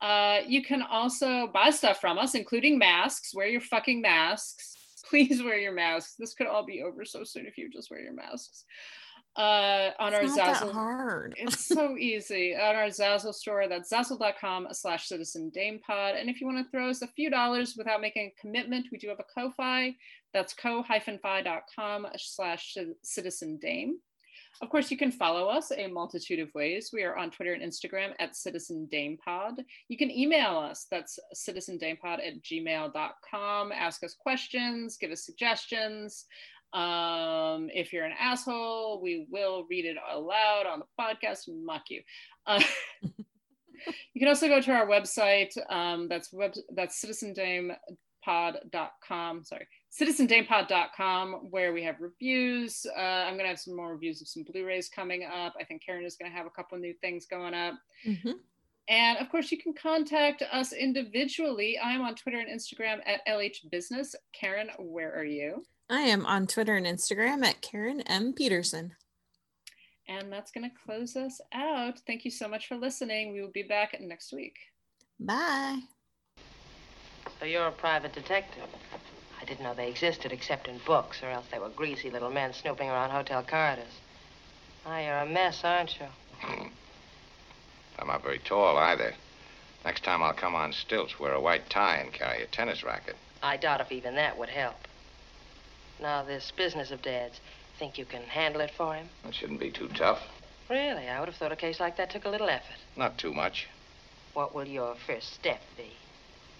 Uh, 0.00 0.38
you 0.48 0.64
can 0.64 0.80
also 0.80 1.48
buy 1.52 1.68
stuff 1.68 2.00
from 2.00 2.16
us, 2.18 2.34
including 2.34 2.78
masks. 2.78 3.34
Wear 3.34 3.46
your 3.46 3.60
fucking 3.60 4.00
masks. 4.00 4.74
Please 5.10 5.42
wear 5.42 5.58
your 5.58 5.74
masks. 5.74 6.14
This 6.18 6.32
could 6.32 6.46
all 6.46 6.64
be 6.64 6.82
over 6.82 7.04
so 7.04 7.24
soon 7.24 7.44
if 7.44 7.58
you 7.58 7.68
just 7.70 7.90
wear 7.90 8.00
your 8.00 8.14
masks 8.14 8.64
uh, 9.36 9.90
on 9.98 10.12
It's 10.14 10.36
our 10.36 10.54
Zazzle. 10.54 10.72
hard. 10.72 11.34
It's 11.38 11.66
so 11.66 11.96
easy 11.96 12.54
on 12.54 12.74
our 12.76 12.86
Zazzle 12.86 13.34
store. 13.34 13.68
That's 13.68 13.92
zazzle.com 13.92 14.68
slash 14.72 15.08
citizen 15.08 15.50
dame 15.50 15.80
pod. 15.86 16.14
And 16.16 16.28
if 16.28 16.40
you 16.40 16.46
want 16.46 16.58
to 16.64 16.70
throw 16.70 16.90
us 16.90 17.02
a 17.02 17.06
few 17.06 17.30
dollars 17.30 17.74
without 17.76 18.00
making 18.00 18.32
a 18.36 18.40
commitment, 18.40 18.86
we 18.90 18.98
do 18.98 19.08
have 19.08 19.20
a 19.20 19.40
Ko-Fi. 19.40 19.94
That's 20.34 20.54
ko-fi.com 20.54 22.06
slash 22.16 22.76
citizen 23.02 23.58
dame. 23.60 23.98
Of 24.62 24.68
course, 24.68 24.90
you 24.90 24.98
can 24.98 25.10
follow 25.12 25.48
us 25.48 25.72
a 25.74 25.86
multitude 25.86 26.38
of 26.40 26.52
ways. 26.54 26.90
We 26.92 27.02
are 27.04 27.16
on 27.16 27.30
Twitter 27.30 27.54
and 27.54 27.62
Instagram 27.62 28.12
at 28.18 28.36
Citizen 28.36 28.88
Dame 28.90 29.16
Pod. 29.24 29.54
You 29.88 29.96
can 29.96 30.10
email 30.10 30.58
us. 30.58 30.86
That's 30.90 31.18
citizendamepod 31.34 32.04
at 32.04 32.42
gmail.com. 32.42 33.72
Ask 33.72 34.04
us 34.04 34.14
questions, 34.20 34.98
give 34.98 35.12
us 35.12 35.24
suggestions. 35.24 36.26
Um, 36.72 37.68
if 37.72 37.92
you're 37.92 38.04
an 38.04 38.14
asshole, 38.18 39.00
we 39.02 39.26
will 39.30 39.66
read 39.68 39.84
it 39.84 39.96
aloud 40.12 40.66
on 40.66 40.80
the 40.80 40.86
podcast 40.98 41.48
and 41.48 41.64
mock 41.64 41.84
you. 41.90 42.02
Uh, 42.46 42.62
you 43.02 44.20
can 44.20 44.28
also 44.28 44.48
go 44.48 44.60
to 44.60 44.72
our 44.72 44.86
website. 44.86 45.56
Um, 45.70 46.08
that's 46.08 46.32
web 46.32 46.52
that's 46.74 47.04
citizendamepod.com. 47.04 49.44
Sorry, 49.44 49.66
citizendamepod.com, 50.00 51.32
where 51.50 51.72
we 51.72 51.82
have 51.82 51.96
reviews. 52.00 52.86
Uh, 52.96 53.00
I'm 53.00 53.36
gonna 53.36 53.48
have 53.48 53.58
some 53.58 53.76
more 53.76 53.92
reviews 53.92 54.20
of 54.20 54.28
some 54.28 54.44
Blu-rays 54.44 54.88
coming 54.88 55.24
up. 55.24 55.54
I 55.60 55.64
think 55.64 55.82
Karen 55.84 56.04
is 56.04 56.16
gonna 56.16 56.34
have 56.34 56.46
a 56.46 56.50
couple 56.50 56.78
new 56.78 56.94
things 57.00 57.26
going 57.26 57.54
up. 57.54 57.74
Mhm. 58.06 58.34
And 58.88 59.18
of 59.18 59.28
course, 59.30 59.52
you 59.52 59.58
can 59.58 59.72
contact 59.72 60.42
us 60.42 60.72
individually. 60.72 61.78
I'm 61.78 62.02
on 62.02 62.16
Twitter 62.16 62.40
and 62.40 62.48
Instagram 62.48 63.00
at 63.06 63.20
LH 63.26 63.70
Business. 63.70 64.16
Karen, 64.32 64.68
where 64.78 65.14
are 65.14 65.24
you? 65.24 65.64
I 65.90 66.02
am 66.02 66.24
on 66.24 66.46
Twitter 66.46 66.76
and 66.76 66.86
Instagram 66.86 67.44
at 67.44 67.62
Karen 67.62 68.00
M. 68.02 68.32
Peterson. 68.32 68.92
And 70.06 70.32
that's 70.32 70.52
going 70.52 70.70
to 70.70 70.76
close 70.84 71.16
us 71.16 71.40
out. 71.52 71.98
Thank 72.06 72.24
you 72.24 72.30
so 72.30 72.46
much 72.46 72.68
for 72.68 72.76
listening. 72.76 73.32
We 73.32 73.40
will 73.40 73.50
be 73.50 73.64
back 73.64 74.00
next 74.00 74.32
week. 74.32 74.54
Bye. 75.18 75.80
So 77.40 77.44
you're 77.44 77.66
a 77.66 77.72
private 77.72 78.12
detective. 78.12 78.68
I 79.40 79.44
didn't 79.44 79.64
know 79.64 79.74
they 79.74 79.90
existed 79.90 80.30
except 80.30 80.68
in 80.68 80.78
books, 80.86 81.24
or 81.24 81.30
else 81.30 81.46
they 81.50 81.58
were 81.58 81.70
greasy 81.70 82.08
little 82.08 82.30
men 82.30 82.52
snooping 82.52 82.88
around 82.88 83.10
hotel 83.10 83.42
corridors. 83.42 83.98
Ah, 84.86 85.00
you're 85.00 85.18
a 85.18 85.26
mess, 85.26 85.64
aren't 85.64 85.98
you? 85.98 86.06
I'm 87.98 88.06
not 88.06 88.22
very 88.22 88.38
tall 88.38 88.78
either. 88.78 89.14
Next 89.84 90.04
time 90.04 90.22
I'll 90.22 90.34
come 90.34 90.54
on 90.54 90.72
stilts, 90.72 91.18
wear 91.18 91.32
a 91.32 91.40
white 91.40 91.68
tie, 91.68 91.96
and 91.96 92.12
carry 92.12 92.44
a 92.44 92.46
tennis 92.46 92.84
racket. 92.84 93.16
I 93.42 93.56
doubt 93.56 93.80
if 93.80 93.90
even 93.90 94.14
that 94.14 94.38
would 94.38 94.50
help. 94.50 94.76
Now, 96.00 96.22
this 96.22 96.50
business 96.56 96.90
of 96.90 97.02
Dad's, 97.02 97.40
think 97.78 97.98
you 97.98 98.04
can 98.04 98.22
handle 98.22 98.60
it 98.60 98.70
for 98.76 98.94
him? 98.94 99.08
It 99.26 99.34
shouldn't 99.34 99.60
be 99.60 99.70
too 99.70 99.88
tough. 99.88 100.20
Really? 100.68 101.08
I 101.08 101.18
would 101.18 101.28
have 101.28 101.36
thought 101.36 101.52
a 101.52 101.56
case 101.56 101.80
like 101.80 101.96
that 101.96 102.10
took 102.10 102.24
a 102.24 102.28
little 102.28 102.48
effort. 102.48 102.76
Not 102.96 103.18
too 103.18 103.32
much. 103.34 103.68
What 104.34 104.54
will 104.54 104.66
your 104.66 104.94
first 105.06 105.32
step 105.34 105.60
be? 105.76 105.90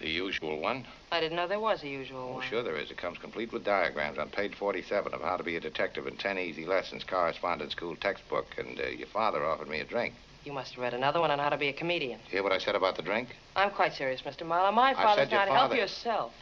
The 0.01 0.09
usual 0.09 0.59
one. 0.61 0.87
I 1.13 1.21
didn't 1.21 1.37
know 1.37 1.47
there 1.47 1.61
was 1.61 1.83
a 1.83 1.89
usual 1.89 2.31
Oh, 2.33 2.35
one. 2.37 2.49
sure 2.49 2.63
there 2.63 2.77
is. 2.77 2.91
It 2.91 2.97
comes 2.97 3.19
complete 3.19 3.53
with 3.53 3.65
diagrams 3.65 4.19
on 4.19 4.31
page 4.31 4.55
47 4.55 5.13
of 5.15 5.21
how 5.21 5.37
to 5.37 5.43
be 5.45 5.57
a 5.57 5.61
detective 5.61 6.07
in 6.07 6.17
10 6.17 6.39
easy 6.39 6.65
lessons, 6.65 7.05
correspondence 7.05 7.73
school 7.73 7.97
textbook. 7.97 8.47
And 8.59 8.81
uh, 8.81 8.89
your 8.89 9.09
father 9.09 9.45
offered 9.45 9.69
me 9.69 9.81
a 9.81 9.85
drink. 9.85 10.15
You 10.45 10.53
must 10.53 10.73
have 10.73 10.83
read 10.83 10.95
another 10.95 11.21
one 11.21 11.31
on 11.31 11.39
how 11.39 11.51
to 11.51 11.59
be 11.59 11.69
a 11.69 11.73
comedian. 11.73 12.19
Hear 12.31 12.43
what 12.43 12.53
I 12.53 12.59
said 12.59 12.75
about 12.75 12.97
the 12.97 13.03
drink? 13.03 13.29
I'm 13.55 13.71
quite 13.71 13.93
serious, 13.93 14.23
Mr. 14.23 14.47
Marlowe. 14.47 14.73
My 14.73 14.95
father's 14.95 15.31
not. 15.31 15.49
Help 15.49 15.75
yourself. 15.75 16.33